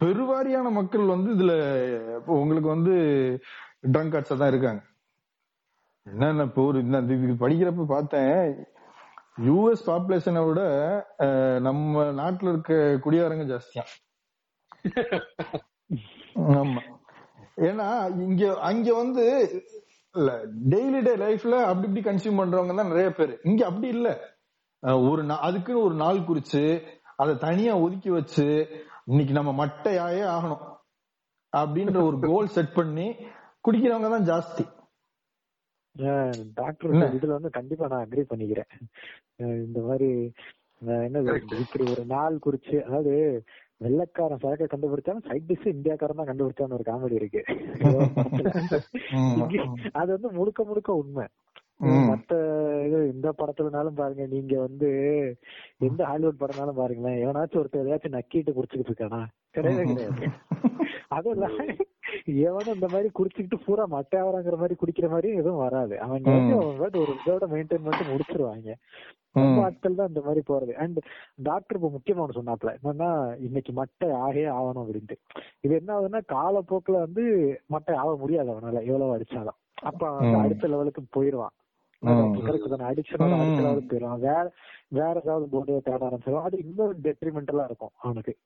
பெருவாரியான 0.00 0.68
மக்கள் 0.78 1.14
வந்து 1.14 1.30
இதுல 1.36 1.54
உங்களுக்கு 2.40 2.70
வந்து 2.76 2.94
ட்ரங்க் 3.94 4.14
கார்ட்ஸா 4.14 4.36
தான் 4.42 4.52
இருக்காங்க. 4.54 4.82
என்னென்ன 6.06 6.44
இப்போ 6.50 6.62
ஒரு 6.70 6.78
இந்த 6.84 6.98
இது 7.16 7.34
படிக்கிறப்ப 7.44 7.86
பார்த்தேன் 7.96 8.34
யூஎஸ் 9.48 9.84
பாப்புலேஷனை 9.90 10.42
விட 10.48 10.62
நம்ம 11.68 12.04
நாட்டுல 12.20 12.52
இருக்க 12.54 12.74
குடியாரங்க 13.06 13.46
ஜாஸ்தியா 13.52 13.84
ஆமா. 16.34 16.82
ஏன்னா 17.56 17.88
இங்க 18.20 18.60
அங்க 18.60 18.94
வந்து 18.94 19.24
இல்ல 20.14 20.46
டெய்லி 20.68 21.02
டே 21.02 21.16
லைஃப்ல 21.16 21.62
அப்படி 21.62 21.88
இப்படி 21.88 22.02
கன்சியூம் 22.02 22.40
பண்றவங்க 22.40 22.76
தான் 22.76 22.86
நிறைய 22.86 23.10
பேர். 23.10 23.40
இங்க 23.42 23.66
அப்படி 23.66 23.88
இல்ல. 23.88 24.08
ஒரு 24.82 25.22
நா- 25.22 25.38
அதுக்குன்னு 25.38 25.82
ஒரு 25.82 25.94
நாள் 25.94 26.16
குறிச்சு 26.16 26.62
அதை 27.16 27.38
தனியா 27.38 27.76
ஒதுக்கி 27.76 28.10
வச்சு 28.10 28.46
இன்னைக்கு 29.04 29.32
நம்ம 29.32 29.66
மட்டையாயே 29.66 30.24
ஆகணும். 30.28 30.64
அப்படின்ற 31.56 32.06
ஒரு 32.06 32.20
கோல் 32.20 32.46
செட் 32.46 32.74
பண்ணி 32.74 33.16
குடிக்கிறவங்க 33.64 34.08
தான் 34.10 34.26
ஜாஸ்தி. 34.26 34.64
டாக்டர் 36.54 36.90
என்ன? 36.90 37.04
இதுல 37.04 37.26
வந்து 37.26 37.50
கண்டிப்பா 37.50 37.86
நான் 37.86 38.08
அக்ரி 38.08 38.24
பண்ணிக்கிறேன். 38.30 38.70
இந்த 39.38 39.80
மாதிரி 39.80 40.32
அஹ் 40.86 41.04
என்னது 41.06 41.60
இப்படி 41.60 41.90
ஒரு 41.90 42.04
நாள் 42.04 42.38
குறிச்சு 42.46 42.82
அதாவது 42.82 43.44
வெள்ளக்காரன் 43.80 44.38
சரக்கை 44.38 44.66
கண்டுபிடிச்சாலும் 44.66 45.26
சைட் 45.26 45.48
டிஷ் 45.48 45.66
இந்தியாக்காரன் 45.66 46.16
தான் 46.16 46.30
கண்டுபிடிச்சான்னு 46.30 46.76
ஒரு 46.78 46.84
காமெடி 46.86 47.12
இருக்கு. 47.12 47.42
அது 49.92 50.10
வந்து 50.12 50.30
முழுக்க 50.30 50.64
முழுக்க 50.64 50.90
உண்மை. 50.94 51.26
மத்த 52.08 52.32
இது 52.86 52.98
இந்த 53.12 53.28
படத்துலனாலும் 53.38 53.94
பாருங்க. 53.94 54.26
நீங்க 54.26 54.54
வந்து 54.58 54.88
எந்த 55.78 56.00
ஹாலிவுட் 56.04 56.40
படம்னாலும் 56.40 56.80
பாருங்களேன். 56.80 57.20
எவனாச்சும் 57.24 57.60
ஒருத்தர் 57.60 57.82
எதையாச்சும் 57.84 58.16
நக்கிட்டு 58.16 58.50
குடிச்சுக்கிட்டு 58.52 58.92
இருக்கானா? 58.92 59.20
கிடையவே 59.56 59.84
கிடையாது. 59.84 60.26
அதுவும் 61.08 61.36
இல்ல 61.36 61.48
எவனும் 62.24 62.74
இந்த 62.74 62.88
மாதிரி 62.88 63.10
குடிச்சுக்கிட்டு 63.18 63.64
பூரா 63.66 63.84
மட்டையாவறாங்கிற 63.84 64.56
மாதிரி 64.56 64.74
குடிக்கிற 64.74 65.08
மாதிரி 65.08 65.32
எதுவும் 65.34 65.58
வராது. 65.58 66.00
அவங்க 66.00 66.30
வந்து 66.30 66.54
அவங்க 66.54 66.98
ஒரு 66.98 67.12
இதோட 67.26 67.44
மெயின்டைன் 67.50 67.84
பண்ணிட்டு 67.84 68.16
முடிச்சிருவாங்க. 68.16 68.74
ம். 69.32 69.58
ஆட்கள் 69.58 69.94
தான் 69.94 70.08
இந்த 70.08 70.20
மாதிரி 70.20 70.42
போறது. 70.48 70.72
அண்ட் 70.72 70.98
டாக்டர் 71.42 71.78
இப்ப 71.78 71.92
முக்கியமா 71.96 72.28
ஒண்ணு 72.28 72.38
சொன்னாப்ல 72.38 72.76
என்னன்னா 72.84 73.40
இன்னைக்கு 73.40 73.72
மட்டை 73.72 74.04
ஆகே 74.04 74.44
ஆகணும் 74.52 74.84
அப்படின்ட்டு. 74.84 75.16
இது 75.60 75.74
என்ன 75.74 76.00
ஆகுதுன்னா 76.00 76.20
காலப்போக்குல 76.28 76.92
வந்து 76.92 77.22
மட்டை 77.70 77.94
ஆக 77.94 78.16
முடியாது 78.16 78.50
அவனால 78.50 78.84
எவ்வளவு 78.84 79.16
அடிச்சாலும். 79.16 79.58
அப்ப. 79.82 80.08
அடுத்த 80.38 80.66
லெவலுக்கு 80.66 81.02
போயிருவான். 81.16 81.54
அடிக்ஷனோட 82.02 83.34
அடுத்த. 83.34 83.60
லெவலுக்கு 83.60 83.96
போயிருவான். 83.96 84.18
வேற 84.18 84.52
வேற 84.88 85.20
ஏதாவது 85.24 85.48
போர்டு 85.48 85.80
தேட 85.84 86.06
ஆரம்பிச்சிடும் 86.06 86.42
அது 86.42 86.58
இன்னும் 86.58 86.98
டெட்ரிமெண்டலா 87.02 87.64
இருக்கும் 87.64 87.90
அவனுக்கு. 87.96 88.36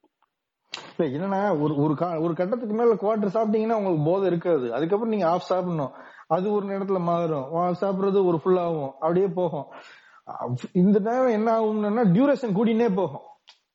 என்னன்னா 0.99 1.61
ஒரு 1.61 1.77
ஒரு 1.77 1.95
கா- 1.95 2.23
ஒரு 2.23 2.35
கட்டத்துக்கு 2.35 2.75
மேல 2.75 2.95
குவார்டர் 2.95 3.31
சாப்பிட்டீங்கன்னா 3.31 3.73
உங்களுக்கு 3.73 4.05
போதை 4.05 4.27
இருக்காது. 4.27 4.75
அதுக்கப்புறம் 4.75 5.09
நீங்க 5.09 5.31
ஆஃப் 5.31 5.41
சாப்பிடணும். 5.41 5.91
அது 6.27 6.53
ஒரு 6.53 6.67
நேரத்துல 6.67 7.01
மாறும். 7.01 7.53
சாப்பிடுறது 7.53 8.27
ஒரு 8.27 8.41
ஃபுல் 8.41 8.59
ஆகும். 8.59 8.93
அப்படியே 8.93 9.27
போகும். 9.27 9.65
அப்~ 10.25 10.59
இந்த 10.73 10.99
நேரம் 10.99 11.27
என்ன 11.27 11.61
ஆகும்னா 11.61 12.05
டியூரேஷன் 12.05 12.55
கூடினே 12.55 12.95
போகும். 12.95 13.21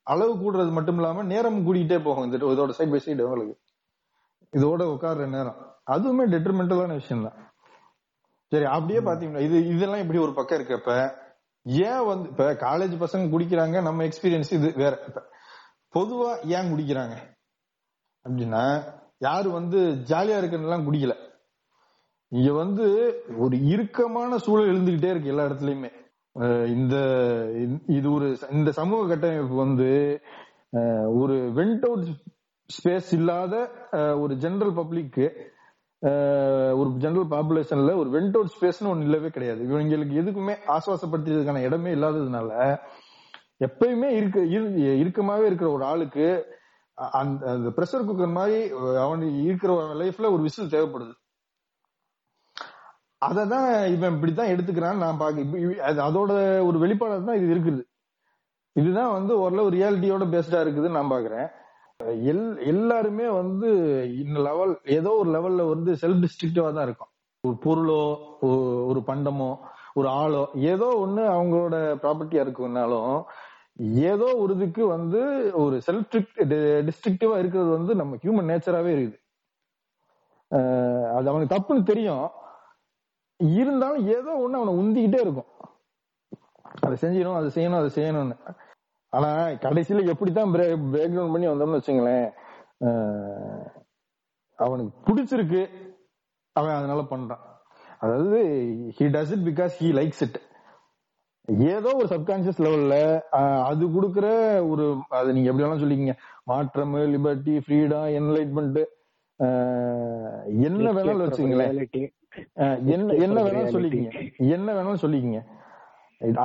அளவு 0.03 0.35
கூடுறது 0.35 0.71
மட்டும் 0.71 0.95
இல்லாம 0.95 1.23
நேரம் 1.23 1.67
கூடிக்கிட்டே 1.67 2.03
போகும். 2.03 2.31
இந்த 2.31 2.45
இதோட 2.45 2.69
சைட் 2.69 2.91
பை 2.91 3.01
சைடு 3.05 3.21
உங்களுக்கு. 3.21 3.59
இதோட 4.57 4.81
உட்கார்ற 4.81 5.27
நேரம். 5.27 5.75
அதுவுமே 5.91 6.31
டெட்ரிமெண்டலான 6.31 6.93
விஷயம் 6.93 7.23
தான். 7.23 7.53
சரி 8.47 8.65
அப்படியே 8.65 8.99
பாத்தீங்கன்னா 8.99 9.39
இது 9.39 9.67
இதெல்லாம் 9.67 9.99
இப்படி 9.99 10.19
ஒரு 10.19 10.33
பக்கம் 10.33 10.61
இருக்கப்ப 10.61 11.11
ஏன் 11.63 12.05
வந்து 12.05 12.29
இப்ப 12.29 12.53
காலேஜ் 12.53 13.05
பசங்க 13.05 13.29
குடிக்கிறாங்க 13.29 13.81
நம்ம 13.81 14.03
எக்ஸ்பீரியன்ஸ் 14.03 14.53
இது 14.53 14.73
வேற. 14.75 14.99
இப்ப 15.07 15.21
பொதுவா 15.93 16.31
ஏன் 16.55 16.69
குடிக்கிறாங்க? 16.71 17.15
அப்படின்னா 18.25 18.63
யாரு 19.17 19.49
வந்து 19.49 19.79
ஜாலியா 20.09 20.37
இருக்கறதெல்லாம் 20.41 20.85
குடிக்கல. 20.87 21.13
இங்க 22.31 22.51
வந்து 22.53 22.85
ஒரு 23.37 23.55
இறுக்கமான 23.65 24.37
சூழல் 24.37 24.71
எழுந்துகிட்டே 24.71 25.09
இருக்கு 25.09 25.31
எல்லா 25.33 25.45
இடத்துலயுமே. 25.45 25.89
இந்த 26.75 26.95
இது 27.87 28.07
ஒரு 28.11 28.27
இந்த 28.51 28.71
சமூக 28.71 29.07
கட்டமைப்பு 29.07 29.55
வந்து 29.55 29.89
ஒரு 31.21 31.35
வெண்ட் 31.55 31.85
அவுட் 31.85 32.05
ஸ்பேஸ் 32.69 33.09
இல்லாத 33.11 33.53
அஹ் 33.91 34.19
ஒரு 34.21 34.33
ஜெனரல் 34.35 34.73
பப்ளிக்கு 34.73 35.25
ஒரு 36.81 36.89
ஜெனரல் 36.97 37.31
பாப்புலேஷன்ல 37.33 37.95
ஒரு 37.97 38.09
வெண்ட் 38.15 38.35
அவுட் 38.35 38.53
ஸ்பேஸ்னு 38.55 38.87
ஒன்னு 38.87 39.03
இல்லவே 39.03 39.29
கிடையாது. 39.29 39.61
இவங்களுக்கு 39.69 40.19
எதுக்குமே 40.21 40.55
ஆசுவாசப்படுத்துறதுக்கான 40.67 41.63
இடமே 41.63 41.93
இல்லாததுனால 41.93 42.51
எப்பயுமே 43.63 44.05
இருக்க 44.05 44.39
இரு- 44.39 44.77
இறுக்கமாவே 45.03 45.45
இருக்கிற 45.45 45.71
ஒரு 45.71 45.83
ஆளுக்கு 45.85 46.27
அந்த 46.93 47.51
அந்த 47.51 47.69
ப்ரெஷர் 47.69 48.07
குக்கர் 48.07 48.31
மாதிரி 48.31 48.69
அவனுக்கு 48.97 49.43
இருக்கிற 49.43 49.73
லைஃப்ல 49.93 50.31
ஒரு 50.33 50.41
விசில் 50.41 50.69
தேவைப்படுது. 50.69 51.13
அததான் 53.25 53.93
இவன் 53.93 54.13
இப்படித்தான் 54.13 54.47
எடுத்துக்கிறான்னு 54.47 54.97
நான் 54.97 55.17
பாக்க 55.17 55.41
அது- 55.41 56.03
அதோட 56.09 56.31
ஒரு 56.65 56.79
வெளிப்பாடு 56.79 57.25
தான் 57.25 57.35
இது 57.35 57.55
இருக்குது. 57.55 57.83
இதுதான் 58.71 59.11
வந்து 59.11 59.39
ஓரளவு 59.39 59.71
ரியாலிட்டியோட 59.71 60.25
பேஸ்டா 60.33 60.59
இருக்குதுன்னு 60.63 60.91
நான் 60.91 61.11
பாக்குறேன் 61.11 61.49
எல் 62.03 62.65
எல்லாருமே 62.65 63.29
வந்து 63.29 63.69
இந்த 64.25 64.39
லெவல் 64.39 64.79
ஏதோ 64.85 65.11
ஒரு 65.11 65.29
லெவல்ல 65.29 65.67
வந்து 65.69 65.93
செல்ஃப் 65.93 66.23
டிஸ்ட்ரிக்டிவா 66.23 66.73
தான் 66.73 66.83
இருக்கும். 66.83 67.11
ஒரு 67.41 67.57
பொருளோ 67.65 68.01
ஒரு 68.85 69.03
பண்டமோ 69.07 69.57
ஒரு 69.93 70.09
ஆளோ 70.09 70.47
ஏதோ 70.55 71.05
ஒண்ணு 71.07 71.21
அவங்களோட 71.37 71.75
ப்ராப்பர்ட்டியா 72.03 72.41
இருக்குனாலும் 72.45 73.23
ஏதோ 74.11 74.27
ஒரு 74.43 74.53
இதுக்கு 74.57 74.83
வந்து 74.95 75.19
ஒரு 75.63 75.75
செல்ஃப் 75.87 76.15
டிஸ்ட்ரிக்டிவா 76.87 77.35
இருக்கிறது 77.41 77.69
வந்து 77.77 77.93
நம்ம 77.99 78.17
ஹியூமன் 78.23 78.49
நேச்சராகவே 78.51 78.91
இருக்குது. 78.95 79.19
அது 81.17 81.29
அவனுக்கு 81.31 81.53
தப்புன்னு 81.55 81.89
தெரியும். 81.91 82.25
இருந்தாலும் 83.59 84.07
ஏதோ 84.15 84.31
ஒன்று 84.43 84.59
அவனை 84.59 84.73
உந்திக்கிட்டே 84.79 85.19
இருக்கும். 85.25 85.51
அதை 86.83 86.95
செஞ்சிடணும் 87.03 87.39
அதை 87.39 87.49
செய்யணும் 87.57 87.81
அதை 87.81 87.91
செய்யணும்னு. 87.97 88.37
ஆனா 89.13 89.29
கடைசியில 89.65 90.03
எப்படித்தான் 90.13 90.53
பிரேக் 90.55 91.15
டவுன் 91.15 91.33
பண்ணி 91.33 91.47
வந்தோம்னு 91.51 91.79
வச்சுங்களேன் 91.79 92.27
அவனுக்கு 94.59 94.93
பிடிச்சிருக்கு. 95.07 95.61
அவன் 96.55 96.77
அதனால 96.79 97.01
பண்றான். 97.13 97.43
அதாவது 98.03 98.39
he 98.97 99.05
does 99.15 99.33
it 99.35 99.47
because 99.49 99.73
he 99.81 99.89
likes 99.99 100.23
it 100.25 100.37
ஏதோ 101.57 101.89
ஒரு 101.99 102.07
சப்கான்சியஸ் 102.13 102.63
லெவல்ல 102.65 102.95
அது 103.69 103.83
கொடுக்கிற 103.91 104.27
ஒரு 104.71 104.85
அது 105.19 105.33
நீங்க 105.33 105.49
எப்படி 105.49 105.65
வேணாலும் 105.65 105.83
சொல்லிக்கீங்க 105.83 106.15
மாற்றம் 106.43 106.95
லிபர்ட்டி 107.15 107.55
ஃப்ரீடம் 107.65 108.09
என்லைட்மெண்ட் 108.19 108.79
என்ன 110.67 110.87
வேணாலும் 110.97 111.25
வச்சுங்களேன் 111.25 111.77
என்ன 112.93 113.13
என்ன 113.25 113.37
வேணாலும். 113.45 113.73
சொல்லிக்கீங்க. 113.75 114.11
என்ன 114.55 114.67
வேணாலும் 114.75 115.03
சொல்லிக்கீங்க. 115.03 115.39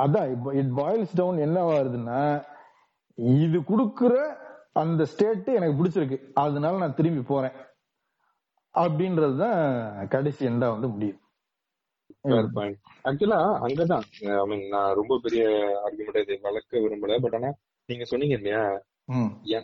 அதான் 0.03 0.29
இட் 0.61 0.73
பாயில்ஸ் 0.79 1.17
டவுன் 1.19 1.37
என்ன 1.47 1.59
வருதுன்னா 1.71 2.21
இது 3.43 3.57
குடுக்குற 3.71 4.13
அந்த 4.81 5.01
ஸ்டேட் 5.11 5.47
எனக்கு 5.57 5.77
பிடிச்சிருக்கு. 5.79 6.17
அதனால 6.33 6.77
நான் 6.77 6.97
திரும்பி 6.99 7.21
போறேன். 7.21 7.55
அப்படின்றதுதான் 8.75 9.59
கடைசி 10.13 10.41
எண்டா 10.47 10.69
வந்து 10.75 10.87
முடியும். 10.93 11.19
பாயிண்ட் 12.53 12.77
ஆக்சுவலா 13.03 13.39
அங்கதான். 13.65 14.05
ஐ 14.39 14.45
மீன் 14.47 14.67
நான் 14.67 14.95
ரொம்ப 14.95 15.19
பெரிய 15.21 15.45
ஆர்குமெண்ட் 15.85 16.21
இதை 16.21 16.37
வளர்க்க 16.41 16.83
விரும்பல 16.83 17.17
பட் 17.21 17.33
ஆனா 17.33 17.49
நீங்க 17.85 18.03
சொன்னீங்க 18.03 18.35
இல்லையா? 18.35 18.63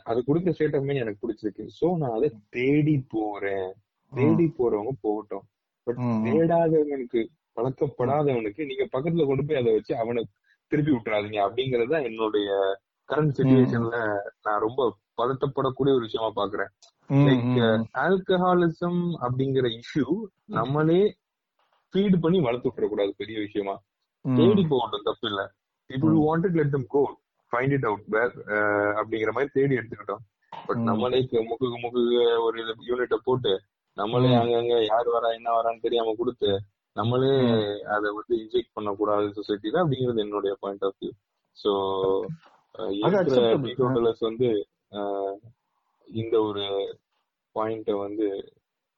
அது 0.03 0.19
கொடுக்க 0.25 0.51
ஸ்டேட் 0.51 0.75
ஆஃப் 0.75 0.83
மைண்ட் 0.83 1.01
எனக்கு 1.01 1.23
பிடிச்சிருக்கு. 1.23 1.63
சோ 1.79 1.97
நான் 1.97 2.17
அதை 2.17 2.29
தேடி 2.49 3.05
போறேன். 3.09 3.71
தேடி 4.11 4.45
போறவங்க 4.57 4.93
போகட்டும். 5.01 5.45
பட். 5.83 5.99
தேடாதவனுக்கு 6.25 7.21
பழக்கப்படாதவனுக்கு 7.55 8.61
நீங்க 8.65 8.85
பக்கத்துல 8.95 9.25
கொண்டு 9.25 9.45
போய் 9.45 9.61
அதை 9.61 9.73
வச்சு 9.73 9.93
அவனை 9.97 10.27
திருப்பி 10.67 10.91
விட்டுறாதீங்க. 10.91 11.39
அப்படிங்கறது 11.47 12.03
என்னுடைய 12.03 12.49
கரண்ட் 13.09 13.35
சுச்சுவேஷன்ல 13.37 13.97
நான் 14.43 14.63
ரொம்ப 14.67 14.81
பதட்டப்படக்கூடிய 15.17 15.93
ஒரு 15.95 15.99
விஷயமா 15.99 16.29
பாக்குறேன். 16.35 16.71
லைக் 17.09 17.57
ஆல்கஹாலிசம் 18.03 19.01
அப்படிங்கிற 19.21 19.65
இஷ்யூ 19.79 20.05
நம்மளே 20.45 21.01
ஃபீட் 21.93 22.21
பண்ணி 22.23 22.39
வளர்த்து 22.47 22.69
விட்டுற 22.69 22.87
கூடாது 22.91 23.11
பெரிய 23.21 23.37
விஷயமா. 23.45 23.75
தேடி 24.25 24.63
போகட்டும் 24.71 25.07
தப்பு 25.09 25.27
இல்ல 25.31 25.41
people 25.89 26.17
wanted 26.27 26.57
let 26.59 26.75
them 26.75 26.87
go 26.95 27.01
find 27.51 27.73
it 27.77 27.87
out 27.89 28.05
where 28.15 28.35
அப்படிங்கிற 28.99 29.31
மாதிரி 29.37 29.51
தேடி 29.57 29.77
எடுத்துக்கிட்டோம் 29.79 30.23
பட். 30.67 30.81
நம்மளே 30.89 31.19
முக்குக்கு 31.49 31.77
முக்குக்கு 31.83 32.21
ஒரு 32.45 32.59
யூனிட்ட 32.89 33.17
போட்டு 33.27 33.53
நம்மளே. 33.97 34.29
அங்கங்க 34.41 34.75
யார் 34.91 35.09
வரா 35.15 35.29
என்ன 35.37 35.49
வரான்னு 35.57 35.85
தெரியாம 35.85 36.13
கொடுத்து 36.19 36.51
நம்மளே 36.95 37.33
அதை 37.95 38.07
வந்து 38.17 38.33
இன்ஜெக்ட் 38.43 38.75
பண்ணக்கூடாது 38.77 39.27
சொசைட்டில 39.37 39.81
அப்படிங்கிறது 39.83 40.23
என்னுடைய 40.25 40.53
பாயிண்ட் 40.63 40.85
ஆஃப் 40.87 40.97
வியூ. 41.01 41.11
டீடோட்டலர்ஸ் 43.65 44.23
வந்து 44.29 44.49
இந்த 46.07 46.35
ஒரு 46.49 46.63
பாயிண்ட 47.55 47.91
வந்து 48.05 48.27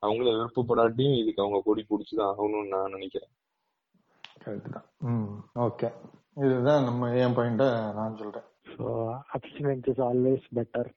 அவங்கள 0.05 0.29
விருப்பப்படாட்டியும் 0.37 1.19
இதுக்கு 1.21 1.43
அவங்க 1.43 1.59
கொடி 1.65 1.83
பிடிச்சுதான் 1.89 2.31
ஆகணும்னு 2.31 2.73
நான் 2.73 2.95
நினைக்கிறேன். 2.95 3.31
கரெக்ட் 4.43 4.73
தான் 4.75 4.87
ம் 5.09 5.29
ஓகே. 5.67 5.89
இதுதான் 6.45 6.85
நம்ம 6.87 7.09
என் 7.23 7.35
பாயிண்ட 7.37 7.65
நான் 7.99 8.19
சொல்றேன். 8.21 8.47
So 8.73 8.85
abstinence 9.37 9.87
is 9.91 10.03
always 10.09 10.45
better 10.57 10.89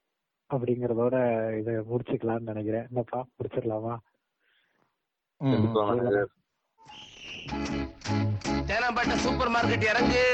அப்படிங்கறதோட 0.50 1.14
இதை 1.60 1.74
முடிச்சுக்கலாம்னு 1.90 2.50
நினைக்கிறேன். 2.52 2.86
என்னப்பா 2.90 3.20
முடிச்சிடலாமா. 3.36 3.94
தேனாம்பேட்டை 8.70 9.16
சூப்பர் 9.24 9.52
மார்க்கெட் 9.56 9.88
இறங்கு. 9.92 10.24